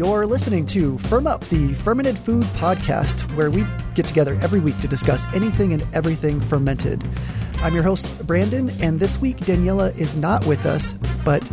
You're 0.00 0.24
listening 0.24 0.64
to 0.68 0.96
Firm 0.96 1.26
Up, 1.26 1.44
the 1.50 1.74
Fermented 1.74 2.16
Food 2.16 2.44
Podcast, 2.56 3.20
where 3.36 3.50
we 3.50 3.66
get 3.94 4.06
together 4.06 4.38
every 4.40 4.58
week 4.58 4.80
to 4.80 4.88
discuss 4.88 5.26
anything 5.34 5.74
and 5.74 5.86
everything 5.92 6.40
fermented. 6.40 7.06
I'm 7.58 7.74
your 7.74 7.82
host, 7.82 8.26
Brandon, 8.26 8.70
and 8.80 8.98
this 8.98 9.20
week 9.20 9.36
Daniela 9.40 9.94
is 9.98 10.16
not 10.16 10.46
with 10.46 10.64
us, 10.64 10.94
but 11.22 11.46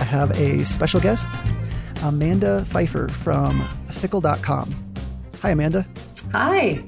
I 0.00 0.04
have 0.04 0.30
a 0.40 0.64
special 0.64 1.00
guest, 1.00 1.30
Amanda 2.02 2.64
Feifer 2.66 3.10
from 3.10 3.62
Phickle.com. 3.90 4.74
Hi, 5.42 5.50
Amanda. 5.50 5.86
Hi. 6.32 6.82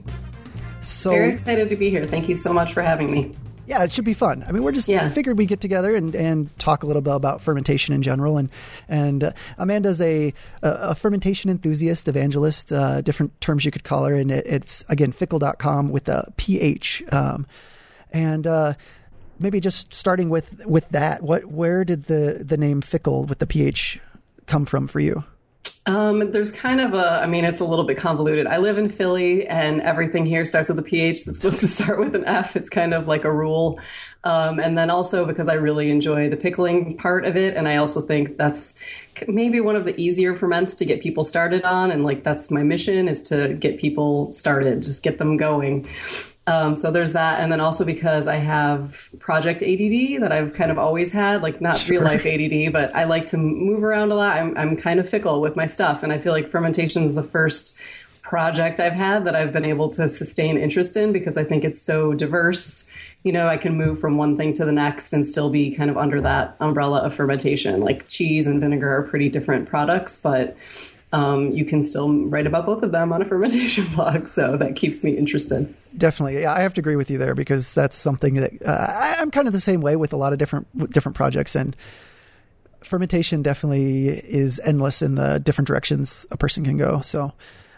So, 0.80 1.11
Very 1.11 1.34
excited 1.34 1.68
to 1.68 1.77
be 1.77 1.91
here. 1.91 2.09
Thank 2.09 2.30
you 2.30 2.34
so 2.34 2.50
much 2.55 2.73
for 2.73 2.80
having 2.80 3.11
me. 3.11 3.36
Yeah, 3.67 3.83
it 3.85 3.93
should 3.93 4.05
be 4.05 4.12
fun. 4.15 4.45
I 4.46 4.53
mean, 4.53 4.62
we're 4.62 4.73
just 4.73 4.89
Yeah. 4.89 5.09
figured 5.09 5.39
we 5.39 5.46
get 5.46 5.61
together 5.61 5.96
and, 5.96 6.14
and 6.14 6.59
talk 6.59 6.83
a 6.83 6.87
little 6.87 7.01
bit 7.03 7.14
about 7.14 7.41
fermentation 7.41 7.95
in 7.95 8.03
general. 8.03 8.37
And 8.37 8.51
and 8.89 9.25
uh, 9.25 9.33
Amanda's 9.59 10.01
a, 10.01 10.33
a 10.63 10.69
a 10.69 10.95
fermentation 10.95 11.51
enthusiast, 11.51 12.07
evangelist, 12.09 12.72
uh, 12.72 13.00
different 13.00 13.41
terms 13.41 13.64
you 13.64 13.71
could 13.71 13.85
call 13.85 14.05
her. 14.05 14.14
And 14.14 14.31
it, 14.31 14.46
it's 14.46 14.85
again 14.89 15.13
phickle.com 15.13 15.91
with 15.91 16.08
a 16.08 16.31
ph. 16.36 17.03
Um, 17.11 17.46
and 18.13 18.46
uh, 18.46 18.75
maybe 19.39 19.61
just 19.61 19.93
starting 19.94 20.29
with 20.29 20.64
with 20.67 20.89
that, 20.91 21.22
what 21.22 21.46
where 21.46 21.85
did 21.85 22.05
the 22.05 22.43
the 22.46 22.57
name 22.58 22.81
phickle 22.83 23.25
with 23.25 23.39
the 23.39 23.46
ph 23.46 23.99
come 24.46 24.67
from 24.67 24.86
for 24.86 25.00
you? 25.00 25.25
Um, 25.86 26.30
there's 26.30 26.50
kind 26.50 26.80
of 26.80 26.94
a, 26.94 27.20
I 27.22 27.26
mean, 27.26 27.44
it's 27.44 27.61
a 27.61 27.64
little 27.64 27.84
bit 27.84 27.98
convoluted. 27.98 28.46
I 28.46 28.56
live 28.56 28.79
in 28.79 28.88
Philly 28.88 29.46
and 29.46 29.82
everything 29.82 30.24
here 30.24 30.46
starts 30.46 30.70
with 30.70 30.79
a 30.79 30.82
PH 30.82 31.24
that's 31.24 31.36
supposed 31.38 31.60
to 31.60 31.68
start 31.68 32.00
with 32.00 32.14
an 32.14 32.24
F. 32.24 32.56
It's 32.56 32.70
kind 32.70 32.94
of 32.94 33.06
like 33.06 33.24
a 33.24 33.33
rule. 33.33 33.78
Um, 34.24 34.58
and 34.58 34.78
then 34.78 34.88
also 34.88 35.27
because 35.27 35.48
I 35.48 35.55
really 35.55 35.91
enjoy 35.91 36.30
the 36.30 36.36
pickling 36.36 36.97
part 36.97 37.27
of 37.27 37.36
it. 37.36 37.55
And 37.55 37.69
I 37.69 37.77
also 37.77 38.00
think 38.00 38.38
that's 38.38 38.80
maybe 39.28 39.60
one 39.60 39.77
of 39.77 39.84
the 39.84 39.98
easier 40.00 40.34
ferments 40.34 40.74
to 40.77 40.86
get 40.86 41.02
people 41.02 41.24
started 41.24 41.64
on. 41.64 41.91
And 41.91 42.02
like, 42.02 42.24
that's 42.24 42.50
my 42.50 42.62
mission 42.62 43.06
is 43.06 43.22
to 43.24 43.52
get 43.52 43.78
people 43.78 44.32
started, 44.32 44.82
just 44.82 45.02
get 45.02 45.19
them 45.19 45.36
going. 45.36 45.86
Um, 46.47 46.75
so 46.75 46.91
there's 46.91 47.14
that, 47.14 47.41
and 47.41 47.50
then 47.50 47.61
also 47.61 47.87
because 47.87 48.27
I 48.27 48.37
have 48.37 49.09
project 49.19 49.62
ADD 49.62 50.20
that 50.20 50.31
I've 50.31 50.53
kind 50.53 50.70
of 50.70 50.78
always 50.78 51.11
had, 51.11 51.41
like 51.41 51.61
not 51.61 51.89
real 51.89 52.03
life 52.03 52.27
ADD, 52.27 52.70
but 52.73 52.95
I 52.95 53.05
like 53.05 53.27
to 53.28 53.39
move 53.39 53.83
around 53.83 54.12
a 54.12 54.14
lot. 54.14 54.37
I'm 54.37 54.56
I'm 54.59 54.77
kind 54.77 55.00
of 55.00 55.09
fickle 55.09 55.41
with 55.41 55.56
my 55.56 55.67
stuff, 55.67 56.03
and 56.03 56.12
I 56.12 56.19
feel 56.19 56.33
like 56.33 56.50
fermentation 56.50 57.03
is 57.03 57.15
the 57.15 57.22
first 57.22 57.81
project 58.25 58.81
I've 58.81 58.95
had 58.95 59.27
that 59.27 59.34
I've 59.37 59.53
been 59.53 59.65
able 59.65 59.91
to 59.91 60.09
sustain 60.09 60.56
interest 60.56 60.97
in 60.97 61.12
because 61.12 61.37
I 61.37 61.45
think 61.45 61.65
it's 61.65 61.81
so 61.81 62.15
diverse. 62.15 62.87
You 63.22 63.33
know, 63.33 63.47
I 63.47 63.56
can 63.56 63.77
move 63.77 64.00
from 64.00 64.17
one 64.19 64.37
thing 64.37 64.53
to 64.55 64.67
the 64.67 64.72
next 64.72 65.12
and 65.12 65.27
still 65.27 65.50
be 65.50 65.75
kind 65.75 65.91
of 65.91 65.97
under 65.97 66.20
that 66.22 66.56
umbrella 66.61 67.00
of 67.00 67.15
fermentation. 67.15 67.81
Like 67.81 68.09
cheese 68.09 68.47
and 68.47 68.61
vinegar 68.61 68.91
are 68.95 69.05
pretty 69.05 69.31
different 69.31 69.69
products, 69.69 70.19
but 70.19 70.56
um, 71.14 71.52
you 71.52 71.64
can 71.64 71.82
still 71.82 72.12
write 72.24 72.46
about 72.46 72.66
both 72.66 72.82
of 72.82 72.90
them 72.90 73.12
on 73.12 73.22
a 73.22 73.24
fermentation 73.24 73.86
blog. 73.94 74.26
So 74.26 74.56
that 74.56 74.74
keeps 74.74 75.04
me 75.04 75.16
interested. 75.16 75.72
Definitely, 75.96 76.42
yeah, 76.42 76.52
I 76.52 76.60
have 76.60 76.74
to 76.74 76.80
agree 76.80 76.96
with 76.96 77.08
you 77.08 77.18
there 77.18 77.36
because 77.36 77.72
that's 77.72 77.96
something 77.96 78.34
that 78.34 78.52
uh, 78.66 78.88
I, 78.90 79.16
I'm 79.20 79.30
kind 79.30 79.46
of 79.46 79.52
the 79.52 79.60
same 79.60 79.80
way 79.80 79.94
with 79.94 80.12
a 80.12 80.16
lot 80.16 80.32
of 80.32 80.40
different 80.40 80.90
different 80.90 81.14
projects 81.14 81.54
and 81.54 81.76
fermentation 82.82 83.42
definitely 83.42 84.08
is 84.08 84.60
endless 84.64 85.02
in 85.02 85.14
the 85.14 85.38
different 85.38 85.68
directions 85.68 86.26
a 86.30 86.36
person 86.36 86.64
can 86.64 86.76
go. 86.76 87.00
So, 87.00 87.32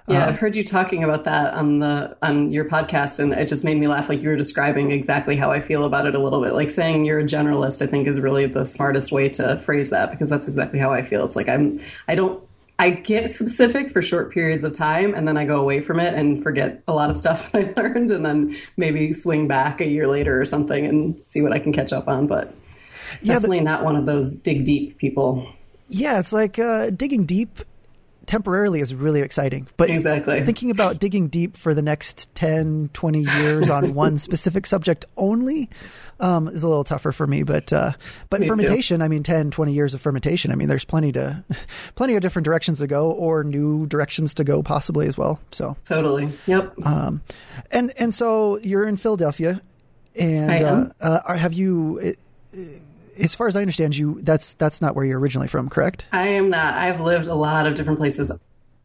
Yeah, 0.08 0.24
uh, 0.24 0.28
I've 0.30 0.38
heard 0.38 0.56
you 0.56 0.64
talking 0.64 1.04
about 1.04 1.24
that 1.24 1.52
on 1.52 1.80
the 1.80 2.16
on 2.22 2.52
your 2.52 2.64
podcast, 2.64 3.20
and 3.20 3.34
it 3.34 3.48
just 3.48 3.64
made 3.64 3.76
me 3.76 3.86
laugh. 3.86 4.08
Like 4.08 4.22
you 4.22 4.30
were 4.30 4.36
describing 4.36 4.92
exactly 4.92 5.36
how 5.36 5.52
I 5.52 5.60
feel 5.60 5.84
about 5.84 6.06
it 6.06 6.14
a 6.14 6.18
little 6.18 6.42
bit. 6.42 6.54
Like 6.54 6.70
saying 6.70 7.04
you're 7.04 7.18
a 7.18 7.24
generalist, 7.24 7.82
I 7.82 7.86
think 7.86 8.06
is 8.06 8.18
really 8.18 8.46
the 8.46 8.64
smartest 8.64 9.12
way 9.12 9.28
to 9.28 9.60
phrase 9.66 9.90
that 9.90 10.10
because 10.10 10.30
that's 10.30 10.48
exactly 10.48 10.78
how 10.78 10.90
I 10.90 11.02
feel. 11.02 11.24
It's 11.26 11.36
like 11.36 11.50
I'm 11.50 11.74
I 12.08 12.14
don't 12.14 12.42
I 12.78 12.91
get 12.91 13.30
specific 13.30 13.91
for 13.92 14.02
short 14.02 14.32
periods 14.32 14.62
of 14.64 14.72
time, 14.74 15.14
and 15.14 15.27
then 15.27 15.36
I 15.38 15.46
go 15.46 15.56
away 15.60 15.80
from 15.80 15.98
it 15.98 16.12
and 16.14 16.42
forget 16.42 16.82
a 16.86 16.92
lot 16.92 17.08
of 17.10 17.16
stuff 17.16 17.50
that 17.52 17.72
I 17.78 17.80
learned, 17.80 18.10
and 18.10 18.24
then 18.24 18.55
maybe 18.77 19.12
swing 19.14 19.48
back 19.48 19.80
a 19.80 19.88
year 19.88 20.06
later 20.06 20.38
or 20.41 20.44
something 20.44 20.84
and 20.84 21.20
see 21.22 21.41
what 21.41 21.53
I 21.53 21.59
can 21.59 21.72
catch 21.72 21.92
up 21.92 22.06
on. 22.06 22.26
But 22.26 22.48
Yeah, 22.48 22.53
but- 23.20 23.26
definitely 23.28 23.60
not 23.60 23.82
one 23.84 23.97
of 23.97 24.04
those 24.04 24.32
dig 24.32 24.64
deep 24.64 24.98
people. 24.98 25.47
yeah, 25.88 26.19
it's 26.19 26.32
like 26.34 26.59
uh, 26.59 26.91
digging 26.91 27.25
deep 27.25 27.60
temporarily 28.26 28.81
is 28.81 28.94
really 28.94 29.20
exciting, 29.20 29.66
but 29.76 29.91
Exactly. 29.91 30.41
thinking 30.42 30.70
about 30.70 30.98
digging 30.98 31.28
deep 31.28 31.56
for 31.56 31.75
the 31.75 31.82
next 31.82 32.34
10, 32.34 32.91
20 32.92 33.20
years 33.20 33.70
on 33.70 33.94
one 33.94 34.19
specific 34.19 34.66
subject 34.66 35.04
only 35.16 35.70
um, 36.20 36.48
is 36.48 36.62
a 36.62 36.69
little 36.69 36.84
tougher 36.84 37.12
for 37.12 37.26
me. 37.26 37.42
But 37.42 37.72
uh, 37.72 37.92
but 38.31 38.41
Me 38.41 38.47
too. 38.47 38.53
fermentation, 38.54 39.03
I 39.03 39.09
mean, 39.09 39.22
10, 39.22 39.50
20 39.50 39.72
years 39.72 39.94
of 39.94 40.00
fermentation. 40.00 40.50
I 40.50 40.54
mean, 40.54 40.69
there's 40.69 40.84
plenty 40.84 41.12
to 41.12 41.44
plenty 41.94 42.14
of 42.14 42.22
different 42.22 42.44
directions 42.44 42.78
to 42.78 42.87
go 42.87 43.10
or 43.10 43.44
new 43.44 43.87
directions 43.87 44.32
to 44.34 44.44
go 44.44 44.62
possibly 44.62 45.06
as 45.06 45.16
well. 45.19 45.38
So. 45.53 45.76
Totally. 45.84 46.31
Yep. 46.47 46.75
Um, 46.87 47.22
and 47.70 47.93
and 47.98 48.12
so 48.14 48.58
you're 48.58 48.87
in 48.87 48.97
Philadelphia, 48.97 49.60
and. 50.14 50.93
Uh, 51.00 51.20
uh, 51.26 51.37
have 51.37 51.53
you? 51.53 52.14
uh, 52.54 52.58
As 53.19 53.34
far 53.34 53.47
as 53.47 53.56
I 53.56 53.60
understand, 53.60 53.97
you 53.97 54.21
that's 54.22 54.54
that's 54.54 54.81
not 54.81 54.94
where 54.94 55.04
you're 55.04 55.19
originally 55.19 55.49
from, 55.49 55.69
correct? 55.69 56.06
I 56.12 56.28
am 56.28 56.50
not. 56.50 56.75
I've 56.75 57.00
lived 57.00 57.28
a 57.28 57.34
lot 57.34 57.66
of 57.66 57.75
different 57.75 57.99
places. 57.99 58.31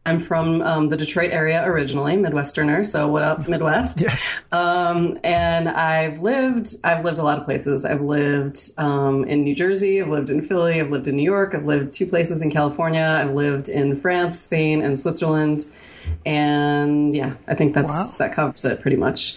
I'm 0.04 0.18
from 0.18 0.62
um, 0.62 0.88
the 0.88 0.96
Detroit 0.96 1.30
area 1.30 1.62
originally, 1.64 2.16
Midwesterner. 2.16 2.84
So 2.84 3.06
what 3.06 3.22
up, 3.22 3.46
Midwest? 3.46 4.00
Yes. 4.00 4.34
Um, 4.50 5.16
and 5.22 5.68
I've 5.68 6.20
lived. 6.22 6.74
I've 6.82 7.04
lived 7.04 7.18
a 7.18 7.22
lot 7.22 7.38
of 7.38 7.44
places. 7.44 7.84
I've 7.84 8.00
lived 8.00 8.72
um, 8.78 9.22
in 9.24 9.44
New 9.44 9.54
Jersey. 9.54 10.02
I've 10.02 10.08
lived 10.08 10.28
in 10.28 10.40
Philly. 10.40 10.80
I've 10.80 10.90
lived 10.90 11.06
in 11.06 11.14
New 11.14 11.22
York. 11.22 11.54
I've 11.54 11.66
lived 11.66 11.92
two 11.94 12.06
places 12.06 12.42
in 12.42 12.50
California. 12.50 13.00
I've 13.22 13.30
lived 13.34 13.68
in 13.68 14.00
France, 14.00 14.40
Spain, 14.40 14.82
and 14.82 14.98
Switzerland. 14.98 15.66
And 16.26 17.14
yeah, 17.14 17.34
I 17.46 17.54
think 17.54 17.74
that's 17.74 17.92
Wow. 17.92 18.14
that 18.18 18.32
covers 18.32 18.64
it 18.64 18.80
pretty 18.80 18.96
much. 18.96 19.36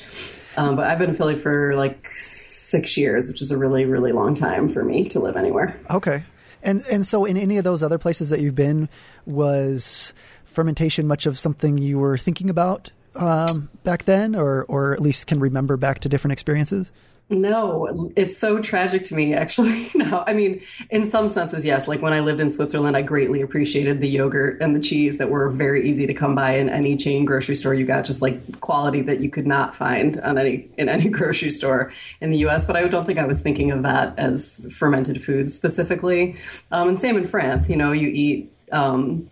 Um, 0.58 0.76
but 0.76 0.88
I've 0.88 1.00
been 1.00 1.10
in 1.12 1.16
Philly 1.16 1.38
for 1.38 1.76
like 1.76 2.08
six 2.10 2.98
years, 2.98 3.28
which 3.28 3.42
is 3.42 3.52
a 3.52 3.58
really, 3.58 3.86
really 3.86 4.12
long 4.12 4.36
time 4.36 4.70
for 4.70 4.84
me 4.84 5.08
to 5.10 5.20
live 5.20 5.36
anywhere. 5.36 5.80
Okay. 5.90 6.24
And 6.64 6.84
and 6.92 7.06
so 7.06 7.26
in 7.26 7.38
any 7.38 7.58
of 7.58 7.64
those 7.64 7.84
other 7.84 7.98
places 7.98 8.30
that 8.30 8.40
you've 8.40 8.56
been, 8.56 8.90
was 9.26 10.14
fermentation 10.46 11.08
much 11.08 11.26
of 11.26 11.38
something 11.38 11.78
you 11.78 12.00
were 12.00 12.18
thinking 12.18 12.50
about 12.50 12.90
um, 13.16 13.70
back 13.84 14.06
then, 14.06 14.36
or 14.36 14.66
or 14.68 14.94
at 14.94 15.00
least 15.00 15.28
can 15.28 15.40
remember 15.40 15.78
back 15.78 16.00
to 16.00 16.10
different 16.10 16.32
experiences? 16.34 16.92
No, 17.28 18.12
it's 18.16 18.38
so 18.38 18.60
tragic 18.60 19.04
to 19.06 19.16
me, 19.16 19.34
actually. 19.34 19.92
No, 19.96 20.24
I 20.28 20.34
mean, 20.34 20.62
in 20.92 21.06
some 21.06 21.30
senses, 21.30 21.66
yes. 21.66 21.88
Like 21.88 22.02
when 22.02 22.14
I 22.14 22.20
lived 22.20 22.42
in 22.42 22.50
Switzerland, 22.50 22.96
I 22.96 23.02
greatly 23.02 23.42
appreciated 23.42 24.02
the 24.02 24.10
yogurt 24.10 24.62
and 24.62 24.76
the 24.76 24.80
cheese 24.80 25.18
that 25.18 25.30
were 25.30 25.50
very 25.50 25.90
easy 25.90 26.06
to 26.06 26.14
come 26.14 26.36
by 26.36 26.58
in 26.58 26.70
any 26.70 26.96
chain 26.96 27.26
grocery 27.26 27.56
store. 27.56 27.74
You 27.74 27.86
got 27.86 28.06
just 28.06 28.22
like 28.22 28.60
quality 28.60 29.02
that 29.04 29.22
you 29.22 29.30
could 29.30 29.48
not 29.48 29.76
find 29.76 30.20
on 30.20 30.38
any 30.38 30.70
in 30.78 30.90
any 30.90 31.10
grocery 31.10 31.50
store 31.50 31.92
in 32.22 32.30
the 32.30 32.38
U.S. 32.40 32.68
But 32.68 32.76
I 32.76 32.88
don't 32.88 33.06
think 33.06 33.18
I 33.18 33.26
was 33.26 33.42
thinking 33.42 33.72
of 33.72 33.82
that 33.84 34.20
as 34.20 34.68
fermented 34.72 35.24
foods 35.24 35.56
specifically. 35.56 36.36
Um, 36.72 36.90
and 36.90 37.00
same 37.00 37.18
in 37.18 37.28
France. 37.28 37.70
You 37.70 37.78
know, 37.78 37.94
you 37.94 38.10
eat 38.10 38.52
um, 38.72 39.30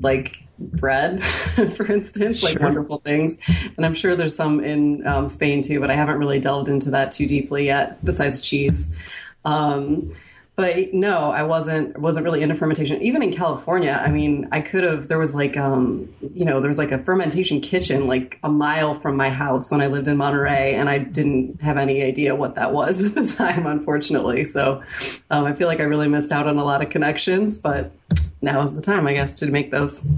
like 0.00 0.43
bread, 0.58 1.22
for 1.76 1.86
instance, 1.90 2.42
like 2.42 2.52
Sure. 2.58 2.62
wonderful 2.62 2.98
things. 2.98 3.38
And 3.76 3.84
I'm 3.84 3.94
sure 3.94 4.14
there's 4.16 4.36
some 4.36 4.62
in 4.62 5.06
um, 5.06 5.26
Spain 5.26 5.62
too, 5.62 5.80
but 5.80 5.90
I 5.90 5.94
haven't 5.94 6.18
really 6.18 6.38
delved 6.40 6.68
into 6.68 6.90
that 6.90 7.10
too 7.12 7.26
deeply 7.26 7.66
yet, 7.66 8.04
besides 8.04 8.40
cheese. 8.40 8.92
Um, 9.44 10.14
but 10.56 10.94
no, 10.94 11.32
I 11.32 11.42
wasn't 11.42 11.98
wasn't 11.98 12.22
really 12.22 12.40
into 12.40 12.54
fermentation. 12.54 13.02
Even 13.02 13.24
in 13.24 13.32
California, 13.32 14.00
I 14.00 14.12
mean, 14.12 14.46
I 14.52 14.60
could 14.60 14.84
have. 14.84 15.08
There 15.08 15.18
was 15.18 15.34
like, 15.34 15.56
um, 15.56 16.08
you 16.32 16.44
know, 16.44 16.60
there 16.60 16.68
was 16.68 16.78
like 16.78 16.92
a 16.92 16.98
fermentation 17.02 17.60
kitchen 17.60 18.06
like 18.06 18.38
a 18.44 18.48
mile 18.48 18.94
from 18.94 19.16
my 19.16 19.30
house 19.30 19.72
when 19.72 19.80
I 19.80 19.88
lived 19.88 20.06
in 20.06 20.16
Monterey, 20.16 20.76
and 20.76 20.88
I 20.88 20.98
didn't 20.98 21.60
have 21.60 21.76
any 21.76 22.04
idea 22.04 22.36
what 22.36 22.54
that 22.54 22.72
was 22.72 23.02
at 23.04 23.16
the 23.16 23.26
time, 23.26 23.66
unfortunately. 23.66 24.44
So 24.44 24.80
um, 25.28 25.44
I 25.44 25.54
feel 25.54 25.66
like 25.66 25.80
I 25.80 25.84
really 25.84 26.06
missed 26.06 26.30
out 26.30 26.46
on 26.46 26.56
a 26.56 26.64
lot 26.64 26.80
of 26.80 26.88
connections. 26.88 27.58
But 27.58 27.90
now 28.40 28.62
is 28.62 28.76
the 28.76 28.82
time, 28.82 29.08
I 29.08 29.14
guess, 29.14 29.36
to 29.40 29.46
make 29.46 29.72
those. 29.72 30.08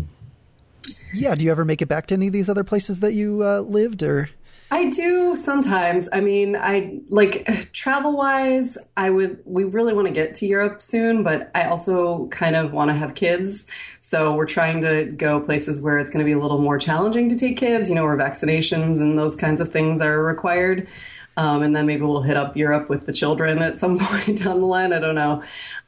Yeah. 1.17 1.35
Do 1.35 1.45
you 1.45 1.51
ever 1.51 1.65
make 1.65 1.83
it 1.83 1.87
back 1.89 2.07
to 2.09 2.15
any 2.15 2.29
of 2.29 2.33
these 2.33 2.49
other 2.49 2.65
places 2.65 3.01
that 3.01 3.15
you 3.15 3.43
uh, 3.43 3.61
lived, 3.61 4.03
or? 4.03 4.29
I 4.71 4.87
do 4.91 5.37
sometimes. 5.37 6.09
I 6.13 6.21
mean, 6.21 6.57
I 6.57 6.99
like 7.09 7.71
travel 7.73 8.17
wise, 8.17 8.77
I 8.97 9.11
would, 9.11 9.41
we 9.45 9.63
really 9.63 9.93
want 9.93 10.09
to 10.09 10.13
get 10.13 10.35
to 10.37 10.47
Europe 10.47 10.83
soon, 10.83 11.23
but 11.23 11.53
I 11.55 11.67
also 11.67 12.27
kind 12.29 12.57
of 12.57 12.73
want 12.73 12.91
to 12.91 12.95
have 12.95 13.15
kids. 13.15 13.67
So 14.01 14.35
we're 14.35 14.47
trying 14.47 14.81
to 14.81 15.05
go 15.05 15.39
places 15.39 15.81
where 15.81 15.99
it's 15.99 16.11
going 16.11 16.25
to 16.25 16.25
be 16.25 16.33
a 16.33 16.41
little 16.41 16.61
more 16.61 16.79
challenging 16.79 17.29
to 17.29 17.37
take 17.37 17.57
kids, 17.57 17.89
you 17.89 17.95
know, 17.95 18.03
where 18.03 18.17
vaccinations 18.17 19.01
and 19.01 19.17
those 19.17 19.37
kinds 19.37 19.61
of 19.61 19.71
things 19.71 20.01
are 20.01 20.21
required. 20.25 20.89
Um, 21.37 21.63
and 21.63 21.77
then 21.77 21.87
maybe 21.87 22.03
we'll 22.03 22.23
hit 22.23 22.37
up 22.37 22.57
Europe 22.57 22.89
with 22.89 23.05
the 23.05 23.13
children 23.13 23.59
at 23.59 23.79
some 23.79 23.99
point 24.01 24.43
down 24.43 24.61
the 24.61 24.67
line. 24.67 24.93
I 24.93 24.99
don't 24.99 25.15
know. 25.15 25.43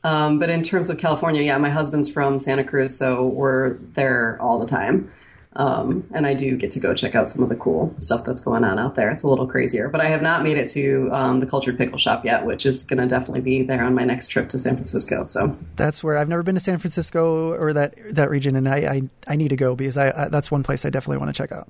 Um, 0.05 0.39
but 0.39 0.51
in 0.51 0.63
terms 0.63 0.91
of 0.91 0.99
California, 0.99 1.43
yeah, 1.43 1.59
my 1.59 1.71
husband's 1.71 2.11
from 2.11 2.39
Santa 2.39 2.65
Cruz, 2.65 2.97
so 2.97 3.27
we're 3.27 3.75
there 3.95 4.39
all 4.41 4.59
the 4.59 4.67
time. 4.67 5.11
Um, 5.59 6.07
and 6.15 6.25
I 6.25 6.35
do 6.35 6.57
get 6.57 6.71
to 6.73 6.81
go 6.81 6.95
check 6.95 7.17
out 7.17 7.27
some 7.27 7.43
of 7.43 7.49
the 7.49 7.57
cool 7.57 7.93
stuff 7.99 8.25
that's 8.25 8.41
going 8.41 8.63
on 8.63 8.79
out 8.79 8.95
there. 8.95 9.11
It's 9.11 9.25
a 9.25 9.29
little 9.29 9.47
crazier, 9.47 9.89
but 9.89 10.01
I 10.01 10.09
have 10.09 10.23
not 10.23 10.45
made 10.45 10.57
it 10.57 10.69
to 10.71 11.09
um, 11.11 11.41
the 11.41 11.47
Cultured 11.47 11.77
Pickle 11.77 11.99
Shop 11.99 12.25
yet, 12.25 12.47
which 12.47 12.65
is 12.65 12.85
going 12.85 13.01
to 13.01 13.09
definitely 13.09 13.41
be 13.41 13.63
there 13.63 13.83
on 13.83 13.93
my 13.93 14.05
next 14.05 14.29
trip 14.29 14.49
to 14.51 14.59
San 14.59 14.77
Francisco. 14.77 15.25
So 15.25 15.59
that's 15.75 16.05
where 16.05 16.17
I've 16.17 16.29
never 16.29 16.45
been 16.45 16.55
to 16.55 16.61
San 16.61 16.79
Francisco 16.79 17.55
or 17.55 17.73
that 17.73 17.95
that 18.15 18.31
region, 18.31 18.55
and 18.55 18.69
I 18.69 18.77
I, 18.77 19.03
I 19.27 19.37
need 19.37 19.49
to 19.49 19.57
go 19.57 19.75
because 19.75 19.97
I, 19.97 20.11
I 20.11 20.29
that's 20.29 20.49
one 20.51 20.63
place 20.63 20.85
I 20.85 20.91
definitely 20.91 21.19
want 21.19 21.35
to 21.35 21.43
check 21.43 21.51
out. 21.51 21.69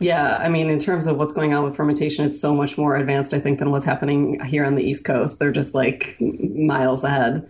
Yeah, 0.00 0.36
I 0.38 0.48
mean, 0.48 0.68
in 0.68 0.78
terms 0.78 1.06
of 1.06 1.18
what's 1.18 1.32
going 1.32 1.54
on 1.54 1.64
with 1.64 1.76
fermentation, 1.76 2.26
it's 2.26 2.40
so 2.40 2.54
much 2.54 2.76
more 2.76 2.96
advanced, 2.96 3.32
I 3.32 3.38
think, 3.38 3.58
than 3.58 3.70
what's 3.70 3.84
happening 3.84 4.40
here 4.44 4.64
on 4.64 4.74
the 4.74 4.82
East 4.82 5.04
Coast. 5.04 5.38
They're 5.38 5.52
just 5.52 5.74
like 5.74 6.16
miles 6.20 7.04
ahead. 7.04 7.48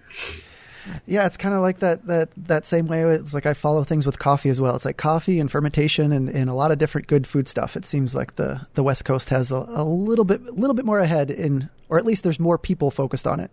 Yeah, 1.07 1.25
it's 1.27 1.37
kind 1.37 1.55
of 1.55 1.63
like 1.63 1.79
that 1.79 2.07
that 2.07 2.29
that 2.37 2.67
same 2.67 2.87
way. 2.87 3.03
It's 3.03 3.33
like 3.33 3.47
I 3.47 3.55
follow 3.55 3.85
things 3.85 4.05
with 4.05 4.19
coffee 4.19 4.51
as 4.51 4.61
well. 4.61 4.77
It's 4.77 4.85
like 4.85 4.99
coffee 4.99 5.41
and 5.41 5.51
fermentation 5.51 6.13
and, 6.13 6.29
and 6.29 6.51
a 6.51 6.55
lot 6.55 6.71
of 6.73 6.79
different 6.79 7.07
good 7.07 7.27
food 7.27 7.49
stuff. 7.49 7.77
It 7.77 7.87
seems 7.87 8.15
like 8.15 8.37
the 8.37 8.67
the 8.75 8.83
West 8.83 9.05
Coast 9.05 9.31
has 9.31 9.51
a, 9.51 9.67
a 9.69 9.85
little 9.85 10.27
bit 10.27 10.43
a 10.47 10.53
little 10.53 10.75
bit 10.75 10.85
more 10.85 11.01
ahead 11.01 11.31
in, 11.31 11.71
or 11.89 11.99
at 11.99 12.05
least 12.05 12.23
there's 12.23 12.39
more 12.39 12.59
people 12.59 12.91
focused 12.91 13.27
on 13.27 13.41
it. 13.41 13.51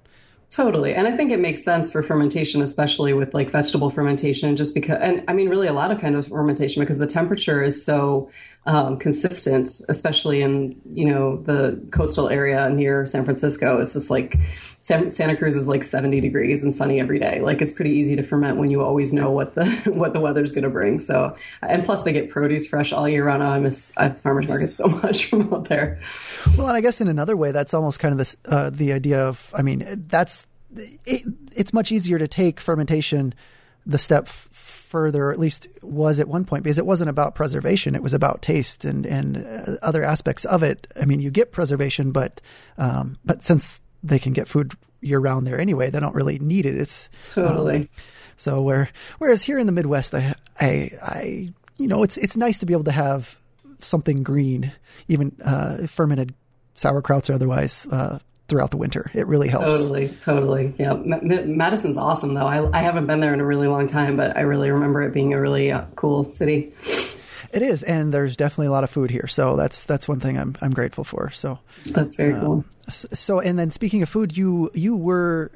Totally. 0.50 0.94
And 0.94 1.08
I 1.08 1.16
think 1.16 1.32
it 1.32 1.40
makes 1.40 1.64
sense 1.64 1.90
for 1.90 2.04
fermentation, 2.04 2.62
especially 2.62 3.14
with 3.14 3.34
like 3.34 3.50
vegetable 3.50 3.90
fermentation, 3.90 4.58
just 4.58 4.76
because, 4.76 4.98
and 5.00 5.24
I 5.30 5.34
mean, 5.34 5.48
really 5.48 5.68
a 5.68 5.74
lot 5.74 5.92
of 5.92 6.02
kind 6.02 6.14
of 6.14 6.28
fermentation 6.28 6.82
because 6.82 6.98
the 6.98 7.08
temperature 7.08 7.64
is 7.64 7.86
so 7.86 8.30
um, 8.66 8.98
consistent, 8.98 9.82
especially 9.90 10.42
in, 10.42 10.80
you 10.86 11.06
know, 11.06 11.38
the 11.38 11.84
coastal 11.92 12.30
area 12.30 12.70
near 12.70 13.08
San 13.08 13.26
Francisco. 13.26 13.80
It's 13.80 13.94
just 13.94 14.12
like 14.12 14.38
San, 14.80 15.10
Santa 15.10 15.36
Cruz 15.36 15.56
is 15.56 15.68
like 15.68 15.84
70 15.84 16.22
degrees 16.22 16.64
and 16.64 16.74
sunny 16.74 17.00
every 17.00 17.18
day. 17.18 17.42
Like 17.42 17.62
it's 17.62 17.72
pretty 17.72 17.92
easy 17.92 18.16
to 18.16 18.24
ferment 18.24 18.58
when 18.58 18.70
you 18.70 18.84
always 18.84 19.14
know 19.14 19.32
what 19.32 19.56
the, 19.56 19.66
what 19.86 20.14
the 20.14 20.20
weather's 20.20 20.52
going 20.52 20.64
to 20.64 20.70
bring. 20.70 21.00
So, 21.00 21.36
and 21.64 21.84
plus 21.84 22.04
they 22.04 22.14
get 22.14 22.30
produce 22.30 22.68
fresh 22.68 22.94
all 22.94 23.10
year 23.10 23.26
round. 23.26 23.42
Oh, 23.42 23.48
I 23.48 23.60
miss 23.60 23.92
I 23.98 24.10
farmers 24.10 24.48
market 24.48 24.72
so 24.72 24.88
much 24.88 25.26
from 25.26 25.52
out 25.52 25.68
there. 25.68 26.00
Well, 26.56 26.68
and 26.68 26.78
I 26.78 26.82
guess 26.82 27.02
in 27.02 27.08
another 27.08 27.36
way, 27.36 27.52
that's 27.52 27.74
almost 27.74 28.00
kind 28.00 28.12
of 28.12 28.20
this, 28.20 28.38
uh, 28.46 28.70
the 28.70 28.94
idea 28.94 29.26
of, 29.28 29.52
I 29.58 29.64
mean, 29.64 30.06
that's, 30.08 30.46
it, 30.76 31.24
it's 31.54 31.74
much 31.74 31.92
easier 31.92 32.20
to 32.20 32.28
take 32.28 32.60
fermentation 32.60 33.34
the 33.86 33.98
step 33.98 34.28
f- 34.28 34.48
further, 34.92 35.26
or 35.26 35.32
at 35.32 35.40
least 35.40 35.70
was 35.82 36.20
at 36.20 36.28
one 36.28 36.46
point, 36.46 36.64
because 36.64 36.78
it 36.78 36.86
wasn't 36.86 37.10
about 37.10 37.34
preservation; 37.34 37.96
it 37.96 38.04
was 38.04 38.14
about 38.14 38.42
taste 38.42 38.86
and 38.86 39.06
and 39.06 39.38
uh, 39.38 39.78
other 39.82 40.04
aspects 40.04 40.46
of 40.46 40.62
it. 40.62 40.86
I 41.02 41.06
mean, 41.06 41.22
you 41.22 41.32
get 41.32 41.52
preservation, 41.52 42.12
but 42.12 42.42
um, 42.78 43.18
but 43.26 43.44
since 43.44 43.80
they 44.04 44.20
can 44.20 44.34
get 44.34 44.48
food 44.48 44.74
year 45.00 45.20
round 45.20 45.48
there 45.48 45.60
anyway, 45.60 45.90
they 45.90 46.00
don't 46.00 46.14
really 46.14 46.38
need 46.40 46.66
it. 46.66 46.76
It's 46.76 47.10
totally. 47.30 47.78
Um, 47.78 47.90
so 48.36 48.62
where 48.62 48.90
whereas 49.18 49.44
here 49.44 49.58
in 49.58 49.66
the 49.66 49.72
Midwest, 49.72 50.14
I 50.14 50.36
I 50.60 50.92
I 51.02 51.54
you 51.78 51.88
know 51.88 52.04
it's 52.04 52.18
it's 52.18 52.36
nice 52.36 52.60
to 52.60 52.66
be 52.66 52.74
able 52.74 52.84
to 52.84 52.92
have 52.92 53.40
something 53.80 54.24
green, 54.24 54.72
even 55.08 55.36
uh, 55.44 55.88
fermented 55.88 56.34
sauerkrauts 56.76 57.30
or 57.30 57.34
otherwise, 57.34 57.88
uh, 57.92 58.20
throughout 58.52 58.70
the 58.70 58.78
winter. 58.78 59.10
It 59.14 59.28
really 59.28 59.48
helps. 59.48 59.78
Totally, 59.78 60.10
totally. 60.22 60.74
Yeah, 60.78 60.92
M- 60.92 61.58
Madison's 61.58 61.96
awesome 61.96 62.34
though. 62.34 62.46
I, 62.46 62.78
I 62.78 62.82
haven't 62.82 63.08
been 63.08 63.22
there 63.22 63.34
in 63.34 63.40
a 63.40 63.46
really 63.46 63.68
long 63.68 63.88
time, 63.88 64.18
but 64.18 64.36
I 64.36 64.42
really 64.42 64.70
remember 64.70 65.02
it 65.04 65.14
being 65.14 65.34
a 65.34 65.40
really 65.40 65.72
uh, 65.72 65.86
cool 65.96 66.30
city. 66.30 66.74
It 67.54 67.62
is, 67.62 67.82
and 67.82 68.14
there's 68.14 68.36
definitely 68.36 68.68
a 68.68 68.72
lot 68.72 68.84
of 68.84 68.90
food 68.90 69.10
here, 69.10 69.26
so 69.26 69.56
that's 69.56 69.86
that's 69.86 70.06
one 70.10 70.20
thing 70.20 70.38
I'm 70.38 70.58
I'm 70.62 70.72
grateful 70.72 71.06
for. 71.06 71.32
So 71.32 71.60
that's 71.86 72.16
very 72.18 72.34
um, 72.34 72.42
cool. 72.42 72.66
So, 72.90 73.40
and 73.40 73.58
then 73.58 73.72
speaking 73.72 74.02
of 74.02 74.10
food, 74.10 74.36
you 74.36 74.70
you 74.74 74.98
were 74.98 75.52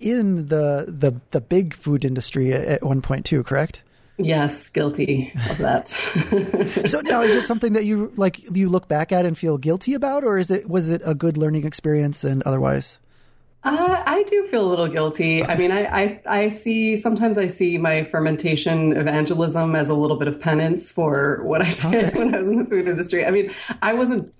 in 0.00 0.48
the 0.48 0.84
the 0.86 1.18
the 1.30 1.40
big 1.40 1.72
food 1.72 2.04
industry 2.04 2.52
at 2.52 2.82
one 2.82 3.00
point 3.00 3.24
too, 3.24 3.42
correct? 3.42 3.82
Yes, 4.16 4.68
guilty 4.68 5.32
of 5.50 5.58
that. 5.58 5.88
so 6.86 7.00
now, 7.00 7.22
is 7.22 7.34
it 7.34 7.46
something 7.46 7.72
that 7.72 7.84
you 7.84 8.12
like? 8.16 8.56
You 8.56 8.68
look 8.68 8.86
back 8.86 9.10
at 9.10 9.26
and 9.26 9.36
feel 9.36 9.58
guilty 9.58 9.94
about, 9.94 10.22
or 10.22 10.38
is 10.38 10.50
it 10.50 10.68
was 10.68 10.88
it 10.88 11.02
a 11.04 11.14
good 11.14 11.36
learning 11.36 11.66
experience 11.66 12.22
and 12.22 12.42
otherwise? 12.44 12.98
Uh, 13.64 14.02
I 14.04 14.22
do 14.24 14.46
feel 14.48 14.66
a 14.66 14.68
little 14.68 14.88
guilty. 14.88 15.42
I 15.42 15.56
mean, 15.56 15.72
I, 15.72 15.86
I, 15.86 16.20
I 16.26 16.48
see 16.50 16.98
sometimes 16.98 17.38
I 17.38 17.46
see 17.46 17.78
my 17.78 18.04
fermentation 18.04 18.94
evangelism 18.94 19.74
as 19.74 19.88
a 19.88 19.94
little 19.94 20.18
bit 20.18 20.28
of 20.28 20.38
penance 20.38 20.92
for 20.92 21.40
what 21.44 21.62
I 21.62 21.70
did 21.70 21.84
okay. 21.86 22.10
when 22.18 22.34
I 22.34 22.38
was 22.38 22.48
in 22.48 22.58
the 22.58 22.66
food 22.66 22.86
industry. 22.86 23.24
I 23.24 23.30
mean, 23.30 23.50
I 23.80 23.94
wasn't 23.94 24.32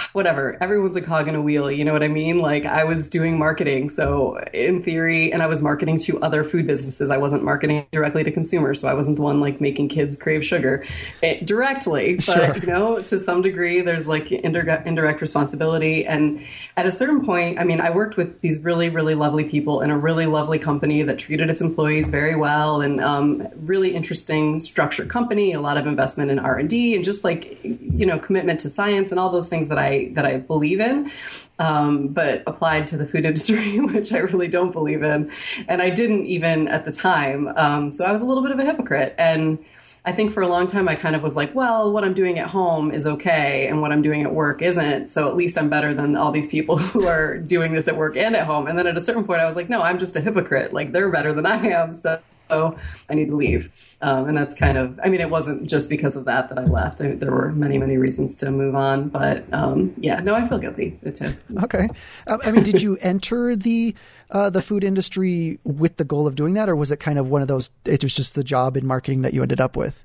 whatever. 0.12 0.56
Everyone's 0.60 0.96
a 0.96 1.00
cog 1.00 1.28
in 1.28 1.34
a 1.34 1.40
wheel. 1.40 1.70
You 1.70 1.84
know 1.84 1.92
what 1.92 2.02
I 2.02 2.08
mean? 2.08 2.38
Like 2.38 2.64
I 2.64 2.84
was 2.84 3.10
doing 3.10 3.38
marketing. 3.38 3.88
So 3.88 4.38
in 4.52 4.82
theory, 4.82 5.32
and 5.32 5.42
I 5.42 5.46
was 5.46 5.62
marketing 5.62 5.98
to 6.00 6.20
other 6.22 6.44
food 6.44 6.66
businesses. 6.66 7.10
I 7.10 7.16
wasn't 7.16 7.44
marketing 7.44 7.86
directly 7.92 8.24
to 8.24 8.30
consumers. 8.30 8.80
So 8.80 8.88
I 8.88 8.94
wasn't 8.94 9.16
the 9.16 9.22
one 9.22 9.40
like 9.40 9.60
making 9.60 9.88
kids 9.88 10.16
crave 10.16 10.44
sugar 10.44 10.84
eh, 11.22 11.40
directly. 11.44 12.16
But, 12.16 12.24
sure. 12.24 12.56
you 12.56 12.66
know, 12.66 13.02
to 13.02 13.18
some 13.18 13.42
degree, 13.42 13.80
there's 13.80 14.06
like 14.06 14.30
indirect, 14.32 14.86
indirect 14.86 15.20
responsibility. 15.20 16.06
And 16.06 16.44
at 16.76 16.86
a 16.86 16.92
certain 16.92 17.24
point, 17.24 17.58
I 17.58 17.64
mean, 17.64 17.80
I 17.80 17.90
worked 17.90 18.16
with 18.16 18.40
these 18.40 18.60
really, 18.60 18.88
really 18.88 19.14
lovely 19.14 19.44
people 19.44 19.80
in 19.80 19.90
a 19.90 19.98
really 19.98 20.26
lovely 20.26 20.58
company 20.58 21.02
that 21.02 21.18
treated 21.18 21.50
its 21.50 21.60
employees 21.60 22.10
very 22.10 22.36
well 22.36 22.80
and 22.80 23.00
um, 23.00 23.46
really 23.56 23.94
interesting 23.94 24.58
structured 24.58 25.08
company, 25.08 25.52
a 25.52 25.60
lot 25.60 25.76
of 25.76 25.86
investment 25.86 26.30
in 26.30 26.38
R&D 26.38 26.94
and 26.94 27.04
just 27.04 27.24
like, 27.24 27.58
you 27.62 28.06
know, 28.06 28.18
commitment 28.18 28.60
to 28.60 28.70
science 28.70 29.10
and 29.10 29.18
all 29.18 29.30
those 29.30 29.41
things 29.48 29.68
that 29.68 29.78
I 29.78 30.10
that 30.12 30.24
I 30.24 30.38
believe 30.38 30.80
in, 30.80 31.10
um, 31.58 32.08
but 32.08 32.42
applied 32.46 32.86
to 32.88 32.96
the 32.96 33.06
food 33.06 33.24
industry, 33.30 33.78
which 33.80 34.12
I 34.12 34.18
really 34.18 34.48
don't 34.48 34.72
believe 34.72 35.02
in, 35.02 35.30
and 35.68 35.82
I 35.82 35.90
didn't 35.90 36.26
even 36.26 36.68
at 36.68 36.84
the 36.84 36.92
time. 36.92 37.52
Um, 37.56 37.90
so 37.90 38.04
I 38.04 38.12
was 38.12 38.22
a 38.22 38.24
little 38.24 38.42
bit 38.42 38.52
of 38.52 38.58
a 38.58 38.64
hypocrite, 38.64 39.14
and 39.18 39.58
I 40.04 40.10
think 40.10 40.32
for 40.32 40.42
a 40.42 40.48
long 40.48 40.66
time 40.66 40.88
I 40.88 40.96
kind 40.96 41.14
of 41.14 41.22
was 41.22 41.36
like, 41.36 41.54
well, 41.54 41.92
what 41.92 42.02
I'm 42.02 42.14
doing 42.14 42.38
at 42.38 42.48
home 42.48 42.92
is 42.92 43.06
okay, 43.06 43.68
and 43.68 43.80
what 43.80 43.92
I'm 43.92 44.02
doing 44.02 44.22
at 44.22 44.34
work 44.34 44.60
isn't. 44.60 45.08
So 45.08 45.28
at 45.28 45.36
least 45.36 45.56
I'm 45.56 45.68
better 45.68 45.94
than 45.94 46.16
all 46.16 46.32
these 46.32 46.48
people 46.48 46.76
who 46.92 47.06
are 47.06 47.38
doing 47.38 47.72
this 47.72 47.86
at 47.86 47.96
work 47.96 48.16
and 48.16 48.34
at 48.34 48.46
home. 48.46 48.66
And 48.66 48.76
then 48.76 48.86
at 48.86 48.96
a 48.96 49.00
certain 49.00 49.24
point, 49.24 49.40
I 49.40 49.46
was 49.46 49.54
like, 49.54 49.68
no, 49.68 49.80
I'm 49.82 49.98
just 49.98 50.16
a 50.16 50.20
hypocrite. 50.20 50.72
Like 50.72 50.92
they're 50.92 51.10
better 51.10 51.32
than 51.32 51.46
I 51.46 51.66
am. 51.68 51.92
So 51.92 52.20
so 52.52 52.76
I 53.08 53.14
need 53.14 53.28
to 53.28 53.36
leave. 53.36 53.96
Um, 54.02 54.28
and 54.28 54.36
that's 54.36 54.54
kind 54.54 54.76
of, 54.76 55.00
I 55.02 55.08
mean, 55.08 55.20
it 55.20 55.30
wasn't 55.30 55.68
just 55.68 55.88
because 55.88 56.16
of 56.16 56.24
that 56.26 56.48
that 56.50 56.58
I 56.58 56.64
left. 56.64 57.00
I, 57.00 57.12
there 57.12 57.30
were 57.30 57.52
many, 57.52 57.78
many 57.78 57.96
reasons 57.96 58.36
to 58.38 58.50
move 58.50 58.74
on. 58.74 59.08
But 59.08 59.44
um, 59.52 59.94
yeah, 59.96 60.20
no, 60.20 60.34
I 60.34 60.46
feel 60.46 60.58
guilty 60.58 60.98
too. 61.14 61.34
Okay. 61.62 61.88
Um, 62.26 62.40
I 62.44 62.52
mean, 62.52 62.64
did 62.64 62.82
you 62.82 62.96
enter 63.00 63.56
the 63.56 63.94
uh, 64.30 64.50
the 64.50 64.62
food 64.62 64.84
industry 64.84 65.58
with 65.64 65.96
the 65.96 66.04
goal 66.04 66.26
of 66.26 66.34
doing 66.34 66.54
that, 66.54 66.68
or 66.68 66.76
was 66.76 66.90
it 66.90 67.00
kind 67.00 67.18
of 67.18 67.28
one 67.28 67.42
of 67.42 67.48
those? 67.48 67.70
It 67.84 68.02
was 68.02 68.14
just 68.14 68.34
the 68.34 68.44
job 68.44 68.76
in 68.76 68.86
marketing 68.86 69.22
that 69.22 69.34
you 69.34 69.42
ended 69.42 69.60
up 69.60 69.76
with. 69.76 70.04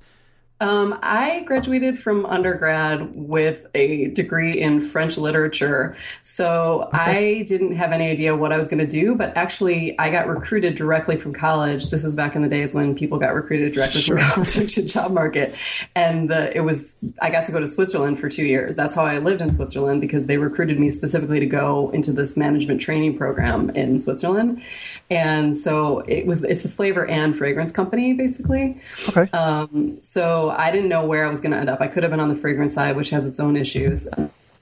Um, 0.60 0.98
I 1.04 1.42
graduated 1.42 2.00
from 2.00 2.26
undergrad 2.26 3.16
with 3.16 3.68
a 3.76 4.08
degree 4.08 4.60
in 4.60 4.82
French 4.82 5.18
literature. 5.18 5.96
So 6.24 6.86
okay. 6.88 6.98
I 6.98 7.44
didn't 7.44 7.74
have 7.74 7.92
any 7.92 8.10
idea 8.10 8.36
what 8.36 8.52
I 8.52 8.58
was 8.58 8.68
going 8.68 8.80
to 8.80 8.88
do, 8.88 9.14
but 9.14 9.38
actually, 9.38 9.98
I 10.00 10.10
got 10.10 10.28
recruited 10.28 10.76
directly 10.76 11.18
from 11.18 11.34
college. 11.34 11.90
This 11.90 12.04
is 12.04 12.16
back 12.16 12.36
in 12.36 12.42
the 12.42 12.50
days 12.50 12.74
when 12.74 12.96
people 12.96 13.20
got 13.20 13.36
recruited 13.36 13.74
directly 13.74 14.02
sure. 14.02 14.18
from 14.18 14.44
college 14.46 14.74
to 14.76 14.84
job 14.84 15.12
market. 15.12 15.56
And 15.96 16.30
the, 16.30 16.56
it 16.56 16.62
was, 16.62 16.98
I 17.22 17.30
got 17.30 17.46
to 17.46 17.52
go 17.52 17.60
to 17.60 17.68
Switzerland 17.68 18.20
for 18.20 18.28
two 18.28 18.46
years. 18.46 18.76
That's 18.76 18.96
how 18.96 19.06
I 19.06 19.20
lived 19.20 19.42
in 19.42 19.52
Switzerland 19.52 20.02
because 20.02 20.26
they 20.26 20.38
recruited 20.38 20.80
me 20.80 20.90
specifically 20.90 21.40
to 21.40 21.46
go 21.46 21.92
into 21.92 22.12
this 22.12 22.36
management 22.36 22.82
training 22.82 23.16
program 23.16 23.70
in 23.72 24.00
Switzerland. 24.00 24.62
And 25.10 25.56
so 25.56 26.00
it 26.00 26.26
was, 26.26 26.44
it's 26.44 26.66
a 26.66 26.70
flavor 26.70 27.06
and 27.06 27.36
fragrance 27.36 27.72
company, 27.72 28.14
basically. 28.14 28.80
Okay. 29.10 29.30
Um, 29.32 30.00
so 30.02 30.50
I 30.50 30.72
didn't 30.72 30.90
know 30.90 31.06
where 31.06 31.26
I 31.26 31.30
was 31.30 31.40
going 31.40 31.52
to 31.54 31.58
end 31.58 31.70
up. 31.70 31.80
I 31.80 31.88
could 31.88 32.04
have 32.04 32.12
been 32.12 32.20
on 32.20 32.30
the 32.30 32.36
fragrance 32.36 32.74
side, 32.74 32.96
which 32.96 33.10
has 33.12 33.26
its 33.26 33.40
own 33.40 33.56
issues 33.56 34.08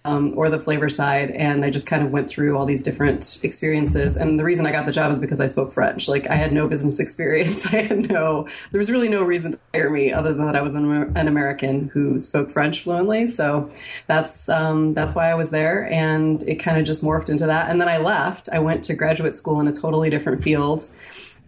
um, 0.06 0.34
or 0.38 0.50
the 0.50 0.60
flavor 0.60 0.88
side. 0.88 1.32
And 1.32 1.66
I 1.66 1.72
just 1.72 1.88
kind 1.88 2.04
of 2.04 2.12
went 2.12 2.30
through 2.30 2.58
all 2.58 2.66
these 2.66 2.84
different 2.84 3.40
experiences. 3.44 4.16
And 4.16 4.40
the 4.40 4.44
reason 4.44 4.66
I 4.66 4.72
got 4.72 4.86
the 4.86 4.92
job 4.92 5.12
is 5.12 5.20
because 5.20 5.40
I 5.40 5.48
spoke 5.48 5.74
French. 5.74 6.08
Like 6.08 6.28
I 6.28 6.36
had 6.36 6.54
no 6.54 6.68
business 6.68 7.00
experience. 7.06 7.66
I 7.66 7.82
had 7.82 8.10
no, 8.10 8.48
there 8.72 8.80
was 8.80 8.92
really 8.92 9.10
no 9.10 9.24
reason 9.24 9.54
to 9.54 9.60
hire 9.74 9.90
me 9.90 10.14
other 10.14 10.34
than 10.34 10.46
that 10.46 10.56
I 10.56 10.62
was 10.62 10.76
an, 10.76 11.18
an 11.18 11.28
American 11.28 11.90
who 11.90 12.20
spoke 12.20 12.52
French 12.52 12.84
fluently. 12.84 13.26
So 13.26 13.70
that's, 14.08 14.48
um, 14.48 14.94
that's 14.94 15.16
why 15.16 15.30
I 15.30 15.36
was 15.36 15.50
there. 15.50 15.92
And 15.92 16.44
it 16.44 16.56
kind 16.56 16.78
of 16.78 16.86
just 16.86 17.04
morphed 17.04 17.30
into 17.30 17.48
that. 17.48 17.70
And 17.70 17.82
then 17.82 17.90
I 17.90 17.98
left. 17.98 18.48
I 18.54 18.60
went 18.60 18.84
to 18.86 18.96
graduate 18.96 19.36
school 19.36 19.60
in 19.60 19.68
a 19.68 19.74
totally 19.74 20.12
different 20.12 20.44
field. 20.44 20.88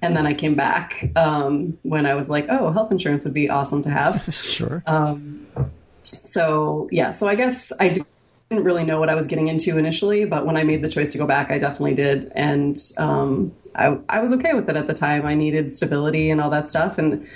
And 0.02 0.16
then 0.16 0.28
I 0.28 0.34
came 0.34 0.56
back 0.56 1.12
um, 1.16 1.78
when 1.84 2.06
I 2.06 2.14
was 2.16 2.30
like, 2.30 2.48
oh, 2.50 2.72
health 2.72 2.92
insurance 2.92 3.26
would 3.26 3.34
be 3.34 3.50
awesome 3.50 3.82
to 3.84 3.90
have. 3.90 4.24
sure. 4.34 4.84
Um, 4.86 5.48
so, 6.02 6.88
yeah, 6.92 7.12
so 7.12 7.28
I 7.28 7.36
guess 7.36 7.72
I 7.80 7.90
did 7.90 8.06
didn't 8.50 8.64
really 8.64 8.84
know 8.84 9.00
what 9.00 9.10
I 9.10 9.16
was 9.16 9.28
getting 9.28 9.48
into 9.48 9.78
initially, 9.78 10.24
but 10.26 10.46
when 10.46 10.56
I 10.56 10.64
made 10.64 10.82
the 10.82 10.90
choice 10.90 11.12
to 11.12 11.18
go 11.18 11.28
back, 11.28 11.52
I 11.52 11.58
definitely 11.58 11.96
did, 11.96 12.32
and 12.34 12.78
um, 12.98 13.54
I, 13.76 14.00
I 14.08 14.22
was 14.22 14.32
okay 14.34 14.54
with 14.54 14.70
it 14.70 14.76
at 14.76 14.88
the 14.88 14.94
time. 14.94 15.26
I 15.26 15.36
needed 15.36 15.72
stability 15.72 16.30
and 16.30 16.40
all 16.40 16.50
that 16.52 16.68
stuff, 16.68 16.98
and 16.98 17.28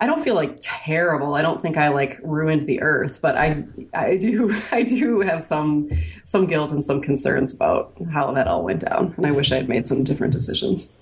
I 0.00 0.06
don't 0.06 0.22
feel 0.22 0.34
like 0.34 0.56
terrible. 0.60 1.34
I 1.34 1.42
don't 1.42 1.60
think 1.60 1.76
I 1.76 1.88
like 1.88 2.18
ruined 2.22 2.62
the 2.62 2.80
earth, 2.82 3.20
but 3.20 3.36
I 3.36 3.64
I 3.92 4.16
do 4.16 4.56
I 4.72 4.82
do 4.82 5.20
have 5.20 5.42
some 5.42 5.90
some 6.24 6.46
guilt 6.46 6.70
and 6.70 6.84
some 6.84 7.00
concerns 7.00 7.54
about 7.54 7.92
how 8.12 8.32
that 8.32 8.46
all 8.46 8.64
went 8.64 8.80
down, 8.80 9.12
and 9.16 9.26
I 9.26 9.32
wish 9.32 9.50
I 9.50 9.56
had 9.56 9.68
made 9.68 9.86
some 9.86 10.04
different 10.04 10.32
decisions. 10.32 10.92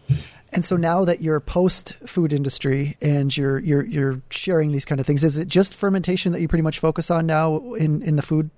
And 0.51 0.65
so 0.65 0.77
now 0.77 1.05
that 1.05 1.21
you're 1.21 1.41
post 1.41 1.95
food 2.07 2.33
industry 2.33 2.97
and 3.03 3.35
you're 3.37 3.59
you're 3.59 3.85
you're 3.85 4.23
sharing 4.31 4.73
these 4.73 4.87
kind 4.87 4.99
of 4.99 5.07
things, 5.07 5.23
is 5.23 5.37
it 5.37 5.47
just 5.47 5.75
fermentation 5.75 6.33
that 6.33 6.41
you 6.41 6.49
pretty 6.49 6.63
much 6.63 6.79
focus 6.79 7.11
on 7.11 7.27
now 7.27 7.75
in 7.75 8.03
in 8.03 8.17
the 8.17 8.23
food 8.23 8.51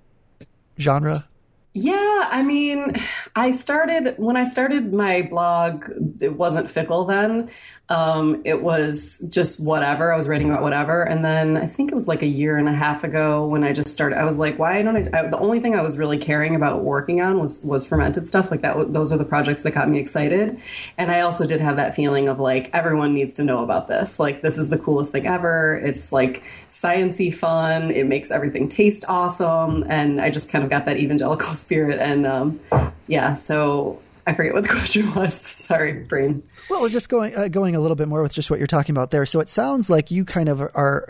genre? 0.80 1.28
Yeah, 1.74 2.28
I 2.30 2.42
mean, 2.42 2.96
I 3.36 3.50
started 3.50 4.14
when 4.18 4.36
I 4.36 4.44
started 4.44 4.92
my 4.92 5.22
blog, 5.22 5.84
it 6.20 6.36
wasn't 6.36 6.70
Phickle 6.70 7.06
then. 7.06 7.50
Um, 7.90 8.40
it 8.44 8.62
was 8.62 9.20
just 9.28 9.58
whatever. 9.58 10.12
I 10.12 10.16
was 10.16 10.28
writing 10.28 10.48
about 10.48 10.62
whatever. 10.62 11.02
And 11.02 11.24
then 11.24 11.56
I 11.56 11.66
think 11.66 11.90
it 11.90 11.94
was 11.94 12.06
like 12.06 12.22
a 12.22 12.26
year 12.26 12.56
and 12.56 12.68
a 12.68 12.72
half 12.72 13.02
ago 13.02 13.48
when 13.48 13.64
I 13.64 13.72
just 13.72 13.88
started, 13.88 14.16
I 14.16 14.24
was 14.24 14.38
like, 14.38 14.60
why 14.60 14.80
don't 14.80 14.96
I, 14.96 15.18
I 15.18 15.26
the 15.28 15.38
only 15.38 15.58
thing 15.58 15.74
I 15.74 15.82
was 15.82 15.98
really 15.98 16.16
caring 16.16 16.54
about 16.54 16.84
working 16.84 17.20
on 17.20 17.40
was, 17.40 17.64
was 17.64 17.84
fermented 17.84 18.28
stuff. 18.28 18.52
Like 18.52 18.60
that, 18.60 18.92
those 18.92 19.12
are 19.12 19.18
the 19.18 19.24
projects 19.24 19.62
that 19.64 19.72
got 19.72 19.88
me 19.88 19.98
excited. 19.98 20.60
And 20.98 21.10
I 21.10 21.22
also 21.22 21.44
did 21.46 21.60
have 21.60 21.76
that 21.76 21.96
feeling 21.96 22.28
of 22.28 22.38
like, 22.38 22.70
everyone 22.72 23.12
needs 23.12 23.34
to 23.36 23.44
know 23.44 23.64
about 23.64 23.88
this. 23.88 24.20
Like, 24.20 24.40
this 24.40 24.56
is 24.56 24.68
the 24.68 24.78
coolest 24.78 25.10
thing 25.10 25.26
ever. 25.26 25.80
It's 25.84 26.12
like 26.12 26.44
sciency 26.70 27.34
fun. 27.34 27.90
It 27.90 28.06
makes 28.06 28.30
everything 28.30 28.68
taste 28.68 29.04
awesome. 29.08 29.84
And 29.88 30.20
I 30.20 30.30
just 30.30 30.52
kind 30.52 30.62
of 30.62 30.70
got 30.70 30.84
that 30.84 30.98
evangelical 30.98 31.54
spirit. 31.56 31.98
And, 31.98 32.24
um, 32.24 32.60
yeah, 33.08 33.34
so 33.34 34.00
I 34.26 34.34
forget 34.34 34.54
what 34.54 34.62
the 34.62 34.68
question 34.74 35.12
was. 35.14 35.34
Sorry, 35.34 35.92
brain. 35.92 36.42
Well, 36.68 36.88
just 36.88 37.08
going 37.08 37.36
uh, 37.36 37.48
going 37.48 37.74
a 37.74 37.80
little 37.80 37.96
bit 37.96 38.08
more 38.08 38.22
with 38.22 38.34
just 38.34 38.50
what 38.50 38.58
you're 38.58 38.66
talking 38.66 38.94
about 38.94 39.10
there. 39.10 39.26
So 39.26 39.40
it 39.40 39.48
sounds 39.48 39.90
like 39.90 40.10
you 40.10 40.24
kind 40.24 40.48
of 40.48 40.60
are 40.60 41.06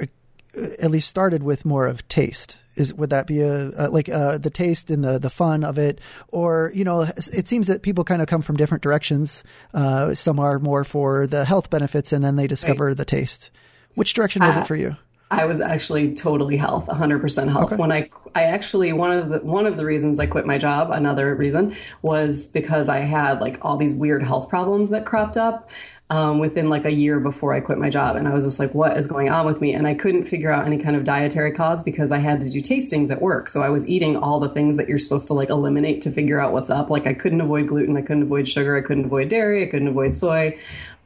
uh, 0.57 0.67
at 0.79 0.90
least 0.90 1.09
started 1.09 1.43
with 1.43 1.64
more 1.64 1.87
of 1.87 2.07
taste. 2.09 2.59
Is 2.76 2.95
would 2.95 3.11
that 3.11 3.26
be 3.26 3.40
a, 3.40 3.71
a 3.76 3.90
like 3.90 4.09
uh, 4.09 4.38
the 4.38 4.50
taste 4.50 4.90
and 4.90 5.05
the 5.05 5.19
the 5.19 5.31
fun 5.31 5.64
of 5.64 5.76
it, 5.76 6.00
or 6.29 6.73
you 6.75 6.85
know, 6.85 7.02
it 7.02 7.49
seems 7.49 7.67
that 7.67 7.83
people 7.83 8.05
kind 8.05 8.23
of 8.23 8.29
come 8.29 8.43
from 8.43 8.57
different 8.57 8.83
directions. 8.83 9.45
Uh, 9.75 10.14
some 10.14 10.38
are 10.38 10.59
more 10.59 10.85
for 10.85 11.26
the 11.26 11.45
health 11.45 11.69
benefits, 11.69 12.12
and 12.12 12.25
then 12.25 12.37
they 12.37 12.47
discover 12.47 12.87
right. 12.87 12.97
the 12.97 13.05
taste. 13.05 13.50
Which 13.95 14.14
direction 14.14 14.45
was 14.45 14.57
it 14.57 14.61
uh, 14.61 14.64
for 14.64 14.76
you? 14.76 14.97
I 15.30 15.44
was 15.44 15.60
actually 15.60 16.14
totally 16.14 16.56
health, 16.56 16.87
100% 16.87 17.49
health. 17.52 17.66
Okay. 17.66 17.76
When 17.76 17.92
I, 17.92 18.08
I 18.34 18.44
actually, 18.44 18.92
one 18.92 19.12
of 19.12 19.28
the, 19.28 19.38
one 19.38 19.64
of 19.64 19.76
the 19.76 19.84
reasons 19.84 20.18
I 20.18 20.26
quit 20.26 20.44
my 20.44 20.58
job, 20.58 20.90
another 20.90 21.34
reason 21.37 21.76
was 22.02 22.49
because 22.49 22.88
I 22.88 22.99
had 22.99 23.40
like 23.40 23.64
all 23.64 23.76
these 23.76 23.94
weird 23.94 24.25
health 24.25 24.49
problems 24.49 24.90
that 24.90 25.06
cropped 25.06 25.37
up. 25.37 25.70
Um, 26.12 26.40
within 26.40 26.68
like 26.68 26.87
a 26.87 26.90
year 26.90 27.20
before 27.20 27.54
I 27.54 27.60
quit 27.60 27.78
my 27.78 27.88
job. 27.88 28.16
And 28.16 28.26
I 28.26 28.34
was 28.34 28.42
just 28.42 28.58
like, 28.58 28.75
what 28.75 28.96
is 28.96 29.06
going 29.06 29.28
on 29.28 29.46
with 29.46 29.60
me? 29.60 29.72
And 29.75 29.87
I 29.87 29.94
couldn't 29.94 30.25
figure 30.25 30.50
out 30.50 30.66
any 30.66 30.76
kind 30.76 30.96
of 30.96 31.04
dietary 31.04 31.52
cause 31.52 31.84
because 31.84 32.10
I 32.10 32.18
had 32.18 32.40
to 32.40 32.50
do 32.50 32.60
tastings 32.60 33.12
at 33.12 33.22
work. 33.22 33.49
So 33.49 33.62
I 33.62 33.68
was 33.68 33.87
eating 33.87 34.16
all 34.16 34.40
the 34.40 34.49
things 34.49 34.76
that 34.76 34.88
you're 34.88 34.99
supposed 34.99 35.28
to 35.28 35.34
like 35.34 35.50
eliminate 35.50 36.02
to 36.02 36.10
figure 36.10 36.40
out 36.40 36.52
what's 36.52 36.68
up. 36.68 36.90
Like 36.90 37.06
I 37.06 37.14
couldn't 37.14 37.40
avoid 37.40 37.68
gluten, 37.68 37.96
I 37.96 38.02
couldn't 38.02 38.25
avoid 38.25 38.49
sugar, 38.49 38.76
I 38.76 38.80
couldn't 38.80 39.04
avoid 39.04 39.28
dairy, 39.28 39.62
I 39.62 39.66
couldn't 39.70 39.87
avoid 39.87 40.12
soy. 40.12 40.58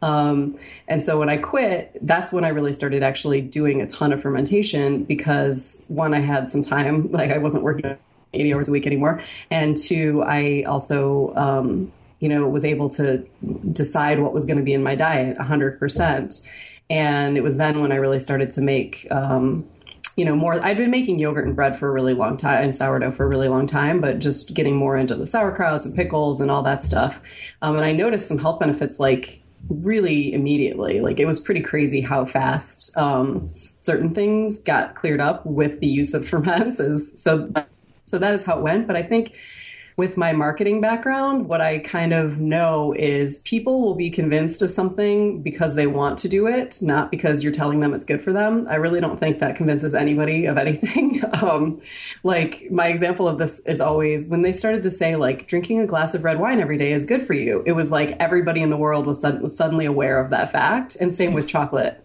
Um, 0.03 0.59
and 0.89 1.03
so 1.03 1.19
when 1.19 1.29
I 1.29 1.39
quit, 1.39 1.97
that's 2.03 2.33
when 2.33 2.45
I 2.45 2.49
really 2.49 2.73
started 2.73 3.03
actually 3.03 3.41
doing 3.41 3.81
a 3.81 3.87
ton 3.87 4.13
of 4.13 4.21
fermentation 4.21 5.05
because 5.05 5.85
one, 5.89 6.13
I 6.13 6.21
had 6.21 6.51
some 6.51 6.63
time, 6.63 7.11
like 7.13 7.31
I 7.31 7.39
wasn't 7.39 7.63
working 7.63 7.97
80 8.35 8.55
hours 8.55 8.69
a 8.69 8.73
week 8.73 8.87
anymore. 8.87 9.23
And 9.51 9.77
two, 9.77 10.23
I 10.23 10.65
also, 10.65 11.33
um, 11.37 11.93
you 12.21 12.29
know, 12.29 12.49
was 12.49 12.65
able 12.65 12.89
to 12.91 13.19
decide 13.73 14.19
what 14.19 14.33
was 14.33 14.47
going 14.47 14.59
to 14.59 14.63
be 14.63 14.75
in 14.75 14.83
my 14.83 14.95
diet 14.95 15.39
100%. 15.39 16.47
And 16.91 17.37
it 17.37 17.43
was 17.43 17.57
then 17.57 17.81
when 17.81 17.93
I 17.93 17.97
really 17.97 18.21
started 18.21 18.51
to 18.53 18.61
make, 18.61 19.07
um, 19.11 19.69
you 20.17 20.25
know, 20.25 20.37
more. 20.37 20.63
I'd 20.65 20.77
been 20.77 20.91
making 20.91 21.19
yogurt 21.19 21.47
and 21.47 21.57
bread 21.57 21.77
for 21.77 21.89
a 21.89 21.93
really 21.93 22.15
long 22.15 22.37
time 22.37 22.63
and 22.63 22.75
sourdough 22.75 23.11
for 23.11 23.25
a 23.25 23.29
really 23.29 23.49
long 23.49 23.67
time, 23.67 24.01
but 24.01 24.21
just 24.21 24.55
getting 24.55 24.77
more 24.77 24.97
into 24.97 25.17
the 25.17 25.25
sauerkrauts 25.25 25.85
and 25.85 25.95
pickles 25.95 26.41
and 26.41 26.51
all 26.51 26.63
that 26.63 26.83
stuff. 26.83 27.21
Um, 27.63 27.75
and 27.77 27.85
I 27.85 27.93
noticed 27.93 28.29
some 28.29 28.39
health 28.39 28.61
benefits 28.61 29.01
like 29.01 29.41
really 29.69 30.33
immediately. 30.33 31.01
Like 31.01 31.19
it 31.21 31.27
was 31.27 31.41
pretty 31.41 31.63
crazy 31.63 32.01
how 32.01 32.25
fast 32.25 32.97
um, 32.97 33.49
certain 33.51 34.15
things 34.15 34.59
got 34.59 34.95
cleared 34.95 35.21
up 35.21 35.45
with 35.47 35.81
the 35.81 35.87
use 35.87 36.15
of 36.15 36.27
ferments. 36.29 36.81
Is 36.81 37.23
so 37.23 37.53
so 38.07 38.19
that 38.19 38.35
is 38.35 38.45
how 38.45 38.59
it 38.59 38.63
went. 38.63 38.87
But 38.87 38.97
I 38.97 39.03
think 39.03 39.35
with 39.97 40.17
my 40.17 40.33
marketing 40.33 40.81
background, 40.81 41.49
what 41.49 41.61
I 41.61 41.79
kind 41.79 42.13
of 42.13 42.41
know 42.41 42.93
is 42.93 43.39
people 43.41 43.81
will 43.81 43.95
be 43.95 44.11
convinced 44.11 44.61
of 44.61 44.73
something 44.73 45.41
because 45.41 45.77
they 45.77 45.87
want 45.87 46.19
to 46.19 46.29
do 46.29 46.49
it, 46.49 46.81
not 46.83 47.13
because 47.13 47.45
you're 47.45 47.53
telling 47.53 47.79
them 47.79 47.95
it's 47.95 48.05
good 48.05 48.23
for 48.23 48.33
them. 48.33 48.67
I 48.69 48.75
really 48.75 49.01
don't 49.01 49.21
think 49.21 49.39
that 49.39 49.55
convinces 49.55 49.95
anybody 49.95 50.47
of 50.47 50.59
anything. 50.59 51.23
um, 51.43 51.81
like 52.25 52.71
my 52.73 52.89
example 52.89 53.29
of 53.29 53.39
this 53.39 53.61
is 53.61 53.81
always 53.81 54.27
when 54.27 54.43
they 54.43 54.53
started 54.53 54.83
to 54.83 54.91
say 54.91 55.15
like 55.15 55.47
drinking 55.47 55.79
a 55.79 55.87
glass 55.87 56.15
of 56.15 56.25
red 56.25 56.41
wine 56.41 56.61
every 56.61 56.77
day 56.79 56.93
is 56.93 57.05
good 57.05 57.25
for 57.25 57.35
you. 57.35 57.63
It 57.65 57.73
was 57.73 57.93
like 57.93 58.17
everybody 58.19 58.63
in 58.63 58.71
the 58.71 58.77
world 58.77 59.07
was, 59.07 59.23
was 59.23 59.57
suddenly 59.57 59.85
aware 59.85 60.19
of 60.19 60.31
that 60.31 60.51
fact, 60.51 60.97
and 60.97 61.15
same 61.15 61.35
with 61.35 61.47
chocolate. 61.47 62.05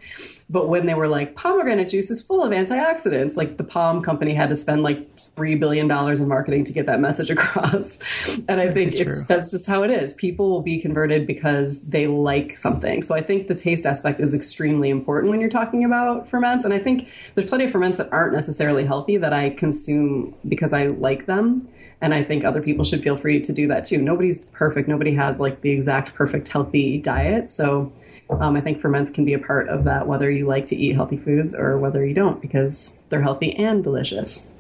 But 0.51 0.67
when 0.67 0.87
they 0.87 0.95
were 0.95 1.07
like, 1.07 1.35
pomegranate 1.35 1.89
juice 1.89 2.09
is 2.09 2.21
full 2.21 2.43
of 2.43 2.51
antioxidants, 2.51 3.37
like 3.37 3.57
the 3.57 3.63
POM 3.63 4.01
company 4.01 4.33
had 4.33 4.49
to 4.49 4.55
spend 4.55 4.81
like 4.81 5.15
$3 5.15 5.59
billion 5.59 5.89
in 5.91 6.27
marketing 6.27 6.63
to 6.63 6.73
get 6.73 6.87
that 6.87 6.99
message 6.99 7.29
across. 7.29 7.99
and 8.47 8.59
I 8.59 8.73
think 8.73 8.95
it's, 8.95 9.25
that's 9.25 9.51
just 9.51 9.67
how 9.67 9.83
it 9.83 9.91
is. 9.91 10.13
People 10.13 10.49
will 10.49 10.61
be 10.61 10.81
converted 10.81 11.27
because 11.27 11.81
they 11.81 12.07
like 12.07 12.57
something. 12.57 13.03
So 13.03 13.13
I 13.13 13.21
think 13.21 13.47
the 13.47 13.53
taste 13.53 13.85
aspect 13.85 14.19
is 14.19 14.33
extremely 14.33 14.89
important 14.89 15.29
when 15.29 15.39
you're 15.39 15.51
talking 15.51 15.85
about 15.85 16.27
ferments. 16.27 16.65
And 16.65 16.73
I 16.73 16.79
think 16.79 17.07
there's 17.35 17.47
plenty 17.47 17.65
of 17.65 17.71
ferments 17.71 17.97
that 17.97 18.11
aren't 18.11 18.33
necessarily 18.33 18.85
healthy 18.85 19.17
that 19.17 19.33
I 19.33 19.51
consume 19.51 20.33
because 20.47 20.73
I 20.73 20.87
like 20.87 21.27
them. 21.27 21.69
And 22.01 22.13
I 22.13 22.23
think 22.23 22.43
other 22.43 22.61
people 22.61 22.85
should 22.85 23.03
feel 23.03 23.17
free 23.17 23.41
to 23.41 23.53
do 23.53 23.67
that 23.67 23.83
too. 23.85 24.01
Nobody's 24.01 24.41
perfect. 24.41 24.87
Nobody 24.87 25.13
has 25.15 25.39
like 25.39 25.61
the 25.61 25.69
exact 25.69 26.15
perfect 26.15 26.47
healthy 26.47 26.97
diet. 26.97 27.49
So 27.49 27.91
um, 28.29 28.55
I 28.55 28.61
think 28.61 28.79
ferments 28.79 29.09
can 29.11 29.25
be 29.25 29.33
a 29.33 29.39
part 29.39 29.69
of 29.69 29.85
that, 29.85 30.07
whether 30.07 30.29
you 30.29 30.45
like 30.45 30.67
to 30.67 30.75
eat 30.75 30.93
healthy 30.93 31.17
foods 31.17 31.55
or 31.55 31.77
whether 31.77 32.05
you 32.05 32.13
don't, 32.13 32.41
because 32.41 33.01
they're 33.09 33.21
healthy 33.21 33.55
and 33.55 33.83
delicious. 33.83 34.51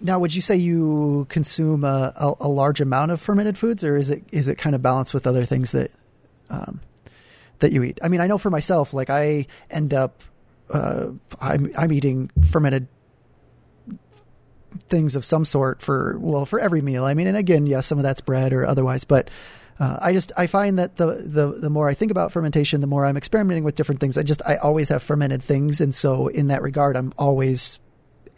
Now, 0.00 0.20
would 0.20 0.32
you 0.32 0.42
say 0.42 0.56
you 0.56 1.26
consume 1.28 1.82
a, 1.82 2.12
a, 2.14 2.34
a, 2.42 2.48
large 2.48 2.80
amount 2.80 3.10
of 3.10 3.20
fermented 3.20 3.58
foods, 3.58 3.82
or 3.82 3.96
is 3.96 4.10
it 4.10 4.22
is 4.30 4.46
it 4.46 4.56
kind 4.56 4.76
of 4.76 4.82
balanced 4.82 5.12
with 5.12 5.26
other 5.26 5.44
things 5.44 5.72
that 5.72 5.90
um, 6.50 6.80
that 7.58 7.72
you 7.72 7.82
eat? 7.82 7.98
I 8.00 8.06
mean, 8.06 8.20
I 8.20 8.28
know 8.28 8.38
for 8.38 8.48
myself, 8.48 8.94
like 8.94 9.10
I 9.10 9.46
end 9.70 9.92
up 9.92 10.22
uh, 10.70 11.08
I'm 11.40 11.72
I'm 11.76 11.92
eating 11.92 12.30
fermented 12.48 12.86
things 14.88 15.16
of 15.16 15.24
some 15.24 15.44
sort 15.44 15.82
for 15.82 16.16
well 16.20 16.46
for 16.46 16.60
every 16.60 16.80
meal. 16.80 17.04
I 17.04 17.14
mean, 17.14 17.26
and 17.26 17.36
again, 17.36 17.66
yes, 17.66 17.86
some 17.86 17.98
of 17.98 18.04
that's 18.04 18.20
bread 18.20 18.52
or 18.52 18.64
otherwise, 18.64 19.02
but 19.02 19.30
uh, 19.78 19.98
I 20.00 20.12
just 20.12 20.32
I 20.36 20.46
find 20.46 20.78
that 20.78 20.96
the, 20.96 21.06
the 21.06 21.46
the 21.60 21.70
more 21.70 21.88
I 21.88 21.94
think 21.94 22.10
about 22.10 22.32
fermentation, 22.32 22.80
the 22.80 22.86
more 22.86 23.04
I'm 23.04 23.16
experimenting 23.16 23.64
with 23.64 23.74
different 23.74 24.00
things. 24.00 24.16
I 24.18 24.22
just 24.22 24.42
I 24.46 24.56
always 24.56 24.88
have 24.88 25.02
fermented 25.02 25.42
things, 25.42 25.80
and 25.80 25.94
so 25.94 26.28
in 26.28 26.48
that 26.48 26.62
regard, 26.62 26.96
I'm 26.96 27.12
always 27.18 27.80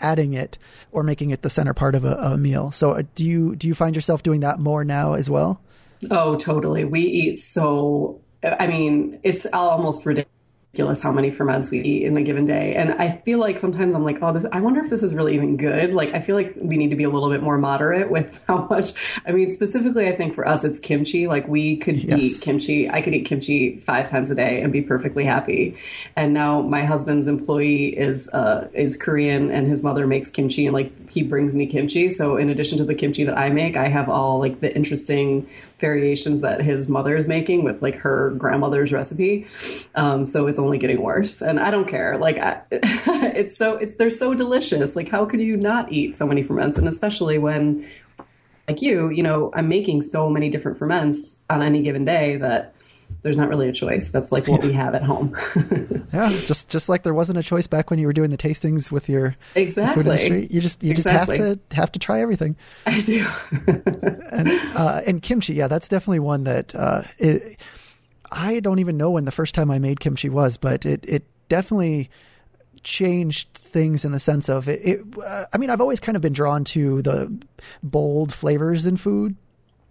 adding 0.01 0.35
it 0.35 0.59
or 0.93 1.03
making 1.03 1.31
it 1.31 1.43
the 1.43 1.51
center 1.51 1.75
part 1.75 1.95
of 1.95 2.05
a, 2.05 2.15
a 2.17 2.37
meal. 2.37 2.71
So 2.73 2.93
uh, 2.93 3.03
do 3.15 3.25
you 3.25 3.57
do 3.57 3.67
you 3.67 3.75
find 3.75 3.95
yourself 3.95 4.23
doing 4.23 4.41
that 4.41 4.59
more 4.59 4.85
now 4.85 5.15
as 5.15 5.29
well? 5.31 5.61
Oh, 6.11 6.37
totally. 6.37 6.85
We 6.85 7.01
eat 7.01 7.37
so. 7.37 8.21
I 8.43 8.67
mean, 8.67 9.21
it's 9.23 9.47
almost 9.53 10.05
ridiculous 10.05 10.34
ridiculous 10.75 11.01
how 11.01 11.13
many 11.13 11.31
ferments 11.31 11.71
we 11.71 11.81
eat 11.81 12.03
in 12.03 12.17
a 12.17 12.23
given 12.23 12.47
day. 12.47 12.75
And 12.75 12.95
I 12.95 13.19
feel 13.25 13.39
like 13.39 13.61
sometimes 13.61 13.95
I'm 13.95 14.03
like, 14.03 14.19
oh, 14.21 14.33
this, 14.33 14.45
I 14.51 14.61
wonder 14.61 14.83
if 14.83 14.91
this 14.91 15.05
is 15.05 15.15
really 15.15 15.37
even 15.37 15.57
good. 15.57 15.95
Like, 15.95 16.13
I 16.15 16.21
feel 16.21 16.35
like 16.35 16.53
we 16.57 16.77
need 16.77 16.91
to 16.91 16.97
be 16.97 17.05
a 17.05 17.09
little 17.09 17.31
bit 17.31 17.45
more 17.45 17.57
moderate 17.59 18.11
with 18.11 18.41
how 18.49 18.67
much. 18.69 18.93
I 19.25 19.31
mean, 19.31 19.53
specifically, 19.53 20.09
I 20.09 20.17
think 20.17 20.35
for 20.35 20.47
us, 20.47 20.65
it's 20.65 20.81
kimchi. 20.81 21.29
Like, 21.29 21.47
we 21.47 21.77
could 21.77 21.97
yes. 21.97 22.19
eat 22.19 22.41
kimchi. 22.41 22.91
I 22.91 23.03
could 23.03 23.15
eat 23.15 23.25
kimchi 23.25 23.79
five 23.79 24.11
times 24.11 24.33
a 24.33 24.35
day 24.35 24.63
and 24.63 24.73
be 24.73 24.83
perfectly 24.83 25.25
happy. 25.25 25.77
And 26.17 26.35
now 26.35 26.61
my 26.61 26.85
husband's 26.85 27.29
employee 27.29 27.97
is 27.97 28.29
uh, 28.31 28.69
is 28.73 28.97
Korean, 28.97 29.53
and 29.53 29.69
his 29.69 29.85
mother 29.85 30.09
makes 30.09 30.29
kimchi, 30.29 30.67
and 30.67 30.75
like 30.75 30.91
he 31.15 31.23
brings 31.23 31.55
me 31.55 31.65
kimchi. 31.65 32.11
So 32.11 32.37
in 32.37 32.51
addition 32.51 32.77
to 32.79 32.85
the 32.85 32.95
kimchi 32.95 33.23
that 33.23 33.39
I 33.39 33.49
make, 33.51 33.77
I 33.77 33.87
have 33.87 34.09
all 34.09 34.41
like 34.41 34.59
the 34.59 34.75
interesting 34.75 35.49
variations 35.79 36.41
that 36.41 36.61
his 36.61 36.89
mother 36.89 37.17
is 37.17 37.29
making 37.29 37.63
with 37.63 37.81
like 37.81 37.95
her 37.95 38.31
grandmother's 38.33 38.93
recipe. 38.93 39.47
Um, 39.95 40.25
so 40.25 40.49
it's 40.49 40.59
only 40.59 40.77
getting 40.77 41.01
worse, 41.01 41.41
and 41.41 41.61
I 41.61 41.71
don't 41.71 41.87
care. 41.87 42.19
Like 42.19 42.39
I, 42.39 42.63
it's 42.73 43.57
so 43.57 43.77
it's 43.77 43.95
they're 43.95 44.11
so 44.11 44.35
delicious. 44.35 44.97
Like 44.97 45.09
how 45.09 45.25
could 45.25 45.41
you 45.41 45.57
not 45.57 45.93
eat 45.93 46.17
so 46.17 46.27
many 46.27 46.43
ferments, 46.43 46.79
and 46.79 46.89
especially 46.89 47.39
when 47.39 47.89
like 48.67 48.83
you, 48.83 49.11
you 49.11 49.23
know, 49.23 49.53
I'm 49.55 49.69
making 49.69 50.03
so 50.03 50.29
many 50.29 50.49
different 50.49 50.79
ferments 50.79 51.45
on 51.49 51.63
any 51.63 51.83
given 51.83 52.05
day 52.05 52.39
that 52.39 52.74
there's 53.25 53.37
not 53.37 53.49
really 53.49 53.71
a 53.71 53.73
choice. 53.73 54.11
That's 54.11 54.31
like 54.31 54.47
what 54.47 54.63
we 54.63 54.73
have 54.73 54.95
at 54.95 55.03
home. 55.03 55.35
yeah, 56.13 56.29
just 56.29 56.69
just 56.69 56.91
like 56.91 57.05
there 57.05 57.15
wasn't 57.15 57.39
a 57.39 57.43
choice 57.43 57.67
back 57.67 57.89
when 57.89 57.99
you 57.99 58.07
were 58.07 58.13
doing 58.13 58.29
the 58.29 58.37
tastings 58.37 58.93
with 58.93 59.09
your 59.09 59.35
exactly. 59.55 60.03
food 60.03 60.11
industry. 60.11 60.47
You 60.51 60.61
just 60.61 60.83
you 60.83 60.91
exactly. 60.91 61.39
just 61.39 61.49
have 61.49 61.69
to 61.71 61.77
have 61.77 61.93
to 61.93 61.99
try 61.99 62.21
everything. 62.21 62.55
I 62.85 63.01
do. 63.01 63.27
and 64.31 64.51
uh, 64.77 65.01
and 65.07 65.23
kimchi, 65.23 65.55
yeah, 65.55 65.69
that's 65.69 65.89
definitely 65.89 66.19
one 66.19 66.45
that 66.45 66.75
uh, 66.75 67.03
it, 67.17 67.59
I 68.31 68.61
don't 68.61 68.79
even 68.79 68.99
know 68.99 69.11
when 69.13 69.25
the 69.25 69.33
first 69.33 69.55
time 69.55 69.71
I 69.71 69.79
made 69.79 70.01
kimchi 70.01 70.29
was, 70.29 70.59
but 70.59 70.85
it 70.85 71.03
it 71.09 71.25
definitely 71.49 72.11
changed 72.83 73.49
things 73.55 74.05
in 74.05 74.13
the 74.13 74.19
sense 74.19 74.51
of 74.51 74.69
it. 74.69 74.81
it 74.85 75.01
uh, 75.25 75.47
I 75.51 75.57
mean, 75.57 75.71
I've 75.71 75.81
always 75.81 75.99
kind 75.99 76.15
of 76.15 76.21
been 76.21 76.35
drawn 76.35 76.63
to 76.65 77.01
the 77.01 77.35
bold 77.83 78.35
flavors 78.35 78.85
in 78.85 78.99
food 78.99 79.37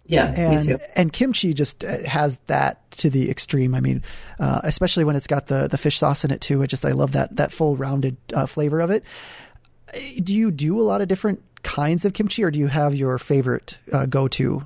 Yeah, 0.06 0.32
and 0.36 0.50
me 0.50 0.62
too. 0.62 0.78
and 0.94 1.12
kimchi 1.12 1.54
just 1.54 1.84
uh, 1.84 2.06
has 2.06 2.38
that 2.46 2.90
to 2.92 3.10
the 3.10 3.30
extreme. 3.30 3.74
I 3.74 3.80
mean, 3.80 4.02
uh, 4.38 4.60
especially 4.62 5.04
when 5.04 5.16
it's 5.16 5.26
got 5.26 5.46
the 5.46 5.68
the 5.68 5.78
fish 5.78 5.98
sauce 5.98 6.24
in 6.24 6.30
it 6.30 6.40
too. 6.40 6.60
It 6.62 6.66
just 6.68 6.84
I 6.84 6.92
love 6.92 7.12
that 7.12 7.36
that 7.36 7.52
full 7.52 7.76
rounded 7.76 8.16
uh, 8.34 8.46
flavor 8.46 8.80
of 8.80 8.90
it. 8.90 9.02
Uh, 9.94 9.98
Do 10.22 10.34
you 10.34 10.50
do 10.50 10.78
a 10.80 10.82
lot 10.82 11.00
of 11.00 11.08
different 11.08 11.42
kinds 11.62 12.04
of 12.04 12.12
kimchi, 12.12 12.44
or 12.44 12.50
do 12.50 12.58
you 12.58 12.66
have 12.66 12.94
your 12.94 13.18
favorite 13.18 13.78
uh, 13.92 14.04
go 14.06 14.28
to? 14.28 14.64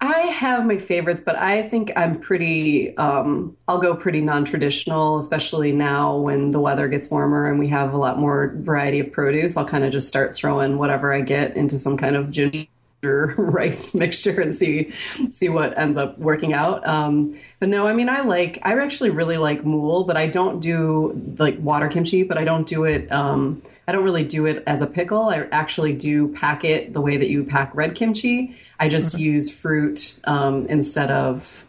I 0.00 0.20
have 0.28 0.64
my 0.64 0.78
favorites, 0.78 1.20
but 1.20 1.36
I 1.36 1.62
think 1.62 1.92
I'm 1.94 2.18
pretty, 2.18 2.96
um, 2.96 3.54
I'll 3.68 3.80
go 3.82 3.94
pretty 3.94 4.22
non 4.22 4.46
traditional, 4.46 5.18
especially 5.18 5.72
now 5.72 6.16
when 6.16 6.52
the 6.52 6.58
weather 6.60 6.88
gets 6.88 7.10
warmer 7.10 7.46
and 7.46 7.58
we 7.58 7.68
have 7.68 7.92
a 7.92 7.98
lot 7.98 8.18
more 8.18 8.54
variety 8.60 9.00
of 9.00 9.12
produce. 9.12 9.58
I'll 9.58 9.66
kind 9.66 9.84
of 9.84 9.92
just 9.92 10.08
start 10.08 10.34
throwing 10.34 10.78
whatever 10.78 11.12
I 11.12 11.20
get 11.20 11.54
into 11.54 11.78
some 11.78 11.98
kind 11.98 12.16
of 12.16 12.30
ginger 12.30 12.66
rice 13.38 13.94
mixture 13.94 14.40
and 14.40 14.54
see 14.54 14.92
see 15.30 15.48
what 15.48 15.76
ends 15.78 15.96
up 15.96 16.18
working 16.18 16.52
out. 16.52 16.86
Um, 16.86 17.36
but 17.60 17.68
no, 17.68 17.86
I 17.86 17.92
mean 17.92 18.08
I 18.08 18.20
like 18.20 18.58
I 18.62 18.78
actually 18.78 19.10
really 19.10 19.36
like 19.36 19.64
mool, 19.64 20.04
but 20.04 20.16
I 20.16 20.28
don't 20.28 20.60
do 20.60 21.20
like 21.38 21.58
water 21.58 21.88
kimchi, 21.88 22.22
but 22.22 22.38
I 22.38 22.44
don't 22.44 22.66
do 22.66 22.84
it 22.84 23.10
um, 23.12 23.62
I 23.86 23.92
don't 23.92 24.04
really 24.04 24.24
do 24.24 24.46
it 24.46 24.62
as 24.66 24.80
a 24.80 24.86
pickle. 24.86 25.28
I 25.28 25.40
actually 25.52 25.92
do 25.92 26.28
pack 26.28 26.64
it 26.64 26.92
the 26.92 27.00
way 27.00 27.16
that 27.16 27.28
you 27.28 27.44
pack 27.44 27.74
red 27.74 27.94
kimchi. 27.94 28.56
I 28.80 28.88
just 28.88 29.18
use 29.18 29.50
fruit 29.50 30.18
um, 30.24 30.66
instead 30.66 31.10
of 31.10 31.64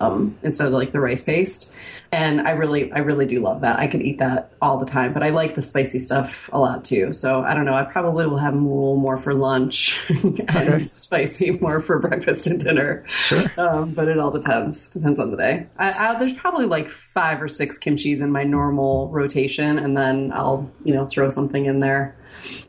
um, 0.00 0.38
instead 0.42 0.68
of 0.68 0.72
like 0.72 0.92
the 0.92 1.00
rice 1.00 1.24
paste. 1.24 1.74
And 2.12 2.40
I 2.40 2.50
really, 2.52 2.90
I 2.92 2.98
really 2.98 3.24
do 3.26 3.38
love 3.40 3.60
that. 3.60 3.78
I 3.78 3.86
could 3.86 4.02
eat 4.02 4.18
that 4.18 4.50
all 4.60 4.78
the 4.78 4.86
time, 4.86 5.12
but 5.12 5.22
I 5.22 5.28
like 5.30 5.54
the 5.54 5.62
spicy 5.62 6.00
stuff 6.00 6.50
a 6.52 6.58
lot 6.58 6.84
too. 6.84 7.12
So 7.12 7.42
I 7.42 7.54
don't 7.54 7.64
know. 7.64 7.74
I 7.74 7.84
probably 7.84 8.26
will 8.26 8.38
have 8.38 8.52
mool 8.52 8.96
more 8.96 9.16
for 9.16 9.32
lunch 9.32 9.96
and 10.08 10.40
Okay. 10.50 10.88
spicy 10.88 11.52
more 11.52 11.80
for 11.80 12.00
breakfast 12.00 12.48
and 12.48 12.58
dinner. 12.58 13.04
Sure. 13.06 13.38
Um, 13.56 13.92
but 13.92 14.08
it 14.08 14.18
all 14.18 14.32
depends. 14.32 14.88
Depends 14.88 15.20
on 15.20 15.30
the 15.30 15.36
day. 15.36 15.68
I, 15.78 16.08
I, 16.08 16.18
there's 16.18 16.32
probably 16.32 16.66
like 16.66 16.88
five 16.88 17.40
or 17.40 17.46
six 17.48 17.78
kimchis 17.78 18.20
in 18.20 18.32
my 18.32 18.42
normal 18.42 19.08
rotation, 19.10 19.78
and 19.78 19.96
then 19.96 20.32
I'll, 20.34 20.68
you 20.82 20.92
know, 20.92 21.06
throw 21.06 21.28
something 21.28 21.66
in 21.66 21.78
there 21.78 22.16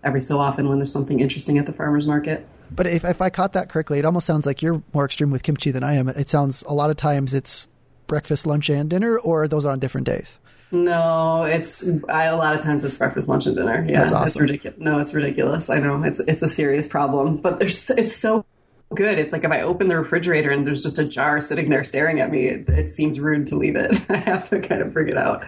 every 0.03 0.21
so 0.21 0.37
often 0.39 0.69
when 0.69 0.77
there's 0.77 0.93
something 0.93 1.19
interesting 1.19 1.57
at 1.57 1.65
the 1.65 1.73
farmer's 1.73 2.05
market. 2.05 2.47
But 2.73 2.85
if 2.87 3.03
if 3.03 3.21
I 3.21 3.29
caught 3.31 3.53
that 3.53 3.69
correctly, 3.69 3.97
it 3.99 4.05
almost 4.05 4.25
sounds 4.27 4.45
like 4.45 4.61
you're 4.61 4.81
more 4.93 5.05
extreme 5.05 5.31
with 5.31 5.41
kimchi 5.43 5.71
than 5.71 5.83
I 5.83 5.93
am. 5.93 6.07
It 6.09 6.29
sounds 6.29 6.61
a 6.63 6.73
lot 6.73 6.89
of 6.89 6.95
times 6.97 7.33
it's 7.33 7.67
breakfast, 8.11 8.45
lunch, 8.45 8.69
and 8.69 8.89
dinner, 8.89 9.17
or 9.17 9.47
those 9.47 9.65
are 9.65 9.71
on 9.71 9.79
different 9.79 10.05
days. 10.05 10.37
No, 10.69 11.43
it's 11.43 11.87
I, 12.09 12.25
a 12.25 12.35
lot 12.35 12.55
of 12.55 12.61
times 12.61 12.83
it's 12.83 12.95
breakfast, 12.95 13.29
lunch, 13.29 13.47
and 13.47 13.55
dinner. 13.55 13.85
Yeah, 13.87 14.05
That's 14.05 14.35
it's 14.35 14.41
ridiculous. 14.41 14.77
No, 14.79 14.99
it's 14.99 15.13
ridiculous. 15.13 15.69
I 15.69 15.79
know 15.79 16.03
it's 16.03 16.19
it's 16.19 16.41
a 16.41 16.49
serious 16.49 16.89
problem, 16.89 17.37
but 17.37 17.57
there's 17.57 17.89
it's 17.91 18.15
so 18.15 18.45
good. 18.93 19.17
It's 19.17 19.31
like 19.31 19.45
if 19.45 19.51
I 19.51 19.61
open 19.61 19.87
the 19.87 19.97
refrigerator 19.97 20.51
and 20.51 20.67
there's 20.67 20.83
just 20.83 20.99
a 20.99 21.07
jar 21.07 21.39
sitting 21.39 21.69
there 21.69 21.85
staring 21.85 22.19
at 22.19 22.29
me, 22.29 22.47
it, 22.47 22.67
it 22.67 22.89
seems 22.89 23.17
rude 23.17 23.47
to 23.47 23.55
leave 23.55 23.77
it. 23.77 23.97
I 24.09 24.17
have 24.17 24.49
to 24.49 24.59
kind 24.59 24.81
of 24.81 24.91
bring 24.93 25.07
it 25.07 25.17
out. 25.17 25.45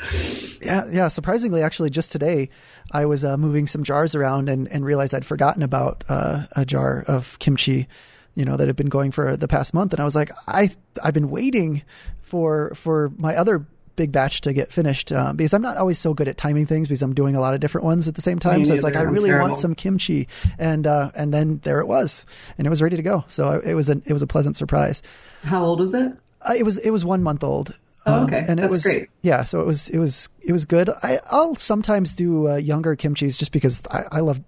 Yeah, 0.61 0.87
yeah. 0.89 1.09
Surprisingly, 1.09 1.61
actually, 1.61 1.89
just 1.89 2.11
today, 2.11 2.49
I 2.91 3.05
was 3.05 3.25
uh, 3.25 3.35
moving 3.35 3.67
some 3.67 3.83
jars 3.83 4.15
around 4.15 4.49
and, 4.49 4.69
and 4.69 4.85
realized 4.85 5.13
I'd 5.13 5.25
forgotten 5.25 5.63
about 5.63 6.05
uh, 6.07 6.45
a 6.53 6.65
jar 6.65 7.03
of 7.07 7.37
kimchi, 7.39 7.89
you 8.35 8.45
know, 8.45 8.55
that 8.55 8.67
had 8.67 8.77
been 8.77 8.89
going 8.89 9.11
for 9.11 9.35
the 9.35 9.47
past 9.47 9.73
month, 9.73 9.93
and 9.93 9.99
I 9.99 10.05
was 10.05 10.15
like, 10.15 10.31
I 10.47 10.71
I've 11.03 11.13
been 11.13 11.29
waiting 11.29 11.83
for 12.33 12.73
for 12.73 13.11
my 13.15 13.35
other 13.35 13.63
big 13.95 14.11
batch 14.11 14.41
to 14.41 14.53
get 14.53 14.71
finished 14.71 15.11
uh, 15.11 15.33
because 15.33 15.53
I'm 15.53 15.61
not 15.61 15.77
always 15.77 15.99
so 15.99 16.15
good 16.15 16.27
at 16.27 16.35
timing 16.35 16.65
things 16.65 16.87
because 16.87 17.03
I'm 17.03 17.13
doing 17.13 17.35
a 17.35 17.39
lot 17.39 17.53
of 17.53 17.59
different 17.59 17.85
ones 17.85 18.07
at 18.07 18.15
the 18.15 18.23
same 18.23 18.39
time. 18.39 18.61
Me 18.61 18.65
so 18.65 18.73
it's 18.73 18.83
like 18.83 18.95
I 18.95 19.03
neither. 19.03 19.07
I'm 19.09 19.13
really 19.13 19.31
want 19.31 19.57
some 19.57 19.75
kimchi, 19.75 20.27
and 20.57 20.87
uh, 20.87 21.11
and 21.13 21.31
then 21.31 21.59
there 21.63 21.79
it 21.79 21.85
was, 21.85 22.25
and 22.57 22.65
it 22.65 22.71
was 22.71 22.81
ready 22.81 22.95
to 22.95 23.03
go. 23.03 23.23
So 23.27 23.61
it 23.63 23.75
was 23.75 23.87
a 23.91 24.01
it 24.07 24.13
was 24.13 24.23
a 24.23 24.27
pleasant 24.27 24.57
surprise. 24.57 25.03
How 25.43 25.63
old 25.63 25.79
was 25.79 25.93
it? 25.93 26.11
Uh, 26.41 26.55
it 26.57 26.63
was 26.63 26.79
it 26.79 26.89
was 26.89 27.05
one 27.05 27.21
month 27.21 27.43
old. 27.43 27.75
Oh, 28.07 28.23
okay. 28.23 28.43
and 28.47 28.59
it 28.59 28.63
That's 28.63 28.73
was 28.77 28.83
great. 28.83 29.09
yeah. 29.21 29.43
So 29.43 29.61
it 29.61 29.67
was 29.67 29.89
it 29.89 29.99
was 29.99 30.27
it 30.41 30.53
was 30.53 30.65
good. 30.65 30.89
I 30.89 31.19
I'll 31.29 31.55
sometimes 31.57 32.15
do 32.15 32.49
uh, 32.49 32.55
younger 32.55 32.95
kimchi's 32.95 33.37
just 33.37 33.51
because 33.51 33.83
I, 33.91 34.05
I 34.11 34.19
love. 34.21 34.41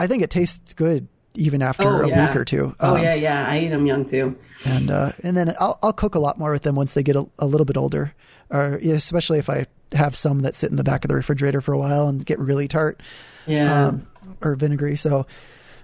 I 0.00 0.08
think 0.08 0.24
it 0.24 0.30
tastes 0.30 0.74
good 0.74 1.06
even 1.34 1.62
after 1.62 1.88
Oh, 1.88 2.04
a 2.04 2.08
yeah. 2.08 2.28
week 2.28 2.36
or 2.36 2.44
two. 2.44 2.74
Oh 2.80 2.94
Um, 2.96 3.02
yeah, 3.02 3.14
yeah. 3.14 3.46
I 3.48 3.58
eat 3.60 3.68
them 3.70 3.86
young 3.86 4.04
too. 4.04 4.36
and 4.66 4.90
uh, 4.90 5.12
and 5.22 5.36
then 5.36 5.54
I'll 5.60 5.78
I'll 5.82 5.92
cook 5.92 6.14
a 6.14 6.18
lot 6.20 6.38
more 6.38 6.52
with 6.52 6.62
them 6.62 6.74
once 6.76 6.94
they 6.94 7.02
get 7.02 7.16
a, 7.16 7.26
a 7.38 7.46
little 7.46 7.64
bit 7.64 7.76
older, 7.76 8.14
or 8.50 8.74
especially 8.76 9.38
if 9.38 9.48
I 9.50 9.66
have 9.92 10.16
some 10.16 10.40
that 10.42 10.56
sit 10.56 10.70
in 10.70 10.76
the 10.76 10.84
back 10.84 11.04
of 11.04 11.08
the 11.08 11.14
refrigerator 11.14 11.60
for 11.60 11.72
a 11.72 11.78
while 11.78 12.08
and 12.08 12.24
get 12.26 12.38
really 12.38 12.66
tart 12.68 13.00
Yeah. 13.46 13.86
um, 13.88 14.06
or 14.40 14.56
vinegary. 14.56 14.96
So, 14.96 15.24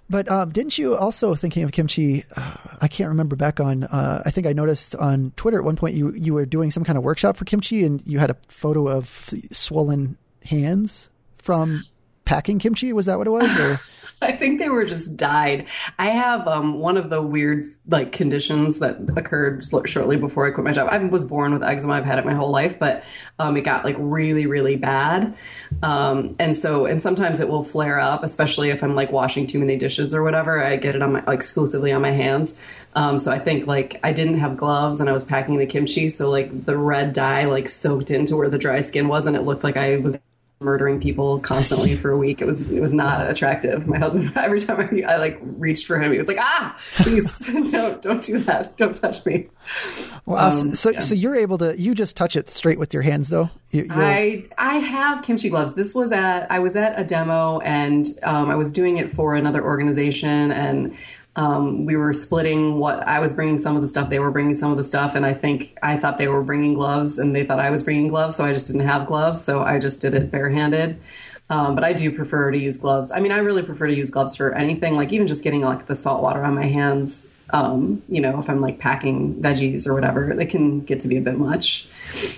but 0.09 0.29
um, 0.29 0.51
didn't 0.51 0.79
you 0.79 0.97
also 0.97 1.35
thinking 1.37 1.63
of 1.63 1.71
kimchi? 1.73 2.25
Uh, 2.37 2.55
I 2.81 2.89
can't 2.89 3.09
remember 3.09 3.37
back 3.37 3.61
on. 3.61 3.85
Uh, 3.85 4.23
I 4.27 4.31
think 4.33 4.47
I 4.49 4.53
noticed 4.53 4.97
on 4.97 5.33
Twitter 5.37 5.59
at 5.59 5.65
one 5.65 5.77
point 5.77 5.95
you 5.95 6.13
you 6.15 6.35
were 6.35 6.47
doing 6.47 6.71
some 6.73 6.83
kind 6.85 6.99
of 6.99 7.05
workshop 7.05 7.37
for 7.37 7.45
kimchi, 7.45 7.85
and 7.85 8.03
you 8.07 8.19
had 8.19 8.31
a 8.31 8.37
photo 8.49 8.89
of 8.89 9.31
swollen 9.53 10.17
hands 10.45 11.09
from 11.39 11.85
packing 12.25 12.59
kimchi. 12.59 12.93
Was 12.93 13.07
that 13.07 13.19
what 13.19 13.27
it 13.27 13.31
was? 13.31 13.81
I 14.23 14.33
think 14.33 14.59
they 14.59 14.69
were 14.69 14.85
just 14.85 15.17
dyed. 15.17 15.67
I 15.99 16.11
have 16.11 16.47
um, 16.47 16.79
one 16.79 16.99
of 16.99 17.09
the 17.09 17.23
weird 17.23 17.65
like 17.89 18.13
conditions 18.13 18.79
that 18.81 18.99
occurred 19.17 19.65
shortly 19.87 20.17
before 20.19 20.47
I 20.47 20.51
quit 20.51 20.65
my 20.65 20.73
job. 20.73 20.89
I 20.91 20.99
was 20.99 21.25
born 21.25 21.53
with 21.53 21.63
eczema. 21.63 21.95
I've 21.95 22.05
had 22.05 22.19
it 22.19 22.27
my 22.27 22.35
whole 22.35 22.51
life, 22.51 22.79
but 22.79 23.03
um, 23.39 23.57
it 23.57 23.63
got 23.63 23.85
like 23.85 23.97
really, 23.99 24.47
really 24.47 24.77
bad. 24.77 25.35
Um, 25.83 26.37
and 26.39 26.55
so, 26.55 26.85
and 26.85 27.01
sometimes 27.01 27.41
it 27.41 27.49
will 27.49 27.65
flare 27.65 27.99
up, 27.99 28.23
especially 28.23 28.69
if 28.69 28.83
I'm 28.83 28.95
like 28.95 29.11
washing 29.11 29.47
too 29.47 29.59
many 29.59 29.79
dishes 29.79 30.15
or 30.15 30.23
whatever. 30.23 30.63
I 30.63 30.77
get 30.77 30.95
it 30.95 31.03
on 31.03 31.13
my 31.13 31.25
like, 31.25 31.39
exclusively 31.39 31.91
on 31.93 32.03
my 32.03 32.13
hands. 32.13 32.59
Um, 32.95 33.17
so 33.17 33.31
I 33.31 33.39
think 33.39 33.67
like 33.67 34.01
I 34.03 34.13
didn't 34.13 34.39
have 34.39 34.57
gloves 34.57 35.01
and 35.01 35.09
I 35.09 35.13
was 35.13 35.25
packing 35.25 35.57
the 35.57 35.67
kimchi, 35.67 36.11
so 36.11 36.29
like 36.29 36.67
the 36.67 36.77
red 36.77 37.13
dye 37.15 37.45
like 37.45 37.69
soaked 37.69 38.11
into 38.11 38.37
where 38.37 38.49
the 38.49 38.59
dry 38.59 38.81
skin 38.81 39.09
was, 39.09 39.27
and 39.27 39.37
it 39.37 39.43
looked 39.43 39.65
like 39.65 39.77
I 39.77 39.97
was 39.99 40.17
murdering 40.63 41.01
people 41.01 41.41
constantly 41.41 41.97
for 41.97 42.11
a 42.11 42.19
week. 42.19 42.43
It 42.43 42.45
was 42.47 42.71
it 42.71 42.81
was 42.81 42.93
not 42.93 43.29
attractive. 43.29 43.87
My 43.87 43.99
husband 43.99 44.31
every 44.37 44.61
time 44.61 44.91
I, 45.07 45.13
I 45.13 45.17
like 45.17 45.39
reached 45.43 45.87
for 45.87 45.99
him, 45.99 46.13
he 46.13 46.19
was 46.19 46.29
like, 46.29 46.37
"Ah, 46.39 46.79
please 46.97 47.39
don't 47.73 48.01
don't 48.03 48.23
do 48.23 48.39
that. 48.41 48.77
Don't 48.77 48.95
touch 48.95 49.25
me." 49.25 49.49
well, 50.27 50.39
Um, 50.61 50.75
so 50.75 50.91
yeah. 50.91 51.01
so 51.01 51.15
you're 51.15 51.35
able 51.37 51.57
to 51.59 51.81
you 51.81 51.95
just 51.95 52.15
touch 52.17 52.37
it 52.37 52.51
straight 52.51 52.79
with 52.79 52.93
your 52.93 53.03
hands 53.03 53.31
though. 53.31 53.49
You, 53.71 53.87
I 53.89 54.45
I 54.59 54.77
have 54.79 55.23
kimchi 55.23 55.49
gloves. 55.49 55.73
This 55.75 55.95
was 55.95 56.13
at 56.13 56.51
I 56.51 56.59
was 56.59 56.77
at 56.77 56.99
a 57.01 57.05
demo 57.05 57.61
and 57.61 58.05
um, 58.23 58.51
I 58.51 58.57
was 58.57 58.71
doing 58.71 58.99
it 58.99 59.11
for 59.11 59.35
another 59.35 59.65
organization 59.65 60.53
and 60.53 60.95
um, 61.37 61.85
we 61.85 61.97
were 61.97 62.13
splitting 62.13 62.79
what 62.79 63.07
I 63.07 63.21
was 63.21 63.33
bringing 63.33 63.59
some 63.59 63.77
of 63.77 63.83
the 63.83 63.89
stuff 63.89 64.11
they 64.11 64.19
were 64.19 64.31
bringing 64.31 64.55
some 64.55 64.73
of 64.73 64.77
the 64.77 64.85
stuff 64.85 65.15
and 65.15 65.25
I 65.25 65.33
think 65.33 65.77
I 65.83 65.97
thought 65.97 66.19
they 66.19 66.29
were 66.29 66.43
bringing 66.43 66.75
gloves 66.75 67.19
and 67.19 67.35
they 67.35 67.45
thought 67.45 67.61
I 67.61 67.71
was 67.71 67.83
bringing 67.83 68.09
gloves 68.09 68.37
so 68.37 68.45
I 68.45 68.53
just 68.53 68.67
didn't 68.67 68.87
have 68.87 69.07
gloves 69.07 69.43
so 69.43 69.63
I 69.63 69.79
just 69.79 70.01
did 70.01 70.15
it 70.15 70.31
barehanded. 70.31 71.01
Um, 71.49 71.75
but 71.75 71.83
I 71.83 71.93
do 71.93 72.13
prefer 72.13 72.53
to 72.53 72.59
use 72.59 72.77
gloves. 72.77 73.11
I 73.11 73.19
mean, 73.19 73.33
I 73.33 73.39
really 73.39 73.65
prefer 73.65 73.89
to 73.89 73.95
use 73.95 74.09
gloves 74.09 74.37
for 74.37 74.55
anything, 74.55 74.95
like 74.95 75.13
even 75.13 75.27
just 75.27 75.43
getting 75.43 75.63
like 75.63 75.87
the 75.87 75.97
salt 75.97 76.23
water 76.23 76.45
on 76.45 76.55
my 76.55 76.67
hands. 76.67 77.29
Um, 77.53 78.03
you 78.09 78.21
know, 78.21 78.39
if 78.41 78.49
I'm 78.49 78.61
like 78.61 78.79
packing 78.79 79.35
veggies 79.43 79.87
or 79.87 79.95
whatever, 79.95 80.31
it 80.39 80.49
can 80.51 80.81
get 80.81 81.01
to 81.01 81.09
be 81.09 81.17
a 81.17 81.21
bit 81.21 81.37
much. 81.39 81.89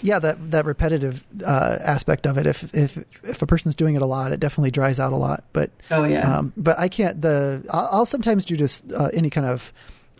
yeah 0.02 0.18
that 0.18 0.50
that 0.50 0.66
repetitive 0.66 1.24
uh, 1.44 1.78
aspect 1.80 2.26
of 2.26 2.36
it 2.36 2.46
if 2.46 2.74
if 2.74 2.98
if 3.24 3.40
a 3.40 3.46
person's 3.46 3.74
doing 3.74 3.94
it 3.94 4.02
a 4.02 4.06
lot 4.06 4.30
it 4.30 4.38
definitely 4.38 4.70
dries 4.70 5.00
out 5.00 5.12
a 5.14 5.16
lot 5.16 5.44
but 5.54 5.70
Oh 5.90 6.04
yeah. 6.04 6.30
um, 6.30 6.52
but 6.58 6.78
i 6.78 6.88
can't 6.90 7.22
the 7.22 7.64
i'll, 7.70 7.88
I'll 7.90 8.04
sometimes 8.04 8.44
do 8.44 8.54
just 8.54 8.92
uh, 8.92 9.08
any 9.14 9.30
kind 9.30 9.46
of 9.46 9.72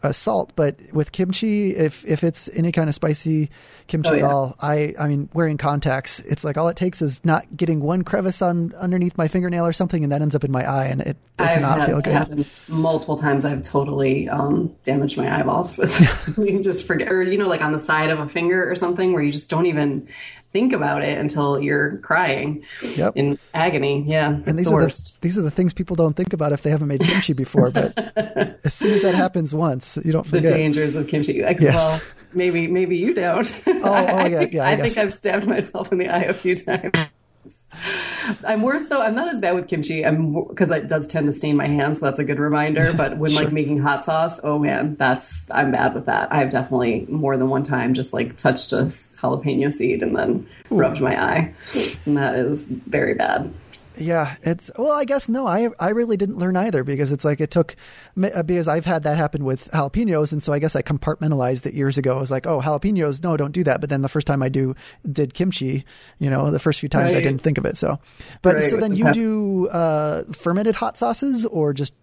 uh, 0.03 0.11
salt 0.11 0.53
but 0.57 0.77
with 0.95 1.13
kimchi 1.13 1.77
if 1.77 2.03
if 2.07 2.25
it's 2.25 2.49
any 2.55 2.73
kind 2.73 2.89
of 2.89 2.95
spicy 2.95 3.51
kimchi 3.87 4.11
Oh, 4.11 4.13
at 4.15 4.19
yeah. 4.21 4.27
all 4.31 4.57
i 4.61 4.95
i 4.99 5.09
mean 5.09 5.29
wearing 5.35 5.57
contacts 5.57 6.21
it's 6.21 6.45
like 6.45 6.57
all 6.57 6.69
it 6.69 6.77
takes 6.77 7.03
is 7.03 7.25
not 7.25 7.45
getting 7.57 7.81
one 7.81 8.03
crevice 8.03 8.41
on 8.43 8.73
underneath 8.79 9.17
my 9.19 9.29
fingernail 9.29 9.67
or 9.67 9.73
something 9.73 10.03
and 10.03 10.13
that 10.13 10.23
ends 10.23 10.35
up 10.35 10.45
in 10.45 10.51
my 10.53 10.65
eye 10.69 10.87
and 10.87 11.01
it 11.03 11.17
does 11.37 11.51
I've 11.53 11.61
not 11.61 11.87
feel 11.87 12.01
good 12.01 12.47
multiple 12.69 13.17
times. 13.17 13.45
I've 13.45 13.63
totally 13.63 14.29
um, 14.29 14.75
damaged 14.85 15.17
my 15.17 15.41
eyeballs 15.41 15.77
with 15.79 15.99
you 16.39 16.63
just 16.63 16.87
forget, 16.87 17.11
or 17.11 17.23
you 17.23 17.37
know, 17.39 17.49
like 17.49 17.63
on 17.63 17.73
the 17.73 17.79
side 17.79 18.11
of 18.11 18.21
a 18.21 18.29
finger 18.29 18.71
or 18.71 18.75
something, 18.77 19.13
where 19.13 19.23
you 19.23 19.33
just 19.33 19.51
don't 19.51 19.67
even 19.67 20.07
think 20.53 20.73
about 20.73 21.03
it 21.03 21.19
until 21.19 21.59
you're 21.61 21.97
crying 21.99 22.63
Yep. 22.97 23.15
in 23.17 23.39
agony. 23.55 24.05
Yeah, 24.07 24.41
and 24.47 24.57
these 24.59 24.69
the 24.69 24.75
are 24.75 24.83
the 24.87 25.19
these 25.23 25.37
are 25.39 25.43
the 25.43 25.51
things 25.51 25.73
people 25.73 25.97
don't 25.97 26.15
think 26.15 26.33
about 26.33 26.53
if 26.53 26.63
they 26.63 26.71
haven't 26.71 26.89
made 26.89 27.01
kimchi 27.01 27.33
before 27.33 27.71
but 27.71 27.97
as 28.65 28.75
soon 28.75 28.93
as 28.93 29.03
that 29.03 29.15
happens 29.15 29.53
once 29.55 29.99
you 30.05 30.13
don't 30.13 30.27
forget 30.27 30.45
the 30.45 30.49
dangers 30.51 30.95
of 30.95 31.09
kimchi. 31.09 31.43
Like, 31.43 31.59
Yes. 31.61 31.75
Well, 31.75 32.01
maybe 32.35 32.67
maybe 32.69 32.97
you 32.97 33.15
don't. 33.15 33.63
oh, 33.67 33.81
oh 33.85 33.93
I, 33.93 34.27
yeah, 34.27 34.39
think, 34.39 34.53
yeah, 34.55 34.65
I, 34.65 34.73
I 34.73 34.77
think 34.77 34.99
I've 34.99 35.15
stabbed 35.15 35.47
myself 35.47 35.93
in 35.93 35.99
the 35.99 36.09
eye 36.09 36.23
a 36.23 36.35
few 36.35 36.57
times. 36.57 36.93
I'm 38.47 38.63
worse 38.63 38.87
though. 38.87 39.03
I'm 39.03 39.17
not 39.17 39.29
as 39.29 39.41
bad 39.41 39.55
with 39.57 39.67
kimchi. 39.67 40.07
I'm 40.07 40.45
because 40.47 40.71
it 40.71 40.87
does 40.87 41.09
tend 41.09 41.27
to 41.27 41.33
stain 41.33 41.57
my 41.57 41.67
hands, 41.67 41.99
so 41.99 42.07
that's 42.07 42.21
a 42.21 42.25
good 42.25 42.39
reminder. 42.39 42.93
But 42.93 43.19
when 43.19 43.33
Sure. 43.33 43.45
like 43.45 43.53
making 43.53 43.79
hot 43.79 44.05
sauce, 44.05 44.39
oh 44.45 44.59
man, 44.59 44.95
that's 44.97 45.45
I'm 45.51 45.73
bad 45.73 45.95
with 45.95 46.07
that. 46.07 46.33
I've 46.33 46.51
definitely 46.51 47.07
more 47.09 47.37
than 47.37 47.49
one 47.49 47.65
time 47.65 47.95
just 47.95 48.13
like 48.13 48.37
touched 48.37 48.73
a 48.73 48.77
jalapeno 48.77 49.73
seed 49.73 50.03
and 50.03 50.15
then 50.15 50.47
rubbed 50.71 51.01
my 51.01 51.21
eye, 51.21 51.55
and 52.07 52.17
that 52.17 52.37
is 52.37 52.69
very 52.69 53.15
bad. 53.15 53.53
Yeah, 54.03 54.37
it's 54.43 54.71
well. 54.77 54.93
I 54.93 55.05
guess 55.05 55.29
no. 55.29 55.47
I 55.47 55.69
I 55.79 55.91
really 55.91 56.17
didn't 56.17 56.39
learn 56.39 56.57
either 56.57 56.85
because 56.85 57.13
it's 57.13 57.25
like 57.25 57.41
it 57.41 57.51
took 57.51 57.77
uh, 58.23 58.43
because 58.43 58.69
I've 58.69 58.85
had 58.85 59.05
that 59.05 59.17
happen 59.17 59.45
with 59.45 59.71
jalapenos, 59.71 60.33
and 60.33 60.43
so 60.43 60.53
I 60.53 60.59
guess 60.59 60.77
I 60.77 60.83
compartmentalized 60.83 61.67
it 61.67 61.75
years 61.75 61.99
ago. 61.99 62.17
I 62.17 62.21
was 62.21 62.31
like, 62.31 62.47
oh, 62.47 62.61
jalapenos, 62.61 63.23
no, 63.23 63.37
don't 63.37 63.53
do 63.53 63.65
that. 63.65 63.81
But 63.81 63.91
then 63.91 64.03
the 64.03 64.09
first 64.09 64.27
time 64.27 64.43
I 64.43 64.49
do 64.49 64.75
did 65.11 65.35
kimchi, 65.35 65.85
you 66.19 66.31
know, 66.31 66.51
the 66.51 66.59
first 66.59 66.81
few 66.81 66.89
times 66.89 67.15
right. 67.15 67.21
I 67.21 67.23
didn't 67.23 67.43
think 67.43 67.59
of 67.59 67.65
it. 67.65 67.79
So, 67.79 67.99
but 68.43 68.57
right. 68.57 68.65
so 68.65 68.77
then 68.77 68.95
you 68.95 69.13
do 69.13 69.69
uh, 69.69 70.25
fermented 70.33 70.77
hot 70.77 70.99
sauces 70.99 71.47
or 71.47 71.73
just 71.73 71.95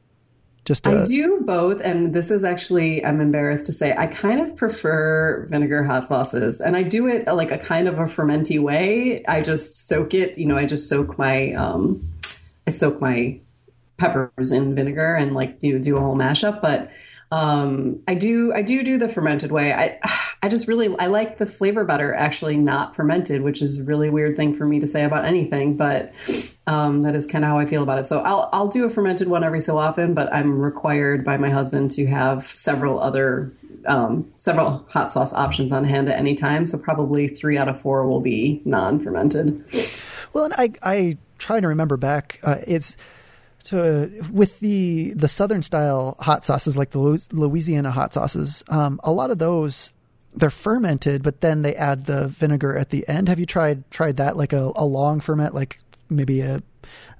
just 0.69 0.85
I 0.85 1.03
do 1.03 1.41
both, 1.41 1.81
and 1.81 2.13
this 2.13 2.29
is 2.29 2.43
actually 2.43 3.03
I'm 3.03 3.21
embarrassed 3.21 3.65
to 3.65 3.73
say 3.73 3.95
I 3.97 4.05
kind 4.05 4.39
of 4.39 4.55
prefer 4.55 5.47
vinegar 5.49 5.83
hot 5.83 6.07
sauces, 6.07 6.61
and 6.61 6.77
I 6.77 6.83
do 6.83 7.07
it 7.07 7.25
like 7.25 7.49
a 7.49 7.57
kind 7.57 7.87
of 7.87 7.97
a 7.97 8.03
fermenty 8.03 8.59
way. 8.59 9.25
I 9.25 9.41
just 9.41 9.87
soak 9.87 10.13
it, 10.13 10.37
you 10.37 10.45
know, 10.45 10.55
I 10.55 10.67
just 10.67 10.87
soak 10.87 11.17
my 11.17 11.53
um, 11.53 12.07
I 12.67 12.69
soak 12.69 13.01
my 13.01 13.39
peppers 13.97 14.51
in 14.51 14.75
vinegar 14.75 15.15
and 15.15 15.33
like 15.33 15.57
you 15.63 15.73
know, 15.73 15.83
do 15.83 15.97
a 15.97 15.99
whole 15.99 16.15
mashup, 16.15 16.61
but 16.61 16.91
um, 17.31 18.01
I 18.07 18.15
do 18.15 18.53
I 18.53 18.63
do 18.63 18.83
do 18.83 18.97
the 18.97 19.07
fermented 19.07 19.51
way. 19.51 19.71
I 19.71 19.99
I 20.41 20.47
just 20.47 20.67
really 20.67 20.95
I 20.97 21.07
like 21.07 21.37
the 21.37 21.45
flavor 21.45 21.83
better 21.83 22.13
actually 22.13 22.57
not 22.57 22.95
fermented, 22.95 23.41
which 23.41 23.61
is 23.61 23.81
a 23.81 23.83
really 23.83 24.09
weird 24.09 24.37
thing 24.37 24.55
for 24.55 24.65
me 24.65 24.79
to 24.79 24.87
say 24.87 25.03
about 25.03 25.25
anything, 25.25 25.75
but 25.75 26.13
um, 26.65 27.03
that 27.03 27.15
is 27.15 27.27
kind 27.27 27.43
of 27.43 27.49
how 27.49 27.59
I 27.59 27.65
feel 27.65 27.83
about 27.83 27.99
it. 27.99 28.05
So 28.05 28.19
I'll 28.19 28.49
I'll 28.53 28.67
do 28.67 28.85
a 28.85 28.89
fermented 28.89 29.27
one 29.27 29.43
every 29.43 29.61
so 29.61 29.77
often, 29.77 30.13
but 30.13 30.33
I'm 30.33 30.59
required 30.59 31.23
by 31.23 31.37
my 31.37 31.49
husband 31.49 31.91
to 31.91 32.05
have 32.07 32.47
several 32.47 32.99
other 32.99 33.51
um, 33.85 34.31
several 34.37 34.85
hot 34.89 35.11
sauce 35.11 35.33
options 35.33 35.71
on 35.71 35.83
hand 35.83 36.09
at 36.09 36.17
any 36.17 36.35
time. 36.35 36.65
So 36.65 36.77
probably 36.77 37.27
three 37.27 37.57
out 37.57 37.67
of 37.67 37.79
four 37.79 38.07
will 38.07 38.21
be 38.21 38.61
non-fermented. 38.65 39.65
Well, 40.33 40.45
and 40.45 40.53
I 40.57 40.71
I 40.81 41.17
try 41.37 41.59
to 41.59 41.67
remember 41.67 41.97
back. 41.97 42.39
Uh, 42.43 42.57
it's 42.65 42.97
to 43.63 44.11
with 44.31 44.59
the 44.59 45.13
the 45.13 45.27
southern 45.27 45.61
style 45.61 46.15
hot 46.19 46.45
sauces 46.45 46.77
like 46.77 46.91
the 46.91 46.99
Louisiana 47.31 47.91
hot 47.91 48.13
sauces. 48.13 48.63
Um, 48.67 48.99
a 49.03 49.11
lot 49.11 49.31
of 49.31 49.37
those 49.37 49.91
they're 50.35 50.49
fermented, 50.49 51.23
but 51.23 51.41
then 51.41 51.63
they 51.63 51.75
add 51.75 52.05
the 52.05 52.27
vinegar 52.27 52.77
at 52.77 52.89
the 52.89 53.07
end. 53.07 53.29
Have 53.29 53.39
you 53.39 53.45
tried 53.45 53.89
tried 53.91 54.17
that 54.17 54.37
like 54.37 54.53
a, 54.53 54.71
a 54.75 54.85
long 54.85 55.19
ferment, 55.19 55.53
like 55.55 55.79
maybe 56.09 56.41
a 56.41 56.61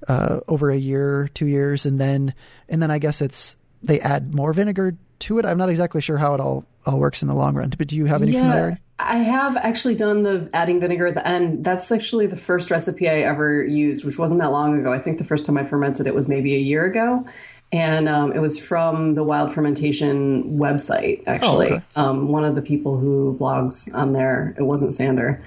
uh, 0.08 0.40
over 0.48 0.70
a 0.70 0.76
year, 0.76 1.28
two 1.34 1.46
years, 1.46 1.86
and 1.86 2.00
then 2.00 2.34
and 2.68 2.82
then 2.82 2.90
I 2.90 2.98
guess 2.98 3.20
it's 3.20 3.56
they 3.82 4.00
add 4.00 4.34
more 4.34 4.52
vinegar 4.52 4.96
to 5.20 5.38
it. 5.38 5.46
I'm 5.46 5.58
not 5.58 5.68
exactly 5.68 6.00
sure 6.00 6.18
how 6.18 6.34
it 6.34 6.40
all 6.40 6.64
all 6.86 6.98
works 6.98 7.22
in 7.22 7.28
the 7.28 7.34
long 7.34 7.54
run, 7.54 7.72
but 7.76 7.88
do 7.88 7.96
you 7.96 8.06
have 8.06 8.22
any 8.22 8.32
yeah, 8.32 8.40
familiarity? 8.40 8.80
I 8.98 9.18
have 9.18 9.56
actually 9.56 9.94
done 9.94 10.22
the 10.22 10.50
adding 10.52 10.80
vinegar 10.80 11.06
at 11.06 11.14
the 11.14 11.26
end. 11.26 11.64
That's 11.64 11.90
actually 11.90 12.26
the 12.26 12.36
first 12.36 12.70
recipe 12.70 13.08
I 13.08 13.20
ever 13.20 13.62
used, 13.64 14.04
which 14.04 14.18
wasn't 14.18 14.40
that 14.40 14.50
long 14.50 14.78
ago. 14.78 14.92
I 14.92 14.98
think 14.98 15.18
the 15.18 15.24
first 15.24 15.44
time 15.44 15.56
I 15.56 15.64
fermented 15.64 16.06
it 16.06 16.14
was 16.14 16.28
maybe 16.28 16.54
a 16.54 16.58
year 16.58 16.84
ago. 16.84 17.26
And 17.72 18.08
um, 18.08 18.32
it 18.32 18.40
was 18.40 18.58
from 18.58 19.14
the 19.14 19.22
Wild 19.22 19.54
Fermentation 19.54 20.58
website, 20.58 21.22
actually. 21.26 21.70
Oh, 21.70 21.74
okay. 21.74 21.84
um, 21.94 22.28
one 22.28 22.44
of 22.44 22.56
the 22.56 22.62
people 22.62 22.98
who 22.98 23.36
blogs 23.38 23.94
on 23.94 24.12
there, 24.12 24.54
it 24.58 24.62
wasn't 24.62 24.92
Sandor. 24.92 25.42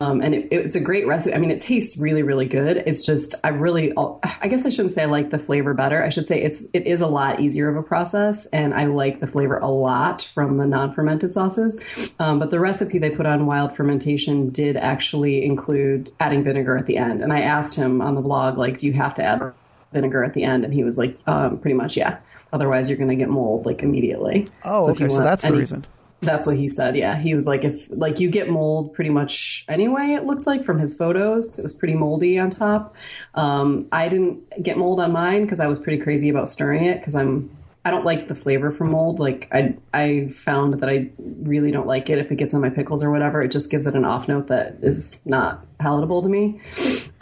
Um, 0.00 0.22
and 0.22 0.34
it, 0.34 0.48
it's 0.50 0.74
a 0.74 0.80
great 0.80 1.06
recipe. 1.06 1.34
I 1.34 1.38
mean, 1.38 1.50
it 1.50 1.60
tastes 1.60 1.98
really, 1.98 2.22
really 2.22 2.46
good. 2.46 2.78
It's 2.78 3.04
just, 3.04 3.34
I 3.44 3.48
really, 3.50 3.92
I 3.96 4.48
guess 4.48 4.64
I 4.64 4.70
shouldn't 4.70 4.94
say 4.94 5.02
I 5.02 5.06
like 5.06 5.28
the 5.28 5.38
flavor 5.38 5.74
better. 5.74 6.02
I 6.02 6.08
should 6.08 6.26
say 6.26 6.42
it's, 6.42 6.64
it 6.72 6.86
is 6.86 7.02
a 7.02 7.06
lot 7.06 7.40
easier 7.40 7.68
of 7.68 7.76
a 7.76 7.82
process, 7.82 8.46
and 8.46 8.72
I 8.72 8.86
like 8.86 9.20
the 9.20 9.26
flavor 9.26 9.58
a 9.58 9.68
lot 9.68 10.22
from 10.34 10.56
the 10.56 10.66
non-fermented 10.66 11.34
sauces. 11.34 11.78
Um, 12.18 12.38
but 12.38 12.50
the 12.50 12.58
recipe 12.58 12.98
they 12.98 13.10
put 13.10 13.26
on 13.26 13.44
wild 13.44 13.76
fermentation 13.76 14.48
did 14.48 14.78
actually 14.78 15.44
include 15.44 16.10
adding 16.18 16.42
vinegar 16.44 16.78
at 16.78 16.86
the 16.86 16.96
end. 16.96 17.20
And 17.20 17.30
I 17.30 17.42
asked 17.42 17.76
him 17.76 18.00
on 18.00 18.14
the 18.14 18.22
blog, 18.22 18.56
like, 18.56 18.78
do 18.78 18.86
you 18.86 18.94
have 18.94 19.12
to 19.14 19.22
add 19.22 19.52
vinegar 19.92 20.24
at 20.24 20.32
the 20.32 20.44
end? 20.44 20.64
And 20.64 20.72
he 20.72 20.82
was 20.82 20.96
like, 20.96 21.18
um, 21.26 21.58
pretty 21.58 21.74
much, 21.74 21.96
yeah. 21.98 22.20
Otherwise, 22.54 22.88
you're 22.88 22.96
going 22.98 23.10
to 23.10 23.16
get 23.16 23.28
mold 23.28 23.66
like 23.66 23.82
immediately. 23.82 24.48
Oh, 24.64 24.80
so 24.80 24.92
okay. 24.92 25.08
So 25.08 25.22
that's 25.22 25.44
the 25.44 25.52
reason. 25.52 25.86
That's 26.20 26.46
what 26.46 26.56
he 26.56 26.68
said. 26.68 26.96
Yeah, 26.96 27.16
he 27.16 27.32
was 27.32 27.46
like, 27.46 27.64
if 27.64 27.86
like 27.90 28.20
you 28.20 28.30
get 28.30 28.48
mold 28.50 28.92
pretty 28.92 29.10
much 29.10 29.64
anyway. 29.68 30.14
It 30.14 30.24
looked 30.24 30.46
like 30.46 30.64
from 30.64 30.78
his 30.78 30.94
photos, 30.94 31.58
it 31.58 31.62
was 31.62 31.72
pretty 31.72 31.94
moldy 31.94 32.38
on 32.38 32.50
top. 32.50 32.94
Um, 33.34 33.86
I 33.90 34.08
didn't 34.08 34.62
get 34.62 34.76
mold 34.76 35.00
on 35.00 35.12
mine 35.12 35.42
because 35.44 35.60
I 35.60 35.66
was 35.66 35.78
pretty 35.78 36.02
crazy 36.02 36.28
about 36.28 36.48
stirring 36.48 36.84
it 36.84 36.98
because 36.98 37.14
I'm 37.14 37.50
I 37.84 37.90
don't 37.90 38.04
like 38.04 38.28
the 38.28 38.34
flavor 38.34 38.70
from 38.70 38.90
mold. 38.90 39.18
Like 39.18 39.48
I 39.50 39.74
I 39.94 40.28
found 40.28 40.74
that 40.80 40.90
I 40.90 41.10
really 41.18 41.70
don't 41.70 41.86
like 41.86 42.10
it 42.10 42.18
if 42.18 42.30
it 42.30 42.36
gets 42.36 42.52
on 42.52 42.60
my 42.60 42.70
pickles 42.70 43.02
or 43.02 43.10
whatever. 43.10 43.40
It 43.40 43.50
just 43.50 43.70
gives 43.70 43.86
it 43.86 43.94
an 43.94 44.04
off 44.04 44.28
note 44.28 44.48
that 44.48 44.76
is 44.82 45.22
not 45.24 45.64
palatable 45.78 46.22
to 46.22 46.28
me. 46.28 46.60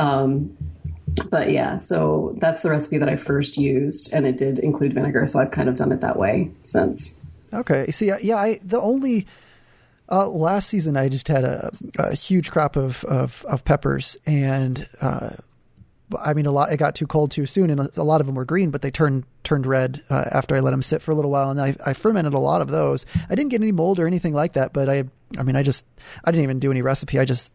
Um, 0.00 0.56
but 1.30 1.50
yeah, 1.50 1.78
so 1.78 2.37
that's 2.38 2.62
the 2.62 2.70
recipe 2.70 2.98
that 2.98 3.08
I 3.08 3.16
first 3.16 3.56
used, 3.56 4.12
and 4.12 4.26
it 4.26 4.37
did 4.37 4.58
include 4.58 4.94
vinegar. 4.94 5.26
So 5.26 5.38
I've 5.38 5.50
kind 5.52 5.68
of 5.68 5.76
done 5.76 5.92
it 5.92 6.00
that 6.00 6.18
way 6.18 6.50
since. 6.62 7.20
Okay. 7.52 7.90
See, 7.90 8.12
yeah, 8.22 8.37
I 8.37 8.61
the 8.62 8.80
only 8.80 9.26
uh, 10.11 10.28
last 10.28 10.68
season 10.68 10.96
I 10.96 11.08
just 11.08 11.28
had 11.28 11.44
a, 11.44 11.70
a 11.98 12.14
huge 12.14 12.50
crop 12.50 12.76
of, 12.76 13.04
of, 13.04 13.44
of 13.46 13.64
peppers, 13.64 14.16
and 14.26 14.88
uh, 15.00 15.30
I 16.18 16.32
mean 16.32 16.46
a 16.46 16.52
lot. 16.52 16.72
It 16.72 16.78
got 16.78 16.94
too 16.94 17.06
cold 17.06 17.30
too 17.30 17.46
soon, 17.46 17.70
and 17.70 17.80
a, 17.96 18.02
lot 18.02 18.20
of 18.20 18.26
them 18.26 18.34
were 18.34 18.46
green, 18.46 18.70
but 18.70 18.82
they 18.82 18.90
turned 18.90 19.24
turned 19.44 19.66
red 19.66 20.02
uh, 20.08 20.24
after 20.30 20.56
I 20.56 20.61
let 20.61 20.70
them 20.70 20.82
sit 20.82 21.02
for 21.02 21.11
a 21.11 21.14
little 21.14 21.30
while, 21.30 21.50
and 21.50 21.58
then 21.58 21.76
I, 21.84 21.90
I, 21.90 21.92
fermented 21.92 22.34
a 22.34 22.38
lot 22.38 22.62
of 22.62 22.68
those. 22.68 23.04
I 23.28 23.34
didn't 23.34 23.50
get 23.50 23.61
any 23.61 23.72
mold 23.72 23.98
or 23.98 24.06
anything 24.06 24.32
like 24.32 24.54
that, 24.54 24.72
but 24.72 24.88
I 24.88 25.04
I 25.37 25.42
mean 25.42 25.56
I 25.56 25.62
just 25.62 25.84
I 26.24 26.30
didn't 26.30 26.44
even 26.44 26.58
do 26.58 26.70
any 26.70 26.80
recipe. 26.80 27.18
I 27.18 27.26
just 27.26 27.52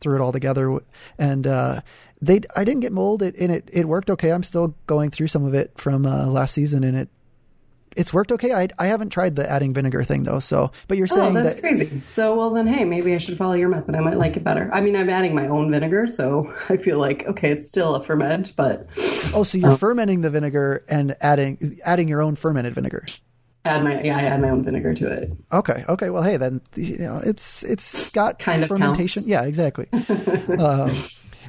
threw 0.00 0.16
it 0.16 0.22
all 0.22 0.32
together, 0.32 0.80
and 1.18 1.46
uh, 1.46 1.82
they 2.22 2.40
I 2.56 2.64
didn't 2.64 2.80
get 2.80 2.92
mold, 2.92 3.22
it, 3.22 3.36
and 3.36 3.52
it 3.52 3.68
it 3.70 3.86
worked 3.86 4.10
okay. 4.10 4.30
I'm 4.30 4.42
still 4.42 4.74
going 4.86 5.10
through 5.10 5.28
some 5.28 5.44
of 5.44 5.52
it 5.52 5.72
from 5.76 6.06
uh, 6.06 6.26
last 6.26 6.54
season, 6.54 6.84
and 6.84 6.96
it 6.96 7.08
it's 7.96 8.12
worked 8.12 8.30
okay. 8.32 8.52
I, 8.52 8.68
I 8.78 8.86
haven't 8.86 9.10
tried 9.10 9.36
the 9.36 9.50
adding 9.50 9.72
vinegar 9.74 10.04
thing 10.04 10.22
though. 10.24 10.38
So, 10.38 10.70
but 10.88 10.98
you're 10.98 11.08
oh, 11.10 11.14
saying 11.14 11.36
oh, 11.36 11.42
that's 11.42 11.54
that, 11.54 11.60
crazy. 11.60 12.02
So, 12.06 12.36
well 12.36 12.50
then, 12.50 12.66
hey, 12.66 12.84
maybe 12.84 13.14
I 13.14 13.18
should 13.18 13.36
follow 13.36 13.54
your 13.54 13.68
method. 13.68 13.94
I 13.94 14.00
might 14.00 14.18
like 14.18 14.36
it 14.36 14.44
better. 14.44 14.70
I 14.72 14.80
mean, 14.80 14.94
I'm 14.94 15.10
adding 15.10 15.34
my 15.34 15.48
own 15.48 15.70
vinegar, 15.70 16.06
so 16.06 16.54
I 16.68 16.76
feel 16.76 16.98
like 16.98 17.26
okay, 17.26 17.50
it's 17.50 17.68
still 17.68 17.94
a 17.94 18.04
ferment, 18.04 18.52
but 18.56 18.86
oh, 19.34 19.42
so 19.42 19.58
you're 19.58 19.72
um, 19.72 19.78
fermenting 19.78 20.20
the 20.20 20.30
vinegar 20.30 20.84
and 20.88 21.14
adding 21.20 21.80
adding 21.84 22.08
your 22.08 22.22
own 22.22 22.36
fermented 22.36 22.74
vinegar. 22.74 23.04
Add 23.64 23.82
my 23.82 24.00
yeah, 24.02 24.16
I 24.16 24.22
add 24.22 24.40
my 24.40 24.50
own 24.50 24.62
vinegar 24.64 24.94
to 24.94 25.10
it. 25.10 25.32
Okay, 25.52 25.84
okay. 25.88 26.10
Well, 26.10 26.22
hey, 26.22 26.36
then 26.36 26.60
you 26.76 26.98
know 26.98 27.18
it's 27.18 27.64
it's 27.64 28.10
got 28.10 28.38
kind 28.38 28.62
of 28.62 28.68
fermentation. 28.68 29.24
Yeah, 29.26 29.42
exactly. 29.42 29.88
um, 30.58 30.90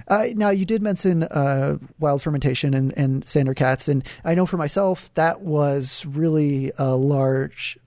uh, 0.07 0.27
now, 0.35 0.49
you 0.49 0.65
did 0.65 0.81
mention 0.81 1.23
uh, 1.23 1.77
wild 1.99 2.21
fermentation 2.21 2.73
and, 2.73 2.97
and 2.97 3.27
Sandor 3.27 3.53
Katz, 3.53 3.87
and 3.87 4.03
I 4.23 4.35
know 4.35 4.45
for 4.45 4.57
myself 4.57 5.13
that 5.15 5.41
was 5.41 6.05
really 6.05 6.71
a 6.77 6.95
large. 6.95 7.77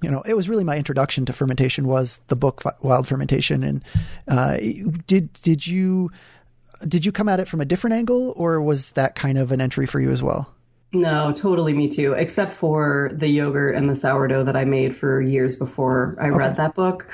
You 0.00 0.10
know, 0.10 0.22
it 0.22 0.34
was 0.34 0.48
really 0.48 0.62
my 0.62 0.76
introduction 0.76 1.24
to 1.24 1.32
fermentation 1.32 1.88
was 1.88 2.20
the 2.28 2.36
book 2.36 2.62
Wild 2.82 3.08
Fermentation, 3.08 3.64
and 3.64 3.84
uh, 4.28 4.58
did 5.06 5.32
did 5.42 5.66
you 5.66 6.12
did 6.86 7.04
you 7.04 7.10
come 7.10 7.28
at 7.28 7.40
it 7.40 7.48
from 7.48 7.60
a 7.60 7.64
different 7.64 7.94
angle, 7.94 8.32
or 8.36 8.62
was 8.62 8.92
that 8.92 9.16
kind 9.16 9.38
of 9.38 9.50
an 9.50 9.60
entry 9.60 9.86
for 9.86 9.98
you 9.98 10.10
as 10.10 10.22
well? 10.22 10.52
No, 10.92 11.32
totally 11.32 11.74
me 11.74 11.88
too, 11.88 12.12
except 12.14 12.54
for 12.54 13.10
the 13.12 13.28
yogurt 13.28 13.74
and 13.74 13.90
the 13.90 13.96
sourdough 13.96 14.44
that 14.44 14.56
I 14.56 14.64
made 14.64 14.96
for 14.96 15.20
years 15.20 15.56
before 15.56 16.16
I 16.18 16.28
okay. 16.28 16.36
read 16.36 16.56
that 16.56 16.74
book. 16.74 17.06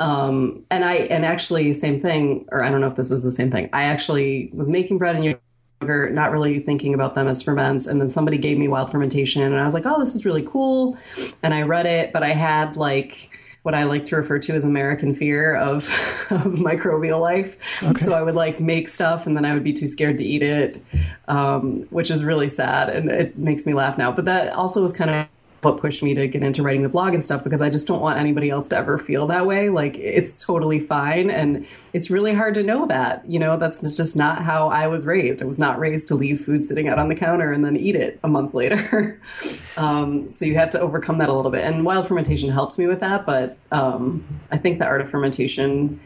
Um, 0.00 0.64
and 0.70 0.84
I, 0.84 0.94
and 0.94 1.24
actually 1.24 1.72
same 1.74 2.00
thing, 2.00 2.46
or 2.50 2.62
I 2.62 2.70
don't 2.70 2.80
know 2.80 2.88
if 2.88 2.96
this 2.96 3.10
is 3.10 3.22
the 3.22 3.30
same 3.30 3.50
thing. 3.50 3.68
I 3.72 3.84
actually 3.84 4.50
was 4.52 4.70
making 4.70 4.98
bread 4.98 5.14
and 5.14 5.36
yogurt, 5.82 6.12
not 6.12 6.32
really 6.32 6.58
thinking 6.60 6.94
about 6.94 7.14
them 7.14 7.28
as 7.28 7.42
ferments. 7.42 7.86
And 7.86 8.00
then 8.00 8.08
somebody 8.08 8.38
gave 8.38 8.58
me 8.58 8.66
wild 8.66 8.90
fermentation 8.90 9.42
and 9.42 9.54
I 9.60 9.64
was 9.64 9.74
like, 9.74 9.84
oh, 9.86 10.00
this 10.00 10.14
is 10.14 10.24
really 10.24 10.42
cool. 10.42 10.96
And 11.42 11.52
I 11.52 11.62
read 11.62 11.86
it, 11.86 12.12
but 12.12 12.22
I 12.22 12.32
had 12.32 12.76
like, 12.76 13.30
what 13.62 13.74
I 13.74 13.84
like 13.84 14.04
to 14.06 14.16
refer 14.16 14.38
to 14.38 14.54
as 14.54 14.64
American 14.64 15.14
fear 15.14 15.54
of, 15.56 15.84
of 16.30 16.54
microbial 16.54 17.20
life. 17.20 17.82
Okay. 17.82 18.02
So 18.02 18.14
I 18.14 18.22
would 18.22 18.34
like 18.34 18.58
make 18.58 18.88
stuff 18.88 19.26
and 19.26 19.36
then 19.36 19.44
I 19.44 19.52
would 19.52 19.64
be 19.64 19.74
too 19.74 19.86
scared 19.86 20.16
to 20.18 20.24
eat 20.24 20.42
it, 20.42 20.80
um, 21.28 21.86
which 21.90 22.10
is 22.10 22.24
really 22.24 22.48
sad 22.48 22.88
and 22.88 23.10
it 23.10 23.36
makes 23.36 23.66
me 23.66 23.74
laugh 23.74 23.98
now. 23.98 24.12
But 24.12 24.24
that 24.24 24.54
also 24.54 24.82
was 24.82 24.94
kind 24.94 25.10
of 25.10 25.28
what 25.62 25.76
pushed 25.78 26.02
me 26.02 26.14
to 26.14 26.26
get 26.26 26.42
into 26.42 26.62
writing 26.62 26.82
the 26.82 26.88
blog 26.88 27.14
and 27.14 27.24
stuff 27.24 27.44
because 27.44 27.60
I 27.60 27.68
just 27.68 27.86
don't 27.86 28.00
want 28.00 28.18
anybody 28.18 28.50
else 28.50 28.70
to 28.70 28.76
ever 28.76 28.98
feel 28.98 29.26
that 29.26 29.46
way. 29.46 29.68
Like 29.68 29.96
it's 29.96 30.42
totally 30.42 30.80
fine. 30.80 31.30
And 31.30 31.66
it's 31.92 32.10
really 32.10 32.32
hard 32.32 32.54
to 32.54 32.62
know 32.62 32.86
that. 32.86 33.28
You 33.28 33.38
know, 33.38 33.58
that's 33.58 33.82
just 33.92 34.16
not 34.16 34.42
how 34.42 34.68
I 34.68 34.86
was 34.86 35.04
raised. 35.04 35.42
I 35.42 35.46
was 35.46 35.58
not 35.58 35.78
raised 35.78 36.08
to 36.08 36.14
leave 36.14 36.44
food 36.44 36.64
sitting 36.64 36.88
out 36.88 36.98
on 36.98 37.08
the 37.08 37.14
counter 37.14 37.52
and 37.52 37.64
then 37.64 37.76
eat 37.76 37.94
it 37.94 38.18
a 38.24 38.28
month 38.28 38.54
later. 38.54 39.20
um, 39.76 40.30
so 40.30 40.44
you 40.44 40.56
have 40.56 40.70
to 40.70 40.80
overcome 40.80 41.18
that 41.18 41.28
a 41.28 41.32
little 41.32 41.50
bit. 41.50 41.64
And 41.64 41.84
wild 41.84 42.08
fermentation 42.08 42.50
helped 42.50 42.78
me 42.78 42.86
with 42.86 43.00
that. 43.00 43.26
But 43.26 43.58
um, 43.70 44.24
I 44.50 44.56
think 44.56 44.78
the 44.78 44.86
art 44.86 45.00
of 45.00 45.10
fermentation, 45.10 46.00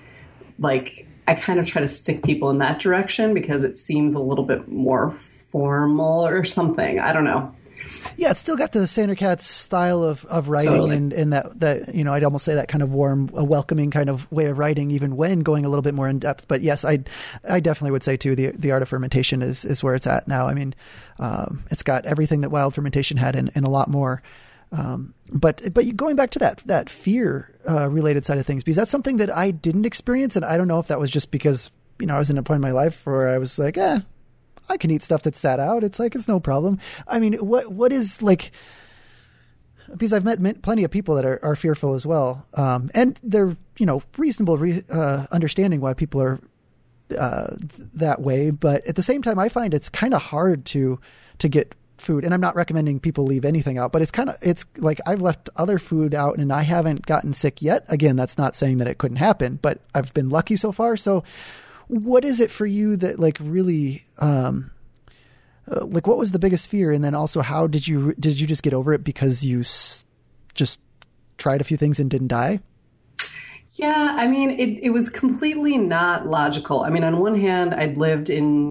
like, 0.59 1.07
I 1.27 1.35
kind 1.35 1.59
of 1.59 1.67
try 1.67 1.81
to 1.81 1.89
stick 1.89 2.23
people 2.23 2.51
in 2.51 2.59
that 2.59 2.81
direction 2.81 3.33
because 3.33 3.63
it 3.63 3.79
seems 3.79 4.15
a 4.15 4.21
little 4.21 4.45
bit 4.45 4.69
more 4.69 5.13
formal 5.51 6.27
or 6.27 6.45
something. 6.45 6.99
I 6.99 7.13
don't 7.13 7.25
know 7.25 7.55
Yeah, 8.17 8.31
it's 8.31 8.41
still 8.41 8.57
got 8.57 8.73
the 8.73 8.87
Sandor 8.87 9.15
Katz 9.15 9.47
style 9.47 10.03
of, 10.03 10.25
of 10.27 10.49
writing 10.49 10.71
totally. 10.71 10.97
and, 10.97 11.13
and 11.13 11.33
that, 11.33 11.61
that, 11.61 11.95
you 11.95 12.05
know, 12.05 12.13
I'd 12.13 12.25
almost 12.25 12.45
say 12.45 12.55
that 12.55 12.69
kind 12.69 12.83
of 12.83 12.93
warm, 12.93 13.31
a 13.35 13.45
welcoming 13.45 13.91
kind 13.91 14.09
of 14.09 14.31
way 14.31 14.47
of 14.47 14.59
writing, 14.59 14.91
even 14.91 15.17
when 15.17 15.41
going 15.41 15.65
a 15.65 15.69
little 15.69 15.83
bit 15.83 15.95
more 15.95 16.09
in 16.09 16.19
depth. 16.19 16.49
But 16.49 16.63
yes, 16.63 16.85
I, 16.85 17.01
I 17.49 17.61
definitely 17.61 17.93
would 17.93 18.03
say 18.03 18.17
too, 18.17 18.35
the, 18.35 18.53
the 18.53 18.73
art 18.73 18.83
of 18.83 18.89
fermentation 18.89 19.43
is, 19.43 19.65
is 19.65 19.83
where 19.83 19.95
it's 19.95 20.07
at 20.07 20.29
now. 20.29 20.47
I 20.47 20.55
mean, 20.55 20.75
um, 21.19 21.65
it's 21.71 21.83
got 21.83 22.07
everything 22.07 22.41
that 22.43 22.51
wild 22.51 22.75
fermentation 22.75 23.17
had 23.17 23.37
and, 23.37 23.51
and 23.55 23.67
a 23.67 23.71
lot 23.71 23.89
more. 23.89 24.23
Um, 24.73 25.15
but 25.31 25.63
but 25.73 25.97
going 25.97 26.17
back 26.17 26.31
to 26.31 26.39
that 26.41 26.63
that 26.67 26.91
fear 26.91 27.55
uh, 27.69 27.89
related 27.89 28.27
side 28.27 28.39
of 28.39 28.47
things, 28.47 28.65
because 28.65 28.77
that's 28.77 28.91
something 28.91 29.19
that 29.19 29.35
I 29.35 29.53
didn't 29.53 29.87
experience, 29.87 30.35
and 30.37 30.45
I 30.45 30.57
don't 30.57 30.67
know 30.69 30.81
if 30.81 30.89
that 30.89 30.99
was 30.99 31.11
just 31.11 31.31
because 31.31 31.71
you 32.01 32.07
know 32.07 32.17
I 32.17 32.19
was 32.19 32.31
in 32.31 32.39
a 32.39 32.43
point 32.43 32.57
in 32.57 32.63
my 32.63 32.73
life 32.73 33.07
where 33.07 33.29
I 33.29 33.39
was 33.39 33.59
like, 33.59 33.79
eh, 33.79 34.01
I 34.69 34.77
can 34.77 34.91
eat 34.91 35.03
stuff 35.03 35.23
that's 35.23 35.39
sat 35.39 35.61
out. 35.61 35.85
It's 35.85 35.99
like 35.99 36.15
it's 36.15 36.29
no 36.29 36.41
problem. 36.41 36.79
I 37.07 37.19
mean, 37.19 37.35
what 37.35 37.73
what 37.73 37.93
is 37.93 38.23
like? 38.23 38.53
Because 39.91 40.13
I've 40.13 40.25
met 40.25 40.63
plenty 40.63 40.83
of 40.83 40.91
people 40.91 41.15
that 41.17 41.27
are, 41.27 41.39
are 41.45 41.57
fearful 41.57 41.95
as 41.95 42.07
well, 42.07 42.47
um, 42.55 42.91
and 42.95 43.19
they're 43.23 43.57
you 43.79 43.87
know 43.87 44.03
reasonable 44.17 44.57
re- 44.57 44.85
uh, 44.91 45.27
understanding 45.31 45.81
why 45.81 45.95
people 45.95 46.23
are 46.23 46.41
uh, 47.19 47.55
that 47.95 48.23
way. 48.23 48.51
But 48.51 48.87
at 48.87 48.97
the 48.97 49.03
same 49.03 49.23
time, 49.23 49.39
I 49.39 49.49
find 49.49 49.75
it's 49.75 49.89
kind 49.91 50.15
of 50.15 50.23
hard 50.23 50.65
to 50.67 50.99
to 51.39 51.49
get 51.49 51.75
food 51.97 52.25
and 52.25 52.35
i'm 52.35 52.41
not 52.41 52.57
recommending 52.57 52.99
people 52.99 53.25
leave 53.25 53.45
anything 53.45 53.79
out 53.79 53.93
but 53.93 54.03
it's 54.03 54.11
kind 54.11 54.29
of 54.29 54.37
it's 54.43 54.67
like 54.79 55.01
i've 55.07 55.21
left 55.21 55.49
other 55.57 55.79
food 55.79 56.15
out 56.15 56.39
and 56.39 56.53
i 56.53 56.63
haven't 56.63 57.07
gotten 57.07 57.33
sick 57.33 57.63
yet 57.63 57.85
again 57.89 58.17
that's 58.17 58.37
not 58.37 58.57
saying 58.57 58.79
that 58.79 58.89
it 58.89 58.99
couldn't 58.99 59.17
happen 59.17 59.59
but 59.63 59.81
i've 59.95 60.13
been 60.13 60.29
lucky 60.29 60.57
so 60.57 60.73
far 60.73 60.97
so 60.97 61.23
what 61.89 62.25
is 62.25 62.41
it 62.41 62.51
for 62.51 62.67
you 62.67 62.97
that 62.97 63.19
like 63.19 63.39
really 63.41 64.05
um 64.19 64.71
uh, 65.71 65.85
like 65.87 66.07
what 66.07 66.19
was 66.19 66.33
the 66.33 66.39
biggest 66.39 66.69
fear 66.69 66.93
and 66.93 67.03
then 67.05 67.15
also 67.15 67.41
how 67.41 67.67
did 67.67 67.87
you 67.87 68.15
did 68.19 68.41
you 68.41 68.47
just 68.47 68.63
get 68.63 68.75
over 68.75 68.93
it 68.93 69.03
because 69.05 69.45
you 69.45 69.61
s- 69.61 70.05
just 70.55 70.81
tried 71.39 71.61
a 71.61 71.65
few 71.65 71.77
things 71.77 71.99
and 71.99 72.11
didn't 72.11 72.29
die 72.29 72.61
yeah, 73.77 74.15
I 74.17 74.29
mean, 74.29 74.51
it, 74.51 74.79
it 74.85 74.91
was 74.91 75.09
completely 75.09 75.79
not 75.79 76.29
logical. 76.29 76.83
I 76.85 76.91
mean, 76.91 77.03
on 77.03 77.19
one 77.19 77.35
hand, 77.35 77.75
I'd 77.75 77.97
lived 77.97 78.31
in 78.31 78.71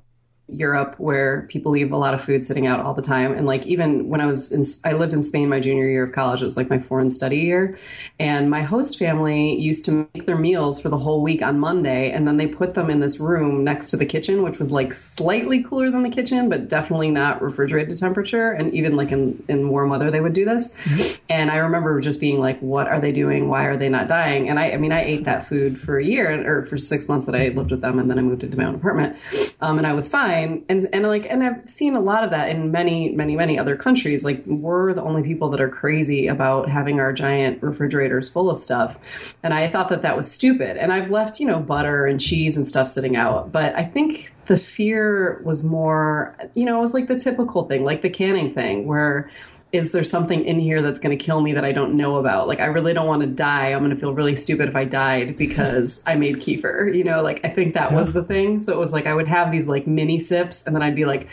Europe 0.50 0.96
where 0.98 1.44
people 1.50 1.72
leave 1.72 1.94
a 1.94 1.98
lot 1.98 2.14
of 2.14 2.24
food 2.24 2.44
sitting 2.44 2.68
out 2.68 2.82
all 2.82 2.94
the 2.94 3.02
time. 3.02 3.32
And 3.32 3.48
like 3.48 3.66
even 3.66 4.10
when 4.10 4.20
I 4.20 4.26
was 4.26 4.52
in, 4.52 4.66
I 4.84 4.94
lived 4.94 5.14
in 5.14 5.24
Spain 5.24 5.48
my 5.48 5.62
junior 5.62 5.88
year 5.88 6.04
of 6.04 6.12
college. 6.12 6.42
It 6.42 6.44
was 6.44 6.58
like 6.58 6.70
my 6.70 6.80
foreign 6.80 7.10
study 7.10 7.38
year, 7.38 7.78
and 8.20 8.50
my 8.50 8.62
host 8.62 9.00
family 9.00 9.58
used 9.58 9.86
to 9.86 10.08
make 10.14 10.26
their 10.26 10.38
meals 10.38 10.82
for 10.82 10.90
the 10.90 10.98
whole 10.98 11.22
week 11.22 11.42
on 11.42 11.60
Monday, 11.60 12.12
and 12.12 12.28
then 12.28 12.36
they 12.36 12.48
put 12.48 12.74
them 12.74 12.90
in 12.90 13.00
this 13.00 13.22
room 13.22 13.64
next 13.64 13.90
to 13.92 13.98
the 13.98 14.06
kitchen, 14.06 14.44
which 14.44 14.60
was 14.60 14.70
like 14.70 14.94
slightly 14.94 15.64
cooler 15.64 15.90
than 15.90 16.04
the 16.04 16.10
kitchen, 16.10 16.50
but 16.50 16.68
definitely 16.68 17.10
not 17.10 17.42
refrigerated 17.42 17.98
temperature. 17.98 18.52
And 18.52 18.74
even 18.74 18.98
like 18.98 19.14
in 19.14 19.42
in 19.48 19.70
warm 19.70 19.92
weather, 19.92 20.12
they 20.12 20.20
would 20.20 20.34
do 20.34 20.44
this. 20.44 20.76
Mm-hmm. 20.84 21.24
And 21.30 21.52
I 21.52 21.58
remember 21.58 22.02
just 22.02 22.20
being 22.20 22.40
like, 22.40 22.60
"What 22.60 22.88
are 22.88 23.00
they 23.00 23.14
doing? 23.14 23.48
Why 23.48 23.64
are 23.66 23.78
they 23.78 23.90
not 23.90 24.10
dying?" 24.10 24.50
And 24.50 24.60
I, 24.60 24.72
I 24.72 24.78
mean, 24.78 24.92
I 24.92 25.04
ate 25.04 25.24
that 25.24 25.48
food 25.48 25.80
for 25.80 25.98
a 25.98 26.04
year 26.04 26.46
or 26.46 26.66
for 26.66 26.78
six 26.78 27.08
months 27.08 27.28
that 27.28 27.36
I 27.36 27.48
lived 27.48 27.72
with 27.72 27.82
them, 27.82 27.98
and 27.98 28.10
then 28.10 28.20
I 28.20 28.22
moved 28.22 28.44
into 28.44 28.58
my 28.58 28.66
own 28.66 28.76
apartment, 28.76 29.16
um, 29.62 29.78
and 29.78 29.88
I 29.88 29.94
was 29.94 30.10
fine 30.10 30.33
fine. 30.34 30.66
And 30.70 30.90
and 30.94 31.08
like 31.08 31.26
and 31.30 31.44
I've 31.44 31.70
seen 31.70 31.96
a 31.96 32.00
lot 32.00 32.24
of 32.24 32.32
that 32.32 32.50
in 32.50 32.72
many 32.72 33.10
many 33.10 33.36
many 33.36 33.58
other 33.58 33.76
countries. 33.76 34.24
Like 34.24 34.44
we're 34.46 34.94
the 34.94 35.04
only 35.04 35.24
people 35.24 35.50
that 35.52 35.62
are 35.62 35.70
crazy 35.70 36.28
about 36.28 36.70
having 36.70 37.00
our 37.00 37.14
giant 37.14 37.62
refrigerators 37.62 38.30
full 38.30 38.50
of 38.50 38.60
stuff. 38.60 39.38
And 39.44 39.54
I 39.54 39.70
thought 39.70 39.90
that 39.90 40.02
that 40.02 40.18
was 40.18 40.32
stupid. 40.32 40.78
And 40.78 40.92
I've 40.92 41.12
left 41.12 41.40
you 41.40 41.48
know 41.48 41.60
butter 41.60 42.06
and 42.06 42.20
cheese 42.20 42.58
and 42.58 42.68
stuff 42.68 42.88
sitting 42.88 43.16
out. 43.16 43.52
But 43.52 43.76
I 43.76 43.86
think 43.86 44.34
the 44.46 44.58
fear 44.58 45.42
was 45.44 45.64
more 45.64 46.36
you 46.56 46.66
know 46.66 46.78
it 46.78 46.82
was 46.82 46.94
like 46.94 47.08
the 47.08 47.20
typical 47.20 47.66
thing, 47.66 47.84
like 47.84 48.02
the 48.02 48.10
canning 48.10 48.54
thing, 48.54 48.86
where 48.86 49.30
is 49.74 49.92
there 49.92 50.04
something 50.04 50.46
in 50.46 50.60
here 50.60 50.84
that's 50.84 51.00
going 51.00 51.18
to 51.18 51.22
kill 51.22 51.42
me 51.42 51.54
that 51.54 51.66
I 51.66 51.72
don't 51.72 51.98
know 51.98 52.18
about? 52.18 52.48
Like, 52.48 52.60
I 52.60 52.68
really 52.68 52.94
don't 52.94 53.08
want 53.08 53.24
to 53.24 53.28
die. 53.28 53.72
I'm 53.72 53.80
going 53.80 53.90
to 53.90 54.00
feel 54.00 54.14
really 54.14 54.36
stupid 54.36 54.70
if 54.70 54.76
I 54.76 54.86
died 54.86 55.36
because 55.36 56.04
I 56.06 56.14
made 56.14 56.36
kefir. 56.38 56.96
You 56.96 57.04
know, 57.04 57.24
like 57.24 57.42
I 57.44 57.50
think 57.50 57.74
that 57.74 57.90
yeah. 57.90 57.98
was 57.98 58.14
the 58.14 58.24
thing. 58.24 58.60
So 58.60 58.72
it 58.72 58.78
was 58.78 58.94
like 58.94 59.08
I 59.08 59.16
would 59.16 59.28
have 59.28 59.52
these 59.52 59.66
like 59.66 59.88
mini 59.88 60.20
sips, 60.20 60.68
and 60.68 60.76
then 60.76 60.84
I'd 60.84 60.96
be 60.96 61.06
like, 61.06 61.28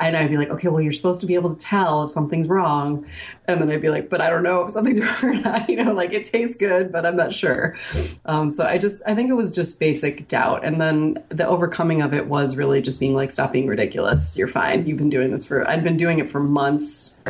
and 0.00 0.16
I'd 0.16 0.28
be 0.28 0.36
like, 0.36 0.50
okay, 0.50 0.66
well, 0.66 0.80
you're 0.80 0.92
supposed 0.92 1.20
to 1.20 1.26
be 1.28 1.36
able 1.36 1.54
to 1.54 1.60
tell 1.60 2.02
if 2.02 2.10
something's 2.10 2.48
wrong, 2.48 3.06
and 3.46 3.60
then 3.60 3.70
I'd 3.70 3.80
be 3.80 3.90
like, 3.90 4.10
but 4.10 4.20
I 4.20 4.28
don't 4.28 4.42
know 4.42 4.64
if 4.64 4.72
something's 4.72 4.98
wrong 5.22 5.22
or 5.22 5.34
not. 5.34 5.70
You 5.70 5.84
know, 5.84 5.92
like 5.92 6.12
it 6.12 6.24
tastes 6.24 6.56
good, 6.56 6.90
but 6.90 7.06
I'm 7.06 7.14
not 7.14 7.32
sure. 7.32 7.76
Um, 8.24 8.50
so 8.50 8.66
I 8.66 8.76
just, 8.76 8.96
I 9.06 9.14
think 9.14 9.30
it 9.30 9.34
was 9.34 9.52
just 9.52 9.78
basic 9.78 10.26
doubt, 10.26 10.64
and 10.64 10.80
then 10.80 11.22
the 11.28 11.46
overcoming 11.46 12.02
of 12.02 12.12
it 12.12 12.26
was 12.26 12.56
really 12.56 12.82
just 12.82 12.98
being 12.98 13.14
like, 13.14 13.30
stop 13.30 13.52
being 13.52 13.68
ridiculous. 13.68 14.36
You're 14.36 14.48
fine. 14.48 14.84
You've 14.84 14.98
been 14.98 15.10
doing 15.10 15.30
this 15.30 15.46
for. 15.46 15.68
I'd 15.68 15.84
been 15.84 15.96
doing 15.96 16.18
it 16.18 16.28
for 16.28 16.40
months 16.40 17.22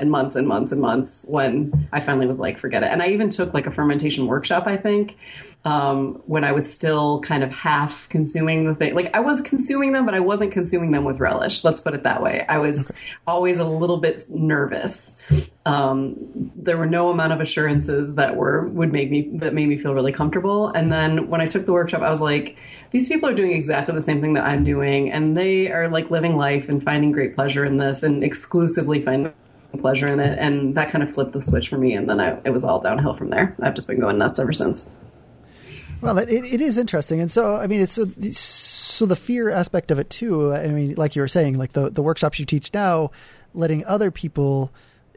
and 0.00 0.10
months 0.10 0.34
and 0.34 0.48
months 0.48 0.72
and 0.72 0.80
months 0.80 1.24
when 1.28 1.88
I 1.92 2.00
finally 2.00 2.26
was 2.26 2.40
like, 2.40 2.58
forget 2.58 2.82
it. 2.82 2.86
And 2.86 3.02
I 3.02 3.08
even 3.08 3.30
took 3.30 3.54
like 3.54 3.66
a 3.66 3.70
fermentation 3.70 4.26
workshop, 4.26 4.66
I 4.66 4.76
think, 4.76 5.16
um, 5.64 6.22
when 6.26 6.42
I 6.42 6.52
was 6.52 6.72
still 6.72 7.20
kind 7.20 7.44
of 7.44 7.52
half 7.52 8.08
consuming 8.08 8.64
the 8.64 8.74
thing. 8.74 8.94
Like 8.94 9.10
I 9.14 9.20
was 9.20 9.42
consuming 9.42 9.92
them, 9.92 10.06
but 10.06 10.14
I 10.14 10.20
wasn't 10.20 10.52
consuming 10.52 10.90
them 10.90 11.04
with 11.04 11.20
relish. 11.20 11.62
Let's 11.62 11.80
put 11.82 11.94
it 11.94 12.02
that 12.04 12.22
way. 12.22 12.46
I 12.48 12.58
was 12.58 12.90
okay. 12.90 12.98
always 13.26 13.58
a 13.58 13.64
little 13.64 13.98
bit 13.98 14.28
nervous. 14.30 15.18
Um, 15.66 16.16
there 16.56 16.78
were 16.78 16.86
no 16.86 17.10
amount 17.10 17.34
of 17.34 17.40
assurances 17.40 18.14
that 18.14 18.36
were 18.36 18.66
would 18.68 18.90
make 18.90 19.10
me 19.10 19.30
that 19.34 19.52
made 19.52 19.68
me 19.68 19.76
feel 19.76 19.92
really 19.92 20.12
comfortable. 20.12 20.68
And 20.68 20.90
then 20.90 21.28
when 21.28 21.42
I 21.42 21.46
took 21.46 21.66
the 21.66 21.72
workshop, 21.72 22.00
I 22.00 22.10
was 22.10 22.22
like, 22.22 22.56
these 22.90 23.06
people 23.08 23.28
are 23.28 23.34
doing 23.34 23.52
exactly 23.52 23.94
the 23.94 24.02
same 24.02 24.22
thing 24.22 24.32
that 24.34 24.44
I'm 24.44 24.64
doing, 24.64 25.12
and 25.12 25.36
they 25.36 25.70
are 25.70 25.88
like 25.88 26.10
living 26.10 26.36
life 26.38 26.70
and 26.70 26.82
finding 26.82 27.12
great 27.12 27.34
pleasure 27.34 27.64
in 27.64 27.76
this, 27.76 28.02
and 28.02 28.24
exclusively 28.24 29.02
finding 29.02 29.34
pleasure 29.78 30.06
in 30.06 30.20
it, 30.20 30.38
and 30.38 30.74
that 30.76 30.90
kind 30.90 31.02
of 31.02 31.12
flipped 31.12 31.32
the 31.32 31.40
switch 31.40 31.68
for 31.68 31.78
me. 31.78 31.94
And 31.94 32.08
then 32.08 32.20
I, 32.20 32.38
it 32.44 32.50
was 32.50 32.64
all 32.64 32.80
downhill 32.80 33.14
from 33.14 33.30
there. 33.30 33.56
I've 33.60 33.74
just 33.74 33.88
been 33.88 34.00
going 34.00 34.18
nuts 34.18 34.38
ever 34.38 34.52
since. 34.52 34.92
Well, 36.00 36.18
it, 36.18 36.28
it 36.30 36.60
is 36.60 36.78
interesting, 36.78 37.20
and 37.20 37.30
so 37.30 37.56
I 37.56 37.66
mean, 37.66 37.80
it's 37.80 37.92
so, 37.92 38.06
so 38.32 39.06
the 39.06 39.16
fear 39.16 39.50
aspect 39.50 39.90
of 39.90 39.98
it 39.98 40.08
too. 40.10 40.52
I 40.54 40.68
mean, 40.68 40.94
like 40.96 41.14
you 41.14 41.22
were 41.22 41.28
saying, 41.28 41.58
like 41.58 41.72
the 41.72 41.90
the 41.90 42.02
workshops 42.02 42.38
you 42.38 42.46
teach 42.46 42.72
now, 42.72 43.10
letting 43.54 43.84
other 43.84 44.10
people 44.10 44.70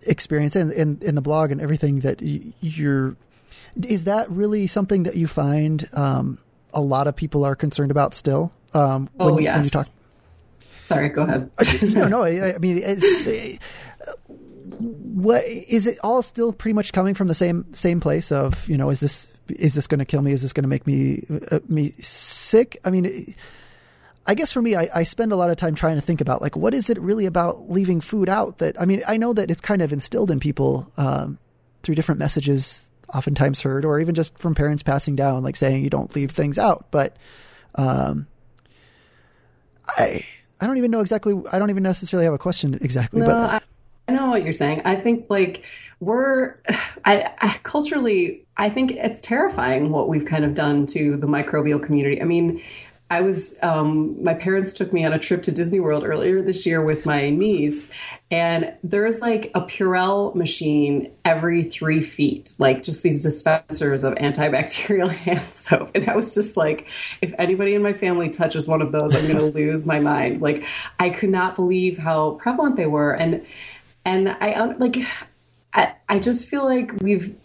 experience 0.06 0.56
in 0.56 0.72
in, 0.72 1.00
in 1.02 1.16
the 1.16 1.22
blog 1.22 1.52
and 1.52 1.62
everything 1.62 2.02
that 2.02 2.22
you're. 2.22 3.16
Is 3.88 4.04
that 4.04 4.30
really 4.30 4.68
something 4.68 5.04
that 5.04 5.16
you 5.16 5.26
find 5.26 5.90
um, 5.94 6.38
a 6.74 6.82
lot 6.82 7.08
of 7.08 7.16
people 7.16 7.44
are 7.46 7.56
concerned 7.56 7.92
about 7.92 8.14
still? 8.14 8.52
Um, 8.74 9.10
oh 9.20 9.34
when, 9.34 9.44
yes. 9.44 9.56
When 9.56 9.64
you 9.64 9.70
talk- 9.70 9.88
Sorry, 10.86 11.10
go 11.10 11.24
ahead. 11.24 11.50
no, 11.94 12.08
no. 12.08 12.24
I, 12.24 12.56
I 12.56 12.58
mean, 12.58 12.78
it's 12.84 13.28
what 14.80 15.44
is 15.46 15.88
it 15.88 15.98
all 16.04 16.22
still 16.22 16.54
pretty 16.54 16.74
much 16.74 16.92
coming 16.94 17.14
from 17.14 17.28
the 17.28 17.36
same 17.36 17.72
same 17.74 18.00
place 18.00 18.32
of 18.32 18.68
you 18.68 18.78
know 18.78 18.90
is 18.90 19.00
this 19.00 19.30
is 19.50 19.74
this 19.74 19.88
going 19.88 20.00
to 20.00 20.06
kill 20.06 20.22
me 20.22 20.32
is 20.32 20.42
this 20.42 20.54
going 20.54 20.64
to 20.64 20.70
make 20.70 20.88
me 20.88 21.26
uh, 21.52 21.60
me 21.68 21.94
sick 22.00 22.78
i 22.86 22.90
mean 22.90 23.36
i 24.26 24.34
guess 24.34 24.52
for 24.52 24.62
me 24.62 24.76
I, 24.76 24.90
I 24.94 25.04
spend 25.04 25.32
a 25.32 25.36
lot 25.36 25.50
of 25.50 25.58
time 25.58 25.76
trying 25.76 25.96
to 25.96 26.02
think 26.02 26.22
about 26.22 26.42
like 26.42 26.56
what 26.56 26.74
is 26.74 26.90
it 26.90 27.00
really 27.00 27.26
about 27.26 27.70
leaving 27.70 28.02
food 28.02 28.30
out 28.30 28.60
that 28.60 28.80
i 28.82 28.86
mean 28.86 29.02
i 29.08 29.18
know 29.18 29.34
that 29.34 29.52
it's 29.52 29.62
kind 29.62 29.82
of 29.82 29.94
instilled 29.94 30.32
in 30.32 30.40
people 30.40 30.92
um, 30.98 31.38
through 31.84 31.96
different 31.96 32.20
messages 32.20 32.90
oftentimes 33.14 33.62
heard 33.62 33.86
or 33.86 34.00
even 34.00 34.16
just 34.16 34.38
from 34.38 34.56
parents 34.56 34.82
passing 34.82 35.16
down 35.16 35.44
like 35.44 35.56
saying 35.56 35.84
you 35.84 35.90
don't 35.90 36.16
leave 36.16 36.32
things 36.32 36.58
out 36.58 36.88
but 36.92 37.16
um, 37.76 38.28
i 39.88 40.26
I 40.62 40.66
don't 40.66 40.78
even 40.78 40.92
know 40.92 41.02
exactly. 41.02 41.34
I 41.52 41.60
don't 41.60 41.72
even 41.72 41.84
necessarily 41.84 42.24
have 42.24 42.34
a 42.34 42.38
question 42.38 42.76
exactly, 42.82 43.20
no, 43.20 43.26
but 43.26 43.36
I, 43.36 43.62
I 44.08 44.12
know 44.14 44.30
what 44.30 44.44
you're 44.44 44.54
saying. 44.54 44.82
I 44.86 44.96
think 44.96 45.30
like 45.30 45.64
we're 46.00 46.56
I, 47.06 47.34
I, 47.40 47.60
culturally 47.64 48.46
I 48.58 48.70
think 48.70 48.92
it's 48.92 49.22
terrifying 49.22 49.92
what 49.92 50.10
we've 50.10 50.26
kind 50.26 50.46
of 50.46 50.54
done 50.54 50.86
to 50.88 51.18
the 51.18 51.28
microbial 51.28 51.82
community. 51.82 52.22
I 52.22 52.26
mean, 52.26 52.62
I 53.10 53.22
was 53.22 53.56
um, 53.62 54.24
my 54.24 54.34
parents 54.34 54.74
took 54.74 54.92
me 54.92 55.06
on 55.06 55.14
a 55.14 55.20
trip 55.20 55.44
to 55.44 55.52
Disney 55.52 55.80
World 55.80 56.04
earlier 56.04 56.42
this 56.42 56.66
year 56.66 56.84
with 56.84 57.06
my 57.06 57.30
niece, 57.30 57.90
and 58.32 58.74
there's 58.84 59.20
like 59.20 59.52
a 59.54 59.62
Purell 59.62 60.34
machine 60.34 61.12
every 61.24 61.64
three 61.70 62.02
feet, 62.02 62.54
like 62.58 62.82
just 62.82 63.04
these 63.04 63.22
dispensers 63.22 64.04
of 64.04 64.16
antibacterial 64.16 65.10
hand 65.26 65.54
soap. 65.54 65.92
And 65.94 66.10
I 66.10 66.16
was 66.16 66.34
just 66.34 66.58
like, 66.58 66.90
if 67.22 67.34
anybody 67.38 67.76
in 67.76 67.84
my 67.84 67.94
family 67.94 68.30
touches 68.30 68.68
one 68.68 68.82
of 68.82 68.92
those, 68.92 69.14
I'm 69.14 69.28
going 69.28 69.38
to 69.38 69.58
lose 69.60 69.86
my 69.86 70.00
mind. 70.00 70.42
Like, 70.42 70.66
I 70.98 71.12
could 71.12 71.30
not 71.30 71.56
believe 71.56 72.00
how 72.00 72.32
prevalent 72.42 72.78
they 72.78 72.88
were, 72.88 73.14
and 73.14 73.46
and 74.06 74.30
I 74.30 74.54
um, 74.54 74.78
like, 74.80 74.98
I 75.74 75.94
I 76.10 76.20
just 76.20 76.48
feel 76.48 76.66
like 76.66 76.92
we've 77.02 77.36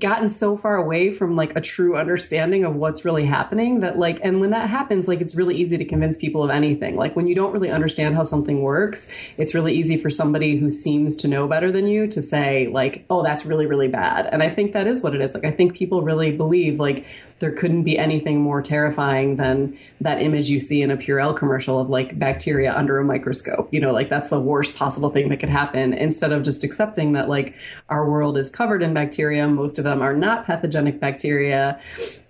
gotten 0.00 0.28
so 0.28 0.56
far 0.56 0.76
away 0.76 1.12
from 1.12 1.36
like 1.36 1.54
a 1.54 1.60
true 1.60 1.96
understanding 1.96 2.64
of 2.64 2.74
what's 2.74 3.04
really 3.04 3.24
happening 3.24 3.80
that 3.80 3.96
like 3.96 4.18
and 4.20 4.40
when 4.40 4.50
that 4.50 4.68
happens 4.68 5.06
like 5.06 5.20
it's 5.20 5.36
really 5.36 5.54
easy 5.54 5.76
to 5.78 5.84
convince 5.84 6.16
people 6.16 6.42
of 6.42 6.50
anything. 6.50 6.96
Like 6.96 7.14
when 7.14 7.28
you 7.28 7.36
don't 7.36 7.52
really 7.52 7.70
understand 7.70 8.16
how 8.16 8.24
something 8.24 8.62
works 8.62 9.08
it's 9.36 9.54
really 9.54 9.74
easy 9.74 9.96
for 9.96 10.10
somebody 10.10 10.56
who 10.56 10.70
seems 10.70 11.14
to 11.16 11.28
know 11.28 11.46
better 11.46 11.70
than 11.70 11.86
you 11.86 12.08
to 12.08 12.20
say 12.20 12.66
like 12.66 13.04
oh 13.10 13.22
that's 13.22 13.46
really 13.46 13.66
really 13.66 13.88
bad. 13.88 14.26
And 14.26 14.42
i 14.42 14.52
think 14.52 14.72
that 14.72 14.88
is 14.88 15.02
what 15.02 15.14
it 15.14 15.20
is. 15.20 15.34
Like 15.34 15.44
i 15.44 15.52
think 15.52 15.76
people 15.76 16.02
really 16.02 16.32
believe 16.32 16.80
like 16.80 17.04
there 17.38 17.52
couldn't 17.52 17.82
be 17.82 17.98
anything 17.98 18.40
more 18.40 18.62
terrifying 18.62 19.36
than 19.36 19.78
that 20.00 20.22
image 20.22 20.48
you 20.48 20.58
see 20.58 20.80
in 20.80 20.90
a 20.90 20.96
Purell 20.96 21.36
commercial 21.36 21.78
of 21.78 21.90
like 21.90 22.18
bacteria 22.18 22.74
under 22.74 22.98
a 22.98 23.04
microscope. 23.04 23.68
You 23.72 23.80
know, 23.80 23.92
like 23.92 24.08
that's 24.08 24.30
the 24.30 24.40
worst 24.40 24.74
possible 24.74 25.10
thing 25.10 25.28
that 25.28 25.38
could 25.38 25.50
happen. 25.50 25.92
Instead 25.92 26.32
of 26.32 26.42
just 26.42 26.64
accepting 26.64 27.12
that 27.12 27.28
like 27.28 27.54
our 27.90 28.08
world 28.08 28.38
is 28.38 28.48
covered 28.48 28.82
in 28.82 28.94
bacteria, 28.94 29.46
most 29.48 29.78
of 29.78 29.84
them 29.84 30.00
are 30.00 30.16
not 30.16 30.46
pathogenic 30.46 30.98
bacteria. 30.98 31.78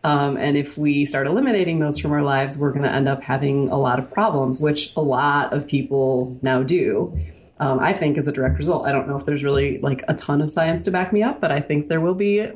Um, 0.02 0.36
and 0.36 0.56
if 0.56 0.76
we 0.76 1.04
start 1.04 1.28
eliminating 1.28 1.78
those 1.78 1.98
from 1.98 2.10
our 2.10 2.22
lives, 2.22 2.58
we're 2.58 2.72
going 2.72 2.84
to 2.84 2.92
end 2.92 3.08
up 3.08 3.22
having 3.22 3.68
a 3.70 3.78
lot 3.78 4.00
of 4.00 4.10
problems, 4.10 4.60
which 4.60 4.92
a 4.96 5.02
lot 5.02 5.52
of 5.52 5.68
people 5.68 6.36
now 6.42 6.64
do. 6.64 7.16
Um, 7.58 7.78
I 7.78 7.92
think 7.92 8.18
as 8.18 8.26
a 8.26 8.32
direct 8.32 8.58
result. 8.58 8.86
I 8.86 8.92
don't 8.92 9.08
know 9.08 9.16
if 9.16 9.24
there's 9.24 9.44
really 9.44 9.78
like 9.78 10.02
a 10.08 10.14
ton 10.14 10.42
of 10.42 10.50
science 10.50 10.82
to 10.82 10.90
back 10.90 11.12
me 11.12 11.22
up, 11.22 11.40
but 11.40 11.52
I 11.52 11.60
think 11.60 11.88
there 11.88 12.00
will 12.00 12.14
be 12.14 12.46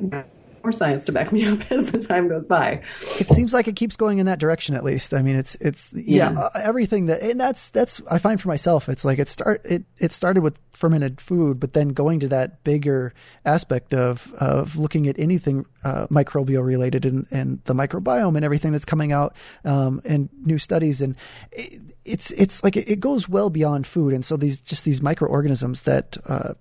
more 0.63 0.71
science 0.71 1.05
to 1.05 1.11
back 1.11 1.31
me 1.31 1.45
up 1.45 1.59
as 1.71 1.91
the 1.91 1.99
time 1.99 2.27
goes 2.27 2.47
by. 2.47 2.81
It 3.19 3.27
seems 3.27 3.53
like 3.53 3.67
it 3.67 3.75
keeps 3.75 3.95
going 3.95 4.19
in 4.19 4.25
that 4.25 4.39
direction 4.39 4.75
at 4.75 4.83
least. 4.83 5.13
I 5.13 5.21
mean, 5.21 5.35
it's 5.35 5.55
it's 5.55 5.91
yeah, 5.93 6.31
yeah. 6.31 6.39
Uh, 6.39 6.49
everything 6.55 7.07
that 7.07 7.21
and 7.21 7.39
that's 7.39 7.69
that's 7.69 8.01
I 8.09 8.17
find 8.17 8.39
for 8.39 8.47
myself 8.47 8.89
it's 8.89 9.05
like 9.05 9.19
it 9.19 9.29
start 9.29 9.61
it 9.65 9.83
it 9.99 10.13
started 10.13 10.41
with 10.41 10.57
fermented 10.71 11.21
food, 11.21 11.59
but 11.59 11.73
then 11.73 11.89
going 11.89 12.19
to 12.21 12.27
that 12.29 12.63
bigger 12.63 13.13
aspect 13.45 13.93
of 13.93 14.33
of 14.35 14.75
looking 14.75 15.07
at 15.07 15.17
anything 15.19 15.65
uh, 15.83 16.07
microbial 16.07 16.65
related 16.65 17.05
and, 17.05 17.27
and 17.31 17.59
the 17.65 17.73
microbiome 17.73 18.35
and 18.35 18.45
everything 18.45 18.71
that's 18.71 18.85
coming 18.85 19.11
out 19.11 19.35
um, 19.65 20.01
and 20.05 20.29
new 20.43 20.57
studies 20.57 21.01
and 21.01 21.15
it, 21.51 21.81
it's 22.05 22.31
it's 22.31 22.63
like 22.63 22.75
it, 22.75 22.89
it, 22.89 22.99
goes 22.99 23.27
well 23.27 23.49
beyond 23.49 23.85
food 23.87 24.13
and 24.13 24.25
so 24.25 24.37
these 24.37 24.59
just 24.59 24.85
these 24.85 25.01
microorganisms 25.01 25.83
that 25.83 26.17
uh, 26.27 26.53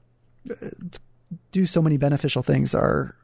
do 1.52 1.66
so 1.66 1.82
many 1.82 1.96
beneficial 1.96 2.42
things 2.42 2.74
are 2.74 3.14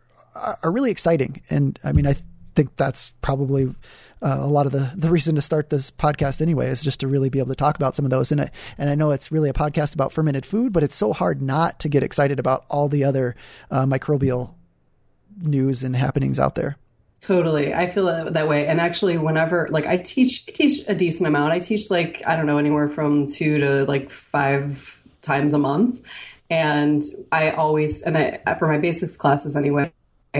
are 0.62 0.70
really 0.70 0.90
exciting. 0.90 1.42
And 1.50 1.78
I 1.82 1.92
mean, 1.92 2.06
I 2.06 2.16
think 2.54 2.76
that's 2.76 3.12
probably 3.22 3.74
uh, 4.22 4.38
a 4.40 4.46
lot 4.46 4.66
of 4.66 4.72
the, 4.72 4.90
the 4.94 5.10
reason 5.10 5.34
to 5.34 5.42
start 5.42 5.68
this 5.68 5.90
podcast 5.90 6.40
anyway 6.40 6.68
is 6.68 6.82
just 6.82 7.00
to 7.00 7.08
really 7.08 7.28
be 7.28 7.38
able 7.38 7.50
to 7.50 7.54
talk 7.54 7.76
about 7.76 7.94
some 7.94 8.04
of 8.04 8.10
those. 8.10 8.32
And 8.32 8.40
I, 8.40 8.50
and 8.78 8.88
I 8.88 8.94
know 8.94 9.10
it's 9.10 9.30
really 9.30 9.50
a 9.50 9.52
podcast 9.52 9.94
about 9.94 10.12
fermented 10.12 10.46
food, 10.46 10.72
but 10.72 10.82
it's 10.82 10.96
so 10.96 11.12
hard 11.12 11.42
not 11.42 11.80
to 11.80 11.88
get 11.88 12.02
excited 12.02 12.38
about 12.38 12.64
all 12.70 12.88
the 12.88 13.04
other 13.04 13.36
uh, 13.70 13.84
microbial 13.84 14.54
news 15.42 15.82
and 15.82 15.94
happenings 15.94 16.38
out 16.38 16.54
there. 16.54 16.76
Totally. 17.20 17.74
I 17.74 17.90
feel 17.90 18.06
that 18.30 18.48
way. 18.48 18.66
And 18.66 18.80
actually, 18.80 19.18
whenever, 19.18 19.68
like, 19.70 19.86
I 19.86 19.98
teach, 19.98 20.44
I 20.48 20.52
teach 20.52 20.84
a 20.86 20.94
decent 20.94 21.26
amount. 21.26 21.52
I 21.52 21.58
teach, 21.58 21.90
like, 21.90 22.22
I 22.26 22.36
don't 22.36 22.46
know, 22.46 22.58
anywhere 22.58 22.88
from 22.88 23.26
two 23.26 23.58
to 23.58 23.84
like 23.84 24.10
five 24.10 25.02
times 25.22 25.52
a 25.52 25.58
month. 25.58 26.00
And 26.48 27.02
I 27.32 27.50
always, 27.50 28.02
and 28.02 28.16
I, 28.16 28.40
for 28.58 28.68
my 28.68 28.78
basics 28.78 29.16
classes 29.16 29.56
anyway, 29.56 29.92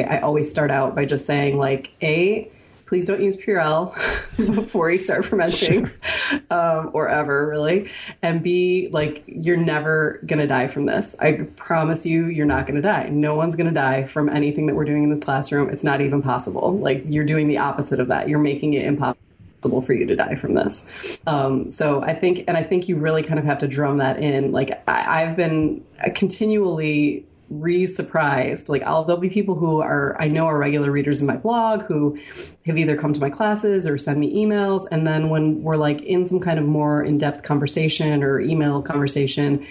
I, 0.04 0.16
I 0.16 0.20
always 0.20 0.50
start 0.50 0.70
out 0.70 0.94
by 0.94 1.04
just 1.04 1.26
saying 1.26 1.56
like 1.58 1.92
a 2.02 2.50
please 2.86 3.04
don't 3.04 3.20
use 3.20 3.36
Purell 3.36 3.94
before 4.54 4.90
you 4.90 4.98
start 4.98 5.24
fermenting 5.24 5.90
sure. 6.08 6.40
um, 6.50 6.90
or 6.94 7.08
ever 7.08 7.48
really. 7.48 7.90
And 8.22 8.42
B, 8.42 8.88
like, 8.92 9.24
you're 9.26 9.56
never 9.56 10.20
going 10.24 10.38
to 10.38 10.46
die 10.46 10.68
from 10.68 10.86
this. 10.86 11.16
I 11.20 11.48
promise 11.56 12.06
you, 12.06 12.26
you're 12.26 12.46
not 12.46 12.66
going 12.66 12.76
to 12.76 12.82
die. 12.82 13.08
No 13.08 13.34
one's 13.34 13.56
going 13.56 13.66
to 13.66 13.74
die 13.74 14.04
from 14.04 14.28
anything 14.28 14.66
that 14.66 14.74
we're 14.74 14.84
doing 14.84 15.02
in 15.02 15.10
this 15.10 15.20
classroom. 15.20 15.68
It's 15.68 15.84
not 15.84 16.00
even 16.00 16.22
possible. 16.22 16.78
Like, 16.78 17.04
you're 17.08 17.24
doing 17.24 17.48
the 17.48 17.58
opposite 17.58 17.98
of 17.98 18.06
that. 18.08 18.28
You're 18.28 18.38
making 18.38 18.74
it 18.74 18.84
impossible 18.84 19.82
for 19.84 19.92
you 19.92 20.06
to 20.06 20.14
die 20.14 20.36
from 20.36 20.54
this. 20.54 21.20
Um, 21.26 21.70
so 21.72 22.02
I 22.02 22.14
think, 22.14 22.44
and 22.46 22.56
I 22.56 22.62
think 22.62 22.88
you 22.88 22.96
really 22.96 23.24
kind 23.24 23.40
of 23.40 23.44
have 23.44 23.58
to 23.58 23.68
drum 23.68 23.98
that 23.98 24.20
in. 24.20 24.52
Like, 24.52 24.82
I, 24.88 25.24
I've 25.24 25.36
been 25.36 25.84
continually 26.14 27.26
re-surprised. 27.48 28.68
Like 28.68 28.82
I'll 28.82 29.04
there'll 29.04 29.20
be 29.20 29.30
people 29.30 29.54
who 29.54 29.80
are 29.80 30.16
I 30.20 30.28
know 30.28 30.46
are 30.46 30.58
regular 30.58 30.90
readers 30.90 31.20
in 31.20 31.26
my 31.26 31.36
blog 31.36 31.82
who 31.82 32.18
have 32.66 32.76
either 32.76 32.96
come 32.96 33.12
to 33.12 33.20
my 33.20 33.30
classes 33.30 33.86
or 33.86 33.98
send 33.98 34.18
me 34.18 34.34
emails. 34.34 34.86
And 34.90 35.06
then 35.06 35.28
when 35.30 35.62
we're 35.62 35.76
like 35.76 36.02
in 36.02 36.24
some 36.24 36.40
kind 36.40 36.58
of 36.58 36.64
more 36.64 37.04
in-depth 37.04 37.44
conversation 37.44 38.22
or 38.22 38.40
email 38.40 38.82
conversation 38.82 39.66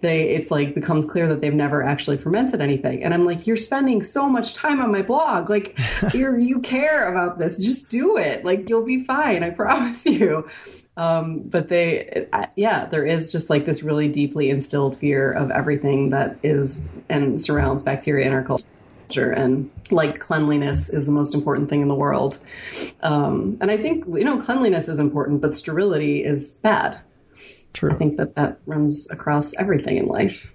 they 0.00 0.30
it's 0.30 0.50
like 0.50 0.74
becomes 0.74 1.06
clear 1.06 1.28
that 1.28 1.40
they've 1.40 1.54
never 1.54 1.82
actually 1.82 2.18
fermented 2.18 2.60
anything. 2.60 3.04
And 3.04 3.14
I'm 3.14 3.24
like 3.24 3.46
you're 3.46 3.56
spending 3.56 4.02
so 4.02 4.28
much 4.28 4.54
time 4.54 4.80
on 4.80 4.90
my 4.90 5.02
blog. 5.02 5.48
Like 5.48 5.78
you 6.14 6.36
you 6.36 6.60
care 6.60 7.08
about 7.08 7.38
this. 7.38 7.58
Just 7.58 7.88
do 7.88 8.16
it. 8.16 8.44
Like 8.44 8.68
you'll 8.68 8.84
be 8.84 9.04
fine. 9.04 9.42
I 9.42 9.50
promise 9.50 10.04
you 10.06 10.48
um, 10.96 11.40
but 11.40 11.68
they, 11.68 12.26
yeah, 12.56 12.86
there 12.86 13.06
is 13.06 13.32
just 13.32 13.48
like 13.48 13.64
this 13.64 13.82
really 13.82 14.08
deeply 14.08 14.50
instilled 14.50 14.96
fear 14.98 15.32
of 15.32 15.50
everything 15.50 16.10
that 16.10 16.36
is 16.42 16.88
and 17.08 17.40
surrounds 17.40 17.82
bacteria 17.82 18.26
in 18.26 18.32
our 18.32 18.42
culture. 18.42 19.30
And 19.30 19.70
like 19.90 20.20
cleanliness 20.20 20.90
is 20.90 21.06
the 21.06 21.12
most 21.12 21.34
important 21.34 21.70
thing 21.70 21.80
in 21.80 21.88
the 21.88 21.94
world. 21.94 22.38
Um, 23.02 23.56
and 23.60 23.70
I 23.70 23.76
think, 23.76 24.04
you 24.06 24.24
know, 24.24 24.38
cleanliness 24.38 24.88
is 24.88 24.98
important, 24.98 25.40
but 25.40 25.52
sterility 25.52 26.24
is 26.24 26.56
bad. 26.56 26.98
True. 27.72 27.92
I 27.92 27.94
think 27.94 28.18
that 28.18 28.34
that 28.34 28.58
runs 28.66 29.10
across 29.10 29.54
everything 29.58 29.96
in 29.96 30.06
life. 30.06 30.52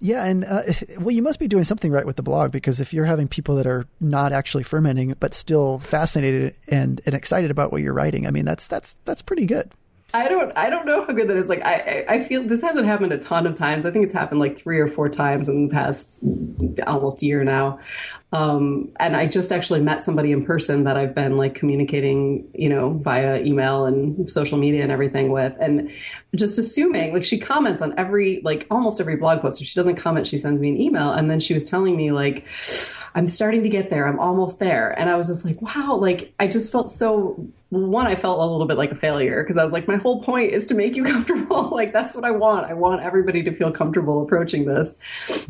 Yeah, 0.00 0.24
and 0.24 0.44
uh, 0.44 0.62
well, 0.98 1.10
you 1.10 1.22
must 1.22 1.38
be 1.38 1.48
doing 1.48 1.64
something 1.64 1.90
right 1.90 2.06
with 2.06 2.16
the 2.16 2.22
blog 2.22 2.52
because 2.52 2.80
if 2.80 2.92
you're 2.92 3.06
having 3.06 3.28
people 3.28 3.56
that 3.56 3.66
are 3.66 3.86
not 4.00 4.32
actually 4.32 4.62
fermenting 4.62 5.14
but 5.18 5.34
still 5.34 5.78
fascinated 5.80 6.54
and, 6.68 7.00
and 7.06 7.14
excited 7.14 7.50
about 7.50 7.72
what 7.72 7.82
you're 7.82 7.94
writing, 7.94 8.26
I 8.26 8.30
mean 8.30 8.44
that's 8.44 8.68
that's 8.68 8.96
that's 9.04 9.22
pretty 9.22 9.46
good. 9.46 9.72
I 10.14 10.26
don't 10.28 10.56
I 10.56 10.70
don't 10.70 10.86
know 10.86 11.04
how 11.04 11.12
good 11.12 11.28
that 11.28 11.36
is. 11.36 11.48
Like 11.48 11.62
I 11.62 12.04
I 12.08 12.24
feel 12.24 12.42
this 12.42 12.62
hasn't 12.62 12.86
happened 12.86 13.12
a 13.12 13.18
ton 13.18 13.46
of 13.46 13.54
times. 13.54 13.84
I 13.84 13.90
think 13.90 14.04
it's 14.04 14.14
happened 14.14 14.40
like 14.40 14.56
three 14.56 14.78
or 14.78 14.88
four 14.88 15.10
times 15.10 15.48
in 15.48 15.68
the 15.68 15.74
past 15.74 16.10
almost 16.86 17.22
year 17.22 17.44
now. 17.44 17.78
Um, 18.30 18.90
and 19.00 19.16
I 19.16 19.26
just 19.26 19.52
actually 19.52 19.80
met 19.80 20.04
somebody 20.04 20.32
in 20.32 20.44
person 20.44 20.84
that 20.84 20.98
I've 20.98 21.14
been 21.14 21.38
like 21.38 21.54
communicating, 21.54 22.46
you 22.54 22.68
know, 22.68 22.90
via 22.90 23.42
email 23.42 23.86
and 23.86 24.30
social 24.30 24.58
media 24.58 24.82
and 24.82 24.92
everything 24.92 25.30
with. 25.30 25.54
And 25.58 25.90
just 26.34 26.58
assuming, 26.58 27.14
like, 27.14 27.24
she 27.24 27.38
comments 27.38 27.80
on 27.80 27.94
every, 27.98 28.42
like, 28.42 28.66
almost 28.70 29.00
every 29.00 29.16
blog 29.16 29.40
post. 29.40 29.62
If 29.62 29.66
she 29.66 29.74
doesn't 29.74 29.96
comment, 29.96 30.26
she 30.26 30.36
sends 30.36 30.60
me 30.60 30.68
an 30.68 30.78
email. 30.78 31.10
And 31.10 31.30
then 31.30 31.40
she 31.40 31.54
was 31.54 31.64
telling 31.64 31.96
me, 31.96 32.12
like, 32.12 32.44
I'm 33.14 33.28
starting 33.28 33.62
to 33.62 33.70
get 33.70 33.88
there. 33.88 34.06
I'm 34.06 34.20
almost 34.20 34.58
there. 34.58 34.90
And 34.98 35.08
I 35.08 35.16
was 35.16 35.28
just 35.28 35.46
like, 35.46 35.62
wow, 35.62 35.96
like, 35.96 36.34
I 36.38 36.48
just 36.48 36.70
felt 36.70 36.90
so 36.90 37.48
one, 37.70 38.06
I 38.06 38.14
felt 38.14 38.40
a 38.40 38.44
little 38.44 38.66
bit 38.66 38.78
like 38.78 38.92
a 38.92 38.96
failure 38.96 39.42
because 39.42 39.58
I 39.58 39.64
was 39.64 39.74
like, 39.74 39.86
my 39.86 39.96
whole 39.96 40.22
point 40.22 40.52
is 40.52 40.66
to 40.68 40.74
make 40.74 40.96
you 40.96 41.04
comfortable. 41.04 41.68
like, 41.72 41.92
that's 41.92 42.14
what 42.14 42.24
I 42.24 42.30
want. 42.30 42.66
I 42.66 42.72
want 42.72 43.02
everybody 43.02 43.42
to 43.42 43.54
feel 43.54 43.70
comfortable 43.70 44.22
approaching 44.22 44.64
this. 44.64 44.96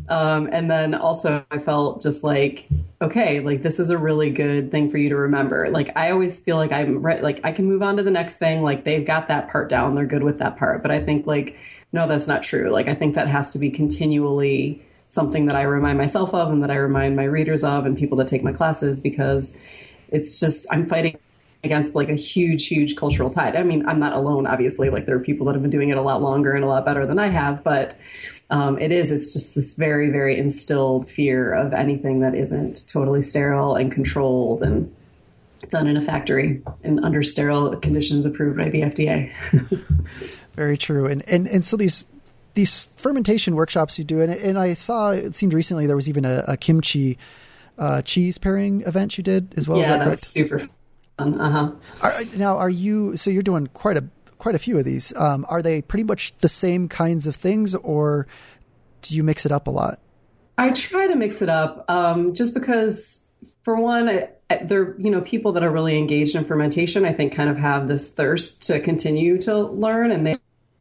Um, 0.09 0.49
and 0.51 0.69
then 0.69 0.93
also, 0.93 1.45
I 1.49 1.59
felt 1.59 2.01
just 2.01 2.23
like, 2.23 2.67
okay, 3.01 3.39
like, 3.39 3.61
this 3.61 3.79
is 3.79 3.89
a 3.89 3.97
really 3.97 4.31
good 4.31 4.69
thing 4.69 4.91
for 4.91 4.97
you 4.97 5.09
to 5.09 5.15
remember. 5.15 5.69
Like, 5.69 5.95
I 5.95 6.11
always 6.11 6.41
feel 6.41 6.57
like 6.57 6.73
I'm 6.73 7.01
re- 7.01 7.21
like, 7.21 7.39
I 7.45 7.53
can 7.53 7.65
move 7.65 7.81
on 7.81 7.95
to 7.97 8.03
the 8.03 8.11
next 8.11 8.37
thing. 8.37 8.63
Like, 8.63 8.83
they've 8.83 9.05
got 9.05 9.29
that 9.29 9.49
part 9.49 9.69
down. 9.69 9.95
They're 9.95 10.05
good 10.05 10.23
with 10.23 10.39
that 10.39 10.57
part. 10.57 10.81
But 10.81 10.91
I 10.91 11.01
think, 11.03 11.25
like, 11.25 11.57
no, 11.93 12.05
that's 12.05 12.27
not 12.27 12.43
true. 12.43 12.69
Like, 12.69 12.89
I 12.89 12.95
think 12.95 13.15
that 13.15 13.29
has 13.29 13.53
to 13.53 13.59
be 13.59 13.71
continually 13.71 14.85
something 15.07 15.45
that 15.45 15.55
I 15.55 15.63
remind 15.63 15.97
myself 15.97 16.33
of 16.33 16.51
and 16.51 16.61
that 16.63 16.69
I 16.69 16.75
remind 16.75 17.15
my 17.15 17.23
readers 17.23 17.63
of 17.63 17.85
and 17.85 17.97
people 17.97 18.17
that 18.17 18.27
take 18.27 18.43
my 18.43 18.53
classes 18.53 18.99
because 18.99 19.57
it's 20.09 20.39
just, 20.39 20.67
I'm 20.69 20.85
fighting 20.85 21.17
against 21.63 21.95
like 21.95 22.09
a 22.09 22.15
huge, 22.15 22.67
huge 22.67 22.95
cultural 22.95 23.29
tide. 23.29 23.55
I 23.55 23.63
mean, 23.63 23.87
I'm 23.87 23.99
not 23.99 24.13
alone, 24.13 24.47
obviously. 24.47 24.89
Like 24.89 25.05
there 25.05 25.15
are 25.15 25.19
people 25.19 25.45
that 25.47 25.53
have 25.53 25.61
been 25.61 25.71
doing 25.71 25.89
it 25.89 25.97
a 25.97 26.01
lot 26.01 26.21
longer 26.21 26.53
and 26.53 26.63
a 26.63 26.67
lot 26.67 26.85
better 26.85 27.05
than 27.05 27.19
I 27.19 27.27
have, 27.27 27.63
but 27.63 27.97
um, 28.49 28.79
it 28.79 28.91
is. 28.91 29.11
It's 29.11 29.33
just 29.33 29.55
this 29.55 29.73
very, 29.73 30.09
very 30.09 30.37
instilled 30.37 31.09
fear 31.09 31.53
of 31.53 31.73
anything 31.73 32.21
that 32.21 32.33
isn't 32.33 32.87
totally 32.87 33.21
sterile 33.21 33.75
and 33.75 33.91
controlled 33.91 34.61
and 34.61 34.93
done 35.69 35.87
in 35.87 35.97
a 35.97 36.01
factory 36.01 36.61
and 36.83 37.03
under 37.03 37.21
sterile 37.21 37.75
conditions 37.77 38.25
approved 38.25 38.57
by 38.57 38.69
the 38.69 38.81
FDA. 38.81 39.31
very 40.55 40.77
true. 40.77 41.05
And 41.05 41.27
and 41.27 41.45
and 41.47 41.65
so 41.65 41.75
these 41.75 42.07
these 42.53 42.87
fermentation 42.97 43.55
workshops 43.55 43.99
you 43.99 44.05
do, 44.05 44.21
and, 44.21 44.31
and 44.31 44.57
I 44.57 44.73
saw 44.73 45.11
it 45.11 45.35
seemed 45.35 45.53
recently 45.53 45.85
there 45.87 45.97
was 45.97 46.09
even 46.09 46.23
a, 46.25 46.45
a 46.47 46.57
kimchi. 46.57 47.17
Uh, 47.77 48.01
cheese 48.01 48.37
pairing 48.37 48.81
event 48.81 49.17
you 49.17 49.23
did 49.23 49.53
as 49.55 49.65
well. 49.65 49.77
Yeah, 49.77 49.91
that, 49.91 49.99
that 49.99 50.09
was 50.09 50.19
super 50.19 50.67
uh 51.19 51.71
huh. 52.01 52.23
Now, 52.37 52.57
are 52.57 52.69
you? 52.69 53.15
So 53.15 53.29
you're 53.29 53.43
doing 53.43 53.67
quite 53.67 53.97
a 53.97 54.05
quite 54.37 54.55
a 54.55 54.59
few 54.59 54.77
of 54.77 54.85
these. 54.85 55.13
Um, 55.15 55.45
are 55.49 55.61
they 55.61 55.81
pretty 55.81 56.03
much 56.03 56.33
the 56.39 56.49
same 56.49 56.87
kinds 56.87 57.27
of 57.27 57.35
things, 57.35 57.75
or 57.75 58.27
do 59.01 59.15
you 59.15 59.23
mix 59.23 59.45
it 59.45 59.51
up 59.51 59.67
a 59.67 59.71
lot? 59.71 59.99
I 60.57 60.71
try 60.71 61.07
to 61.07 61.15
mix 61.15 61.41
it 61.41 61.49
up, 61.49 61.85
um, 61.89 62.33
just 62.33 62.53
because, 62.53 63.31
for 63.63 63.77
one, 63.77 64.05
there 64.07 64.81
are, 64.81 64.95
you 64.97 65.11
know 65.11 65.21
people 65.21 65.51
that 65.53 65.63
are 65.63 65.71
really 65.71 65.97
engaged 65.97 66.35
in 66.35 66.45
fermentation. 66.45 67.05
I 67.05 67.13
think 67.13 67.33
kind 67.33 67.49
of 67.49 67.57
have 67.57 67.87
this 67.87 68.11
thirst 68.11 68.63
to 68.63 68.79
continue 68.79 69.37
to 69.41 69.57
learn, 69.57 70.11
and 70.11 70.25
they 70.25 70.35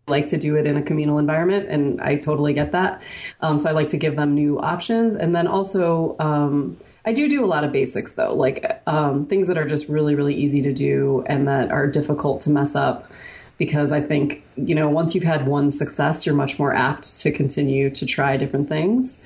like 0.06 0.28
to 0.28 0.38
do 0.38 0.56
it 0.56 0.66
in 0.66 0.76
a 0.76 0.82
communal 0.82 1.18
environment 1.18 1.68
and 1.68 2.00
i 2.00 2.16
totally 2.16 2.54
get 2.54 2.72
that 2.72 3.02
um, 3.42 3.58
so 3.58 3.68
i 3.68 3.72
like 3.72 3.90
to 3.90 3.98
give 3.98 4.16
them 4.16 4.34
new 4.34 4.58
options 4.58 5.14
and 5.14 5.34
then 5.34 5.46
also 5.46 6.16
um, 6.18 6.78
I 7.08 7.12
do 7.12 7.26
do 7.26 7.42
a 7.42 7.46
lot 7.48 7.64
of 7.64 7.72
basics 7.72 8.12
though, 8.12 8.34
like 8.34 8.82
um, 8.86 9.24
things 9.24 9.46
that 9.46 9.56
are 9.56 9.66
just 9.66 9.88
really, 9.88 10.14
really 10.14 10.34
easy 10.34 10.60
to 10.60 10.74
do 10.74 11.24
and 11.26 11.48
that 11.48 11.70
are 11.70 11.86
difficult 11.86 12.42
to 12.42 12.50
mess 12.50 12.74
up. 12.74 13.10
Because 13.56 13.92
I 13.92 14.02
think, 14.02 14.44
you 14.56 14.74
know, 14.74 14.90
once 14.90 15.14
you've 15.14 15.24
had 15.24 15.46
one 15.46 15.70
success, 15.70 16.26
you're 16.26 16.34
much 16.34 16.58
more 16.58 16.74
apt 16.74 17.16
to 17.20 17.32
continue 17.32 17.88
to 17.92 18.04
try 18.04 18.36
different 18.36 18.68
things. 18.68 19.24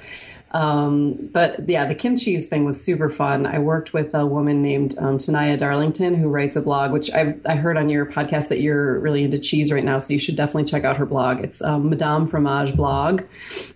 Um, 0.53 1.31
but 1.33 1.69
yeah, 1.69 1.87
the 1.87 1.95
kimchi 1.95 2.39
thing 2.39 2.65
was 2.65 2.83
super 2.83 3.09
fun. 3.09 3.47
I 3.47 3.59
worked 3.59 3.93
with 3.93 4.15
a 4.15 4.27
woman 4.27 4.63
named 4.63 4.95
um, 4.99 5.19
Tenaya 5.19 5.57
Darlington 5.57 6.15
who 6.15 6.29
writes 6.29 6.57
a 6.57 6.63
blog, 6.63 6.93
which 6.93 7.11
I, 7.11 7.37
I 7.47 7.57
heard 7.57 7.77
on 7.77 7.89
your 7.89 8.07
podcast 8.07 8.49
that 8.49 8.61
you're 8.61 9.01
really 9.01 9.25
into 9.25 9.39
cheese 9.39 9.73
right 9.73 9.85
now. 9.85 9.99
So 9.99 10.13
you 10.13 10.21
should 10.21 10.37
definitely 10.37 10.65
check 10.65 10.85
out 10.85 10.99
her 10.99 11.07
blog. 11.07 11.41
It's 11.41 11.63
um, 11.63 11.89
Madame 11.89 12.29
Fromage 12.29 12.77
blog. 12.77 13.23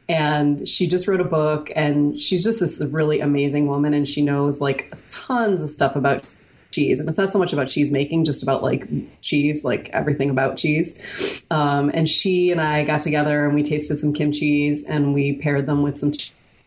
And 0.08 0.68
she 0.68 0.86
just 0.86 1.08
wrote 1.08 1.20
a 1.20 1.24
book 1.24 1.70
and 1.74 2.20
she's 2.20 2.44
just 2.44 2.60
this 2.60 2.78
really 2.78 3.20
amazing 3.20 3.66
woman 3.66 3.94
and 3.94 4.08
she 4.08 4.22
knows 4.22 4.60
like 4.60 4.94
tons 5.08 5.62
of 5.62 5.70
stuff 5.70 5.96
about 5.96 6.34
cheese. 6.72 7.00
And 7.00 7.08
it's 7.08 7.16
not 7.16 7.30
so 7.30 7.38
much 7.38 7.54
about 7.54 7.68
cheese 7.68 7.90
making, 7.90 8.24
just 8.26 8.42
about 8.42 8.62
like 8.62 8.86
cheese, 9.22 9.64
like 9.64 9.88
everything 9.94 10.28
about 10.28 10.58
cheese. 10.58 11.42
Um, 11.50 11.90
and 11.94 12.06
she 12.06 12.50
and 12.50 12.60
I 12.60 12.84
got 12.84 13.00
together 13.00 13.46
and 13.46 13.54
we 13.54 13.62
tasted 13.62 13.98
some 13.98 14.12
kimchi's 14.12 14.84
and 14.84 15.14
we 15.14 15.36
paired 15.36 15.66
them 15.66 15.82
with 15.82 15.98
some 15.98 16.12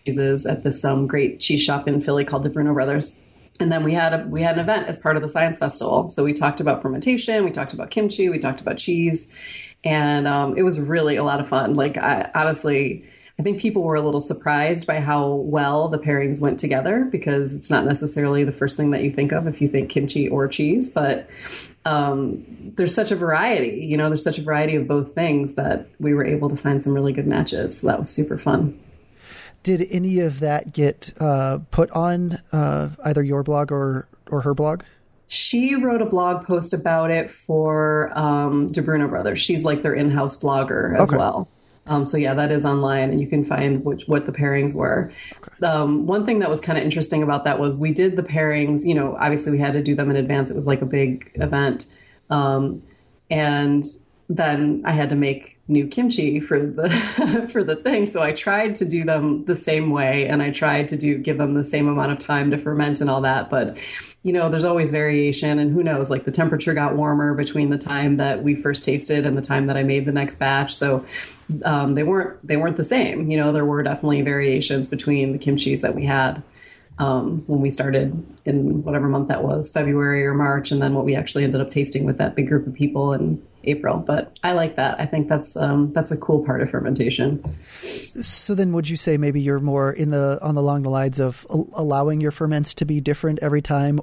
cheeses 0.06 0.46
at 0.46 0.64
this 0.64 0.84
um, 0.84 1.08
great 1.08 1.40
cheese 1.40 1.62
shop 1.62 1.88
in 1.88 2.02
Philly 2.02 2.26
called 2.26 2.44
Di 2.44 2.50
Bruno 2.50 2.74
Brothers. 2.74 3.18
And 3.60 3.72
then 3.72 3.84
we 3.84 3.94
had 3.94 4.14
a 4.14 4.26
we 4.26 4.42
had 4.42 4.56
an 4.56 4.62
event 4.62 4.88
as 4.88 4.98
part 4.98 5.18
of 5.18 5.22
the 5.22 5.28
science 5.28 5.60
festival. 5.60 6.08
So 6.08 6.24
we 6.24 6.34
talked 6.34 6.62
about 6.62 6.82
fermentation, 6.82 7.44
we 7.44 7.52
talked 7.52 7.74
about 7.74 7.92
kimchi, 7.92 8.30
we 8.30 8.40
talked 8.40 8.62
about 8.62 8.78
cheese, 8.78 9.28
and 9.84 10.28
um, 10.28 10.58
it 10.58 10.64
was 10.64 10.80
really 10.80 11.18
a 11.18 11.24
lot 11.24 11.42
of 11.42 11.50
fun. 11.50 11.76
Like 11.76 11.98
I 11.98 12.32
honestly, 12.34 13.04
I 13.38 13.44
think 13.44 13.60
people 13.60 13.84
were 13.84 13.96
a 13.96 14.02
little 14.02 14.22
surprised 14.22 14.88
by 14.88 15.02
how 15.02 15.34
well 15.34 15.90
the 15.90 16.00
pairings 16.00 16.40
went 16.40 16.58
together 16.58 17.06
because 17.12 17.54
it's 17.54 17.70
not 17.70 17.86
necessarily 17.86 18.46
the 18.46 18.54
first 18.54 18.78
thing 18.78 18.92
that 18.92 19.04
you 19.04 19.12
think 19.12 19.34
of 19.34 19.46
if 19.46 19.62
you 19.62 19.68
think 19.68 19.90
kimchi 19.90 20.30
or 20.30 20.48
cheese, 20.48 20.90
but 20.90 21.30
um, 21.84 22.46
there's 22.78 22.96
such 22.96 23.12
a 23.12 23.16
variety. 23.16 23.86
You 23.86 23.98
know, 23.98 24.08
there's 24.08 24.24
such 24.24 24.38
a 24.38 24.44
variety 24.44 24.76
of 24.76 24.88
both 24.88 25.14
things 25.16 25.56
that 25.56 25.88
we 26.00 26.14
were 26.14 26.26
able 26.26 26.50
to 26.50 26.56
find 26.56 26.82
some 26.82 26.94
really 26.94 27.12
good 27.12 27.28
matches. 27.28 27.80
So 27.80 27.88
that 27.88 28.00
was 28.00 28.10
super 28.10 28.38
fun 28.38 28.80
did 29.64 29.88
any 29.92 30.20
of 30.20 30.40
that 30.40 30.74
get 30.74 31.14
uh, 31.20 31.60
put 31.72 31.90
on 31.92 32.42
uh, 32.52 32.90
either 33.06 33.24
your 33.24 33.44
blog 33.44 33.72
or 33.72 34.08
or 34.32 34.42
her 34.42 34.54
blog? 34.54 34.84
She 35.28 35.76
wrote 35.76 36.02
a 36.02 36.06
blog 36.06 36.46
post 36.46 36.74
about 36.74 37.12
it 37.12 37.30
for 37.30 38.12
um, 38.18 38.68
Di 38.68 38.82
Bruno 38.82 39.08
Brothers. 39.08 39.38
She's 39.38 39.64
like 39.64 39.84
their 39.84 39.94
in-house 39.94 40.42
blogger 40.42 40.98
as 41.00 41.10
okay. 41.10 41.18
well. 41.18 41.48
Um, 41.86 42.06
so 42.06 42.18
yeah, 42.18 42.34
that 42.36 42.52
is 42.52 42.66
online, 42.66 43.10
and 43.10 43.20
you 43.20 43.28
can 43.28 43.44
find 43.44 43.84
which, 43.84 44.08
what 44.08 44.26
the 44.26 44.32
pairings 44.32 44.74
were. 44.74 45.12
Okay. 45.38 45.66
Um, 45.66 46.06
one 46.06 46.26
thing 46.26 46.40
that 46.40 46.50
was 46.50 46.62
kind 46.62 46.78
of 46.78 46.84
interesting 46.84 47.24
about 47.24 47.44
that 47.44 47.60
was 47.60 47.76
we 47.76 47.92
did 47.92 48.16
the 48.16 48.24
pairings. 48.24 48.86
You 48.86 48.94
know, 48.96 49.16
obviously 49.20 49.52
we 49.52 49.58
had 49.58 49.74
to 49.74 49.84
do 49.84 49.96
them 49.96 50.10
in 50.10 50.16
advance. 50.16 50.50
It 50.50 50.56
was 50.56 50.68
like 50.68 50.82
a 50.82 50.86
big 50.86 51.32
event, 51.36 51.88
um, 52.30 52.82
and 53.30 53.84
then 54.30 54.84
I 54.86 54.92
had 54.92 55.10
to 55.10 55.16
make 55.16 55.58
new 55.68 55.88
kimchi 55.88 56.40
for 56.40 56.60
the 56.60 56.90
for 57.52 57.64
the 57.64 57.76
thing. 57.76 58.10
So 58.10 58.22
I 58.22 58.32
tried 58.32 58.76
to 58.76 58.86
do 58.86 59.04
them 59.04 59.44
the 59.46 59.56
same 59.56 59.90
way 59.90 60.28
and 60.28 60.42
I 60.42 60.52
tried 60.52 60.88
to 60.90 60.98
do 60.98 61.18
give 61.18 61.40
them 61.40 61.56
the 61.56 61.64
same 61.64 61.88
amount 61.88 62.12
of 62.12 62.20
time 62.20 62.52
to 62.52 62.58
ferment 62.58 63.02
and 63.02 63.10
all 63.10 63.22
that. 63.22 63.50
But 63.50 63.78
you 64.22 64.32
know, 64.32 64.50
there's 64.50 64.66
always 64.66 64.92
variation 64.92 65.58
and 65.58 65.74
who 65.74 65.82
knows, 65.82 66.10
like 66.10 66.26
the 66.26 66.32
temperature 66.32 66.74
got 66.74 66.96
warmer 66.96 67.34
between 67.34 67.70
the 67.70 67.78
time 67.78 68.18
that 68.18 68.44
we 68.44 68.54
first 68.56 68.84
tasted 68.84 69.26
and 69.26 69.36
the 69.36 69.42
time 69.42 69.66
that 69.68 69.78
I 69.78 69.84
made 69.84 70.06
the 70.06 70.12
next 70.12 70.38
batch. 70.38 70.76
So 70.76 71.06
um, 71.64 71.96
they 71.96 72.04
weren't 72.04 72.46
they 72.46 72.58
weren't 72.58 72.78
the 72.78 72.84
same. 72.84 73.32
You 73.32 73.38
know, 73.38 73.52
there 73.52 73.66
were 73.66 73.82
definitely 73.82 74.22
variations 74.22 74.90
between 74.90 75.32
the 75.32 75.40
kimchis 75.40 75.82
that 75.82 75.96
we 75.96 76.06
had. 76.06 76.44
Um, 77.00 77.46
when 77.48 77.62
we 77.62 77.70
started 77.70 78.26
in 78.44 78.84
whatever 78.84 79.08
month 79.08 79.30
that 79.30 79.42
was, 79.42 79.72
February 79.72 80.26
or 80.26 80.34
March, 80.34 80.70
and 80.70 80.82
then 80.82 80.96
what 80.96 81.06
we 81.06 81.16
actually 81.16 81.46
ended 81.46 81.62
up 81.62 81.70
tasting 81.70 82.06
with 82.06 82.18
that 82.18 82.36
big 82.36 82.50
group 82.50 82.68
of 82.68 82.74
people 82.74 83.14
and 83.14 83.42
April. 83.64 83.98
But 83.98 84.38
I 84.44 84.54
like 84.54 84.76
that. 84.76 85.00
I 85.00 85.06
think 85.06 85.28
that's 85.28 85.56
um, 85.58 85.92
that's 85.94 86.12
a 86.12 86.18
cool 86.18 86.46
part 86.46 86.62
of 86.62 86.70
fermentation. 86.70 87.44
So 87.82 88.56
then, 88.56 88.74
would 88.74 88.90
you 88.90 88.98
say 88.98 89.18
maybe 89.18 89.42
you're 89.42 89.60
more 89.60 89.92
in 89.92 90.12
the 90.12 90.40
on 90.42 90.56
the 90.56 90.62
along 90.62 90.84
the 90.84 90.90
lines 90.90 91.20
of 91.20 91.46
allowing 91.50 92.22
your 92.22 92.32
ferments 92.32 92.74
to 92.76 92.86
be 92.86 93.02
different 93.02 93.40
every 93.42 93.62
time, 93.62 94.00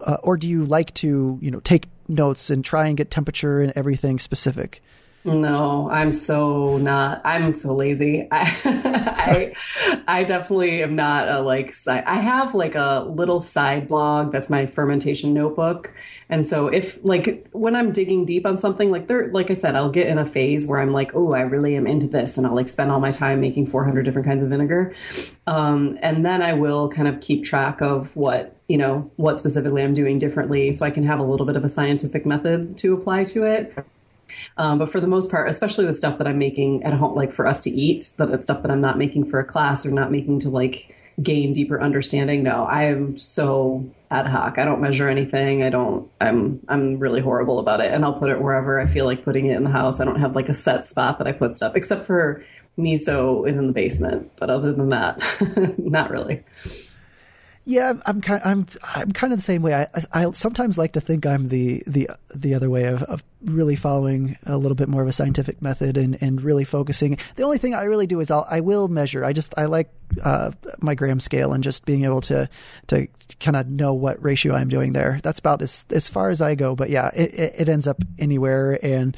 uh, 0.00 0.16
or 0.22 0.36
do 0.36 0.48
you 0.48 0.64
like 0.64 0.94
to 0.94 1.38
you 1.40 1.50
know 1.50 1.60
take 1.60 1.86
notes 2.08 2.50
and 2.50 2.64
try 2.64 2.86
and 2.86 2.96
get 2.96 3.10
temperature 3.10 3.60
and 3.60 3.72
everything 3.76 4.18
specific? 4.18 4.82
No, 5.34 5.88
I'm 5.90 6.12
so 6.12 6.78
not. 6.78 7.20
I'm 7.24 7.52
so 7.52 7.74
lazy. 7.74 8.26
I, 8.32 9.54
I, 10.02 10.02
I 10.06 10.24
definitely 10.24 10.82
am 10.82 10.96
not 10.96 11.28
a 11.28 11.40
like. 11.40 11.74
I 11.86 12.20
have 12.20 12.54
like 12.54 12.74
a 12.74 13.06
little 13.08 13.40
side 13.40 13.88
blog 13.88 14.32
that's 14.32 14.48
my 14.50 14.66
fermentation 14.66 15.34
notebook, 15.34 15.92
and 16.30 16.46
so 16.46 16.68
if 16.68 16.98
like 17.04 17.48
when 17.52 17.74
I'm 17.74 17.92
digging 17.92 18.24
deep 18.24 18.46
on 18.46 18.56
something, 18.56 18.90
like 18.90 19.06
there, 19.06 19.28
like 19.28 19.50
I 19.50 19.54
said, 19.54 19.74
I'll 19.74 19.90
get 19.90 20.06
in 20.06 20.18
a 20.18 20.26
phase 20.26 20.66
where 20.66 20.80
I'm 20.80 20.92
like, 20.92 21.14
oh, 21.14 21.32
I 21.32 21.42
really 21.42 21.76
am 21.76 21.86
into 21.86 22.06
this, 22.06 22.38
and 22.38 22.46
I'll 22.46 22.54
like 22.54 22.68
spend 22.68 22.90
all 22.90 23.00
my 23.00 23.12
time 23.12 23.40
making 23.40 23.66
400 23.66 24.04
different 24.04 24.26
kinds 24.26 24.42
of 24.42 24.50
vinegar, 24.50 24.94
um, 25.46 25.98
and 26.02 26.24
then 26.24 26.42
I 26.42 26.54
will 26.54 26.88
kind 26.88 27.08
of 27.08 27.20
keep 27.20 27.44
track 27.44 27.80
of 27.80 28.14
what 28.16 28.56
you 28.68 28.78
know 28.78 29.10
what 29.16 29.38
specifically 29.38 29.82
I'm 29.82 29.94
doing 29.94 30.18
differently, 30.18 30.72
so 30.72 30.86
I 30.86 30.90
can 30.90 31.04
have 31.04 31.18
a 31.18 31.24
little 31.24 31.46
bit 31.46 31.56
of 31.56 31.64
a 31.64 31.68
scientific 31.68 32.24
method 32.24 32.78
to 32.78 32.94
apply 32.94 33.24
to 33.24 33.44
it. 33.44 33.74
Um, 34.56 34.78
but 34.78 34.90
for 34.90 35.00
the 35.00 35.06
most 35.06 35.30
part, 35.30 35.48
especially 35.48 35.86
the 35.86 35.94
stuff 35.94 36.18
that 36.18 36.26
I'm 36.26 36.38
making 36.38 36.82
at 36.82 36.92
home, 36.92 37.14
like 37.14 37.32
for 37.32 37.46
us 37.46 37.62
to 37.64 37.70
eat, 37.70 38.10
that 38.16 38.44
stuff 38.44 38.62
that 38.62 38.70
I'm 38.70 38.80
not 38.80 38.98
making 38.98 39.30
for 39.30 39.40
a 39.40 39.44
class 39.44 39.84
or 39.86 39.90
not 39.90 40.10
making 40.10 40.40
to 40.40 40.50
like 40.50 40.94
gain 41.22 41.52
deeper 41.52 41.80
understanding. 41.80 42.42
No, 42.42 42.64
I 42.64 42.84
am 42.84 43.18
so 43.18 43.88
ad 44.10 44.26
hoc. 44.26 44.58
I 44.58 44.64
don't 44.64 44.80
measure 44.80 45.08
anything. 45.08 45.62
I 45.62 45.70
don't. 45.70 46.10
I'm 46.20 46.60
I'm 46.68 46.98
really 46.98 47.20
horrible 47.20 47.58
about 47.58 47.80
it, 47.80 47.92
and 47.92 48.04
I'll 48.04 48.18
put 48.18 48.30
it 48.30 48.40
wherever 48.40 48.80
I 48.80 48.86
feel 48.86 49.04
like 49.04 49.24
putting 49.24 49.46
it 49.46 49.56
in 49.56 49.64
the 49.64 49.70
house. 49.70 50.00
I 50.00 50.04
don't 50.04 50.20
have 50.20 50.36
like 50.36 50.48
a 50.48 50.54
set 50.54 50.86
spot 50.86 51.18
that 51.18 51.26
I 51.26 51.32
put 51.32 51.56
stuff, 51.56 51.74
except 51.76 52.06
for 52.06 52.44
miso 52.78 53.46
is 53.48 53.56
in 53.56 53.66
the 53.66 53.72
basement. 53.72 54.30
But 54.36 54.50
other 54.50 54.72
than 54.72 54.90
that, 54.90 55.18
not 55.78 56.10
really. 56.10 56.44
Yeah, 57.68 57.92
I'm 58.06 58.22
kind. 58.22 58.40
I'm 58.46 58.66
I'm 58.94 59.12
kind 59.12 59.30
of 59.30 59.38
the 59.40 59.42
same 59.42 59.60
way. 59.60 59.74
I, 59.74 59.88
I 60.10 60.30
sometimes 60.30 60.78
like 60.78 60.94
to 60.94 61.02
think 61.02 61.26
I'm 61.26 61.48
the 61.48 61.82
the 61.86 62.08
the 62.34 62.54
other 62.54 62.70
way 62.70 62.84
of, 62.84 63.02
of 63.02 63.22
really 63.44 63.76
following 63.76 64.38
a 64.46 64.56
little 64.56 64.74
bit 64.74 64.88
more 64.88 65.02
of 65.02 65.08
a 65.08 65.12
scientific 65.12 65.60
method 65.60 65.98
and, 65.98 66.16
and 66.22 66.40
really 66.40 66.64
focusing. 66.64 67.18
The 67.36 67.42
only 67.42 67.58
thing 67.58 67.74
I 67.74 67.82
really 67.82 68.06
do 68.06 68.20
is 68.20 68.30
I'll 68.30 68.46
I 68.48 68.60
will 68.60 68.88
measure. 68.88 69.22
I 69.22 69.34
just 69.34 69.52
I 69.58 69.66
like 69.66 69.90
uh, 70.24 70.52
my 70.80 70.94
gram 70.94 71.20
scale 71.20 71.52
and 71.52 71.62
just 71.62 71.84
being 71.84 72.04
able 72.04 72.22
to 72.22 72.48
to 72.86 73.06
kind 73.38 73.54
of 73.54 73.68
know 73.68 73.92
what 73.92 74.22
ratio 74.24 74.54
I'm 74.54 74.70
doing 74.70 74.94
there. 74.94 75.20
That's 75.22 75.38
about 75.38 75.60
as 75.60 75.84
as 75.90 76.08
far 76.08 76.30
as 76.30 76.40
I 76.40 76.54
go. 76.54 76.74
But 76.74 76.88
yeah, 76.88 77.10
it, 77.14 77.34
it, 77.34 77.54
it 77.58 77.68
ends 77.68 77.86
up 77.86 78.02
anywhere 78.18 78.78
and 78.82 79.14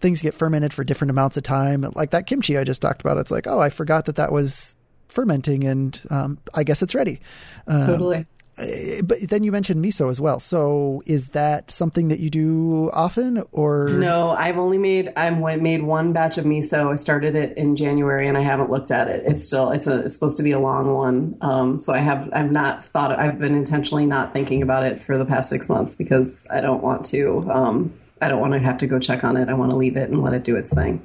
things 0.00 0.20
get 0.20 0.34
fermented 0.34 0.72
for 0.72 0.82
different 0.82 1.12
amounts 1.12 1.36
of 1.36 1.44
time. 1.44 1.88
Like 1.94 2.10
that 2.10 2.26
kimchi 2.26 2.58
I 2.58 2.64
just 2.64 2.82
talked 2.82 3.00
about. 3.00 3.16
It's 3.18 3.30
like 3.30 3.46
oh 3.46 3.60
I 3.60 3.68
forgot 3.68 4.06
that 4.06 4.16
that 4.16 4.32
was 4.32 4.75
fermenting, 5.16 5.64
and 5.64 6.00
um, 6.10 6.38
I 6.54 6.62
guess 6.62 6.82
it's 6.82 6.94
ready. 6.94 7.18
Um, 7.66 7.86
totally. 7.86 8.26
But 9.02 9.20
then 9.28 9.42
you 9.44 9.52
mentioned 9.52 9.84
miso 9.84 10.08
as 10.08 10.18
well. 10.18 10.40
So 10.40 11.02
is 11.04 11.30
that 11.30 11.70
something 11.70 12.08
that 12.08 12.20
you 12.20 12.30
do 12.30 12.90
often, 12.92 13.42
or 13.52 13.88
no? 13.88 14.30
I've 14.30 14.56
only 14.56 14.78
made 14.78 15.12
I've 15.14 15.38
made 15.60 15.82
one 15.82 16.12
batch 16.12 16.38
of 16.38 16.44
miso. 16.44 16.92
I 16.92 16.96
started 16.96 17.34
it 17.34 17.56
in 17.58 17.76
January, 17.76 18.28
and 18.28 18.38
I 18.38 18.42
haven't 18.42 18.70
looked 18.70 18.90
at 18.90 19.08
it. 19.08 19.24
It's 19.26 19.46
still 19.46 19.72
it's 19.72 19.86
a 19.86 20.00
it's 20.00 20.14
supposed 20.14 20.38
to 20.38 20.42
be 20.42 20.52
a 20.52 20.58
long 20.58 20.94
one. 20.94 21.36
Um, 21.42 21.78
so 21.78 21.92
I 21.92 21.98
have 21.98 22.30
I've 22.32 22.50
not 22.50 22.84
thought 22.84 23.10
I've 23.18 23.38
been 23.38 23.54
intentionally 23.54 24.06
not 24.06 24.32
thinking 24.32 24.62
about 24.62 24.84
it 24.84 25.00
for 25.00 25.18
the 25.18 25.26
past 25.26 25.50
six 25.50 25.68
months 25.68 25.94
because 25.96 26.46
I 26.50 26.62
don't 26.62 26.82
want 26.82 27.04
to. 27.06 27.50
I 28.20 28.28
don't 28.28 28.40
want 28.40 28.54
to 28.54 28.60
have 28.60 28.78
to 28.78 28.86
go 28.86 28.98
check 28.98 29.24
on 29.24 29.36
it. 29.36 29.50
I 29.50 29.54
want 29.54 29.70
to 29.72 29.76
leave 29.76 29.96
it 29.96 30.08
and 30.08 30.22
let 30.22 30.32
it 30.32 30.42
do 30.42 30.56
its 30.56 30.72
thing. 30.72 31.04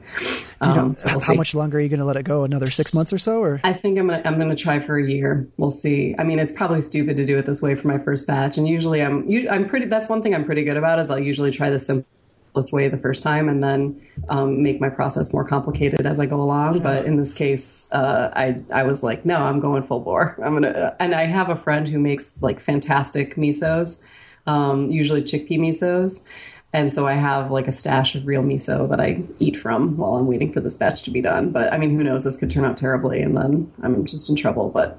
Do 0.61 0.69
you 0.69 0.75
know 0.75 0.81
um, 0.81 0.95
so 0.95 1.07
we'll 1.07 1.19
how 1.19 1.33
see. 1.33 1.37
much 1.37 1.53
longer 1.53 1.77
are 1.77 1.81
you 1.81 1.89
going 1.89 1.99
to 1.99 2.05
let 2.05 2.15
it 2.15 2.23
go? 2.23 2.45
Another 2.45 2.67
six 2.67 2.93
months 2.93 3.11
or 3.11 3.17
so, 3.17 3.41
or 3.41 3.59
I 3.65 3.73
think 3.73 3.99
I'm 3.99 4.07
gonna 4.07 4.21
I'm 4.23 4.37
gonna 4.37 4.55
try 4.55 4.79
for 4.79 4.97
a 4.97 5.05
year. 5.05 5.47
We'll 5.57 5.71
see. 5.71 6.15
I 6.17 6.23
mean, 6.23 6.39
it's 6.39 6.53
probably 6.53 6.79
stupid 6.79 7.17
to 7.17 7.25
do 7.25 7.37
it 7.37 7.45
this 7.45 7.61
way 7.61 7.75
for 7.75 7.87
my 7.87 7.97
first 7.97 8.27
batch, 8.27 8.57
and 8.57 8.67
usually 8.67 9.01
I'm 9.01 9.27
I'm 9.49 9.67
pretty. 9.67 9.87
That's 9.87 10.07
one 10.07 10.21
thing 10.21 10.33
I'm 10.33 10.45
pretty 10.45 10.63
good 10.63 10.77
about 10.77 10.99
is 10.99 11.09
I'll 11.09 11.19
usually 11.19 11.51
try 11.51 11.69
the 11.69 11.79
simplest 11.79 12.71
way 12.71 12.87
the 12.87 12.97
first 12.97 13.23
time 13.23 13.49
and 13.49 13.61
then 13.61 14.01
um, 14.29 14.63
make 14.63 14.79
my 14.79 14.89
process 14.89 15.33
more 15.33 15.45
complicated 15.45 16.05
as 16.05 16.17
I 16.17 16.27
go 16.27 16.39
along. 16.39 16.75
Yeah. 16.75 16.83
But 16.83 17.05
in 17.05 17.17
this 17.17 17.33
case, 17.33 17.87
uh, 17.91 18.29
I 18.33 18.61
I 18.71 18.83
was 18.83 19.03
like, 19.03 19.25
no, 19.25 19.35
I'm 19.35 19.59
going 19.59 19.83
full 19.83 19.99
bore. 19.99 20.37
I'm 20.41 20.53
gonna. 20.53 20.95
And 21.01 21.13
I 21.13 21.25
have 21.25 21.49
a 21.49 21.57
friend 21.57 21.89
who 21.89 21.99
makes 21.99 22.41
like 22.41 22.61
fantastic 22.61 23.35
misos, 23.35 24.01
um, 24.47 24.89
usually 24.91 25.23
chickpea 25.23 25.59
misos 25.59 26.25
and 26.73 26.91
so 26.91 27.05
I 27.05 27.13
have 27.13 27.51
like 27.51 27.67
a 27.67 27.71
stash 27.71 28.15
of 28.15 28.25
real 28.25 28.43
miso 28.43 28.89
that 28.89 28.99
I 28.99 29.23
eat 29.39 29.57
from 29.57 29.97
while 29.97 30.15
I'm 30.15 30.27
waiting 30.27 30.53
for 30.53 30.61
this 30.61 30.77
batch 30.77 31.03
to 31.03 31.11
be 31.11 31.21
done. 31.21 31.51
But 31.51 31.71
I 31.73 31.77
mean, 31.77 31.95
who 31.95 32.03
knows? 32.03 32.23
This 32.23 32.37
could 32.37 32.49
turn 32.49 32.63
out 32.63 32.77
terribly, 32.77 33.21
and 33.21 33.35
then 33.35 33.71
I'm 33.83 34.05
just 34.05 34.29
in 34.29 34.35
trouble. 34.35 34.69
But 34.69 34.97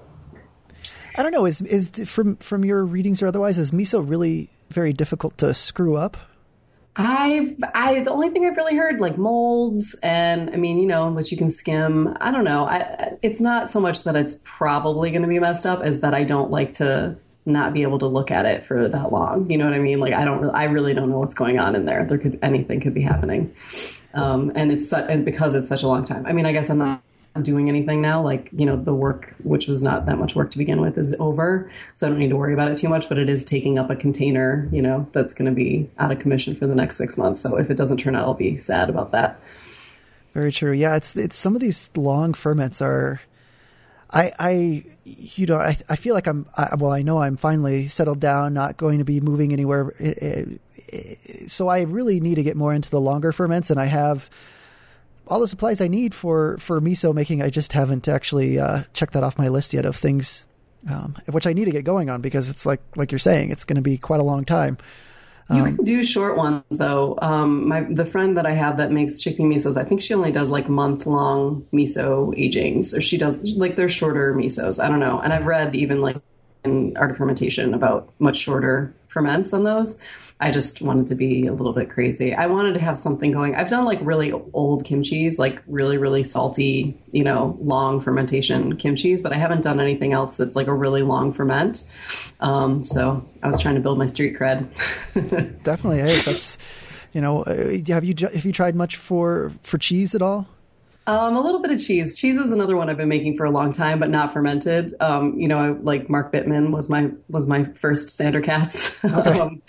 I 1.16 1.22
don't 1.22 1.32
know. 1.32 1.46
Is 1.46 1.60
is 1.62 1.90
from 2.06 2.36
from 2.36 2.64
your 2.64 2.84
readings 2.84 3.22
or 3.22 3.26
otherwise, 3.26 3.58
is 3.58 3.70
miso 3.70 4.06
really 4.06 4.50
very 4.70 4.92
difficult 4.92 5.38
to 5.38 5.54
screw 5.54 5.96
up? 5.96 6.16
I 6.96 7.56
I 7.72 8.00
the 8.00 8.10
only 8.10 8.28
thing 8.28 8.44
I've 8.44 8.56
really 8.56 8.76
heard 8.76 9.00
like 9.00 9.16
molds 9.16 9.96
and 10.02 10.50
I 10.50 10.56
mean 10.56 10.78
you 10.78 10.86
know 10.86 11.10
which 11.10 11.32
you 11.32 11.38
can 11.38 11.48
skim. 11.48 12.14
I 12.20 12.30
don't 12.30 12.44
know. 12.44 12.64
I 12.64 13.16
it's 13.22 13.40
not 13.40 13.70
so 13.70 13.80
much 13.80 14.04
that 14.04 14.14
it's 14.14 14.42
probably 14.44 15.10
going 15.10 15.22
to 15.22 15.28
be 15.28 15.38
messed 15.38 15.64
up 15.64 15.80
as 15.80 16.00
that 16.00 16.12
I 16.12 16.24
don't 16.24 16.50
like 16.50 16.74
to 16.74 17.16
not 17.44 17.72
be 17.72 17.82
able 17.82 17.98
to 17.98 18.06
look 18.06 18.30
at 18.30 18.46
it 18.46 18.64
for 18.64 18.88
that 18.88 19.12
long. 19.12 19.50
You 19.50 19.58
know 19.58 19.64
what 19.64 19.74
I 19.74 19.78
mean? 19.78 20.00
Like 20.00 20.14
I 20.14 20.24
don't, 20.24 20.44
I 20.50 20.64
really 20.64 20.94
don't 20.94 21.10
know 21.10 21.18
what's 21.18 21.34
going 21.34 21.58
on 21.58 21.74
in 21.74 21.84
there. 21.84 22.04
There 22.04 22.18
could 22.18 22.38
anything 22.42 22.80
could 22.80 22.94
be 22.94 23.02
happening, 23.02 23.54
um, 24.14 24.52
and 24.54 24.70
it's 24.70 24.92
and 24.92 25.24
because 25.24 25.54
it's 25.54 25.68
such 25.68 25.82
a 25.82 25.88
long 25.88 26.04
time. 26.04 26.26
I 26.26 26.32
mean, 26.32 26.46
I 26.46 26.52
guess 26.52 26.70
I'm 26.70 26.78
not 26.78 27.02
doing 27.40 27.70
anything 27.70 28.02
now. 28.02 28.22
Like, 28.22 28.50
you 28.52 28.66
know, 28.66 28.76
the 28.76 28.94
work, 28.94 29.34
which 29.42 29.66
was 29.66 29.82
not 29.82 30.04
that 30.04 30.18
much 30.18 30.36
work 30.36 30.50
to 30.50 30.58
begin 30.58 30.82
with, 30.82 30.98
is 30.98 31.16
over. 31.18 31.70
So 31.94 32.06
I 32.06 32.10
don't 32.10 32.18
need 32.18 32.28
to 32.28 32.36
worry 32.36 32.52
about 32.52 32.68
it 32.68 32.76
too 32.76 32.90
much, 32.90 33.08
but 33.08 33.16
it 33.16 33.30
is 33.30 33.44
taking 33.44 33.78
up 33.78 33.88
a 33.88 33.96
container, 33.96 34.68
you 34.70 34.82
know, 34.82 35.08
that's 35.12 35.32
going 35.32 35.50
to 35.50 35.54
be 35.54 35.88
out 35.98 36.12
of 36.12 36.18
commission 36.18 36.54
for 36.54 36.66
the 36.66 36.74
next 36.74 36.98
six 36.98 37.16
months. 37.16 37.40
So 37.40 37.56
if 37.56 37.70
it 37.70 37.78
doesn't 37.78 37.96
turn 37.96 38.14
out, 38.14 38.24
I'll 38.24 38.34
be 38.34 38.58
sad 38.58 38.90
about 38.90 39.12
that. 39.12 39.40
Very 40.34 40.52
true. 40.52 40.72
Yeah. 40.72 40.94
It's, 40.96 41.16
it's 41.16 41.36
some 41.36 41.54
of 41.54 41.62
these 41.62 41.88
long 41.96 42.34
ferments 42.34 42.82
are, 42.82 43.22
I, 44.12 44.32
I, 44.38 44.84
you 45.04 45.46
know, 45.46 45.56
I, 45.56 45.76
I 45.88 45.96
feel 45.96 46.14
like 46.14 46.26
I'm, 46.26 46.46
I, 46.56 46.74
well, 46.76 46.92
I 46.92 47.02
know 47.02 47.18
I'm 47.18 47.36
finally 47.36 47.86
settled 47.86 48.20
down, 48.20 48.52
not 48.52 48.76
going 48.76 48.98
to 48.98 49.04
be 49.04 49.20
moving 49.20 49.52
anywhere. 49.52 49.94
It, 49.98 50.60
it, 50.88 51.50
so 51.50 51.68
I 51.68 51.82
really 51.82 52.20
need 52.20 52.34
to 52.34 52.42
get 52.42 52.56
more 52.56 52.74
into 52.74 52.90
the 52.90 53.00
longer 53.00 53.32
ferments 53.32 53.70
and 53.70 53.80
I 53.80 53.86
have, 53.86 54.28
all 55.26 55.40
the 55.40 55.48
supplies 55.48 55.80
I 55.80 55.88
need 55.88 56.14
for 56.14 56.58
for 56.58 56.80
miso 56.80 57.14
making. 57.14 57.42
I 57.42 57.48
just 57.48 57.72
haven't 57.72 58.08
actually 58.08 58.58
uh, 58.58 58.82
checked 58.92 59.12
that 59.14 59.22
off 59.22 59.38
my 59.38 59.48
list 59.48 59.72
yet 59.72 59.86
of 59.86 59.96
things, 59.96 60.46
um, 60.90 61.16
which 61.30 61.46
I 61.46 61.52
need 61.52 61.66
to 61.66 61.70
get 61.70 61.84
going 61.84 62.10
on 62.10 62.20
because 62.20 62.48
it's 62.48 62.66
like 62.66 62.80
like 62.96 63.12
you're 63.12 63.18
saying, 63.18 63.50
it's 63.50 63.64
going 63.64 63.76
to 63.76 63.82
be 63.82 63.98
quite 63.98 64.20
a 64.20 64.24
long 64.24 64.44
time. 64.44 64.78
You 65.50 65.64
um, 65.64 65.76
can 65.76 65.84
do 65.84 66.02
short 66.02 66.36
ones 66.36 66.62
though. 66.70 67.18
Um, 67.20 67.68
my 67.68 67.82
the 67.82 68.04
friend 68.04 68.36
that 68.36 68.46
I 68.46 68.52
have 68.52 68.76
that 68.76 68.90
makes 68.90 69.22
chickpea 69.22 69.40
misos, 69.40 69.76
I 69.76 69.84
think 69.84 70.00
she 70.00 70.14
only 70.14 70.32
does 70.32 70.50
like 70.50 70.68
month 70.68 71.06
long 71.06 71.66
miso 71.72 72.34
agings, 72.36 72.94
or 72.94 73.00
she 73.00 73.18
does 73.18 73.56
like 73.56 73.76
they're 73.76 73.88
shorter 73.88 74.34
misos. 74.34 74.82
I 74.82 74.88
don't 74.88 75.00
know. 75.00 75.20
And 75.20 75.32
I've 75.32 75.46
read 75.46 75.74
even 75.74 76.00
like 76.00 76.16
in 76.64 76.96
art 76.96 77.10
of 77.10 77.16
fermentation 77.16 77.74
about 77.74 78.12
much 78.18 78.36
shorter 78.36 78.94
ferments 79.12 79.52
on 79.52 79.64
those. 79.64 80.00
I 80.40 80.50
just 80.50 80.82
wanted 80.82 81.06
to 81.06 81.14
be 81.14 81.46
a 81.46 81.52
little 81.52 81.72
bit 81.72 81.88
crazy. 81.88 82.34
I 82.34 82.46
wanted 82.46 82.74
to 82.74 82.80
have 82.80 82.98
something 82.98 83.30
going. 83.30 83.54
I've 83.54 83.68
done 83.68 83.84
like 83.84 84.00
really 84.02 84.32
old 84.32 84.84
kimchi's, 84.84 85.38
like 85.38 85.62
really, 85.68 85.98
really 85.98 86.24
salty, 86.24 87.00
you 87.12 87.22
know, 87.22 87.56
long 87.60 88.00
fermentation 88.00 88.76
kimchi's, 88.76 89.22
but 89.22 89.32
I 89.32 89.36
haven't 89.36 89.62
done 89.62 89.78
anything 89.78 90.12
else 90.12 90.36
that's 90.36 90.56
like 90.56 90.66
a 90.66 90.74
really 90.74 91.02
long 91.02 91.32
ferment. 91.32 91.88
Um, 92.40 92.82
so 92.82 93.24
I 93.42 93.46
was 93.46 93.60
trying 93.60 93.76
to 93.76 93.80
build 93.80 93.98
my 93.98 94.06
street 94.06 94.36
cred. 94.36 94.68
Definitely. 95.62 96.00
Hey, 96.00 96.20
that's, 96.20 96.58
you 97.12 97.20
know, 97.20 97.44
uh, 97.44 97.78
have 97.88 98.04
you, 98.04 98.14
have 98.20 98.44
you 98.44 98.52
tried 98.52 98.74
much 98.74 98.96
for, 98.96 99.52
for 99.62 99.78
cheese 99.78 100.12
at 100.14 100.22
all? 100.22 100.48
Um, 101.06 101.36
a 101.36 101.40
little 101.40 101.60
bit 101.60 101.72
of 101.72 101.80
cheese. 101.82 102.14
Cheese 102.14 102.38
is 102.38 102.52
another 102.52 102.76
one 102.76 102.88
I've 102.88 102.96
been 102.96 103.08
making 103.08 103.36
for 103.36 103.44
a 103.44 103.50
long 103.50 103.72
time, 103.72 103.98
but 103.98 104.08
not 104.08 104.32
fermented. 104.32 104.94
Um, 105.00 105.38
you 105.38 105.48
know, 105.48 105.58
I, 105.58 105.70
like 105.70 106.08
Mark 106.08 106.32
Bittman 106.32 106.70
was 106.70 106.88
my 106.88 107.10
was 107.28 107.48
my 107.48 107.64
first 107.64 108.10
Sandor 108.10 108.40
Katz, 108.40 108.96
okay. 109.04 109.40
um, 109.40 109.62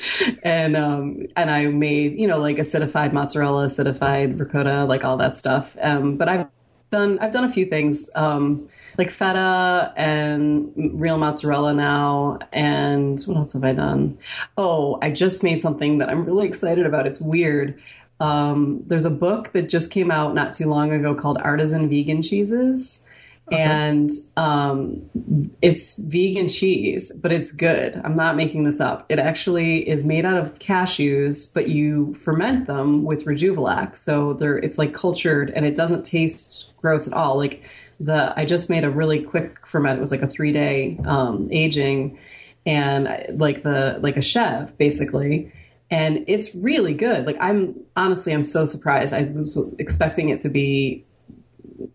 and 0.44 0.78
um, 0.78 1.26
and 1.36 1.50
I 1.50 1.68
made 1.68 2.20
you 2.20 2.28
know 2.28 2.38
like 2.38 2.58
acidified 2.58 3.14
mozzarella, 3.14 3.66
acidified 3.66 4.40
ricotta, 4.40 4.86
like 4.86 5.04
all 5.04 5.18
that 5.18 5.36
stuff. 5.36 5.76
Um, 5.82 6.18
but 6.18 6.30
I've 6.30 6.48
done 6.92 7.18
I've 7.20 7.32
done 7.32 7.46
a 7.46 7.52
few 7.52 7.66
things 7.66 8.12
um, 8.14 8.70
like 8.98 9.10
feta 9.10 9.92
and 9.98 10.72
real 10.76 11.18
mozzarella 11.18 11.74
now. 11.74 12.40
And 12.52 13.20
what 13.24 13.38
else 13.38 13.54
have 13.54 13.64
I 13.64 13.74
done? 13.74 14.18
Oh, 14.58 15.00
I 15.02 15.12
just 15.12 15.44
made 15.44 15.62
something 15.62 15.98
that 15.98 16.10
I'm 16.10 16.26
really 16.26 16.48
excited 16.48 16.86
about. 16.86 17.08
It's 17.08 17.20
weird. 17.20 17.82
Um, 18.20 18.84
there's 18.88 19.06
a 19.06 19.10
book 19.10 19.52
that 19.54 19.70
just 19.70 19.92
came 19.92 20.12
out 20.12 20.34
not 20.34 20.54
too 20.54 20.68
long 20.68 20.92
ago 20.92 21.16
called 21.16 21.38
Artisan 21.40 21.90
Vegan 21.90 22.22
Cheeses. 22.22 23.04
Okay. 23.50 23.62
And 23.62 24.10
um, 24.38 25.10
it's 25.62 25.98
vegan 25.98 26.48
cheese, 26.48 27.12
but 27.12 27.34
it's 27.34 27.52
good. 27.52 28.00
I'm 28.02 28.16
not 28.16 28.38
making 28.38 28.64
this 28.64 28.80
up. 28.80 29.06
It 29.10 29.20
actually 29.20 29.88
is 29.88 30.06
made 30.06 30.24
out 30.24 30.38
of 30.38 30.60
cashews, 30.60 31.54
but 31.54 31.68
you 31.68 32.14
ferment 32.14 32.68
them 32.68 33.04
with 33.04 33.26
Rejuvelac. 33.26 33.98
So 33.98 34.34
they're 34.34 34.58
it's 34.58 34.78
like 34.78 34.94
cultured 34.94 35.50
and 35.50 35.66
it 35.66 35.76
doesn't 35.76 36.06
taste 36.06 36.68
gross 36.78 37.06
at 37.06 37.12
all. 37.12 37.36
Like 37.36 37.64
the 38.00 38.34
I 38.38 38.46
just 38.46 38.70
made 38.70 38.86
a 38.86 38.90
really 38.90 39.22
quick 39.22 39.68
ferment. 39.68 39.98
It 39.98 40.00
was 40.00 40.12
like 40.12 40.22
a 40.22 40.28
three 40.28 40.54
day 40.54 40.98
um, 41.06 41.50
aging, 41.52 42.18
and 42.66 43.06
like 43.38 43.64
the 43.64 44.00
like 44.02 44.16
a 44.16 44.22
chef 44.22 44.78
basically 44.78 45.52
and 45.90 46.24
it's 46.28 46.54
really 46.56 46.94
good. 46.94 47.26
Like 47.26 47.38
I'm 47.40 47.76
honestly, 47.96 48.34
I'm 48.34 48.44
so 48.44 48.66
surprised. 48.66 49.14
I 49.14 49.24
was 49.24 49.74
expecting 49.80 50.30
it 50.30 50.40
to 50.40 50.50
be. 50.50 51.06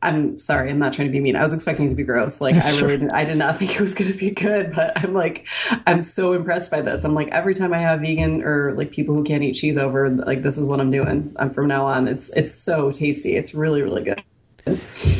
I'm 0.02 0.36
sorry, 0.36 0.70
I'm 0.70 0.78
not 0.78 0.92
trying 0.92 1.08
to 1.08 1.12
be 1.12 1.18
mean. 1.18 1.34
I 1.34 1.42
was 1.42 1.52
expecting 1.52 1.86
it 1.86 1.88
to 1.90 1.94
be 1.94 2.04
gross. 2.04 2.40
Like 2.40 2.54
I 2.64 2.78
really, 2.78 2.98
did, 2.98 3.10
I 3.10 3.24
did 3.24 3.36
not 3.36 3.56
think 3.56 3.74
it 3.74 3.80
was 3.80 3.94
going 3.94 4.12
to 4.12 4.16
be 4.16 4.30
good. 4.30 4.72
But 4.72 4.96
I'm 4.96 5.14
like, 5.14 5.46
I'm 5.86 6.00
so 6.00 6.32
impressed 6.34 6.70
by 6.70 6.82
this. 6.82 7.04
I'm 7.04 7.14
like, 7.14 7.28
every 7.28 7.54
time 7.54 7.72
I 7.72 7.78
have 7.78 8.00
vegan 8.00 8.42
or 8.42 8.74
like 8.76 8.90
people 8.90 9.14
who 9.14 9.24
can't 9.24 9.42
eat 9.42 9.54
cheese 9.54 9.78
over, 9.78 10.08
like 10.10 10.42
this 10.42 10.58
is 10.58 10.68
what 10.68 10.80
I'm 10.80 10.90
doing. 10.90 11.34
I'm 11.36 11.50
from 11.52 11.68
now 11.68 11.86
on. 11.86 12.06
It's 12.06 12.30
it's 12.30 12.54
so 12.54 12.92
tasty. 12.92 13.36
It's 13.36 13.54
really 13.54 13.82
really 13.82 14.04
good. 14.04 14.22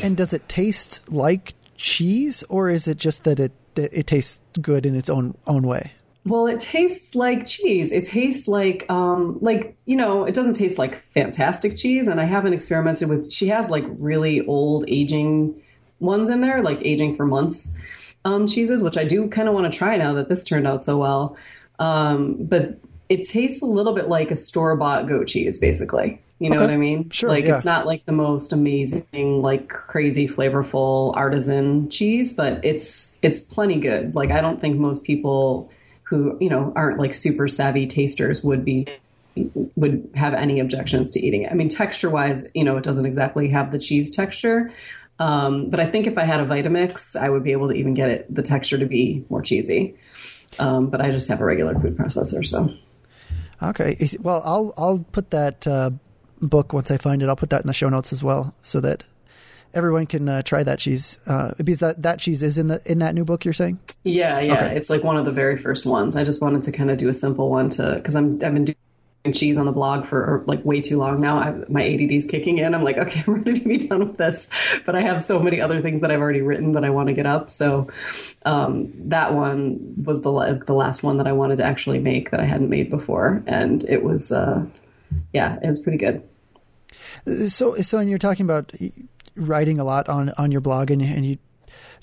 And 0.04 0.16
does 0.16 0.32
it 0.32 0.48
taste 0.48 1.00
like 1.10 1.54
cheese, 1.76 2.44
or 2.48 2.68
is 2.68 2.86
it 2.86 2.98
just 2.98 3.24
that 3.24 3.40
it 3.40 3.52
it 3.76 4.06
tastes 4.06 4.40
good 4.60 4.84
in 4.84 4.94
its 4.94 5.08
own 5.08 5.36
own 5.46 5.66
way? 5.66 5.92
Well, 6.28 6.46
it 6.46 6.60
tastes 6.60 7.14
like 7.14 7.46
cheese. 7.46 7.90
It 7.90 8.04
tastes 8.04 8.48
like, 8.48 8.84
um, 8.90 9.38
like 9.40 9.76
you 9.86 9.96
know, 9.96 10.24
it 10.24 10.34
doesn't 10.34 10.54
taste 10.54 10.78
like 10.78 10.96
fantastic 11.12 11.76
cheese. 11.76 12.06
And 12.06 12.20
I 12.20 12.24
haven't 12.24 12.52
experimented 12.52 13.08
with. 13.08 13.32
She 13.32 13.48
has 13.48 13.70
like 13.70 13.84
really 13.88 14.46
old 14.46 14.84
aging 14.88 15.60
ones 16.00 16.28
in 16.28 16.40
there, 16.40 16.62
like 16.62 16.80
aging 16.82 17.16
for 17.16 17.26
months 17.26 17.76
um, 18.24 18.46
cheeses, 18.46 18.82
which 18.82 18.96
I 18.96 19.04
do 19.04 19.28
kind 19.28 19.48
of 19.48 19.54
want 19.54 19.72
to 19.72 19.76
try 19.76 19.96
now 19.96 20.12
that 20.14 20.28
this 20.28 20.44
turned 20.44 20.66
out 20.66 20.84
so 20.84 20.98
well. 20.98 21.36
Um, 21.78 22.36
but 22.40 22.78
it 23.08 23.26
tastes 23.26 23.62
a 23.62 23.66
little 23.66 23.94
bit 23.94 24.08
like 24.08 24.30
a 24.30 24.36
store 24.36 24.76
bought 24.76 25.08
goat 25.08 25.28
cheese, 25.28 25.58
basically. 25.58 26.20
You 26.40 26.50
know 26.50 26.56
okay. 26.56 26.66
what 26.66 26.72
I 26.72 26.76
mean? 26.76 27.10
Sure. 27.10 27.28
Like 27.28 27.46
yeah. 27.46 27.56
it's 27.56 27.64
not 27.64 27.84
like 27.84 28.04
the 28.06 28.12
most 28.12 28.52
amazing, 28.52 29.42
like 29.42 29.68
crazy 29.68 30.28
flavorful 30.28 31.16
artisan 31.16 31.90
cheese, 31.90 32.32
but 32.32 32.64
it's 32.64 33.16
it's 33.22 33.40
plenty 33.40 33.80
good. 33.80 34.14
Like 34.14 34.30
I 34.30 34.40
don't 34.40 34.60
think 34.60 34.78
most 34.78 35.02
people 35.02 35.70
who 36.08 36.36
you 36.40 36.48
know 36.48 36.72
aren't 36.74 36.98
like 36.98 37.14
super 37.14 37.48
savvy 37.48 37.86
tasters 37.86 38.42
would 38.42 38.64
be 38.64 38.86
would 39.76 40.10
have 40.14 40.34
any 40.34 40.60
objections 40.60 41.10
to 41.12 41.20
eating 41.20 41.42
it. 41.42 41.52
I 41.52 41.54
mean, 41.54 41.68
texture 41.68 42.10
wise, 42.10 42.46
you 42.54 42.64
know, 42.64 42.76
it 42.76 42.84
doesn't 42.84 43.06
exactly 43.06 43.48
have 43.50 43.70
the 43.72 43.78
cheese 43.78 44.14
texture. 44.14 44.72
Um, 45.20 45.70
but 45.70 45.80
I 45.80 45.90
think 45.90 46.06
if 46.06 46.16
I 46.16 46.24
had 46.24 46.40
a 46.40 46.46
Vitamix, 46.46 47.16
I 47.20 47.28
would 47.28 47.42
be 47.42 47.52
able 47.52 47.68
to 47.68 47.74
even 47.74 47.94
get 47.94 48.10
it 48.10 48.34
the 48.34 48.42
texture 48.42 48.78
to 48.78 48.86
be 48.86 49.24
more 49.28 49.42
cheesy. 49.42 49.96
Um, 50.58 50.90
but 50.90 51.00
I 51.00 51.10
just 51.10 51.28
have 51.28 51.40
a 51.40 51.44
regular 51.44 51.78
food 51.78 51.96
processor, 51.96 52.44
so. 52.46 52.72
Okay, 53.62 54.08
well, 54.20 54.42
I'll 54.44 54.74
I'll 54.76 55.04
put 55.10 55.30
that 55.30 55.66
uh, 55.66 55.90
book 56.40 56.72
once 56.72 56.90
I 56.90 56.96
find 56.96 57.22
it. 57.22 57.28
I'll 57.28 57.36
put 57.36 57.50
that 57.50 57.62
in 57.62 57.66
the 57.66 57.72
show 57.72 57.88
notes 57.88 58.12
as 58.12 58.22
well, 58.22 58.54
so 58.62 58.80
that 58.80 59.04
everyone 59.74 60.06
can 60.06 60.28
uh, 60.28 60.42
try 60.42 60.62
that 60.62 60.78
cheese 60.78 61.18
uh, 61.26 61.52
because 61.56 61.80
that, 61.80 62.02
that 62.02 62.18
cheese 62.18 62.42
is 62.42 62.58
in 62.58 62.68
the 62.68 62.82
in 62.84 62.98
that 62.98 63.14
new 63.14 63.24
book 63.24 63.44
you're 63.44 63.54
saying? 63.54 63.78
Yeah 64.04 64.40
yeah. 64.40 64.54
Okay. 64.54 64.76
it's 64.76 64.90
like 64.90 65.04
one 65.04 65.16
of 65.16 65.24
the 65.24 65.32
very 65.32 65.56
first 65.56 65.86
ones. 65.86 66.16
I 66.16 66.24
just 66.24 66.42
wanted 66.42 66.62
to 66.64 66.72
kind 66.72 66.90
of 66.90 66.98
do 66.98 67.08
a 67.08 67.14
simple 67.14 67.50
one 67.50 67.68
to 67.70 67.94
because 67.96 68.16
i'm 68.16 68.34
i've 68.34 68.54
been 68.54 68.64
doing 68.64 68.76
cheese 69.32 69.58
on 69.58 69.66
the 69.66 69.72
blog 69.72 70.06
for 70.06 70.42
like 70.46 70.64
way 70.64 70.80
too 70.80 70.96
long 70.96 71.20
now. 71.20 71.36
I, 71.36 71.52
my 71.68 71.86
add 71.86 72.00
is 72.00 72.26
kicking 72.26 72.58
in. 72.58 72.74
I'm 72.74 72.82
like 72.82 72.96
okay 72.96 73.22
i'm 73.26 73.34
ready 73.34 73.60
to 73.60 73.68
be 73.68 73.78
done 73.78 74.00
with 74.00 74.16
this. 74.16 74.48
But 74.86 74.94
i 74.94 75.00
have 75.00 75.20
so 75.22 75.40
many 75.40 75.60
other 75.60 75.82
things 75.82 76.00
that 76.00 76.10
i've 76.10 76.20
already 76.20 76.40
written 76.42 76.72
that 76.72 76.84
i 76.84 76.90
want 76.90 77.08
to 77.08 77.14
get 77.14 77.26
up. 77.26 77.50
So 77.50 77.88
um, 78.44 78.92
that 79.08 79.34
one 79.34 79.94
was 80.02 80.22
the 80.22 80.62
the 80.66 80.74
last 80.74 81.02
one 81.02 81.18
that 81.18 81.26
i 81.26 81.32
wanted 81.32 81.56
to 81.56 81.64
actually 81.64 81.98
make 81.98 82.30
that 82.30 82.40
i 82.40 82.44
hadn't 82.44 82.70
made 82.70 82.90
before. 82.90 83.42
And 83.46 83.84
it 83.84 84.02
was 84.02 84.32
uh, 84.32 84.64
yeah 85.32 85.58
it 85.62 85.68
was 85.68 85.80
pretty 85.80 85.98
good. 85.98 86.22
So 87.48 87.76
so 87.82 87.98
when 87.98 88.08
you're 88.08 88.18
talking 88.18 88.46
about 88.46 88.72
writing 89.38 89.78
a 89.78 89.84
lot 89.84 90.08
on 90.08 90.30
on 90.38 90.52
your 90.52 90.60
blog, 90.60 90.90
and 90.90 91.00
and 91.02 91.24
you 91.24 91.38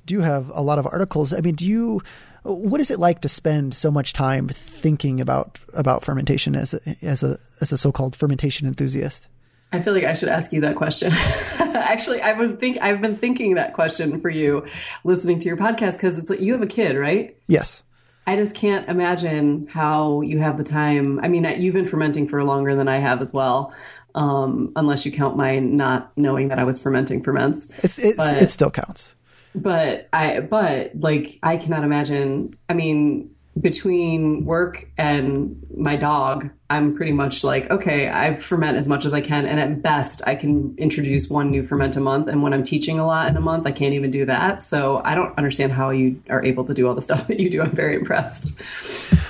do 0.06 0.22
have 0.22 0.52
a 0.54 0.62
lot 0.62 0.80
of 0.80 0.86
articles. 0.86 1.34
I 1.34 1.42
mean, 1.42 1.56
do 1.56 1.68
you? 1.68 2.02
What 2.44 2.80
is 2.80 2.92
it 2.92 3.00
like 3.00 3.22
to 3.22 3.30
spend 3.30 3.74
so 3.74 3.90
much 3.90 4.14
time 4.14 4.48
thinking 4.50 5.20
about 5.20 5.60
about 5.74 6.06
fermentation 6.06 6.56
as 6.56 6.74
a, 6.76 6.96
as 7.02 7.24
a 7.24 7.40
as 7.60 7.72
a 7.72 7.78
so-called 7.78 8.16
fermentation 8.16 8.68
enthusiast? 8.68 9.28
I 9.72 9.82
feel 9.82 9.94
like 9.94 10.04
I 10.04 10.14
should 10.14 10.30
ask 10.30 10.54
you 10.54 10.62
that 10.62 10.76
question. 10.76 11.12
Actually, 11.60 12.22
I 12.22 12.34
was 12.34 12.52
think 12.52 12.78
I've 12.82 13.02
been 13.02 13.18
thinking 13.18 13.56
that 13.56 13.74
question 13.74 14.22
for 14.22 14.30
you, 14.30 14.66
listening 15.04 15.40
to 15.40 15.48
your 15.48 15.58
podcast 15.58 15.94
because 15.94 16.18
it's 16.18 16.30
like 16.30 16.40
you 16.40 16.54
have 16.54 16.62
a 16.62 16.68
kid, 16.68 16.96
right? 16.96 17.36
Yes. 17.48 17.84
I 18.28 18.36
just 18.36 18.56
can't 18.56 18.88
imagine 18.90 19.68
how 19.68 20.22
you 20.22 20.40
have 20.40 20.58
the 20.58 20.64
time. 20.64 21.20
I 21.20 21.28
mean, 21.28 21.44
you've 21.62 21.76
been 21.76 21.86
fermenting 21.86 22.28
for 22.28 22.44
longer 22.44 22.74
than 22.74 22.88
I 22.88 22.98
have 22.98 23.22
as 23.22 23.34
well 23.34 23.74
um, 24.16 24.72
unless 24.76 25.06
you 25.06 25.12
count 25.12 25.38
my 25.38 25.60
not 25.60 26.12
knowing 26.18 26.48
that 26.48 26.58
I 26.58 26.64
was 26.64 26.80
fermenting 26.80 27.22
ferments. 27.22 27.70
It's, 27.84 28.00
it's 28.00 28.18
but, 28.18 28.42
it 28.42 28.50
still 28.50 28.72
counts. 28.72 29.14
But 29.54 30.10
I 30.12 30.40
but 30.40 30.92
like 31.00 31.38
I 31.44 31.58
cannot 31.58 31.84
imagine. 31.84 32.58
I 32.68 32.74
mean, 32.74 33.35
between 33.60 34.44
work 34.44 34.88
and 34.98 35.66
my 35.76 35.96
dog, 35.96 36.50
I'm 36.70 36.96
pretty 36.96 37.14
much 37.14 37.44
like, 37.44 37.70
okay, 37.72 38.10
I 38.10 38.36
ferment 38.36 38.78
as 38.78 38.90
much 38.90 39.06
as 39.06 39.14
I 39.14 39.22
can. 39.22 39.46
And 39.46 39.60
at 39.60 39.82
best, 39.82 40.22
I 40.28 40.36
can 40.36 40.76
introduce 40.78 41.30
one 41.30 41.52
new 41.52 41.64
ferment 41.64 41.96
a 41.96 42.02
month. 42.02 42.28
And 42.28 42.44
when 42.44 42.54
I'm 42.54 42.64
teaching 42.64 43.00
a 43.00 43.06
lot 43.06 43.30
in 43.30 43.38
a 43.38 43.42
month, 43.42 43.66
I 43.66 43.72
can't 43.72 43.94
even 43.94 44.12
do 44.12 44.26
that. 44.26 44.62
So 44.62 45.02
I 45.06 45.16
don't 45.16 45.38
understand 45.38 45.72
how 45.72 45.92
you 45.92 46.22
are 46.30 46.44
able 46.44 46.66
to 46.66 46.74
do 46.74 46.88
all 46.88 46.96
the 46.96 47.02
stuff 47.10 47.28
that 47.28 47.40
you 47.40 47.50
do. 47.50 47.62
I'm 47.62 47.72
very 47.72 47.96
impressed. 47.96 48.60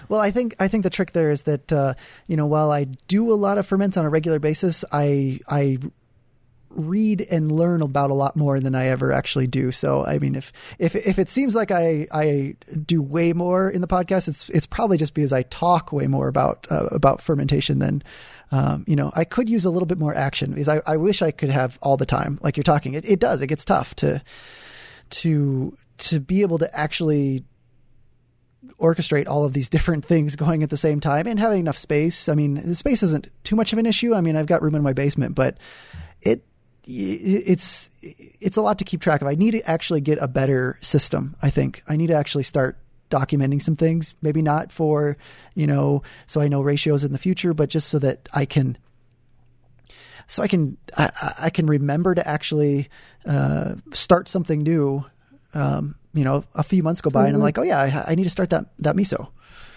Well, 0.09 0.21
I 0.21 0.31
think 0.31 0.55
I 0.59 0.67
think 0.67 0.83
the 0.83 0.89
trick 0.89 1.11
there 1.11 1.31
is 1.31 1.43
that 1.43 1.71
uh, 1.71 1.93
you 2.27 2.37
know 2.37 2.45
while 2.45 2.71
I 2.71 2.83
do 2.83 3.31
a 3.31 3.35
lot 3.35 3.57
of 3.57 3.65
ferments 3.65 3.97
on 3.97 4.05
a 4.05 4.09
regular 4.09 4.39
basis, 4.39 4.85
I 4.91 5.39
I 5.47 5.79
read 6.75 7.21
and 7.29 7.51
learn 7.51 7.81
about 7.81 8.09
a 8.09 8.13
lot 8.13 8.35
more 8.35 8.59
than 8.59 8.75
I 8.75 8.87
ever 8.87 9.11
actually 9.11 9.47
do. 9.47 9.71
So, 9.71 10.05
I 10.05 10.19
mean, 10.19 10.35
if 10.35 10.51
if 10.79 10.95
if 10.95 11.17
it 11.17 11.29
seems 11.29 11.55
like 11.55 11.71
I 11.71 12.07
I 12.11 12.55
do 12.85 13.01
way 13.01 13.33
more 13.33 13.69
in 13.69 13.81
the 13.81 13.87
podcast, 13.87 14.27
it's 14.27 14.49
it's 14.49 14.65
probably 14.65 14.97
just 14.97 15.13
because 15.13 15.33
I 15.33 15.43
talk 15.43 15.91
way 15.91 16.07
more 16.07 16.27
about 16.27 16.67
uh, 16.69 16.87
about 16.91 17.21
fermentation 17.21 17.79
than. 17.79 18.03
Um, 18.51 18.85
you 18.87 18.95
know, 18.95 19.11
I 19.15 19.23
could 19.23 19.49
use 19.49 19.65
a 19.65 19.71
little 19.71 19.87
bit 19.87 19.97
more 19.97 20.13
action 20.13 20.51
because 20.51 20.69
I, 20.69 20.79
I 20.85 20.97
wish 20.97 21.23
I 21.23 21.31
could 21.31 21.49
have 21.49 21.79
all 21.81 21.97
the 21.97 22.05
time, 22.05 22.37
like 22.43 22.55
you're 22.55 22.63
talking. 22.63 22.93
It, 22.93 23.03
it 23.03 23.19
does. 23.19 23.41
It 23.41 23.47
gets 23.47 23.65
tough 23.65 23.95
to 23.95 24.21
to 25.09 25.75
to 25.97 26.19
be 26.19 26.41
able 26.41 26.59
to 26.59 26.77
actually 26.77 27.43
orchestrate 28.79 29.27
all 29.27 29.45
of 29.45 29.53
these 29.53 29.69
different 29.69 30.05
things 30.05 30.35
going 30.35 30.63
at 30.63 30.69
the 30.69 30.77
same 30.77 30.99
time 30.99 31.27
and 31.27 31.39
having 31.39 31.59
enough 31.59 31.77
space. 31.77 32.29
I 32.29 32.35
mean, 32.35 32.55
the 32.55 32.75
space 32.75 33.03
isn't 33.03 33.29
too 33.43 33.55
much 33.55 33.73
of 33.73 33.79
an 33.79 33.85
issue. 33.85 34.13
I 34.13 34.21
mean, 34.21 34.35
I've 34.35 34.47
got 34.47 34.61
room 34.61 34.75
in 34.75 34.83
my 34.83 34.93
basement, 34.93 35.35
but 35.35 35.57
it 36.21 36.43
it's 36.87 37.89
it's 38.01 38.57
a 38.57 38.61
lot 38.61 38.79
to 38.79 38.85
keep 38.85 39.01
track 39.01 39.21
of. 39.21 39.27
I 39.27 39.35
need 39.35 39.51
to 39.51 39.69
actually 39.69 40.01
get 40.01 40.17
a 40.21 40.27
better 40.27 40.77
system. 40.81 41.35
I 41.41 41.49
think 41.49 41.83
I 41.87 41.95
need 41.95 42.07
to 42.07 42.15
actually 42.15 42.43
start 42.43 42.77
documenting 43.09 43.61
some 43.61 43.75
things. 43.75 44.15
Maybe 44.21 44.41
not 44.41 44.71
for 44.71 45.17
you 45.53 45.67
know, 45.67 46.03
so 46.25 46.41
I 46.41 46.47
know 46.47 46.61
ratios 46.61 47.03
in 47.03 47.11
the 47.11 47.17
future, 47.17 47.53
but 47.53 47.69
just 47.69 47.89
so 47.89 47.99
that 47.99 48.29
I 48.33 48.45
can 48.45 48.77
so 50.27 50.43
I 50.43 50.47
can 50.47 50.77
I, 50.97 51.33
I 51.39 51.49
can 51.49 51.67
remember 51.67 52.15
to 52.15 52.27
actually 52.27 52.89
uh, 53.25 53.75
start 53.91 54.29
something 54.29 54.61
new 54.61 55.05
um, 55.55 55.95
you 56.13 56.23
know, 56.23 56.43
a 56.53 56.63
few 56.63 56.83
months 56.83 57.01
go 57.01 57.09
by 57.09 57.19
mm-hmm. 57.19 57.27
and 57.27 57.35
I'm 57.35 57.37
mm-hmm. 57.37 57.43
like, 57.43 57.57
oh 57.57 57.63
yeah, 57.63 58.03
I, 58.07 58.11
I 58.11 58.15
need 58.15 58.25
to 58.25 58.29
start 58.29 58.51
that 58.51 58.65
that 58.79 58.95
miso. 58.95 59.29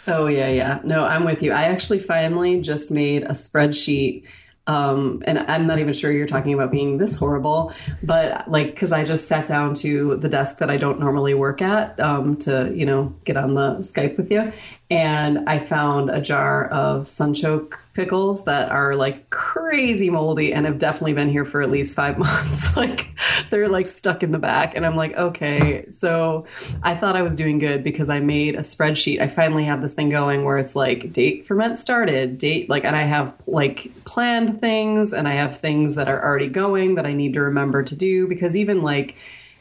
Oh 0.06 0.26
yeah, 0.26 0.48
yeah. 0.48 0.80
No, 0.84 1.04
I'm 1.04 1.24
with 1.24 1.42
you. 1.42 1.52
I 1.52 1.64
actually 1.64 2.00
finally 2.00 2.60
just 2.60 2.90
made 2.90 3.24
a 3.24 3.30
spreadsheet 3.30 4.24
um, 4.68 5.22
and 5.26 5.38
I'm 5.38 5.66
not 5.66 5.78
even 5.78 5.94
sure 5.94 6.12
you're 6.12 6.26
talking 6.26 6.52
about 6.52 6.70
being 6.70 6.98
this 6.98 7.16
horrible, 7.16 7.72
but 8.02 8.48
like, 8.50 8.76
cause 8.76 8.92
I 8.92 9.04
just 9.04 9.26
sat 9.26 9.46
down 9.46 9.72
to 9.76 10.16
the 10.16 10.28
desk 10.28 10.58
that 10.58 10.70
I 10.70 10.76
don't 10.76 11.00
normally 11.00 11.32
work 11.32 11.62
at, 11.62 11.98
um, 11.98 12.36
to, 12.40 12.70
you 12.74 12.84
know, 12.84 13.14
get 13.24 13.38
on 13.38 13.54
the 13.54 13.78
Skype 13.78 14.18
with 14.18 14.30
you. 14.30 14.52
And 14.90 15.48
I 15.48 15.58
found 15.58 16.08
a 16.08 16.20
jar 16.20 16.66
of 16.68 17.08
sunchoke 17.08 17.74
pickles 17.92 18.44
that 18.44 18.70
are 18.70 18.94
like 18.94 19.28
crazy 19.28 20.08
moldy 20.08 20.52
and 20.52 20.64
have 20.64 20.78
definitely 20.78 21.12
been 21.12 21.28
here 21.28 21.44
for 21.44 21.60
at 21.60 21.68
least 21.68 21.94
five 21.96 22.16
months. 22.18 22.76
like 22.76 23.08
they're 23.50 23.68
like 23.68 23.88
stuck 23.88 24.22
in 24.22 24.30
the 24.30 24.38
back. 24.38 24.74
And 24.74 24.86
I'm 24.86 24.96
like, 24.96 25.14
okay. 25.16 25.84
So 25.90 26.46
I 26.82 26.96
thought 26.96 27.16
I 27.16 27.22
was 27.22 27.36
doing 27.36 27.58
good 27.58 27.84
because 27.84 28.08
I 28.08 28.20
made 28.20 28.54
a 28.54 28.60
spreadsheet. 28.60 29.20
I 29.20 29.28
finally 29.28 29.64
have 29.64 29.82
this 29.82 29.92
thing 29.92 30.08
going 30.08 30.44
where 30.44 30.58
it's 30.58 30.74
like 30.74 31.12
date 31.12 31.46
ferment 31.46 31.78
started, 31.78 32.38
date, 32.38 32.70
like, 32.70 32.84
and 32.84 32.96
I 32.96 33.02
have 33.02 33.34
like 33.46 33.92
planned 34.04 34.60
things 34.60 35.12
and 35.12 35.28
I 35.28 35.34
have 35.34 35.58
things 35.58 35.96
that 35.96 36.08
are 36.08 36.22
already 36.22 36.48
going 36.48 36.94
that 36.94 37.04
I 37.04 37.12
need 37.12 37.34
to 37.34 37.42
remember 37.42 37.82
to 37.82 37.94
do 37.94 38.26
because 38.26 38.56
even 38.56 38.82
like, 38.82 39.16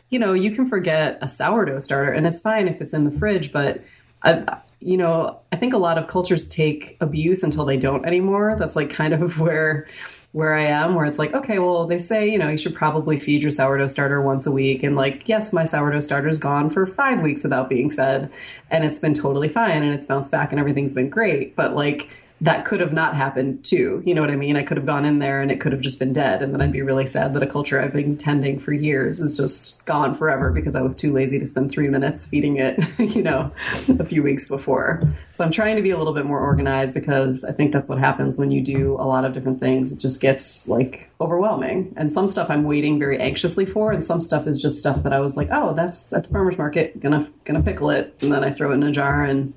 you 0.10 0.20
know, 0.20 0.32
you 0.32 0.52
can 0.52 0.68
forget 0.68 1.18
a 1.22 1.28
sourdough 1.28 1.80
starter 1.80 2.12
and 2.12 2.26
it's 2.26 2.40
fine 2.40 2.70
if 2.70 2.80
it's 2.80 2.94
in 2.94 3.04
the 3.04 3.12
fridge, 3.12 3.52
but 3.52 3.82
I, 4.24 4.60
you 4.80 4.98
know, 4.98 5.40
I 5.52 5.56
think 5.56 5.74
a 5.74 5.78
lot 5.78 5.98
of 5.98 6.08
cultures 6.08 6.48
take 6.48 6.98
abuse 7.02 7.44
until 7.44 7.66
they 7.66 7.78
don't 7.78 8.06
anymore. 8.06 8.56
That's 8.60 8.76
like 8.76 8.90
kind 8.90 9.14
of 9.14 9.40
where 9.40 9.88
where 10.34 10.54
I 10.54 10.66
am, 10.66 10.94
where 10.94 11.06
it's 11.06 11.18
like, 11.18 11.34
okay, 11.34 11.58
well, 11.58 11.88
they 11.88 11.98
say, 11.98 12.30
you 12.30 12.38
know, 12.38 12.50
you 12.50 12.58
should 12.58 12.76
probably 12.76 13.18
feed 13.18 13.42
your 13.42 13.52
sourdough 13.52 13.88
starter 13.88 14.22
once 14.22 14.46
a 14.46 14.52
week. 14.52 14.84
And 14.84 14.96
like, 14.96 15.28
yes, 15.28 15.52
my 15.52 15.66
sourdough 15.66 16.02
starter's 16.02 16.38
gone 16.38 16.70
for 16.70 16.86
five 16.86 17.22
weeks 17.22 17.44
without 17.44 17.70
being 17.70 17.90
fed. 17.90 18.30
And 18.70 18.84
it's 18.84 19.00
been 19.00 19.16
totally 19.16 19.50
fine 19.50 19.82
and 19.82 19.94
it's 19.94 20.06
bounced 20.06 20.32
back 20.32 20.52
and 20.52 20.60
everything's 20.60 20.94
been 20.94 21.10
great. 21.10 21.56
But 21.56 21.76
like 21.76 22.10
that 22.42 22.66
could 22.66 22.80
have 22.80 22.94
not 22.94 23.16
happened 23.16 23.66
too. 23.66 24.04
You 24.06 24.14
know 24.14 24.22
what 24.22 24.30
I 24.30 24.36
mean? 24.36 24.56
I 24.56 24.64
could 24.64 24.78
have 24.78 24.86
gone 24.86 25.06
in 25.06 25.18
there 25.18 25.42
and 25.42 25.50
it 25.50 25.60
could 25.60 25.72
have 25.72 25.82
just 25.82 25.98
been 25.98 26.14
dead. 26.14 26.44
And 26.44 26.54
then 26.54 26.62
I'd 26.62 26.72
be 26.72 26.84
really 26.84 27.08
sad 27.08 27.34
that 27.34 27.42
a 27.42 27.48
culture 27.48 27.82
I've 27.82 27.94
been 27.94 28.16
tending 28.16 28.60
for 28.60 28.74
years 28.74 29.20
is 29.20 29.36
just 29.36 29.84
gone 29.86 30.14
forever 30.14 30.52
because 30.52 30.76
I 30.76 30.82
was 30.82 30.96
too 30.96 31.12
lazy 31.12 31.40
to 31.40 31.48
spend 31.48 31.72
three 31.72 31.88
minutes 31.88 32.28
feeding 32.28 32.58
it, 32.58 32.80
you 33.00 33.24
know, 33.24 33.52
a 33.88 34.06
few 34.06 34.22
weeks 34.22 34.48
before. 34.48 35.02
So 35.32 35.44
I'm 35.44 35.52
trying 35.52 35.78
to 35.78 35.82
be 35.82 35.90
a 35.90 35.98
little 35.98 36.14
bit 36.14 36.26
more 36.26 36.40
organized 36.40 36.94
because 36.94 37.44
I 37.44 37.52
think 37.52 37.72
that's 37.72 37.90
what 37.90 37.98
happens 37.98 38.38
when 38.38 38.52
you 38.52 38.62
do 38.62 38.94
a 39.00 39.08
lot 39.08 39.26
of 39.26 39.34
different 39.34 39.60
things. 39.60 39.92
It 39.92 40.00
just 40.00 40.22
gets 40.22 40.68
like 40.68 41.10
overwhelming. 41.20 41.92
And 41.98 42.14
some 42.14 42.28
stuff 42.28 42.52
I'm 42.52 42.66
waiting 42.66 43.00
very 43.00 43.20
anxiously 43.20 43.66
for. 43.66 43.92
And 43.92 44.04
some 44.04 44.20
stuff 44.20 44.46
is 44.46 44.62
just 44.62 44.78
stuff 44.78 45.02
that 45.02 45.14
I 45.14 45.20
was 45.20 45.38
like, 45.38 45.50
oh, 45.52 45.74
that's 45.74 46.14
at 46.14 46.26
the 46.26 46.30
farmer's 46.30 46.60
market, 46.60 47.00
gonna, 47.00 47.28
gonna 47.46 47.64
pickle 47.64 47.90
it. 47.90 48.16
And 48.22 48.32
then 48.32 48.44
I 48.44 48.52
throw 48.52 48.72
it 48.72 48.76
in 48.76 48.84
a 48.84 48.92
jar 48.92 49.24
and 49.24 49.56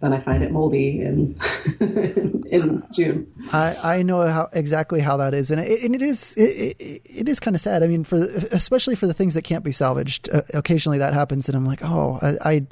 then 0.00 0.12
I 0.12 0.18
find 0.18 0.42
it 0.42 0.50
moldy 0.52 1.00
in 1.00 1.38
in 2.50 2.86
June. 2.92 3.32
I, 3.52 3.76
I 3.82 4.02
know 4.02 4.26
how 4.28 4.50
exactly 4.52 5.00
how 5.00 5.16
that 5.16 5.32
is, 5.32 5.50
and 5.50 5.58
it, 5.60 5.82
and 5.82 5.94
it 5.94 6.02
is 6.02 6.34
it, 6.34 6.76
it, 6.78 7.02
it 7.04 7.28
is 7.28 7.40
kind 7.40 7.54
of 7.54 7.62
sad. 7.62 7.82
I 7.82 7.86
mean, 7.86 8.04
for 8.04 8.16
especially 8.16 8.94
for 8.94 9.06
the 9.06 9.14
things 9.14 9.34
that 9.34 9.42
can't 9.42 9.64
be 9.64 9.72
salvaged, 9.72 10.28
uh, 10.30 10.42
occasionally 10.52 10.98
that 10.98 11.14
happens, 11.14 11.48
and 11.48 11.56
I'm 11.56 11.64
like, 11.64 11.82
oh, 11.82 12.18
I, 12.20 12.50
I, 12.50 12.66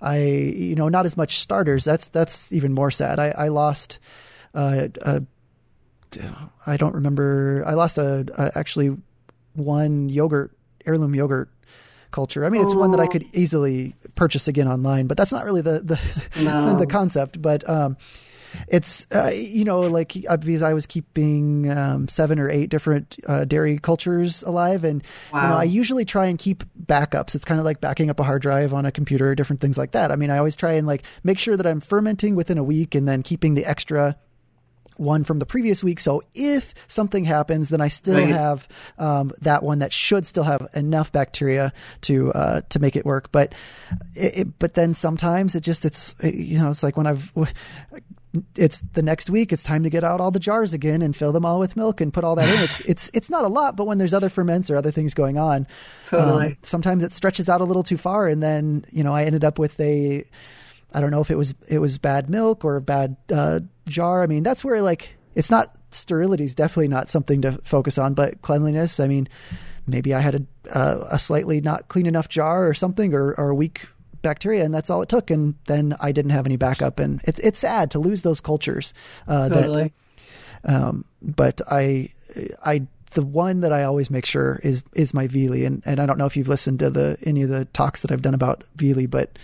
I, 0.00 0.18
you 0.18 0.74
know, 0.74 0.88
not 0.88 1.04
as 1.04 1.18
much 1.18 1.38
starters. 1.38 1.84
That's 1.84 2.08
that's 2.08 2.50
even 2.50 2.72
more 2.72 2.90
sad. 2.90 3.18
I, 3.18 3.28
I 3.36 3.48
lost. 3.48 3.98
Uh, 4.54 4.88
a, 5.02 5.22
I 6.66 6.76
don't 6.78 6.94
remember. 6.94 7.62
I 7.66 7.74
lost 7.74 7.98
a, 7.98 8.26
a 8.36 8.58
actually 8.58 8.96
one 9.52 10.08
yogurt 10.08 10.56
heirloom 10.86 11.14
yogurt 11.14 11.50
culture. 12.10 12.44
I 12.44 12.48
mean, 12.48 12.62
it's 12.62 12.74
one 12.74 12.90
that 12.92 13.00
I 13.00 13.06
could 13.06 13.24
easily 13.34 13.94
purchase 14.14 14.48
again 14.48 14.68
online, 14.68 15.06
but 15.06 15.16
that's 15.16 15.32
not 15.32 15.44
really 15.44 15.62
the 15.62 15.80
the, 15.80 16.00
no. 16.42 16.78
the 16.78 16.86
concept. 16.86 17.40
But 17.40 17.68
um, 17.68 17.96
it's 18.68 19.06
uh, 19.12 19.30
you 19.34 19.64
know 19.64 19.80
like 19.80 20.16
uh, 20.28 20.36
because 20.36 20.62
I 20.62 20.72
was 20.72 20.86
keeping 20.86 21.70
um, 21.70 22.08
seven 22.08 22.38
or 22.38 22.50
eight 22.50 22.70
different 22.70 23.16
uh, 23.26 23.44
dairy 23.44 23.78
cultures 23.78 24.42
alive, 24.42 24.84
and 24.84 25.02
wow. 25.32 25.42
you 25.42 25.48
know 25.48 25.56
I 25.56 25.64
usually 25.64 26.04
try 26.04 26.26
and 26.26 26.38
keep 26.38 26.64
backups. 26.78 27.34
It's 27.34 27.44
kind 27.44 27.58
of 27.58 27.64
like 27.64 27.80
backing 27.80 28.10
up 28.10 28.20
a 28.20 28.24
hard 28.24 28.42
drive 28.42 28.74
on 28.74 28.86
a 28.86 28.92
computer, 28.92 29.34
different 29.34 29.60
things 29.60 29.78
like 29.78 29.92
that. 29.92 30.10
I 30.10 30.16
mean, 30.16 30.30
I 30.30 30.38
always 30.38 30.56
try 30.56 30.72
and 30.72 30.86
like 30.86 31.04
make 31.24 31.38
sure 31.38 31.56
that 31.56 31.66
I'm 31.66 31.80
fermenting 31.80 32.34
within 32.34 32.58
a 32.58 32.64
week, 32.64 32.94
and 32.94 33.06
then 33.06 33.22
keeping 33.22 33.54
the 33.54 33.64
extra 33.64 34.16
one 35.00 35.24
from 35.24 35.38
the 35.38 35.46
previous 35.46 35.82
week. 35.82 35.98
So 35.98 36.22
if 36.34 36.74
something 36.86 37.24
happens, 37.24 37.70
then 37.70 37.80
I 37.80 37.88
still 37.88 38.18
right. 38.18 38.28
have 38.28 38.68
um, 38.98 39.32
that 39.40 39.62
one 39.62 39.80
that 39.80 39.92
should 39.92 40.26
still 40.26 40.44
have 40.44 40.68
enough 40.74 41.10
bacteria 41.10 41.72
to 42.02 42.32
uh, 42.32 42.60
to 42.68 42.78
make 42.78 42.96
it 42.96 43.06
work. 43.06 43.32
But 43.32 43.54
it, 44.14 44.38
it, 44.38 44.58
but 44.58 44.74
then 44.74 44.94
sometimes 44.94 45.54
it 45.54 45.62
just 45.62 45.84
it's 45.84 46.14
you 46.22 46.60
know 46.60 46.68
it's 46.68 46.82
like 46.82 46.96
when 46.96 47.06
I've 47.06 47.32
it's 48.56 48.80
the 48.92 49.02
next 49.02 49.28
week 49.28 49.52
it's 49.52 49.62
time 49.62 49.82
to 49.82 49.90
get 49.90 50.04
out 50.04 50.20
all 50.20 50.30
the 50.30 50.38
jars 50.38 50.72
again 50.72 51.02
and 51.02 51.16
fill 51.16 51.32
them 51.32 51.44
all 51.44 51.58
with 51.58 51.76
milk 51.76 52.00
and 52.00 52.12
put 52.12 52.22
all 52.22 52.36
that 52.36 52.48
in 52.48 52.62
it's 52.62 52.80
it's 52.80 53.10
it's 53.12 53.28
not 53.28 53.44
a 53.44 53.48
lot 53.48 53.76
but 53.76 53.86
when 53.86 53.98
there's 53.98 54.14
other 54.14 54.28
ferments 54.28 54.70
or 54.70 54.76
other 54.76 54.92
things 54.92 55.14
going 55.14 55.36
on 55.36 55.66
totally. 56.06 56.46
um, 56.46 56.56
sometimes 56.62 57.02
it 57.02 57.12
stretches 57.12 57.48
out 57.48 57.60
a 57.60 57.64
little 57.64 57.82
too 57.82 57.96
far 57.96 58.28
and 58.28 58.40
then 58.40 58.84
you 58.92 59.02
know 59.02 59.12
i 59.12 59.24
ended 59.24 59.42
up 59.42 59.58
with 59.58 59.78
a 59.80 60.24
i 60.92 61.00
don't 61.00 61.10
know 61.10 61.20
if 61.20 61.28
it 61.28 61.36
was 61.36 61.54
it 61.66 61.80
was 61.80 61.98
bad 61.98 62.30
milk 62.30 62.64
or 62.64 62.78
bad 62.78 63.16
uh, 63.32 63.58
jar. 63.90 64.22
I 64.22 64.26
mean, 64.26 64.42
that's 64.42 64.64
where 64.64 64.80
like 64.82 65.16
it's 65.34 65.50
not 65.50 65.76
sterility 65.90 66.44
is 66.44 66.54
definitely 66.54 66.88
not 66.88 67.08
something 67.08 67.42
to 67.42 67.52
focus 67.64 67.98
on, 67.98 68.14
but 68.14 68.42
cleanliness. 68.42 69.00
I 69.00 69.06
mean, 69.06 69.28
maybe 69.86 70.14
I 70.14 70.20
had 70.20 70.34
a 70.34 70.76
uh, 70.76 71.08
a 71.10 71.18
slightly 71.18 71.60
not 71.60 71.88
clean 71.88 72.06
enough 72.06 72.28
jar 72.28 72.66
or 72.66 72.74
something, 72.74 73.14
or, 73.14 73.34
or 73.34 73.50
a 73.50 73.54
weak 73.54 73.88
bacteria, 74.22 74.64
and 74.64 74.74
that's 74.74 74.90
all 74.90 75.02
it 75.02 75.08
took. 75.08 75.30
And 75.30 75.54
then 75.66 75.96
I 76.00 76.12
didn't 76.12 76.30
have 76.30 76.46
any 76.46 76.56
backup, 76.56 76.98
and 76.98 77.20
it's 77.24 77.40
it's 77.40 77.58
sad 77.58 77.90
to 77.92 77.98
lose 77.98 78.22
those 78.22 78.40
cultures. 78.40 78.94
Uh, 79.26 79.48
totally. 79.48 79.92
That, 80.62 80.74
um, 80.74 81.04
but 81.22 81.60
I 81.70 82.10
I 82.64 82.86
the 83.12 83.22
one 83.22 83.60
that 83.60 83.72
I 83.72 83.84
always 83.84 84.10
make 84.10 84.26
sure 84.26 84.60
is 84.62 84.82
is 84.94 85.12
my 85.14 85.26
Viili, 85.26 85.66
and 85.66 85.82
and 85.84 86.00
I 86.00 86.06
don't 86.06 86.18
know 86.18 86.26
if 86.26 86.36
you've 86.36 86.48
listened 86.48 86.78
to 86.80 86.90
the 86.90 87.16
any 87.22 87.42
of 87.42 87.48
the 87.48 87.64
talks 87.66 88.02
that 88.02 88.12
I've 88.12 88.22
done 88.22 88.34
about 88.34 88.64
Viili, 88.76 89.08
but 89.08 89.38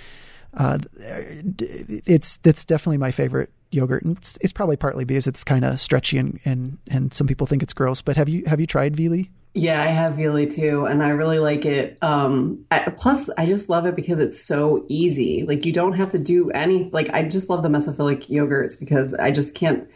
uh, 0.55 0.79
it's 0.99 2.39
it's 2.45 2.65
definitely 2.65 2.99
my 2.99 3.11
favorite 3.11 3.51
yogurt, 3.71 4.03
and 4.03 4.17
it's, 4.17 4.39
it's 4.41 4.53
probably 4.53 4.77
partly 4.77 5.05
because 5.05 5.27
it's 5.27 5.45
kind 5.45 5.65
of 5.65 5.81
stretchy 5.81 6.19
and, 6.19 6.41
and 6.45 6.79
and 6.89 7.15
some 7.15 7.27
people 7.27 7.47
think 7.47 7.63
it's 7.63 7.75
gross. 7.75 8.03
But 8.03 8.17
have 8.17 8.29
you 8.29 8.45
have 8.47 8.61
you 8.61 8.67
tried 8.67 8.97
Viili? 8.97 9.31
Yeah, 9.55 9.83
I 9.83 9.87
have 9.87 10.17
Viili 10.17 10.47
too, 10.55 10.85
and 10.85 11.03
I 11.03 11.09
really 11.09 11.39
like 11.39 11.65
it. 11.65 11.97
Um, 12.03 12.67
I, 12.71 12.91
plus, 12.91 13.31
I 13.39 13.47
just 13.47 13.71
love 13.71 13.87
it 13.87 13.97
because 13.97 14.19
it's 14.19 14.39
so 14.39 14.85
easy. 14.89 15.45
Like 15.49 15.65
you 15.65 15.73
don't 15.73 15.95
have 15.95 16.11
to 16.11 16.19
do 16.19 16.51
any. 16.51 16.91
Like 16.93 17.09
I 17.11 17.27
just 17.27 17.49
love 17.49 17.63
the 17.63 17.71
mesophilic 17.71 18.29
yogurts 18.29 18.79
because 18.79 19.15
I 19.15 19.31
just 19.31 19.55
can't. 19.57 19.89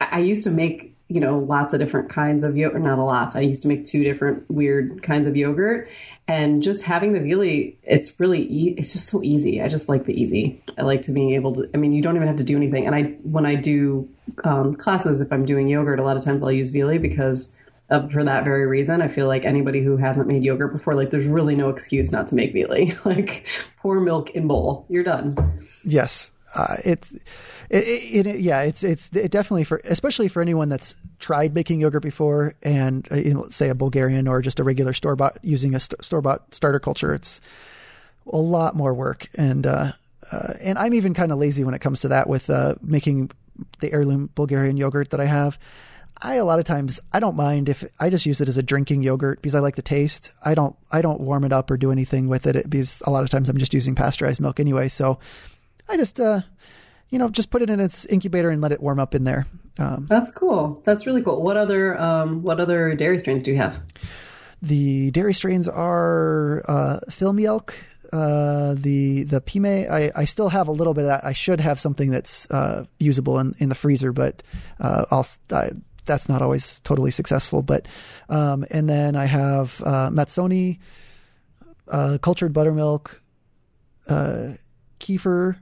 I, 0.00 0.08
I 0.12 0.18
used 0.18 0.42
to 0.44 0.50
make 0.50 0.96
you 1.06 1.20
know 1.20 1.38
lots 1.38 1.72
of 1.72 1.78
different 1.78 2.10
kinds 2.10 2.42
of 2.42 2.56
yogurt. 2.56 2.82
Not 2.82 2.98
a 2.98 3.04
lot. 3.04 3.36
I 3.36 3.40
used 3.40 3.62
to 3.62 3.68
make 3.68 3.84
two 3.84 4.02
different 4.02 4.50
weird 4.50 5.02
kinds 5.04 5.26
of 5.26 5.36
yogurt, 5.36 5.88
and 6.26 6.62
just 6.62 6.82
having 6.82 7.12
the 7.12 7.20
Viili, 7.20 7.76
it's 7.82 8.18
really 8.18 8.42
e- 8.42 8.74
it's 8.78 8.92
just 8.92 9.08
so 9.08 9.22
easy. 9.22 9.60
I 9.60 9.68
just 9.68 9.88
like 9.88 10.06
the 10.06 10.20
easy. 10.20 10.62
I 10.78 10.82
like 10.82 11.02
to 11.02 11.12
being 11.12 11.32
able 11.32 11.54
to. 11.54 11.68
I 11.74 11.76
mean, 11.76 11.92
you 11.92 12.02
don't 12.02 12.16
even 12.16 12.28
have 12.28 12.38
to 12.38 12.44
do 12.44 12.56
anything. 12.56 12.86
And 12.86 12.94
I 12.94 13.02
when 13.22 13.44
I 13.44 13.56
do 13.56 14.08
um, 14.44 14.74
classes, 14.74 15.20
if 15.20 15.32
I'm 15.32 15.44
doing 15.44 15.68
yogurt, 15.68 15.98
a 15.98 16.02
lot 16.02 16.16
of 16.16 16.24
times 16.24 16.42
I'll 16.42 16.52
use 16.52 16.72
Viili 16.72 17.00
because 17.00 17.54
for 18.10 18.24
that 18.24 18.44
very 18.44 18.66
reason. 18.66 19.02
I 19.02 19.08
feel 19.08 19.26
like 19.26 19.44
anybody 19.44 19.82
who 19.82 19.96
hasn't 19.96 20.26
made 20.26 20.42
yogurt 20.42 20.72
before, 20.72 20.94
like 20.94 21.10
there's 21.10 21.26
really 21.26 21.54
no 21.54 21.68
excuse 21.68 22.10
not 22.10 22.26
to 22.28 22.34
make 22.34 22.54
Viili. 22.54 22.98
like 23.04 23.46
pour 23.78 24.00
milk 24.00 24.30
in 24.30 24.48
bowl, 24.48 24.86
you're 24.88 25.04
done. 25.04 25.36
Yes, 25.84 26.30
uh, 26.54 26.76
it, 26.84 27.06
it, 27.70 28.26
it, 28.26 28.40
yeah, 28.40 28.62
it's 28.62 28.84
it's 28.84 29.10
it 29.14 29.30
definitely 29.30 29.64
for 29.64 29.80
especially 29.84 30.28
for 30.28 30.42
anyone 30.42 30.68
that's 30.68 30.96
tried 31.18 31.54
making 31.54 31.80
yogurt 31.80 32.02
before 32.02 32.54
and 32.62 33.08
uh, 33.10 33.16
you 33.16 33.46
say 33.50 33.68
a 33.68 33.74
Bulgarian 33.74 34.28
or 34.28 34.42
just 34.42 34.60
a 34.60 34.64
regular 34.64 34.92
store 34.92 35.16
bought 35.16 35.38
using 35.42 35.74
a 35.74 35.80
st- 35.80 36.04
store 36.04 36.20
bought 36.20 36.54
starter 36.54 36.80
culture. 36.80 37.14
It's 37.14 37.40
a 38.32 38.36
lot 38.38 38.74
more 38.74 38.94
work, 38.94 39.28
and 39.34 39.66
uh, 39.66 39.92
uh, 40.30 40.54
and 40.60 40.78
I'm 40.78 40.94
even 40.94 41.14
kind 41.14 41.32
of 41.32 41.38
lazy 41.38 41.64
when 41.64 41.74
it 41.74 41.80
comes 41.80 42.00
to 42.02 42.08
that 42.08 42.28
with 42.28 42.50
uh, 42.50 42.74
making 42.82 43.30
the 43.80 43.92
heirloom 43.92 44.30
Bulgarian 44.34 44.76
yogurt 44.76 45.10
that 45.10 45.20
I 45.20 45.26
have. 45.26 45.58
I 46.22 46.36
a 46.36 46.44
lot 46.44 46.58
of 46.58 46.64
times 46.64 47.00
I 47.12 47.20
don't 47.20 47.36
mind 47.36 47.68
if 47.68 47.84
I 48.00 48.08
just 48.08 48.24
use 48.24 48.40
it 48.40 48.48
as 48.48 48.56
a 48.56 48.62
drinking 48.62 49.02
yogurt 49.02 49.42
because 49.42 49.54
I 49.54 49.58
like 49.60 49.76
the 49.76 49.82
taste. 49.82 50.32
I 50.44 50.54
don't 50.54 50.76
I 50.90 51.02
don't 51.02 51.20
warm 51.20 51.44
it 51.44 51.52
up 51.52 51.70
or 51.70 51.76
do 51.76 51.90
anything 51.90 52.28
with 52.28 52.46
it, 52.46 52.68
because 52.68 53.02
a 53.04 53.10
lot 53.10 53.24
of 53.24 53.30
times 53.30 53.48
I'm 53.48 53.58
just 53.58 53.74
using 53.74 53.94
pasteurized 53.94 54.40
milk 54.40 54.60
anyway. 54.60 54.88
So 54.88 55.18
I 55.88 55.96
just 55.96 56.20
uh, 56.20 56.40
you 57.10 57.18
know 57.18 57.28
just 57.28 57.50
put 57.50 57.62
it 57.62 57.70
in 57.70 57.80
its 57.80 58.06
incubator 58.06 58.50
and 58.50 58.60
let 58.60 58.72
it 58.72 58.80
warm 58.80 58.98
up 58.98 59.14
in 59.14 59.24
there. 59.24 59.46
Um, 59.78 60.04
That's 60.08 60.30
cool. 60.30 60.80
That's 60.84 61.06
really 61.06 61.22
cool. 61.22 61.42
What 61.42 61.56
other 61.56 62.00
um, 62.00 62.42
what 62.42 62.60
other 62.60 62.94
dairy 62.94 63.18
strains 63.18 63.42
do 63.42 63.50
you 63.50 63.56
have? 63.56 63.80
The 64.62 65.10
dairy 65.10 65.34
strains 65.34 65.68
are 65.68 66.64
uh, 66.68 67.00
Filmjölk, 67.10 67.74
uh, 68.12 68.74
the 68.74 69.24
the 69.24 69.40
Piimä. 69.40 69.90
I, 69.90 70.10
I 70.14 70.24
still 70.24 70.48
have 70.48 70.68
a 70.68 70.72
little 70.72 70.94
bit 70.94 71.02
of 71.02 71.08
that. 71.08 71.24
I 71.24 71.32
should 71.32 71.60
have 71.60 71.78
something 71.80 72.10
that's 72.10 72.48
uh, 72.50 72.84
usable 72.98 73.38
in, 73.40 73.54
in 73.58 73.68
the 73.68 73.74
freezer, 73.74 74.12
but 74.12 74.42
uh, 74.80 75.04
I'll 75.10 75.26
I, 75.52 75.72
that's 76.06 76.28
not 76.28 76.40
always 76.40 76.78
totally 76.80 77.10
successful. 77.10 77.62
But 77.62 77.86
um, 78.28 78.64
and 78.70 78.88
then 78.88 79.16
I 79.16 79.24
have 79.24 79.82
uh, 79.84 80.10
Matsoni, 80.10 80.78
uh, 81.88 82.18
cultured 82.22 82.52
buttermilk, 82.52 83.20
uh, 84.08 84.52
kefir. 85.00 85.56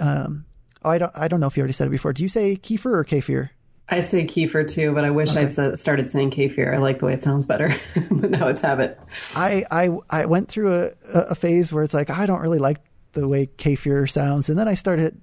Um, 0.00 0.44
oh, 0.86 0.90
I 0.90 0.98
don't 0.98 1.12
I 1.14 1.28
don't 1.28 1.40
know 1.40 1.46
if 1.46 1.56
you 1.56 1.60
already 1.60 1.72
said 1.72 1.86
it 1.86 1.90
before. 1.90 2.12
Do 2.12 2.22
you 2.22 2.28
say 2.28 2.56
kefir 2.56 2.86
or 2.86 3.04
kefir? 3.04 3.50
I 3.88 4.00
say 4.00 4.24
kefir 4.24 4.68
too, 4.68 4.92
but 4.92 5.04
I 5.04 5.10
wish 5.10 5.36
okay. 5.36 5.42
I'd 5.42 5.78
started 5.78 6.10
saying 6.10 6.32
kefir. 6.32 6.74
I 6.74 6.78
like 6.78 6.98
the 6.98 7.06
way 7.06 7.12
it 7.12 7.22
sounds 7.22 7.46
better, 7.46 7.74
but 8.10 8.30
now 8.30 8.48
it's 8.48 8.60
habit. 8.60 8.98
I, 9.34 9.64
I 9.70 9.90
I 10.10 10.26
went 10.26 10.48
through 10.48 10.74
a, 10.74 10.90
a 11.12 11.34
phase 11.34 11.72
where 11.72 11.84
it's 11.84 11.94
like 11.94 12.10
I 12.10 12.26
don't 12.26 12.40
really 12.40 12.58
like 12.58 12.78
the 13.12 13.28
way 13.28 13.46
kefir 13.58 14.10
sounds, 14.10 14.48
and 14.48 14.58
then 14.58 14.68
I 14.68 14.74
started 14.74 15.20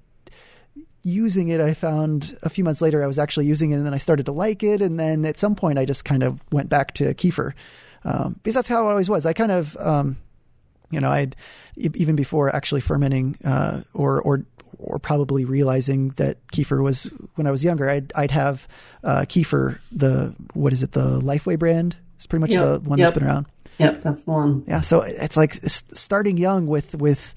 using 1.04 1.50
it. 1.50 1.60
I 1.60 1.74
found 1.74 2.38
a 2.44 2.50
few 2.50 2.64
months 2.64 2.82
later 2.82 3.04
I 3.04 3.08
was 3.08 3.20
actually 3.20 3.48
using 3.48 3.72
it, 3.72 3.76
and 3.76 3.86
then 3.86 3.94
I 3.94 3.98
started 3.98 4.26
to 4.28 4.32
like 4.32 4.64
it, 4.64 4.82
and 4.82 5.00
then 5.00 5.26
at 5.26 5.40
some 5.40 5.56
point 5.56 5.78
I 5.78 5.86
just 5.86 6.06
kind 6.06 6.24
of 6.24 6.42
went 6.52 6.70
back 6.70 6.94
to 6.96 7.14
kefir 7.14 7.54
um, 8.06 8.36
because 8.44 8.56
that's 8.56 8.70
how 8.70 8.88
it 8.88 8.92
always 8.92 9.10
was. 9.10 9.26
I 9.26 9.34
kind 9.34 9.52
of 9.52 9.76
um, 9.78 10.18
you 10.94 11.00
know, 11.00 11.10
I'd 11.10 11.36
even 11.76 12.16
before 12.16 12.56
actually 12.56 12.82
fermenting 12.82 13.36
uh, 13.44 13.82
or 13.94 14.22
or 14.22 14.46
or 14.84 15.00
probably 15.00 15.46
realizing 15.46 16.10
that 16.12 16.46
kefir 16.48 16.84
was 16.84 17.10
when 17.36 17.48
I 17.48 17.52
was 17.52 17.64
younger, 17.64 17.90
I'd 17.90 18.12
I'd 18.16 18.32
have 18.32 18.68
uh, 19.04 19.22
kefir 19.22 19.80
the 19.92 20.36
what 20.54 20.74
is 20.74 20.84
it 20.84 20.92
the 20.92 21.20
Lifeway 21.22 21.58
brand? 21.58 21.96
It's 22.18 22.26
pretty 22.26 22.42
much 22.42 22.52
yep. 22.52 22.62
the 22.84 22.90
one 22.90 23.00
yep. 23.00 23.08
that's 23.08 23.20
been 23.20 23.28
around. 23.28 23.46
Yep, 23.80 24.02
that's 24.02 24.22
the 24.22 24.32
one. 24.32 24.64
Yeah, 24.68 24.82
so 24.82 25.02
it's 25.02 25.36
like 25.36 25.56
starting 25.64 26.38
young 26.38 26.68
with 26.68 26.96
with 26.96 27.34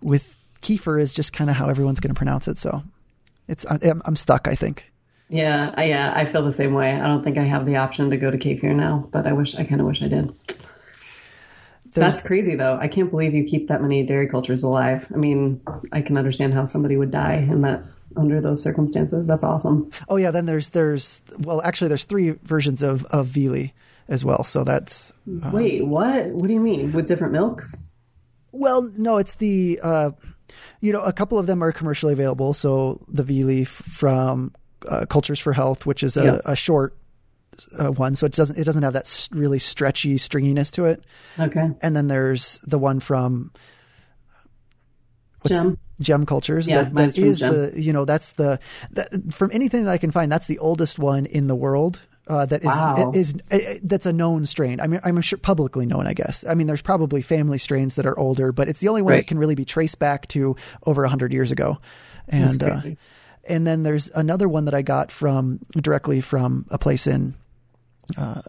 with 0.00 0.36
kefir 0.62 1.00
is 1.00 1.12
just 1.12 1.32
kind 1.32 1.50
of 1.50 1.56
how 1.56 1.68
everyone's 1.68 2.00
going 2.00 2.14
to 2.14 2.18
pronounce 2.18 2.48
it. 2.48 2.58
So 2.58 2.82
it's 3.48 3.66
I'm, 3.68 4.02
I'm 4.04 4.16
stuck. 4.16 4.48
I 4.48 4.54
think. 4.54 4.90
Yeah, 5.28 5.72
I, 5.76 5.84
yeah, 5.84 6.12
I 6.14 6.24
feel 6.24 6.44
the 6.44 6.52
same 6.52 6.74
way. 6.74 6.90
I 6.92 7.06
don't 7.06 7.20
think 7.20 7.38
I 7.38 7.44
have 7.44 7.64
the 7.64 7.76
option 7.76 8.10
to 8.10 8.16
go 8.16 8.32
to 8.32 8.38
kefir 8.38 8.74
now, 8.74 9.08
but 9.12 9.28
I 9.28 9.32
wish 9.32 9.54
I 9.54 9.62
kind 9.62 9.80
of 9.80 9.86
wish 9.86 10.02
I 10.02 10.08
did. 10.08 10.34
There's, 11.92 12.14
That's 12.14 12.26
crazy, 12.26 12.54
though. 12.54 12.78
I 12.80 12.86
can't 12.86 13.10
believe 13.10 13.34
you 13.34 13.44
keep 13.44 13.68
that 13.68 13.82
many 13.82 14.04
dairy 14.04 14.28
cultures 14.28 14.62
alive. 14.62 15.10
I 15.12 15.16
mean, 15.16 15.60
I 15.90 16.02
can 16.02 16.16
understand 16.16 16.54
how 16.54 16.64
somebody 16.64 16.96
would 16.96 17.10
die 17.10 17.36
in 17.36 17.62
that 17.62 17.82
under 18.16 18.40
those 18.40 18.62
circumstances. 18.62 19.26
That's 19.26 19.44
awesome. 19.44 19.90
Oh 20.08 20.16
yeah, 20.16 20.30
then 20.30 20.46
there's 20.46 20.70
there's 20.70 21.20
well, 21.38 21.62
actually, 21.62 21.88
there's 21.88 22.04
three 22.04 22.30
versions 22.30 22.82
of 22.82 23.04
of 23.06 23.26
Viili 23.26 23.72
as 24.08 24.24
well. 24.24 24.44
So 24.44 24.64
that's 24.64 25.12
um, 25.26 25.52
wait, 25.52 25.84
what? 25.86 26.26
What 26.26 26.46
do 26.46 26.52
you 26.52 26.60
mean 26.60 26.92
with 26.92 27.08
different 27.08 27.32
milks? 27.32 27.84
Well, 28.52 28.82
no, 28.96 29.18
it's 29.18 29.36
the 29.36 29.80
uh, 29.82 30.10
you 30.80 30.92
know 30.92 31.02
a 31.02 31.12
couple 31.12 31.38
of 31.38 31.46
them 31.46 31.62
are 31.62 31.72
commercially 31.72 32.12
available. 32.12 32.54
So 32.54 33.04
the 33.08 33.24
Viili 33.24 33.66
from 33.66 34.54
uh, 34.88 35.06
Cultures 35.06 35.38
for 35.38 35.52
Health, 35.52 35.86
which 35.86 36.02
is 36.02 36.16
a, 36.16 36.24
yeah. 36.24 36.38
a 36.44 36.56
short 36.56 36.96
uh, 37.78 37.90
one, 37.92 38.14
so 38.14 38.26
it 38.26 38.32
doesn't 38.32 38.58
it 38.58 38.64
doesn't 38.64 38.82
have 38.82 38.92
that 38.92 39.28
really 39.32 39.58
stretchy 39.58 40.16
stringiness 40.16 40.70
to 40.72 40.84
it. 40.84 41.04
Okay. 41.38 41.70
And 41.80 41.96
then 41.96 42.06
there's 42.08 42.60
the 42.64 42.78
one 42.78 43.00
from 43.00 43.52
Gem 45.46 45.78
Gem 46.00 46.26
Cultures. 46.26 46.68
Yeah, 46.68 46.84
that, 46.84 46.94
that 46.94 47.18
is 47.18 47.40
the 47.40 47.72
you 47.76 47.92
know 47.92 48.04
that's 48.04 48.32
the 48.32 48.58
that, 48.92 49.32
from 49.32 49.50
anything 49.52 49.84
that 49.84 49.90
I 49.90 49.98
can 49.98 50.10
find 50.10 50.30
that's 50.30 50.46
the 50.46 50.58
oldest 50.58 50.98
one 50.98 51.26
in 51.26 51.46
the 51.46 51.56
world. 51.56 52.00
Uh, 52.26 52.46
that 52.46 52.60
is, 52.60 52.66
wow. 52.66 53.10
is, 53.12 53.34
is 53.50 53.80
that's 53.82 54.06
a 54.06 54.12
known 54.12 54.44
strain. 54.44 54.80
I 54.80 54.86
mean, 54.86 55.00
I'm 55.02 55.20
sure 55.20 55.36
publicly 55.38 55.84
known. 55.84 56.06
I 56.06 56.14
guess. 56.14 56.44
I 56.48 56.54
mean, 56.54 56.68
there's 56.68 56.82
probably 56.82 57.22
family 57.22 57.58
strains 57.58 57.96
that 57.96 58.06
are 58.06 58.16
older, 58.16 58.52
but 58.52 58.68
it's 58.68 58.78
the 58.78 58.88
only 58.88 59.02
one 59.02 59.12
right. 59.12 59.16
that 59.18 59.26
can 59.26 59.38
really 59.38 59.56
be 59.56 59.64
traced 59.64 59.98
back 59.98 60.28
to 60.28 60.54
over 60.86 61.04
hundred 61.06 61.32
years 61.32 61.50
ago. 61.50 61.78
And 62.28 62.62
uh, 62.62 62.80
and 63.44 63.66
then 63.66 63.82
there's 63.82 64.10
another 64.14 64.48
one 64.48 64.66
that 64.66 64.74
I 64.74 64.82
got 64.82 65.10
from 65.10 65.58
directly 65.72 66.20
from 66.20 66.66
a 66.70 66.78
place 66.78 67.08
in 67.08 67.34
uh, 68.16 68.42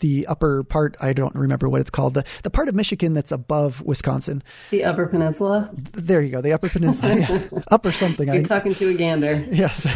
the 0.00 0.26
upper 0.26 0.62
part. 0.64 0.96
I 1.00 1.12
don't 1.12 1.34
remember 1.34 1.68
what 1.68 1.80
it's 1.80 1.90
called. 1.90 2.14
The 2.14 2.24
the 2.42 2.50
part 2.50 2.68
of 2.68 2.74
Michigan 2.74 3.14
that's 3.14 3.32
above 3.32 3.82
Wisconsin. 3.82 4.42
The 4.70 4.84
Upper 4.84 5.06
Peninsula. 5.06 5.70
There 5.92 6.20
you 6.20 6.30
go. 6.30 6.40
The 6.40 6.52
Upper 6.52 6.68
Peninsula. 6.68 7.18
yeah. 7.18 7.44
Upper 7.68 7.92
something. 7.92 8.28
You're 8.28 8.38
I, 8.38 8.42
talking 8.42 8.74
to 8.74 8.88
a 8.88 8.94
gander. 8.94 9.46
Yes, 9.50 9.86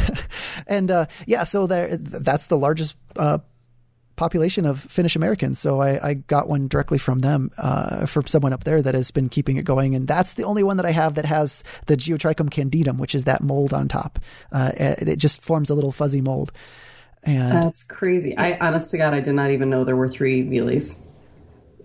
and 0.67 0.91
uh, 0.91 1.07
yeah. 1.27 1.45
So 1.45 1.67
there, 1.67 1.97
that's 1.97 2.47
the 2.47 2.59
largest. 2.59 2.97
Uh, 3.17 3.39
population 4.17 4.67
of 4.67 4.79
Finnish 4.79 5.17
Americans. 5.17 5.59
So 5.59 5.81
I, 5.81 6.09
I, 6.11 6.13
got 6.13 6.47
one 6.47 6.69
directly 6.69 6.99
from 6.99 7.21
them, 7.21 7.51
uh, 7.57 8.05
from 8.05 8.27
someone 8.27 8.53
up 8.53 8.65
there 8.65 8.83
that 8.83 8.95
has 8.95 9.11
been 9.11 9.31
keeping 9.31 9.57
it 9.57 9.65
going. 9.65 9.95
And 9.95 10.07
that's 10.07 10.35
the 10.35 10.45
only 10.45 10.63
one 10.63 10.77
that 10.77 10.85
I 10.85 10.91
have 10.91 11.15
that 11.15 11.25
has 11.25 11.65
the 11.87 11.97
Geotrichum 11.97 12.51
candidum, 12.51 12.99
which 12.99 13.15
is 13.15 13.25
that 13.25 13.43
mold 13.43 13.73
on 13.73 13.89
top. 13.89 14.19
Uh, 14.53 14.73
it 14.77 15.17
just 15.17 15.41
forms 15.41 15.71
a 15.71 15.75
little 15.75 15.91
fuzzy 15.91 16.21
mold. 16.21 16.53
And 17.23 17.63
that's 17.63 17.85
crazy. 17.85 18.37
I 18.37 18.59
honest 18.59 18.91
to 18.93 18.99
God, 18.99 19.13
I 19.13 19.21
did 19.21 19.35
not 19.35 19.51
even 19.51 19.69
know 19.69 19.85
there 19.85 19.97
were 19.97 20.09
three 20.09 20.43
Viilis. 20.43 21.05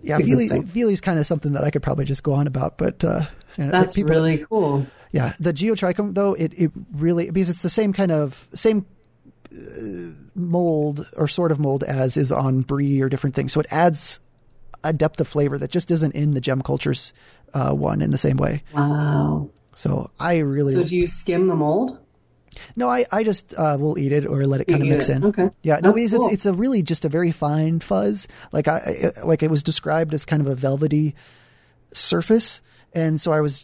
Yeah, 0.01 0.19
is 0.19 1.01
kind 1.01 1.19
of 1.19 1.25
something 1.25 1.53
that 1.53 1.63
I 1.63 1.71
could 1.71 1.81
probably 1.81 2.05
just 2.05 2.23
go 2.23 2.33
on 2.33 2.47
about, 2.47 2.77
but 2.77 3.03
uh, 3.03 3.25
that's 3.57 3.95
people, 3.95 4.11
really 4.11 4.45
cool. 4.49 4.85
Yeah, 5.11 5.33
the 5.39 5.51
Geotrichum 5.51 6.13
though 6.13 6.33
it 6.33 6.53
it 6.53 6.71
really 6.93 7.29
because 7.29 7.49
it's 7.49 7.63
the 7.63 7.69
same 7.69 7.91
kind 7.91 8.11
of 8.11 8.47
same 8.53 8.85
uh, 9.51 10.13
mold 10.35 11.07
or 11.17 11.27
sort 11.27 11.51
of 11.51 11.59
mold 11.59 11.83
as 11.83 12.17
is 12.17 12.31
on 12.31 12.61
brie 12.61 13.01
or 13.01 13.09
different 13.09 13.35
things, 13.35 13.51
so 13.51 13.59
it 13.59 13.67
adds 13.71 14.19
a 14.83 14.93
depth 14.93 15.19
of 15.19 15.27
flavor 15.27 15.57
that 15.57 15.71
just 15.71 15.89
isn't 15.89 16.13
in 16.13 16.31
the 16.31 16.41
gem 16.41 16.61
cultures 16.61 17.11
uh, 17.55 17.71
one 17.71 18.01
in 18.01 18.11
the 18.11 18.17
same 18.17 18.37
way. 18.37 18.61
Wow. 18.73 19.49
So 19.73 20.11
I 20.19 20.37
really. 20.37 20.73
So 20.73 20.83
do 20.83 20.95
you 20.95 21.07
skim 21.07 21.47
the 21.47 21.55
mold? 21.55 21.97
No, 22.75 22.89
I, 22.89 23.05
I 23.11 23.23
just 23.23 23.53
uh, 23.57 23.77
will 23.79 23.97
eat 23.97 24.11
it 24.11 24.25
or 24.25 24.45
let 24.45 24.61
it 24.61 24.65
kind 24.65 24.81
of 24.81 24.87
mix 24.87 25.09
it. 25.09 25.17
in. 25.17 25.25
Okay. 25.25 25.49
Yeah, 25.63 25.79
no, 25.81 25.93
it's, 25.95 26.13
cool. 26.13 26.25
it's 26.25 26.33
it's 26.33 26.45
a 26.45 26.53
really 26.53 26.81
just 26.81 27.05
a 27.05 27.09
very 27.09 27.31
fine 27.31 27.79
fuzz. 27.79 28.27
Like 28.51 28.67
I 28.67 29.11
like 29.23 29.43
it 29.43 29.49
was 29.49 29.63
described 29.63 30.13
as 30.13 30.25
kind 30.25 30.41
of 30.41 30.47
a 30.47 30.55
velvety 30.55 31.15
surface, 31.91 32.61
and 32.93 33.19
so 33.19 33.31
I 33.31 33.41
was 33.41 33.63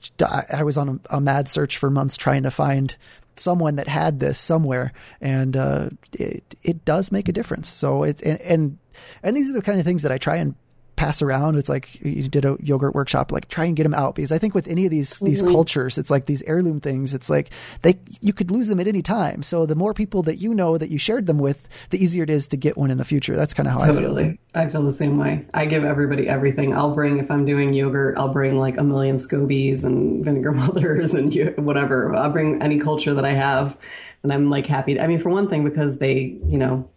I 0.52 0.64
was 0.64 0.78
on 0.78 1.02
a, 1.10 1.18
a 1.18 1.22
mad 1.22 1.50
search 1.50 1.78
for 1.78 1.90
months 1.90 2.18
trying 2.18 2.44
to 2.44 2.52
find 2.52 2.96
someone 3.36 3.76
that 3.76 3.88
had 3.88 4.20
this 4.20 4.38
somewhere, 4.38 4.94
and 5.20 5.56
uh, 5.56 5.90
it 6.14 6.56
it 6.64 6.86
does 6.86 7.12
make 7.12 7.28
a 7.28 7.32
difference. 7.32 7.70
So 7.70 8.04
it 8.04 8.22
and, 8.22 8.40
and 8.42 8.78
and 9.24 9.38
these 9.38 9.50
are 9.50 9.54
the 9.54 9.62
kind 9.62 9.80
of 9.80 9.86
things 9.86 10.04
that 10.04 10.12
I 10.12 10.18
try 10.18 10.38
and 10.38 10.56
pass 11.02 11.22
around. 11.24 11.56
It's 11.56 11.68
like 11.68 12.00
you 12.02 12.28
did 12.28 12.46
a 12.46 12.58
yogurt 12.62 12.94
workshop, 12.94 13.32
like 13.32 13.48
try 13.48 13.66
and 13.66 13.76
get 13.76 13.84
them 13.84 13.94
out 13.96 14.14
because 14.14 14.32
I 14.32 14.38
think 14.38 14.54
with 14.54 14.68
any 14.68 14.86
of 14.86 14.92
these 14.92 15.16
mm-hmm. 15.16 15.26
these 15.26 15.42
cultures, 15.42 15.98
it's 15.98 16.12
like 16.12 16.28
these 16.28 16.44
heirloom 16.44 16.80
things. 16.80 17.16
It's 17.16 17.28
like 17.28 17.50
they 17.82 18.00
you 18.22 18.34
could 18.34 18.52
lose 18.52 18.68
them 18.68 18.80
at 18.80 18.88
any 18.88 19.02
time. 19.02 19.42
So 19.42 19.66
the 19.66 19.76
more 19.76 19.96
people 19.96 20.22
that 20.24 20.36
you 20.36 20.54
know 20.54 20.78
that 20.78 20.92
you 20.92 21.00
shared 21.00 21.26
them 21.26 21.40
with, 21.40 21.68
the 21.90 22.02
easier 22.02 22.24
it 22.24 22.30
is 22.30 22.48
to 22.50 22.58
get 22.58 22.78
one 22.78 22.92
in 22.92 23.00
the 23.00 23.06
future. 23.06 23.36
That's 23.36 23.54
kind 23.54 23.68
of 23.68 23.74
how 23.74 23.88
totally. 23.88 24.24
I 24.24 24.28
feel. 24.28 24.38
I 24.54 24.68
feel 24.68 24.84
the 24.84 24.92
same 24.92 25.18
way. 25.18 25.44
I 25.56 25.66
give 25.66 25.84
everybody 25.84 26.30
everything. 26.30 26.76
I'll 26.76 26.94
bring 26.94 27.18
if 27.18 27.32
I'm 27.32 27.46
doing 27.46 27.74
yogurt, 27.74 28.16
I'll 28.18 28.32
bring 28.32 28.60
like 28.60 28.78
a 28.78 28.84
million 28.84 29.16
scobies 29.16 29.84
and 29.84 30.24
vinegar 30.26 30.52
mothers 30.52 31.16
and 31.16 31.34
whatever. 31.66 32.14
I'll 32.14 32.32
bring 32.32 32.62
any 32.62 32.80
culture 32.80 33.16
that 33.16 33.26
I 33.26 33.34
have, 33.34 33.76
and 34.22 34.32
I'm 34.32 34.52
like 34.52 34.68
happy. 34.68 35.00
I 35.00 35.08
mean, 35.08 35.20
for 35.20 35.32
one 35.32 35.50
thing, 35.50 35.64
because 35.64 35.98
they 35.98 36.38
you 36.46 36.60
know 36.60 36.88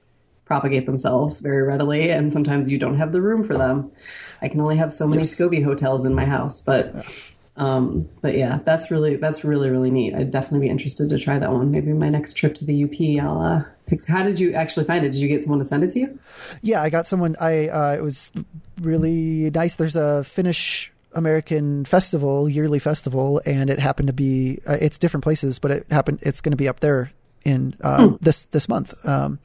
propagate 0.45 0.87
themselves 0.87 1.41
very 1.41 1.63
readily, 1.63 2.11
and 2.11 2.33
sometimes 2.33 2.71
you 2.71 2.79
don't 2.79 2.97
have 2.97 3.13
the 3.13 3.21
room 3.21 3.45
for 3.45 3.57
them. 3.57 3.91
I 4.43 4.49
can 4.49 4.61
only 4.61 4.77
have 4.77 4.93
so 4.93 5.07
many 5.07 5.23
yes. 5.23 5.35
SCOBY 5.35 5.65
hotels 5.65 6.05
in 6.05 6.15
my 6.15 6.25
house, 6.25 6.61
but 6.61 7.33
um, 7.57 8.09
but 8.21 8.37
yeah, 8.37 8.59
that's 8.65 8.91
really 8.91 9.17
that's 9.17 9.45
really 9.45 9.71
really 9.71 9.91
neat. 9.91 10.15
I'd 10.15 10.31
definitely 10.31 10.67
be 10.67 10.71
interested 10.71 11.09
to 11.11 11.19
try 11.19 11.39
that 11.39 11.53
one. 11.53 11.71
Maybe 11.71 11.93
my 11.93 12.09
next 12.09 12.35
trip 12.35 12.55
to 12.57 12.65
the 12.65 12.85
UP, 12.85 13.25
I'll 13.25 13.41
uh, 13.41 13.63
pick. 13.87 14.07
How 14.07 14.23
did 14.23 14.41
you 14.41 14.53
actually 14.55 14.87
find 14.87 15.05
it? 15.05 15.13
Did 15.13 15.21
you 15.21 15.29
get 15.29 15.43
someone 15.43 15.61
to 15.61 15.65
send 15.65 15.85
it 15.85 15.91
to 15.91 16.01
you? 16.01 16.19
Yeah, 16.63 16.83
I 16.83 16.91
got 16.91 17.07
someone. 17.07 17.37
I 17.41 17.69
uh, 17.69 17.95
it 17.95 18.03
was 18.03 18.33
really 18.81 19.51
nice. 19.51 19.77
There's 19.77 19.97
a 19.97 20.25
Finnish 20.25 20.93
American 21.13 21.85
festival, 21.85 22.49
yearly 22.49 22.81
festival, 22.81 23.41
and 23.47 23.71
it 23.71 23.79
happened 23.79 24.09
to 24.09 24.13
be 24.13 24.61
uh, 24.67 24.77
it's 24.81 24.99
different 24.99 25.23
places, 25.23 25.59
but 25.59 25.71
it 25.71 25.87
happened 25.91 26.19
it's 26.23 26.41
going 26.41 26.53
to 26.53 26.57
be 26.57 26.69
up 26.69 26.81
there 26.81 27.13
in 27.45 27.77
uh, 27.83 28.09
hmm. 28.09 28.17
this 28.21 28.47
this 28.47 28.69
month. 28.69 28.95
Um, 29.07 29.39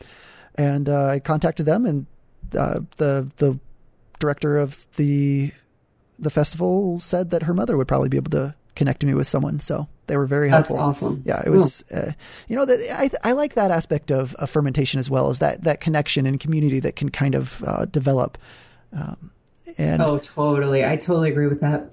and 0.59 0.89
uh, 0.89 1.05
I 1.05 1.19
contacted 1.19 1.65
them, 1.65 1.85
and 1.85 2.05
uh, 2.55 2.81
the 2.97 3.31
the 3.37 3.57
director 4.19 4.57
of 4.57 4.85
the 4.97 5.53
the 6.19 6.29
festival 6.29 6.99
said 6.99 7.29
that 7.29 7.43
her 7.43 7.53
mother 7.53 7.77
would 7.77 7.87
probably 7.87 8.09
be 8.09 8.17
able 8.17 8.31
to 8.31 8.53
connect 8.75 9.05
me 9.05 9.13
with 9.13 9.25
someone. 9.25 9.61
So 9.61 9.87
they 10.07 10.17
were 10.17 10.25
very 10.25 10.49
helpful. 10.49 10.75
That's 10.75 10.83
awesome. 10.83 11.23
Yeah, 11.25 11.41
it 11.45 11.49
was. 11.49 11.81
Uh, 11.89 12.11
you 12.49 12.57
know, 12.57 12.65
that 12.65 12.79
I 12.91 13.29
I 13.29 13.31
like 13.31 13.53
that 13.53 13.71
aspect 13.71 14.11
of, 14.11 14.35
of, 14.35 14.49
fermentation 14.49 14.99
as 14.99 15.09
well 15.09 15.29
as 15.29 15.39
that 15.39 15.63
that 15.63 15.79
connection 15.79 16.25
and 16.25 16.37
community 16.37 16.81
that 16.81 16.97
can 16.97 17.09
kind 17.09 17.35
of 17.35 17.63
uh, 17.65 17.85
develop. 17.85 18.37
Um, 18.91 19.31
and 19.77 20.01
oh, 20.01 20.19
totally. 20.19 20.83
I 20.83 20.97
totally 20.97 21.31
agree 21.31 21.47
with 21.47 21.61
that. 21.61 21.89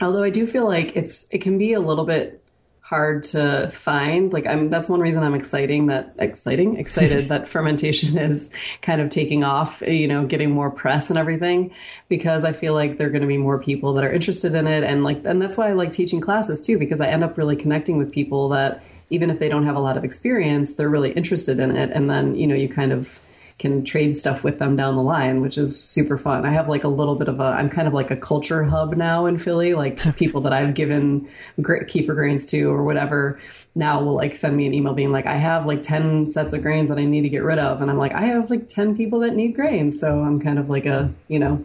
Although 0.00 0.24
I 0.24 0.30
do 0.30 0.44
feel 0.44 0.66
like 0.66 0.96
it's 0.96 1.28
it 1.30 1.38
can 1.38 1.56
be 1.56 1.72
a 1.72 1.80
little 1.80 2.04
bit 2.04 2.42
hard 2.88 3.22
to 3.22 3.70
find. 3.70 4.32
Like 4.32 4.46
I'm 4.46 4.70
that's 4.70 4.88
one 4.88 5.00
reason 5.00 5.22
I'm 5.22 5.34
exciting 5.34 5.86
that 5.88 6.14
exciting 6.18 6.78
excited 6.78 7.28
that 7.28 7.46
fermentation 7.46 8.16
is 8.16 8.50
kind 8.80 9.02
of 9.02 9.10
taking 9.10 9.44
off, 9.44 9.82
you 9.82 10.08
know, 10.08 10.24
getting 10.24 10.50
more 10.50 10.70
press 10.70 11.10
and 11.10 11.18
everything 11.18 11.70
because 12.08 12.44
I 12.44 12.54
feel 12.54 12.72
like 12.72 12.96
there're 12.96 13.10
going 13.10 13.20
to 13.20 13.28
be 13.28 13.36
more 13.36 13.58
people 13.58 13.92
that 13.94 14.04
are 14.04 14.12
interested 14.12 14.54
in 14.54 14.66
it 14.66 14.84
and 14.84 15.04
like 15.04 15.20
and 15.26 15.42
that's 15.42 15.58
why 15.58 15.68
I 15.68 15.74
like 15.74 15.90
teaching 15.90 16.22
classes 16.22 16.62
too 16.62 16.78
because 16.78 17.02
I 17.02 17.08
end 17.08 17.22
up 17.22 17.36
really 17.36 17.56
connecting 17.56 17.98
with 17.98 18.10
people 18.10 18.48
that 18.50 18.82
even 19.10 19.28
if 19.28 19.38
they 19.38 19.50
don't 19.50 19.64
have 19.64 19.76
a 19.76 19.80
lot 19.80 19.98
of 19.98 20.04
experience, 20.04 20.74
they're 20.74 20.88
really 20.88 21.12
interested 21.12 21.60
in 21.60 21.76
it 21.76 21.90
and 21.90 22.08
then, 22.08 22.36
you 22.36 22.46
know, 22.46 22.54
you 22.54 22.70
kind 22.70 22.92
of 22.92 23.20
can 23.58 23.84
trade 23.84 24.16
stuff 24.16 24.44
with 24.44 24.60
them 24.60 24.76
down 24.76 24.94
the 24.94 25.02
line, 25.02 25.40
which 25.40 25.58
is 25.58 25.82
super 25.82 26.16
fun. 26.16 26.46
I 26.46 26.50
have 26.50 26.68
like 26.68 26.84
a 26.84 26.88
little 26.88 27.16
bit 27.16 27.26
of 27.26 27.40
a, 27.40 27.42
I'm 27.42 27.68
kind 27.68 27.88
of 27.88 27.94
like 27.94 28.10
a 28.12 28.16
culture 28.16 28.62
hub 28.62 28.96
now 28.96 29.26
in 29.26 29.36
Philly. 29.36 29.74
Like 29.74 30.16
people 30.16 30.40
that 30.42 30.52
I've 30.52 30.74
given 30.74 31.28
kefir 31.58 32.14
grains 32.14 32.46
to 32.46 32.70
or 32.70 32.84
whatever 32.84 33.40
now 33.74 34.02
will 34.02 34.14
like 34.14 34.36
send 34.36 34.56
me 34.56 34.66
an 34.66 34.74
email 34.74 34.94
being 34.94 35.10
like, 35.10 35.26
I 35.26 35.34
have 35.34 35.66
like 35.66 35.82
10 35.82 36.28
sets 36.28 36.52
of 36.52 36.62
grains 36.62 36.88
that 36.88 36.98
I 36.98 37.04
need 37.04 37.22
to 37.22 37.28
get 37.28 37.42
rid 37.42 37.58
of. 37.58 37.82
And 37.82 37.90
I'm 37.90 37.98
like, 37.98 38.12
I 38.12 38.26
have 38.26 38.48
like 38.48 38.68
10 38.68 38.96
people 38.96 39.20
that 39.20 39.34
need 39.34 39.56
grains. 39.56 39.98
So 39.98 40.20
I'm 40.20 40.40
kind 40.40 40.60
of 40.60 40.70
like 40.70 40.86
a, 40.86 41.12
you 41.26 41.40
know, 41.40 41.64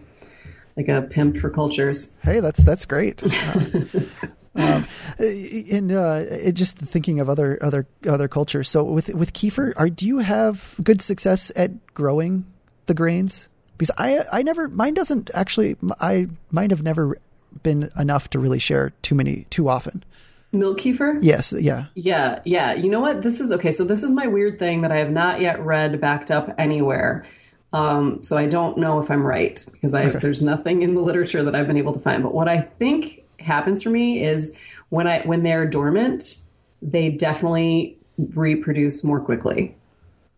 like 0.75 0.87
a 0.87 1.03
pimp 1.03 1.37
for 1.37 1.51
cultures. 1.51 2.17
Hey, 2.23 2.39
that's, 2.39 2.63
that's 2.63 2.85
great. 2.85 3.21
um, 4.55 4.85
and 5.17 5.91
uh, 5.91 6.51
just 6.51 6.77
thinking 6.77 7.19
of 7.19 7.29
other 7.29 7.57
other 7.61 7.87
other 8.07 8.27
cultures. 8.27 8.69
So 8.69 8.83
with 8.83 9.09
with 9.09 9.33
kefir, 9.33 9.73
are 9.77 9.89
do 9.89 10.05
you 10.05 10.19
have 10.19 10.75
good 10.83 11.01
success 11.01 11.51
at 11.55 11.93
growing 11.93 12.45
the 12.85 12.93
grains? 12.93 13.49
Because 13.77 13.91
I 13.97 14.25
I 14.31 14.43
never 14.43 14.67
mine 14.67 14.93
doesn't 14.93 15.31
actually 15.33 15.75
I 15.99 16.27
mine 16.51 16.69
have 16.69 16.83
never 16.83 17.17
been 17.61 17.91
enough 17.97 18.29
to 18.31 18.39
really 18.39 18.59
share 18.59 18.91
too 19.01 19.15
many 19.15 19.45
too 19.49 19.69
often. 19.69 20.03
Milk 20.51 20.79
kefir? 20.79 21.17
Yes, 21.21 21.51
yeah. 21.57 21.85
Yeah, 21.95 22.39
yeah. 22.45 22.73
You 22.73 22.89
know 22.89 22.99
what? 22.99 23.23
This 23.23 23.39
is 23.39 23.51
okay. 23.51 23.71
So 23.71 23.83
this 23.83 24.03
is 24.03 24.11
my 24.11 24.27
weird 24.27 24.59
thing 24.59 24.81
that 24.81 24.91
I 24.91 24.97
have 24.97 25.09
not 25.09 25.41
yet 25.41 25.59
read 25.59 25.99
backed 25.99 26.29
up 26.29 26.53
anywhere. 26.59 27.25
Um, 27.73 28.21
so 28.21 28.37
I 28.37 28.45
don't 28.45 28.77
know 28.77 28.99
if 28.99 29.09
I'm 29.09 29.25
right 29.25 29.63
because 29.71 29.95
I, 29.95 30.05
okay. 30.05 30.19
there's 30.19 30.43
nothing 30.43 30.83
in 30.83 30.93
the 30.93 31.01
literature 31.01 31.43
that 31.43 31.55
I've 31.55 31.65
been 31.65 31.77
able 31.77 31.93
to 31.93 31.99
find. 31.99 32.21
But 32.21 32.35
what 32.35 32.47
I 32.47 32.61
think 32.61 33.22
happens 33.43 33.83
for 33.83 33.89
me 33.89 34.23
is 34.23 34.53
when 34.89 35.07
I 35.07 35.21
when 35.21 35.43
they're 35.43 35.67
dormant, 35.67 36.37
they 36.81 37.09
definitely 37.09 37.97
reproduce 38.17 39.03
more 39.03 39.19
quickly. 39.19 39.75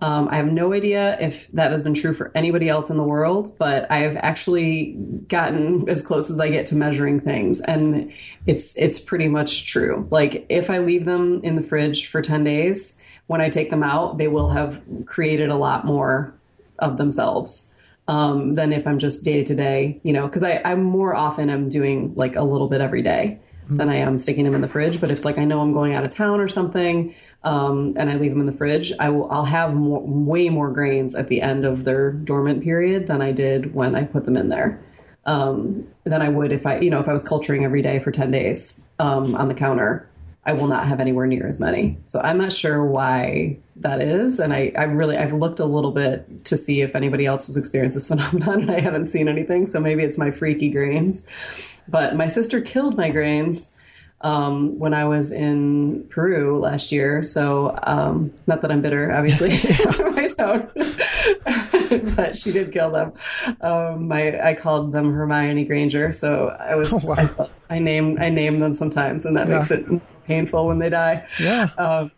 Um, 0.01 0.27
I 0.29 0.35
have 0.35 0.51
no 0.51 0.73
idea 0.73 1.17
if 1.19 1.47
that 1.53 1.71
has 1.71 1.81
been 1.81 1.93
true 1.93 2.13
for 2.13 2.31
anybody 2.35 2.67
else 2.67 2.89
in 2.89 2.97
the 2.97 3.03
world, 3.03 3.49
but 3.57 3.89
I 3.89 3.99
have 3.99 4.17
actually 4.17 4.91
gotten 5.27 5.87
as 5.89 6.05
close 6.05 6.29
as 6.29 6.39
I 6.39 6.49
get 6.49 6.65
to 6.67 6.75
measuring 6.75 7.21
things, 7.21 7.61
and 7.61 8.11
it's 8.45 8.75
it's 8.77 8.99
pretty 8.99 9.27
much 9.27 9.71
true. 9.71 10.07
Like 10.11 10.45
if 10.49 10.69
I 10.69 10.79
leave 10.79 11.05
them 11.05 11.41
in 11.43 11.55
the 11.55 11.61
fridge 11.61 12.07
for 12.07 12.21
ten 12.21 12.43
days, 12.43 13.01
when 13.27 13.41
I 13.41 13.49
take 13.49 13.69
them 13.69 13.83
out, 13.83 14.17
they 14.17 14.27
will 14.27 14.49
have 14.49 14.81
created 15.05 15.49
a 15.49 15.55
lot 15.55 15.85
more 15.85 16.33
of 16.79 16.97
themselves 16.97 17.73
um, 18.07 18.55
than 18.55 18.71
if 18.71 18.85
I'm 18.85 18.99
just 18.99 19.23
day 19.23 19.43
to 19.43 19.55
day, 19.55 19.99
you 20.03 20.13
know, 20.13 20.27
because 20.27 20.43
I, 20.43 20.61
I 20.63 20.75
more 20.75 21.15
often 21.15 21.49
I'm 21.49 21.69
doing 21.69 22.13
like 22.15 22.35
a 22.35 22.43
little 22.43 22.67
bit 22.67 22.81
every 22.81 23.01
day 23.01 23.39
mm-hmm. 23.65 23.77
than 23.77 23.89
I 23.89 23.97
am 23.97 24.19
sticking 24.19 24.45
them 24.45 24.55
in 24.55 24.61
the 24.61 24.67
fridge. 24.67 25.01
But 25.01 25.11
if 25.11 25.25
like 25.25 25.37
I 25.37 25.45
know 25.45 25.61
I'm 25.61 25.73
going 25.73 25.93
out 25.93 26.05
of 26.05 26.13
town 26.13 26.39
or 26.39 26.47
something, 26.47 27.15
um, 27.43 27.95
and 27.97 28.09
I 28.09 28.15
leave 28.15 28.31
them 28.31 28.39
in 28.39 28.47
the 28.47 28.53
fridge, 28.53 28.91
I 28.99 29.09
will 29.09 29.31
I'll 29.31 29.45
have 29.45 29.73
more, 29.73 30.01
way 30.01 30.49
more 30.49 30.71
grains 30.71 31.15
at 31.15 31.29
the 31.29 31.41
end 31.41 31.65
of 31.65 31.83
their 31.83 32.11
dormant 32.11 32.63
period 32.63 33.07
than 33.07 33.21
I 33.21 33.31
did 33.31 33.73
when 33.73 33.95
I 33.95 34.03
put 34.03 34.25
them 34.25 34.37
in 34.37 34.49
there. 34.49 34.81
Um, 35.27 35.87
than 36.03 36.21
I 36.21 36.29
would 36.29 36.51
if 36.51 36.67
I, 36.67 36.79
you 36.79 36.91
know, 36.91 36.99
if 36.99 37.07
I 37.07 37.13
was 37.13 37.27
culturing 37.27 37.65
every 37.65 37.81
day 37.81 37.99
for 37.99 38.11
10 38.11 38.29
days 38.29 38.83
um, 38.99 39.33
on 39.33 39.47
the 39.47 39.55
counter. 39.55 40.07
I 40.45 40.53
will 40.53 40.67
not 40.67 40.87
have 40.87 40.99
anywhere 40.99 41.25
near 41.25 41.47
as 41.47 41.59
many. 41.59 41.97
So 42.05 42.19
I'm 42.21 42.37
not 42.37 42.53
sure 42.53 42.85
why 42.85 43.57
that 43.77 43.99
is. 43.99 44.39
And 44.39 44.53
I, 44.53 44.71
I 44.77 44.83
really, 44.83 45.17
I've 45.17 45.33
looked 45.33 45.59
a 45.59 45.65
little 45.65 45.91
bit 45.91 46.45
to 46.45 46.55
see 46.55 46.81
if 46.81 46.95
anybody 46.95 47.25
else 47.25 47.47
has 47.47 47.57
experienced 47.57 47.95
this 47.95 48.07
phenomenon 48.09 48.61
and 48.61 48.71
I 48.71 48.79
haven't 48.79 49.05
seen 49.05 49.27
anything. 49.27 49.65
So 49.65 49.79
maybe 49.79 50.03
it's 50.03 50.17
my 50.17 50.29
freaky 50.31 50.69
grains. 50.69 51.25
But 51.87 52.15
my 52.15 52.27
sister 52.27 52.61
killed 52.61 52.95
my 52.95 53.09
grains 53.09 53.75
um, 54.21 54.79
when 54.79 54.93
I 54.93 55.05
was 55.05 55.31
in 55.31 56.07
Peru 56.09 56.59
last 56.59 56.91
year. 56.91 57.21
So 57.23 57.77
um, 57.83 58.33
not 58.47 58.61
that 58.61 58.71
I'm 58.71 58.81
bitter, 58.81 59.11
obviously, 59.11 59.49
but 62.15 62.37
she 62.37 62.51
did 62.51 62.71
kill 62.71 62.91
them. 62.91 63.13
Um, 63.61 64.07
my 64.07 64.39
I 64.41 64.53
called 64.55 64.91
them 64.91 65.13
Hermione 65.13 65.65
Granger, 65.65 66.11
so 66.11 66.55
I 66.59 66.75
was 66.75 66.91
oh, 66.91 67.01
wow. 67.03 67.49
I, 67.69 67.75
I 67.75 67.79
name 67.79 68.17
I 68.19 68.29
name 68.29 68.59
them 68.59 68.73
sometimes, 68.73 69.25
and 69.25 69.35
that 69.37 69.47
yeah. 69.47 69.57
makes 69.59 69.71
it 69.71 69.85
painful 70.26 70.67
when 70.67 70.80
they 70.80 70.89
die. 70.89 71.28
Yeah. 71.39 71.69
Um, 71.78 72.11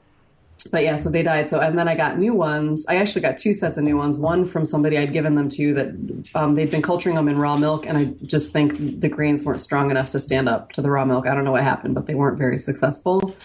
but 0.71 0.83
yeah, 0.83 0.97
so 0.97 1.09
they 1.09 1.23
died. 1.23 1.49
So 1.49 1.59
and 1.59 1.77
then 1.77 1.87
I 1.87 1.95
got 1.95 2.17
new 2.17 2.33
ones. 2.33 2.85
I 2.87 2.97
actually 2.97 3.21
got 3.21 3.37
two 3.37 3.53
sets 3.53 3.77
of 3.77 3.83
new 3.83 3.95
ones. 3.95 4.19
One 4.19 4.45
from 4.45 4.65
somebody 4.65 4.97
I'd 4.97 5.13
given 5.13 5.35
them 5.35 5.49
to 5.49 5.73
that 5.75 6.29
um, 6.35 6.55
they'd 6.55 6.71
been 6.71 6.81
culturing 6.81 7.15
them 7.15 7.27
in 7.27 7.37
raw 7.37 7.57
milk, 7.57 7.85
and 7.85 7.97
I 7.97 8.05
just 8.25 8.51
think 8.51 8.99
the 8.99 9.09
grains 9.09 9.43
weren't 9.43 9.61
strong 9.61 9.91
enough 9.91 10.09
to 10.09 10.19
stand 10.19 10.49
up 10.49 10.71
to 10.73 10.81
the 10.81 10.89
raw 10.89 11.05
milk. 11.05 11.27
I 11.27 11.35
don't 11.35 11.43
know 11.43 11.51
what 11.51 11.63
happened, 11.63 11.95
but 11.95 12.07
they 12.07 12.15
weren't 12.15 12.37
very 12.37 12.59
successful. 12.59 13.35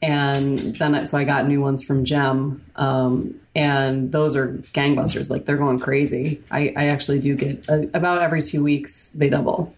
And 0.00 0.76
then 0.76 0.94
I, 0.94 1.04
so 1.04 1.18
I 1.18 1.24
got 1.24 1.48
new 1.48 1.60
ones 1.60 1.82
from 1.82 2.04
Gem, 2.04 2.64
um, 2.76 3.40
and 3.54 4.12
those 4.12 4.36
are 4.36 4.52
gangbusters. 4.74 5.30
Like 5.30 5.44
they're 5.44 5.56
going 5.56 5.80
crazy. 5.80 6.42
I, 6.50 6.72
I 6.76 6.86
actually 6.86 7.18
do 7.18 7.34
get 7.34 7.68
uh, 7.68 7.82
about 7.94 8.22
every 8.22 8.42
two 8.42 8.62
weeks 8.62 9.10
they 9.10 9.28
double. 9.28 9.74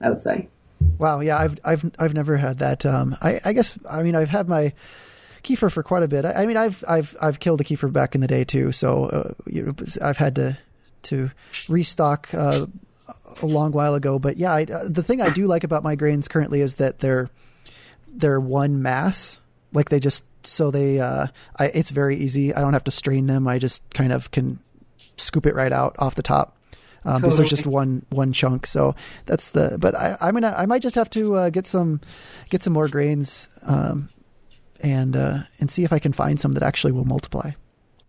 I 0.00 0.10
would 0.10 0.20
say. 0.20 0.48
Wow. 0.98 1.20
Yeah, 1.20 1.38
I've 1.38 1.58
I've 1.64 1.90
I've 1.98 2.14
never 2.14 2.36
had 2.36 2.58
that. 2.58 2.84
Um, 2.86 3.16
I, 3.20 3.40
I 3.44 3.52
guess 3.52 3.78
I 3.88 4.02
mean 4.02 4.14
I've 4.14 4.28
had 4.28 4.48
my 4.48 4.72
kefir 5.42 5.70
for 5.70 5.82
quite 5.82 6.02
a 6.02 6.08
bit. 6.08 6.24
I, 6.24 6.42
I 6.42 6.46
mean 6.46 6.56
I've 6.56 6.84
I've 6.88 7.16
I've 7.20 7.40
killed 7.40 7.60
a 7.60 7.64
kefir 7.64 7.92
back 7.92 8.14
in 8.14 8.20
the 8.20 8.26
day 8.26 8.44
too. 8.44 8.72
So 8.72 9.06
uh, 9.06 9.34
you 9.46 9.62
know, 9.62 9.74
I've 10.02 10.18
had 10.18 10.34
to 10.36 10.58
to 11.02 11.30
restock 11.68 12.32
uh, 12.34 12.66
a 13.42 13.46
long 13.46 13.72
while 13.72 13.94
ago. 13.94 14.18
But 14.18 14.36
yeah, 14.36 14.52
I, 14.52 14.64
uh, 14.64 14.88
the 14.88 15.02
thing 15.02 15.20
I 15.20 15.30
do 15.30 15.46
like 15.46 15.64
about 15.64 15.82
my 15.82 15.94
grains 15.94 16.28
currently 16.28 16.60
is 16.60 16.76
that 16.76 16.98
they're 16.98 17.30
they're 18.08 18.40
one 18.40 18.82
mass. 18.82 19.38
Like 19.72 19.90
they 19.90 20.00
just 20.00 20.24
so 20.44 20.70
they 20.70 20.98
uh, 21.00 21.28
I, 21.56 21.66
it's 21.66 21.90
very 21.90 22.16
easy. 22.16 22.54
I 22.54 22.60
don't 22.60 22.72
have 22.72 22.84
to 22.84 22.90
strain 22.90 23.26
them. 23.26 23.46
I 23.46 23.58
just 23.58 23.88
kind 23.90 24.12
of 24.12 24.30
can 24.30 24.58
scoop 25.16 25.46
it 25.46 25.54
right 25.54 25.72
out 25.72 25.96
off 25.98 26.14
the 26.14 26.22
top 26.22 26.54
um, 27.08 27.14
totally. 27.14 27.20
because 27.22 27.36
there's 27.38 27.50
just 27.50 27.66
one 27.66 28.04
one 28.10 28.32
chunk. 28.32 28.66
So 28.66 28.94
that's 29.26 29.50
the. 29.50 29.78
But 29.80 29.94
I, 29.94 30.16
I'm 30.20 30.34
gonna 30.34 30.54
I 30.56 30.66
might 30.66 30.82
just 30.82 30.94
have 30.94 31.08
to 31.10 31.36
uh, 31.36 31.50
get 31.50 31.66
some 31.66 32.00
get 32.50 32.62
some 32.62 32.74
more 32.74 32.88
grains 32.88 33.48
um, 33.62 34.10
and 34.80 35.16
uh, 35.16 35.38
and 35.58 35.70
see 35.70 35.84
if 35.84 35.92
I 35.92 35.98
can 35.98 36.12
find 36.12 36.38
some 36.38 36.52
that 36.52 36.62
actually 36.62 36.92
will 36.92 37.06
multiply. 37.06 37.52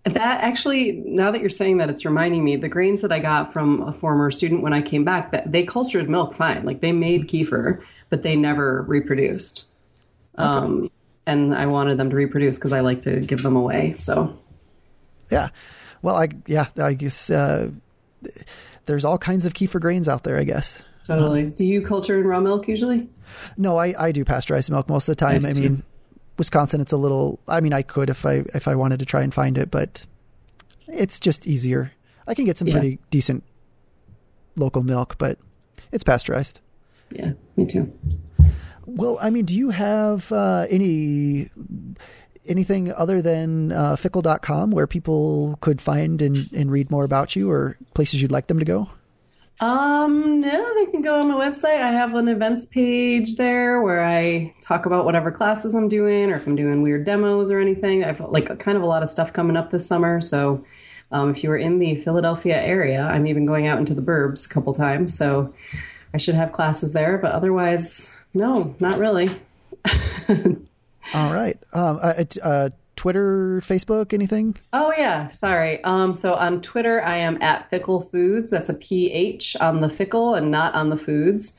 That 0.03 0.43
actually, 0.43 0.93
now 1.05 1.31
that 1.31 1.41
you're 1.41 1.49
saying 1.49 1.77
that, 1.77 1.89
it's 1.89 2.05
reminding 2.05 2.43
me 2.43 2.55
the 2.55 2.69
grains 2.69 3.01
that 3.01 3.11
I 3.11 3.19
got 3.19 3.53
from 3.53 3.81
a 3.81 3.93
former 3.93 4.31
student 4.31 4.61
when 4.61 4.73
I 4.73 4.81
came 4.81 5.03
back 5.03 5.31
that 5.31 5.51
they 5.51 5.65
cultured 5.65 6.09
milk 6.09 6.33
fine, 6.33 6.65
like 6.65 6.81
they 6.81 6.91
made 6.91 7.27
kefir, 7.27 7.83
but 8.09 8.23
they 8.23 8.35
never 8.35 8.83
reproduced. 8.83 9.69
Okay. 10.37 10.47
Um, 10.47 10.91
and 11.25 11.53
I 11.53 11.67
wanted 11.67 11.97
them 11.97 12.09
to 12.09 12.15
reproduce 12.15 12.57
because 12.57 12.73
I 12.73 12.79
like 12.79 13.01
to 13.01 13.19
give 13.19 13.43
them 13.43 13.55
away. 13.55 13.93
So, 13.93 14.39
yeah, 15.29 15.49
well, 16.01 16.15
I 16.15 16.29
yeah, 16.47 16.67
I 16.77 16.93
guess. 16.93 17.29
Uh, 17.29 17.71
there's 18.85 19.05
all 19.05 19.17
kinds 19.17 19.45
of 19.45 19.53
kefir 19.53 19.79
grains 19.79 20.07
out 20.07 20.23
there, 20.23 20.37
I 20.37 20.43
guess. 20.43 20.81
Totally. 21.05 21.43
Um, 21.45 21.51
do 21.51 21.65
you 21.65 21.81
culture 21.81 22.19
in 22.19 22.27
raw 22.27 22.39
milk 22.39 22.67
usually? 22.67 23.09
No, 23.57 23.77
I, 23.77 23.93
I 23.97 24.11
do 24.11 24.23
pasteurized 24.25 24.69
milk 24.69 24.89
most 24.89 25.07
of 25.07 25.15
the 25.15 25.25
time. 25.25 25.45
I, 25.45 25.49
I 25.49 25.53
mean, 25.53 25.83
Wisconsin, 26.37 26.81
it's 26.81 26.91
a 26.91 26.97
little. 26.97 27.39
I 27.47 27.61
mean, 27.61 27.73
I 27.73 27.81
could 27.81 28.09
if 28.09 28.25
I 28.25 28.43
if 28.53 28.67
I 28.67 28.75
wanted 28.75 28.99
to 28.99 29.05
try 29.05 29.21
and 29.21 29.33
find 29.33 29.57
it, 29.57 29.71
but 29.71 30.05
it's 30.87 31.19
just 31.19 31.47
easier. 31.47 31.91
I 32.27 32.33
can 32.33 32.45
get 32.45 32.57
some 32.57 32.67
yeah. 32.67 32.75
pretty 32.75 32.99
decent 33.09 33.43
local 34.55 34.83
milk, 34.83 35.17
but 35.17 35.39
it's 35.91 36.03
pasteurized. 36.03 36.61
Yeah, 37.11 37.33
me 37.55 37.65
too. 37.65 37.91
Well, 38.85 39.17
I 39.21 39.29
mean, 39.29 39.45
do 39.45 39.55
you 39.55 39.69
have 39.69 40.31
uh, 40.31 40.65
any 40.69 41.49
anything 42.45 42.91
other 42.93 43.21
than 43.21 43.71
uh, 43.71 43.95
phickle.com 43.95 44.71
where 44.71 44.87
people 44.87 45.57
could 45.61 45.81
find 45.81 46.21
and, 46.21 46.49
and 46.53 46.71
read 46.71 46.89
more 46.89 47.03
about 47.03 47.35
you 47.35 47.49
or 47.49 47.77
places 47.93 48.21
you'd 48.21 48.31
like 48.31 48.47
them 48.47 48.59
to 48.59 48.65
go? 48.65 48.89
Um, 49.61 50.39
no, 50.39 50.73
they 50.75 50.89
can 50.89 51.01
go 51.01 51.19
on 51.19 51.27
my 51.27 51.33
website. 51.33 51.81
I 51.81 51.91
have 51.91 52.15
an 52.15 52.29
events 52.29 52.65
page 52.65 53.35
there 53.35 53.81
where 53.81 54.03
I 54.03 54.53
talk 54.61 54.85
about 54.85 55.03
whatever 55.03 55.31
classes 55.31 55.75
I'm 55.75 55.89
doing 55.89 56.31
or 56.31 56.35
if 56.35 56.47
I'm 56.47 56.55
doing 56.55 56.81
weird 56.81 57.05
demos 57.05 57.51
or 57.51 57.59
anything. 57.59 58.05
I've 58.05 58.21
like 58.21 58.57
kind 58.59 58.77
of 58.77 58.83
a 58.83 58.87
lot 58.87 59.03
of 59.03 59.09
stuff 59.09 59.33
coming 59.33 59.57
up 59.57 59.69
this 59.69 59.85
summer. 59.85 60.21
So 60.21 60.63
um, 61.11 61.31
if 61.31 61.43
you 61.43 61.51
are 61.51 61.57
in 61.57 61.79
the 61.79 61.95
Philadelphia 61.95 62.61
area, 62.61 63.01
I'm 63.01 63.27
even 63.27 63.45
going 63.45 63.67
out 63.67 63.79
into 63.79 63.93
the 63.93 64.01
burbs 64.01 64.45
a 64.45 64.49
couple 64.49 64.73
times. 64.73 65.17
So 65.17 65.53
I 66.13 66.17
should 66.17 66.35
have 66.35 66.53
classes 66.53 66.93
there, 66.93 67.17
but 67.17 67.33
otherwise, 67.33 68.13
no, 68.33 68.75
not 68.79 68.97
really. 68.97 69.29
All 71.13 71.33
right. 71.33 71.57
Um, 71.73 71.99
uh, 72.01 72.23
uh, 72.41 72.69
Twitter, 72.99 73.61
Facebook, 73.61 74.11
anything? 74.13 74.57
Oh 74.73 74.91
yeah, 74.97 75.29
sorry. 75.29 75.81
Um, 75.85 76.13
so 76.13 76.33
on 76.33 76.61
Twitter, 76.61 77.01
I 77.01 77.15
am 77.15 77.41
at 77.41 77.69
Phickle 77.69 78.01
Foods. 78.01 78.51
That's 78.51 78.67
a 78.67 78.73
PH 78.73 79.55
on 79.61 79.79
the 79.79 79.87
fickle 79.87 80.35
and 80.35 80.51
not 80.51 80.73
on 80.73 80.89
the 80.89 80.97
foods. 80.97 81.57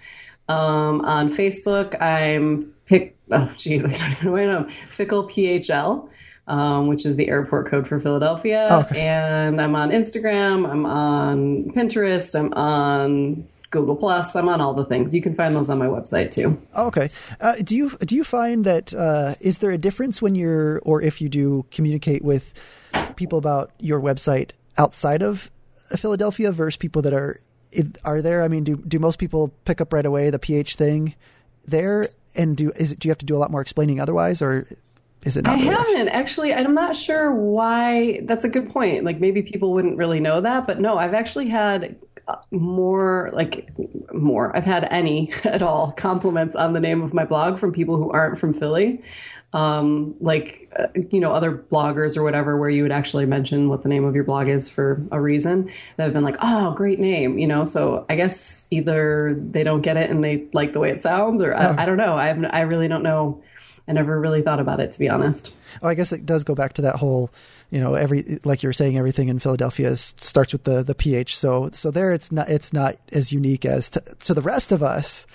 Um, 0.50 1.00
on 1.00 1.32
Facebook, 1.32 2.00
I'm 2.02 2.74
pick. 2.84 3.16
Oh 3.30 3.50
geez, 3.56 3.82
I 3.84 4.14
don't 4.22 4.38
even 4.38 4.50
know. 4.50 4.68
Phickle 4.90 5.26
PHL. 5.28 6.10
Um, 6.46 6.88
which 6.88 7.06
is 7.06 7.14
the 7.14 7.28
airport 7.28 7.70
code 7.70 7.86
for 7.86 8.00
Philadelphia. 8.00 8.66
Oh, 8.68 8.80
okay. 8.80 9.02
And 9.02 9.60
I'm 9.60 9.76
on 9.76 9.90
Instagram, 9.90 10.68
I'm 10.68 10.84
on 10.84 11.70
Pinterest, 11.70 12.36
I'm 12.36 12.52
on 12.54 13.46
Google 13.70 13.96
Plus. 13.96 14.34
I'm 14.34 14.48
on 14.48 14.60
all 14.60 14.74
the 14.74 14.84
things. 14.84 15.14
You 15.14 15.22
can 15.22 15.34
find 15.34 15.54
those 15.54 15.70
on 15.70 15.78
my 15.78 15.86
website 15.86 16.30
too. 16.30 16.60
Oh, 16.74 16.86
okay. 16.88 17.08
Uh, 17.40 17.54
do 17.62 17.76
you 17.76 17.90
do 18.04 18.16
you 18.16 18.24
find 18.24 18.64
that 18.64 18.92
uh, 18.94 19.36
is 19.40 19.58
there 19.58 19.70
a 19.70 19.78
difference 19.78 20.20
when 20.20 20.34
you're 20.34 20.80
or 20.80 21.00
if 21.00 21.20
you 21.20 21.28
do 21.28 21.64
communicate 21.70 22.22
with 22.22 22.52
people 23.16 23.38
about 23.38 23.70
your 23.78 24.00
website 24.00 24.50
outside 24.76 25.22
of 25.22 25.50
Philadelphia 25.96 26.50
versus 26.52 26.76
people 26.76 27.02
that 27.02 27.12
are 27.12 27.40
are 28.04 28.20
there? 28.20 28.42
I 28.42 28.48
mean, 28.48 28.64
do 28.64 28.76
do 28.76 28.98
most 28.98 29.18
people 29.18 29.52
pick 29.64 29.80
up 29.80 29.92
right 29.92 30.06
away 30.06 30.30
the 30.30 30.38
PH 30.38 30.74
thing 30.74 31.14
there? 31.64 32.06
And 32.34 32.56
do 32.56 32.70
is 32.76 32.94
do 32.94 33.08
you 33.08 33.10
have 33.10 33.18
to 33.18 33.26
do 33.26 33.36
a 33.36 33.38
lot 33.38 33.50
more 33.50 33.60
explaining 33.60 34.00
otherwise, 34.00 34.42
or 34.42 34.66
is 35.24 35.36
it 35.36 35.42
not? 35.42 35.58
I 35.58 35.62
really 35.62 35.74
haven't 35.74 36.08
actually. 36.08 36.54
I'm 36.54 36.74
not 36.74 36.96
sure 36.96 37.34
why. 37.34 38.20
That's 38.22 38.44
a 38.44 38.48
good 38.48 38.70
point. 38.70 39.04
Like 39.04 39.20
maybe 39.20 39.42
people 39.42 39.72
wouldn't 39.72 39.96
really 39.96 40.20
know 40.20 40.40
that, 40.40 40.66
but 40.66 40.80
no, 40.80 40.96
I've 40.96 41.14
actually 41.14 41.48
had 41.48 41.96
more 42.50 43.30
like 43.32 43.70
more. 44.12 44.56
I've 44.56 44.64
had 44.64 44.84
any 44.90 45.32
at 45.44 45.62
all 45.62 45.92
compliments 45.92 46.56
on 46.56 46.72
the 46.72 46.80
name 46.80 47.02
of 47.02 47.14
my 47.14 47.24
blog 47.24 47.58
from 47.58 47.72
people 47.72 47.96
who 47.96 48.10
aren't 48.10 48.38
from 48.38 48.54
Philly. 48.54 49.02
Um, 49.52 50.14
like 50.20 50.70
uh, 50.78 50.86
you 51.10 51.18
know 51.18 51.32
other 51.32 51.50
bloggers 51.50 52.16
or 52.16 52.22
whatever 52.22 52.56
where 52.56 52.70
you 52.70 52.84
would 52.84 52.92
actually 52.92 53.26
mention 53.26 53.68
what 53.68 53.82
the 53.82 53.88
name 53.88 54.04
of 54.04 54.14
your 54.14 54.22
blog 54.22 54.46
is 54.46 54.68
for 54.68 55.04
a 55.10 55.20
reason 55.20 55.72
that 55.96 56.04
have 56.04 56.12
been 56.12 56.22
like 56.22 56.36
oh 56.40 56.72
great 56.74 57.00
name 57.00 57.36
you 57.36 57.48
know 57.48 57.64
so 57.64 58.06
i 58.08 58.14
guess 58.14 58.68
either 58.70 59.36
they 59.50 59.64
don't 59.64 59.80
get 59.80 59.96
it 59.96 60.08
and 60.08 60.22
they 60.22 60.46
like 60.52 60.72
the 60.72 60.78
way 60.78 60.90
it 60.90 61.02
sounds 61.02 61.42
or 61.42 61.52
I, 61.52 61.82
I 61.82 61.84
don't 61.84 61.96
know 61.96 62.14
i 62.14 62.28
i 62.28 62.60
really 62.60 62.86
don't 62.86 63.02
know 63.02 63.42
I 63.90 63.92
never 63.92 64.20
really 64.20 64.42
thought 64.42 64.60
about 64.60 64.78
it 64.78 64.92
to 64.92 64.98
be 65.00 65.08
honest. 65.08 65.56
Oh, 65.82 65.88
I 65.88 65.94
guess 65.94 66.12
it 66.12 66.24
does 66.24 66.44
go 66.44 66.54
back 66.54 66.74
to 66.74 66.82
that 66.82 66.96
whole, 66.96 67.30
you 67.70 67.80
know, 67.80 67.94
every 67.94 68.38
like 68.44 68.62
you're 68.62 68.72
saying, 68.72 68.96
everything 68.96 69.28
in 69.28 69.40
Philadelphia 69.40 69.88
is, 69.88 70.14
starts 70.20 70.52
with 70.52 70.62
the 70.62 70.84
the 70.84 70.94
ph. 70.94 71.36
So 71.36 71.70
so 71.72 71.90
there, 71.90 72.12
it's 72.12 72.30
not 72.30 72.48
it's 72.48 72.72
not 72.72 72.98
as 73.12 73.32
unique 73.32 73.64
as 73.64 73.90
to, 73.90 74.00
to 74.00 74.34
the 74.34 74.42
rest 74.42 74.70
of 74.70 74.82
us. 74.82 75.26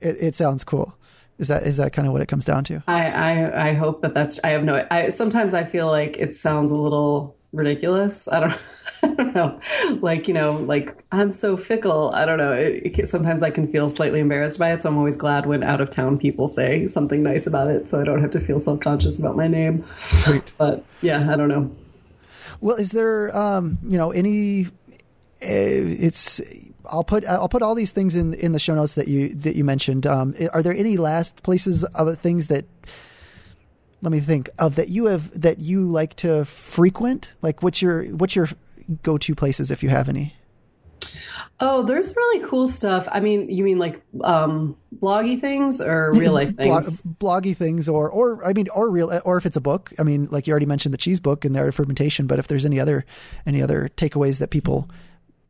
It, 0.00 0.16
it 0.20 0.36
sounds 0.36 0.64
cool. 0.64 0.96
Is 1.38 1.48
that 1.48 1.64
is 1.64 1.76
that 1.78 1.92
kind 1.92 2.06
of 2.06 2.12
what 2.12 2.22
it 2.22 2.26
comes 2.26 2.44
down 2.44 2.64
to? 2.64 2.82
I, 2.86 3.06
I 3.06 3.70
I 3.70 3.74
hope 3.74 4.02
that 4.02 4.14
that's. 4.14 4.38
I 4.44 4.50
have 4.50 4.62
no. 4.62 4.86
I 4.90 5.08
sometimes 5.08 5.52
I 5.52 5.64
feel 5.64 5.86
like 5.88 6.16
it 6.16 6.36
sounds 6.36 6.70
a 6.70 6.76
little 6.76 7.36
ridiculous. 7.52 8.28
I 8.28 8.40
don't. 8.40 8.58
I 9.02 9.08
don't 9.08 9.34
know. 9.34 9.60
Like 10.00 10.28
you 10.28 10.34
know, 10.34 10.52
like 10.52 11.04
I'm 11.10 11.32
so 11.32 11.56
fickle. 11.56 12.10
I 12.14 12.24
don't 12.24 12.38
know. 12.38 12.52
It, 12.52 12.98
it, 12.98 13.08
sometimes 13.08 13.42
I 13.42 13.50
can 13.50 13.66
feel 13.66 13.90
slightly 13.90 14.20
embarrassed 14.20 14.58
by 14.58 14.72
it. 14.72 14.82
So 14.82 14.88
I'm 14.88 14.96
always 14.96 15.16
glad 15.16 15.46
when 15.46 15.64
out 15.64 15.80
of 15.80 15.90
town 15.90 16.18
people 16.18 16.46
say 16.46 16.86
something 16.86 17.22
nice 17.22 17.46
about 17.46 17.68
it, 17.68 17.88
so 17.88 18.00
I 18.00 18.04
don't 18.04 18.20
have 18.20 18.30
to 18.30 18.40
feel 18.40 18.60
self 18.60 18.80
conscious 18.80 19.18
about 19.18 19.36
my 19.36 19.48
name. 19.48 19.84
Sweet. 19.92 20.52
But 20.58 20.84
yeah, 21.02 21.30
I 21.30 21.36
don't 21.36 21.48
know. 21.48 21.70
Well, 22.60 22.76
is 22.76 22.92
there 22.92 23.36
um, 23.36 23.78
you 23.82 23.98
know 23.98 24.12
any? 24.12 24.66
Uh, 25.42 25.98
it's 26.08 26.40
I'll 26.86 27.04
put 27.04 27.26
I'll 27.26 27.48
put 27.48 27.62
all 27.62 27.74
these 27.74 27.92
things 27.92 28.16
in 28.16 28.34
in 28.34 28.52
the 28.52 28.58
show 28.58 28.74
notes 28.74 28.94
that 28.94 29.08
you 29.08 29.34
that 29.34 29.56
you 29.56 29.64
mentioned. 29.64 30.06
Um, 30.06 30.34
are 30.52 30.62
there 30.62 30.74
any 30.74 30.96
last 30.96 31.42
places 31.42 31.84
other 31.94 32.14
things 32.14 32.48
that 32.48 32.64
let 34.02 34.12
me 34.12 34.20
think 34.20 34.50
of 34.58 34.76
that 34.76 34.90
you 34.90 35.06
have 35.06 35.40
that 35.40 35.58
you 35.58 35.86
like 35.86 36.14
to 36.16 36.44
frequent? 36.44 37.34
Like 37.42 37.62
what's 37.62 37.80
your 37.80 38.04
what's 38.04 38.36
your 38.36 38.48
go 39.02 39.18
to 39.18 39.34
places 39.34 39.70
if 39.70 39.82
you 39.82 39.88
have 39.88 40.08
any? 40.08 40.34
Oh, 41.60 41.82
there's 41.82 42.14
really 42.16 42.46
cool 42.46 42.66
stuff. 42.66 43.06
I 43.10 43.20
mean, 43.20 43.48
you 43.48 43.62
mean 43.62 43.78
like 43.78 44.02
um, 44.22 44.76
bloggy 44.96 45.40
things 45.40 45.80
or 45.80 46.12
real 46.14 46.32
life 46.32 46.56
things? 46.56 47.00
Blog, 47.02 47.44
bloggy 47.44 47.56
things, 47.56 47.88
or 47.88 48.10
or 48.10 48.44
I 48.44 48.52
mean, 48.52 48.68
or 48.74 48.90
real, 48.90 49.20
or 49.24 49.36
if 49.36 49.46
it's 49.46 49.56
a 49.56 49.60
book. 49.60 49.92
I 49.98 50.02
mean, 50.02 50.28
like 50.30 50.46
you 50.46 50.50
already 50.50 50.66
mentioned 50.66 50.92
the 50.92 50.98
cheese 50.98 51.20
book 51.20 51.44
and 51.44 51.54
the 51.54 51.60
art 51.60 51.68
of 51.68 51.74
fermentation. 51.74 52.26
But 52.26 52.38
if 52.38 52.48
there's 52.48 52.64
any 52.64 52.80
other 52.80 53.04
any 53.46 53.62
other 53.62 53.88
takeaways 53.96 54.38
that 54.38 54.50
people, 54.50 54.90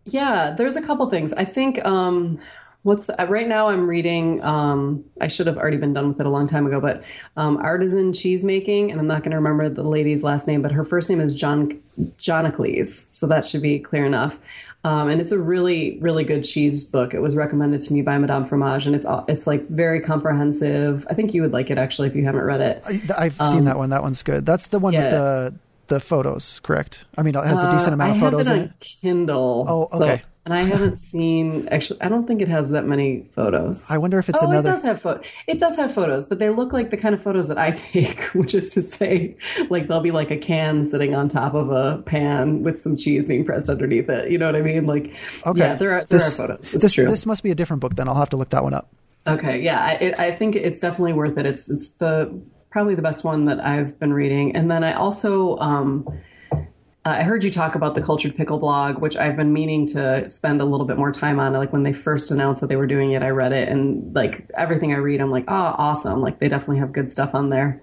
yeah, 0.06 0.54
there's 0.56 0.76
a 0.76 0.82
couple 0.82 1.08
things. 1.10 1.32
I 1.32 1.44
think 1.44 1.84
um, 1.84 2.38
what's 2.82 3.06
the, 3.06 3.26
right 3.28 3.48
now 3.48 3.68
I'm 3.68 3.88
reading. 3.88 4.42
Um, 4.42 5.04
I 5.20 5.28
should 5.28 5.46
have 5.46 5.56
already 5.56 5.78
been 5.78 5.92
done 5.92 6.08
with 6.08 6.20
it 6.20 6.26
a 6.26 6.30
long 6.30 6.46
time 6.46 6.66
ago, 6.66 6.80
but 6.80 7.02
um, 7.36 7.56
artisan 7.56 8.12
cheese 8.12 8.44
making, 8.44 8.90
and 8.90 9.00
I'm 9.00 9.06
not 9.06 9.22
going 9.22 9.32
to 9.32 9.36
remember 9.36 9.68
the 9.68 9.82
lady's 9.82 10.22
last 10.22 10.46
name, 10.46 10.62
but 10.62 10.72
her 10.72 10.84
first 10.84 11.08
name 11.08 11.20
is 11.20 11.32
John 11.32 11.80
Gianaclis, 12.18 13.12
so 13.12 13.26
that 13.26 13.46
should 13.46 13.62
be 13.62 13.78
clear 13.78 14.04
enough. 14.04 14.38
Um, 14.84 15.08
and 15.08 15.18
it's 15.18 15.32
a 15.32 15.38
really, 15.38 15.98
really 16.00 16.24
good 16.24 16.44
cheese 16.44 16.84
book. 16.84 17.14
It 17.14 17.20
was 17.20 17.34
recommended 17.34 17.80
to 17.82 17.92
me 17.94 18.02
by 18.02 18.18
Madame 18.18 18.44
Fromage, 18.44 18.86
and 18.86 18.94
it's 18.94 19.06
it's 19.28 19.46
like 19.46 19.66
very 19.68 19.98
comprehensive. 19.98 21.06
I 21.08 21.14
think 21.14 21.32
you 21.32 21.40
would 21.40 21.52
like 21.52 21.70
it 21.70 21.78
actually 21.78 22.08
if 22.08 22.14
you 22.14 22.22
haven't 22.26 22.42
read 22.42 22.60
it. 22.60 23.10
I, 23.16 23.30
have 23.30 23.50
seen 23.50 23.64
that 23.64 23.78
one. 23.78 23.88
That 23.88 24.02
one's 24.02 24.22
good. 24.22 24.44
That's 24.44 24.66
the 24.66 24.78
one 24.78 24.92
yeah. 24.92 25.02
with 25.04 25.10
the 25.10 25.54
the 25.88 26.00
photos, 26.00 26.60
correct? 26.60 27.04
I 27.16 27.22
mean, 27.22 27.34
it 27.34 27.44
has 27.44 27.62
a 27.62 27.70
decent 27.70 27.94
amount 27.94 28.12
uh, 28.12 28.14
of 28.14 28.20
photos 28.20 28.48
it 28.48 28.52
in 28.52 28.60
it. 28.60 28.80
Kindle. 28.80 29.66
Oh, 29.68 29.82
okay. 29.96 30.18
So, 30.18 30.28
and 30.44 30.52
I 30.52 30.62
haven't 30.62 30.98
seen 30.98 31.68
actually. 31.68 32.02
I 32.02 32.10
don't 32.10 32.26
think 32.26 32.42
it 32.42 32.48
has 32.48 32.70
that 32.70 32.84
many 32.84 33.30
photos. 33.34 33.90
I 33.90 33.96
wonder 33.96 34.18
if 34.18 34.28
it's 34.28 34.42
oh, 34.42 34.46
another. 34.46 34.68
it 34.68 34.72
does 34.72 34.82
have 34.82 35.00
photos. 35.00 35.26
It 35.46 35.58
does 35.58 35.76
have 35.76 35.94
photos, 35.94 36.26
but 36.26 36.38
they 36.38 36.50
look 36.50 36.72
like 36.72 36.90
the 36.90 36.98
kind 36.98 37.14
of 37.14 37.22
photos 37.22 37.48
that 37.48 37.56
I 37.56 37.70
take, 37.74 38.20
which 38.34 38.54
is 38.54 38.74
to 38.74 38.82
say, 38.82 39.36
like 39.70 39.88
there'll 39.88 40.02
be 40.02 40.10
like 40.10 40.30
a 40.30 40.36
can 40.36 40.84
sitting 40.84 41.14
on 41.14 41.28
top 41.28 41.54
of 41.54 41.70
a 41.70 42.02
pan 42.02 42.62
with 42.62 42.78
some 42.80 42.96
cheese 42.96 43.24
being 43.24 43.44
pressed 43.44 43.70
underneath 43.70 44.10
it. 44.10 44.30
You 44.30 44.36
know 44.36 44.46
what 44.46 44.56
I 44.56 44.60
mean? 44.60 44.84
Like, 44.84 45.14
okay, 45.46 45.58
yeah, 45.58 45.74
there 45.76 45.92
are 45.92 46.04
there 46.04 46.18
this, 46.18 46.34
are 46.34 46.42
photos. 46.42 46.74
It's 46.74 46.82
this, 46.82 46.92
true. 46.92 47.06
This 47.06 47.24
must 47.24 47.42
be 47.42 47.50
a 47.50 47.54
different 47.54 47.80
book. 47.80 47.94
Then 47.96 48.08
I'll 48.08 48.14
have 48.14 48.30
to 48.30 48.36
look 48.36 48.50
that 48.50 48.62
one 48.62 48.74
up. 48.74 48.90
Okay, 49.26 49.62
yeah, 49.62 49.82
I, 49.82 49.92
it, 49.92 50.20
I 50.20 50.32
think 50.32 50.54
it's 50.54 50.80
definitely 50.80 51.14
worth 51.14 51.38
it. 51.38 51.46
It's 51.46 51.70
it's 51.70 51.90
the 51.92 52.38
probably 52.74 52.96
the 52.96 53.02
best 53.02 53.22
one 53.22 53.44
that 53.44 53.64
I've 53.64 54.00
been 54.00 54.12
reading, 54.12 54.56
and 54.56 54.68
then 54.68 54.82
I 54.82 54.94
also. 54.94 55.56
Um, 55.58 56.06
uh, 56.52 56.58
I 57.04 57.22
heard 57.22 57.44
you 57.44 57.50
talk 57.50 57.76
about 57.76 57.94
the 57.94 58.02
Cultured 58.02 58.34
Pickle 58.34 58.58
blog, 58.58 59.00
which 59.00 59.16
I've 59.16 59.36
been 59.36 59.52
meaning 59.52 59.86
to 59.88 60.28
spend 60.28 60.60
a 60.60 60.64
little 60.64 60.84
bit 60.84 60.96
more 60.96 61.12
time 61.12 61.38
on. 61.38 61.52
Like 61.52 61.72
when 61.72 61.84
they 61.84 61.92
first 61.92 62.32
announced 62.32 62.62
that 62.62 62.66
they 62.66 62.74
were 62.74 62.88
doing 62.88 63.12
it, 63.12 63.22
I 63.22 63.28
read 63.28 63.52
it, 63.52 63.68
and 63.68 64.12
like 64.12 64.50
everything 64.56 64.92
I 64.92 64.96
read, 64.96 65.20
I'm 65.20 65.30
like, 65.30 65.44
oh, 65.46 65.74
awesome! 65.78 66.20
Like 66.20 66.40
they 66.40 66.48
definitely 66.48 66.78
have 66.78 66.90
good 66.90 67.08
stuff 67.08 67.32
on 67.32 67.48
there. 67.48 67.80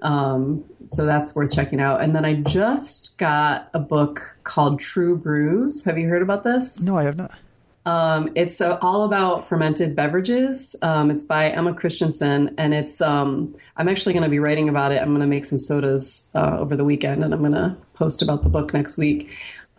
Um, 0.00 0.64
so 0.86 1.06
that's 1.06 1.34
worth 1.34 1.52
checking 1.52 1.80
out. 1.80 2.00
And 2.00 2.14
then 2.14 2.24
I 2.24 2.34
just 2.34 3.18
got 3.18 3.68
a 3.74 3.80
book 3.80 4.38
called 4.44 4.78
True 4.78 5.18
Brews. 5.18 5.84
Have 5.84 5.98
you 5.98 6.08
heard 6.08 6.22
about 6.22 6.44
this? 6.44 6.80
No, 6.84 6.96
I 6.96 7.02
have 7.02 7.16
not. 7.16 7.32
Um, 7.90 8.30
it's 8.36 8.60
uh, 8.60 8.78
all 8.80 9.04
about 9.04 9.48
fermented 9.48 9.96
beverages. 9.96 10.76
Um, 10.82 11.10
it's 11.10 11.24
by 11.24 11.50
Emma 11.50 11.74
Christensen, 11.74 12.54
and 12.56 12.72
it's. 12.72 13.00
Um, 13.00 13.54
I'm 13.76 13.88
actually 13.88 14.12
going 14.12 14.22
to 14.22 14.30
be 14.30 14.38
writing 14.38 14.68
about 14.68 14.92
it. 14.92 15.00
I'm 15.02 15.08
going 15.08 15.20
to 15.20 15.26
make 15.26 15.44
some 15.44 15.58
sodas 15.58 16.30
uh, 16.34 16.56
over 16.58 16.76
the 16.76 16.84
weekend, 16.84 17.24
and 17.24 17.34
I'm 17.34 17.40
going 17.40 17.52
to 17.52 17.76
post 17.94 18.22
about 18.22 18.42
the 18.42 18.48
book 18.48 18.72
next 18.72 18.96
week. 18.96 19.30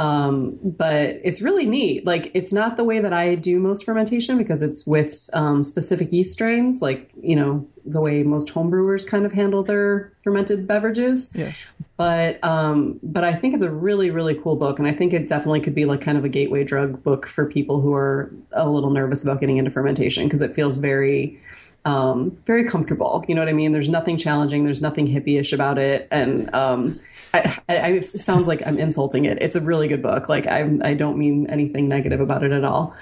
Um, 0.02 0.58
but 0.64 1.20
it's 1.24 1.44
really 1.44 1.68
neat. 1.68 2.08
Like 2.08 2.32
it's 2.34 2.52
not 2.52 2.76
the 2.76 2.84
way 2.84 3.02
that 3.02 3.14
I 3.14 3.36
do 3.36 3.60
most 3.60 3.86
fermentation 3.86 4.36
because 4.36 4.64
it's 4.64 4.88
with 4.88 5.30
um, 5.32 5.62
specific 5.62 6.12
yeast 6.12 6.34
strains, 6.34 6.82
like 6.82 7.12
you 7.22 7.36
know 7.36 7.68
the 7.86 8.02
way 8.02 8.24
most 8.24 8.50
homebrewers 8.52 9.08
kind 9.08 9.28
of 9.28 9.32
handle 9.32 9.62
their 9.62 10.12
fermented 10.24 10.66
beverages. 10.66 11.30
Yes. 11.36 11.72
But 11.98 12.44
um, 12.44 13.00
but 13.04 13.24
I 13.24 13.36
think 13.36 13.54
it's 13.54 13.62
a 13.62 13.70
really 13.70 14.10
really 14.10 14.34
cool 14.34 14.56
book, 14.56 14.80
and 14.80 14.88
I 14.88 14.92
think 14.92 15.14
it 15.14 15.28
definitely 15.28 15.62
could 15.62 15.76
be 15.76 15.86
like 15.86 16.02
kind 16.02 16.18
of 16.18 16.26
a 16.26 16.30
gateway 16.30 16.64
drug 16.64 17.04
book 17.04 17.28
for 17.28 17.46
people 17.46 17.80
who 17.80 17.94
are 17.94 18.34
a 18.54 18.68
little 18.68 18.90
nervous 18.90 19.24
about 19.24 19.40
getting 19.40 19.58
into 19.58 19.70
fermentation 19.70 20.24
because 20.24 20.42
it 20.42 20.56
feels 20.56 20.78
very 20.78 21.40
um, 21.86 22.38
very 22.46 22.66
comfortable. 22.66 23.24
You 23.28 23.36
know 23.36 23.42
what 23.42 23.50
I 23.50 23.54
mean? 23.54 23.72
There's 23.72 23.90
nothing 23.90 24.18
challenging. 24.18 24.66
There's 24.66 24.82
nothing 24.82 25.08
hippie-ish 25.08 25.54
about 25.54 25.78
it, 25.78 26.08
and 26.12 26.54
um, 26.54 27.00
I, 27.34 27.60
I, 27.70 27.92
it 27.94 28.06
sounds 28.06 28.48
like 28.48 28.66
I'm 28.66 28.78
insulting 28.78 29.26
it. 29.26 29.38
It's 29.42 29.56
a 29.56 29.62
really 29.62 29.88
good 29.88 30.02
book. 30.02 30.30
Like 30.30 30.48
I, 30.48 30.70
I 30.84 30.94
don't 30.94 31.18
mean 31.18 31.48
anything 31.48 31.88
negative 31.88 32.22
about 32.22 32.44
it 32.44 32.52
at 32.52 32.66
all. 32.66 32.96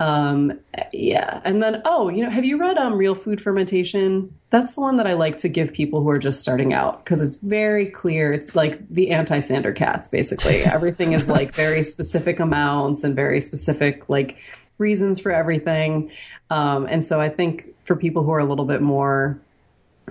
Um, 0.00 0.58
yeah, 0.92 1.40
and 1.44 1.62
then 1.62 1.82
oh, 1.84 2.08
you 2.08 2.24
know, 2.24 2.30
have 2.30 2.44
you 2.44 2.58
read 2.58 2.78
um, 2.78 2.94
Real 2.94 3.14
Food 3.14 3.40
Fermentation? 3.40 4.34
That's 4.50 4.74
the 4.74 4.80
one 4.80 4.96
that 4.96 5.06
I 5.06 5.12
like 5.12 5.38
to 5.38 5.48
give 5.48 5.72
people 5.72 6.02
who 6.02 6.08
are 6.08 6.18
just 6.18 6.40
starting 6.40 6.72
out 6.72 7.04
because 7.04 7.20
it's 7.20 7.36
very 7.36 7.90
clear. 7.90 8.32
It's 8.32 8.56
like 8.56 8.86
the 8.88 9.10
anti 9.10 9.40
Sandor 9.40 9.72
Katz, 9.72 10.08
basically. 10.08 10.56
Everything 10.64 11.12
is 11.12 11.28
like 11.28 11.54
very 11.54 11.82
specific 11.82 12.40
amounts 12.40 13.04
and 13.04 13.14
very 13.14 13.40
specific 13.40 14.08
like 14.08 14.36
reasons 14.78 15.20
for 15.20 15.30
everything. 15.30 16.10
Um, 16.50 16.86
and 16.86 17.04
so 17.04 17.20
I 17.20 17.28
think 17.28 17.73
for 17.84 17.96
people 17.96 18.22
who 18.22 18.30
are 18.32 18.38
a 18.38 18.44
little 18.44 18.64
bit 18.64 18.82
more 18.82 19.38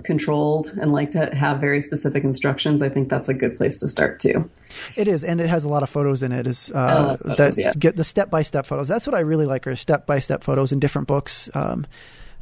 controlled 0.02 0.72
and 0.80 0.90
like 0.90 1.10
to 1.10 1.34
have 1.34 1.60
very 1.60 1.80
specific 1.80 2.24
instructions, 2.24 2.82
I 2.82 2.88
think 2.88 3.08
that's 3.08 3.28
a 3.28 3.34
good 3.34 3.56
place 3.56 3.78
to 3.78 3.88
start 3.88 4.18
too. 4.18 4.50
It 4.96 5.06
is, 5.06 5.22
and 5.22 5.40
it 5.40 5.48
has 5.48 5.64
a 5.64 5.68
lot 5.68 5.82
of 5.82 5.90
photos 5.90 6.22
in 6.22 6.32
it. 6.32 6.46
Is 6.46 6.72
uh, 6.74 7.16
photos, 7.16 7.56
that 7.56 7.62
yeah. 7.62 7.72
get 7.78 7.96
the 7.96 8.04
step 8.04 8.30
by 8.30 8.42
step 8.42 8.66
photos? 8.66 8.88
That's 8.88 9.06
what 9.06 9.14
I 9.14 9.20
really 9.20 9.46
like, 9.46 9.66
are 9.66 9.76
step 9.76 10.06
by 10.06 10.18
step 10.18 10.42
photos 10.42 10.72
in 10.72 10.80
different 10.80 11.06
books. 11.06 11.48
Um, 11.54 11.86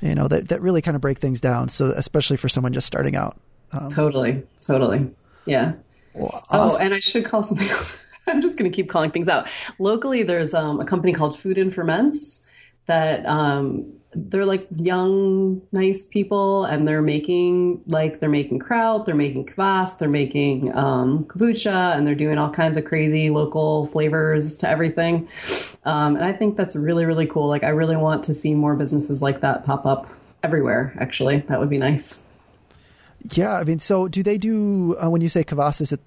you 0.01 0.15
know 0.15 0.29
that 0.29 0.49
that 0.49 0.63
really 0.63 0.83
kind 0.83 0.95
of 0.95 1.01
break 1.01 1.19
things 1.19 1.41
down. 1.41 1.69
So 1.69 1.93
especially 1.93 2.37
for 2.37 2.49
someone 2.49 2.73
just 2.73 2.87
starting 2.87 3.17
out. 3.17 3.39
Um, 3.73 3.89
totally, 3.89 4.43
totally, 4.63 5.11
yeah. 5.47 5.75
Well, 6.15 6.45
oh, 6.51 6.79
and 6.79 6.95
I 6.95 7.01
should 7.01 7.25
call 7.25 7.43
something. 7.43 7.69
I'm 8.27 8.41
just 8.41 8.57
going 8.57 8.71
to 8.71 8.75
keep 8.75 8.89
calling 8.89 9.11
things 9.11 9.29
out. 9.29 9.49
Locally, 9.79 10.23
there's 10.23 10.55
um, 10.55 10.81
a 10.81 10.85
company 10.85 11.13
called 11.13 11.39
Food 11.39 11.59
and 11.59 11.75
Ferments 11.75 12.45
that 12.87 13.27
um, 13.27 13.93
they're 14.15 14.45
like 14.45 14.67
young, 14.77 15.63
nice 15.73 16.07
people, 16.07 16.65
and 16.65 16.87
they're 16.87 17.03
making 17.03 17.83
like 17.87 18.21
they're 18.21 18.29
making 18.29 18.59
kraut, 18.59 19.07
they're 19.07 19.15
making 19.15 19.47
kvass, 19.47 19.99
they're 19.99 20.09
making 20.09 20.75
um, 20.77 21.25
kombucha, 21.25 21.97
and 21.97 22.07
they're 22.07 22.15
doing 22.15 22.39
all 22.39 22.51
kinds 22.51 22.77
of 22.77 22.85
crazy 22.85 23.31
local 23.31 23.87
flavors 23.87 24.59
to 24.59 24.69
everything. 24.69 25.29
Um, 25.85 26.17
and 26.17 26.25
I 26.25 26.33
think 26.33 26.57
that's 26.57 26.77
really 26.77 27.05
really 27.05 27.27
cool. 27.27 27.49
Like 27.49 27.65
I 27.65 27.71
really 27.71 27.97
want 27.97 28.25
to 28.25 28.35
see 28.35 28.55
more 28.55 28.75
businesses 28.75 29.23
like 29.23 29.41
that 29.41 29.65
pop 29.65 29.87
up 29.87 30.09
everywhere. 30.43 30.95
Actually, 30.99 31.41
that 31.49 31.59
would 31.59 31.71
be 31.71 31.79
nice. 31.79 32.23
Yeah, 33.31 33.55
I 33.55 33.65
mean, 33.65 33.79
so 33.79 34.09
do 34.09 34.23
they 34.23 34.37
do 34.37 34.97
uh, 35.03 35.09
when 35.09 35.21
you 35.21 35.29
say 35.29 35.45
kvass? 35.45 35.81
Is 35.81 35.93
it 35.93 36.01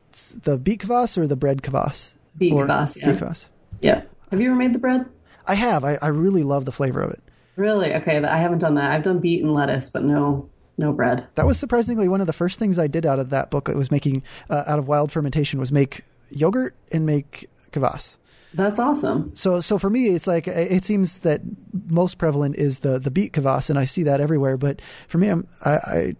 the 0.43 0.57
beet 0.57 0.81
kvass 0.81 1.17
or 1.17 1.27
the 1.27 1.35
bread 1.35 1.61
kvass? 1.61 2.13
Beet 2.37 2.53
kvass. 2.53 2.97
Yeah. 2.97 3.11
Beet 3.11 3.21
kvass. 3.21 3.45
Yeah. 3.81 4.01
Have 4.31 4.41
you 4.41 4.47
ever 4.47 4.55
made 4.55 4.73
the 4.73 4.79
bread? 4.79 5.05
I 5.47 5.55
have. 5.55 5.85
I, 5.85 5.97
I 6.01 6.07
really 6.07 6.43
love 6.43 6.65
the 6.65 6.71
flavor 6.71 7.01
of 7.01 7.11
it. 7.11 7.21
Really? 7.55 7.93
Okay, 7.93 8.23
I 8.23 8.37
haven't 8.37 8.59
done 8.59 8.75
that. 8.75 8.91
I've 8.91 9.03
done 9.03 9.19
beet 9.19 9.43
and 9.43 9.53
lettuce, 9.53 9.89
but 9.89 10.03
no 10.03 10.49
no 10.77 10.91
bread. 10.91 11.25
That 11.35 11.45
was 11.45 11.57
surprisingly 11.57 12.07
one 12.07 12.21
of 12.21 12.27
the 12.27 12.33
first 12.33 12.59
things 12.59 12.77
I 12.77 12.87
did 12.87 13.05
out 13.05 13.19
of 13.19 13.29
that 13.29 13.49
book. 13.49 13.69
It 13.69 13.75
was 13.75 13.91
making 13.91 14.23
uh, 14.49 14.63
out 14.67 14.79
of 14.79 14.87
wild 14.87 15.11
fermentation 15.11 15.59
was 15.59 15.71
make 15.71 16.01
yogurt 16.29 16.75
and 16.91 17.05
make 17.05 17.49
kvass. 17.71 18.17
That's 18.53 18.79
awesome. 18.79 19.35
So, 19.35 19.59
so 19.59 19.77
for 19.77 19.89
me, 19.89 20.07
it's 20.07 20.27
like 20.27 20.47
it 20.47 20.85
seems 20.85 21.19
that 21.19 21.41
most 21.87 22.17
prevalent 22.17 22.55
is 22.55 22.79
the 22.79 22.99
the 22.99 23.11
beet 23.11 23.33
kvass, 23.33 23.69
and 23.69 23.77
I 23.77 23.83
see 23.83 24.03
that 24.03 24.21
everywhere. 24.21 24.55
But 24.55 24.81
for 25.09 25.17
me, 25.17 25.27
I'm, 25.27 25.47
I 25.63 25.71
I, 25.75 26.15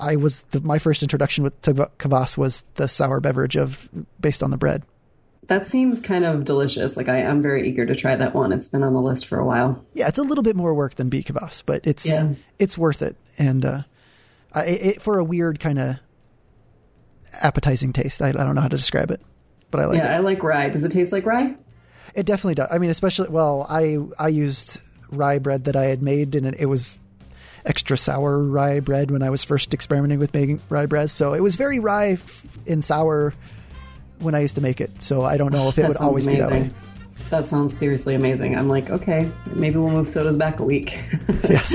I 0.00 0.16
was 0.16 0.42
the, 0.50 0.60
my 0.60 0.78
first 0.78 1.02
introduction 1.02 1.44
with 1.44 1.60
to 1.62 1.74
kvass 1.74 2.36
was 2.36 2.64
the 2.74 2.88
sour 2.88 3.20
beverage 3.20 3.56
of 3.56 3.88
based 4.20 4.42
on 4.42 4.50
the 4.50 4.56
bread. 4.56 4.82
That 5.48 5.66
seems 5.66 6.00
kind 6.00 6.24
of 6.24 6.44
delicious. 6.44 6.96
Like 6.96 7.08
I 7.08 7.18
am 7.18 7.42
very 7.42 7.68
eager 7.68 7.86
to 7.86 7.96
try 7.96 8.14
that 8.16 8.34
one. 8.34 8.52
It's 8.52 8.68
been 8.68 8.82
on 8.82 8.92
the 8.92 9.00
list 9.00 9.26
for 9.26 9.38
a 9.38 9.44
while. 9.44 9.84
Yeah, 9.94 10.06
it's 10.06 10.18
a 10.18 10.22
little 10.22 10.44
bit 10.44 10.56
more 10.56 10.74
work 10.74 10.94
than 10.96 11.08
beet 11.08 11.26
kvass, 11.26 11.62
but 11.64 11.86
it's 11.86 12.04
yeah. 12.04 12.34
it's 12.58 12.76
worth 12.76 13.00
it. 13.00 13.16
And 13.38 13.64
uh, 13.64 13.82
it, 14.54 14.82
it, 14.82 15.02
for 15.02 15.18
a 15.18 15.24
weird 15.24 15.58
kind 15.58 15.78
of 15.78 15.96
appetizing 17.40 17.94
taste. 17.94 18.20
I, 18.20 18.28
I, 18.28 18.32
don't 18.32 18.54
know 18.54 18.60
how 18.60 18.68
to 18.68 18.76
describe 18.76 19.10
it, 19.10 19.22
but 19.70 19.80
I 19.80 19.86
like. 19.86 19.96
It. 19.96 19.98
Yeah, 20.00 20.14
it. 20.14 20.16
I 20.16 20.18
like 20.18 20.42
rye. 20.42 20.68
Does 20.68 20.84
it 20.84 20.90
taste 20.90 21.12
like 21.12 21.24
rye? 21.24 21.56
It 22.14 22.26
definitely 22.26 22.56
does. 22.56 22.68
I 22.70 22.78
mean, 22.78 22.90
especially 22.90 23.28
well, 23.30 23.66
I 23.70 23.96
I 24.18 24.28
used 24.28 24.82
rye 25.10 25.38
bread 25.38 25.64
that 25.64 25.76
I 25.76 25.86
had 25.86 26.02
made, 26.02 26.34
and 26.34 26.46
it, 26.46 26.56
it 26.58 26.66
was 26.66 26.98
extra 27.64 27.96
sour 27.96 28.38
rye 28.38 28.80
bread 28.80 29.10
when 29.10 29.22
I 29.22 29.30
was 29.30 29.44
first 29.44 29.72
experimenting 29.72 30.18
with 30.18 30.34
making 30.34 30.60
rye 30.68 30.86
bread. 30.86 31.10
So 31.10 31.32
it 31.32 31.40
was 31.42 31.56
very 31.56 31.78
rye 31.78 32.18
and 32.66 32.84
sour 32.84 33.34
when 34.20 34.34
I 34.34 34.40
used 34.40 34.56
to 34.56 34.60
make 34.60 34.80
it. 34.80 34.90
So 35.02 35.24
I 35.24 35.36
don't 35.36 35.52
know 35.52 35.68
if 35.68 35.78
it 35.78 35.86
would 35.86 35.96
always 35.96 36.26
amazing. 36.26 36.44
be 36.44 36.50
that 36.50 36.62
way. 36.68 36.70
That 37.30 37.46
sounds 37.46 37.76
seriously 37.76 38.14
amazing. 38.14 38.56
I'm 38.56 38.68
like, 38.68 38.88
okay, 38.90 39.30
maybe 39.54 39.76
we'll 39.76 39.90
move 39.90 40.08
sodas 40.08 40.36
back 40.36 40.60
a 40.60 40.64
week. 40.64 40.98
yes. 41.48 41.68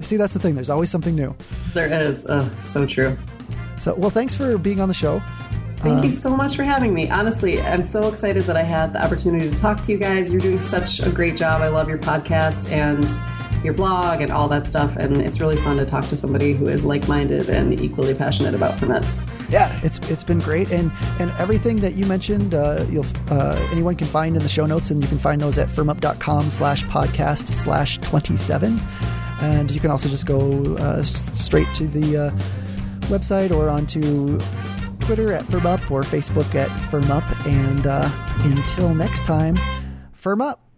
See, 0.00 0.16
that's 0.16 0.34
the 0.34 0.38
thing. 0.38 0.54
There's 0.54 0.70
always 0.70 0.90
something 0.90 1.16
new. 1.16 1.34
There 1.74 1.88
is. 1.88 2.26
Uh, 2.26 2.48
so 2.66 2.86
true. 2.86 3.18
So, 3.76 3.94
well, 3.94 4.10
thanks 4.10 4.34
for 4.34 4.56
being 4.58 4.80
on 4.80 4.88
the 4.88 4.94
show. 4.94 5.20
Thank 5.78 5.98
um, 5.98 6.04
you 6.04 6.12
so 6.12 6.36
much 6.36 6.56
for 6.56 6.62
having 6.62 6.92
me. 6.92 7.08
Honestly, 7.08 7.60
I'm 7.60 7.82
so 7.82 8.06
excited 8.08 8.42
that 8.44 8.56
I 8.56 8.62
had 8.62 8.92
the 8.92 9.02
opportunity 9.02 9.48
to 9.50 9.56
talk 9.56 9.82
to 9.84 9.92
you 9.92 9.98
guys. 9.98 10.30
You're 10.30 10.40
doing 10.40 10.60
such 10.60 11.00
a 11.00 11.10
great 11.10 11.36
job. 11.36 11.62
I 11.62 11.68
love 11.68 11.88
your 11.88 11.98
podcast 11.98 12.70
and 12.70 13.02
your 13.62 13.74
blog 13.74 14.20
and 14.20 14.30
all 14.30 14.48
that 14.48 14.66
stuff. 14.66 14.96
And 14.96 15.18
it's 15.18 15.40
really 15.40 15.56
fun 15.56 15.76
to 15.78 15.84
talk 15.84 16.06
to 16.06 16.16
somebody 16.16 16.52
who 16.52 16.66
is 16.66 16.84
like 16.84 17.06
minded 17.08 17.48
and 17.48 17.78
equally 17.80 18.14
passionate 18.14 18.54
about 18.54 18.78
ferments. 18.78 19.22
Yeah, 19.48 19.70
it's 19.82 19.98
it's 20.10 20.22
been 20.22 20.38
great, 20.38 20.70
and 20.70 20.92
and 21.18 21.30
everything 21.32 21.76
that 21.76 21.94
you 21.94 22.06
mentioned, 22.06 22.54
uh, 22.54 22.86
you'll 22.88 23.06
uh, 23.30 23.56
anyone 23.72 23.96
can 23.96 24.06
find 24.06 24.36
in 24.36 24.42
the 24.42 24.48
show 24.48 24.64
notes, 24.64 24.90
and 24.90 25.02
you 25.02 25.08
can 25.08 25.18
find 25.18 25.40
those 25.40 25.58
at 25.58 25.68
fermup.com 25.68 26.50
slash 26.50 26.84
podcast 26.84 27.48
slash 27.48 27.98
twenty 27.98 28.36
seven, 28.36 28.80
and 29.40 29.70
you 29.72 29.80
can 29.80 29.90
also 29.90 30.08
just 30.08 30.24
go 30.24 30.76
uh, 30.76 31.02
straight 31.02 31.66
to 31.74 31.88
the 31.88 32.16
uh, 32.16 32.30
website 33.08 33.50
or 33.50 33.68
onto 33.68 34.38
Twitter 35.00 35.32
at 35.32 35.42
fermup 35.46 35.90
or 35.90 36.02
Facebook 36.02 36.54
at 36.54 36.68
fermup, 36.88 37.24
and 37.46 37.88
uh, 37.88 38.08
until 38.44 38.94
next 38.94 39.24
time, 39.24 39.58
firm 40.12 40.40
up. 40.40 40.69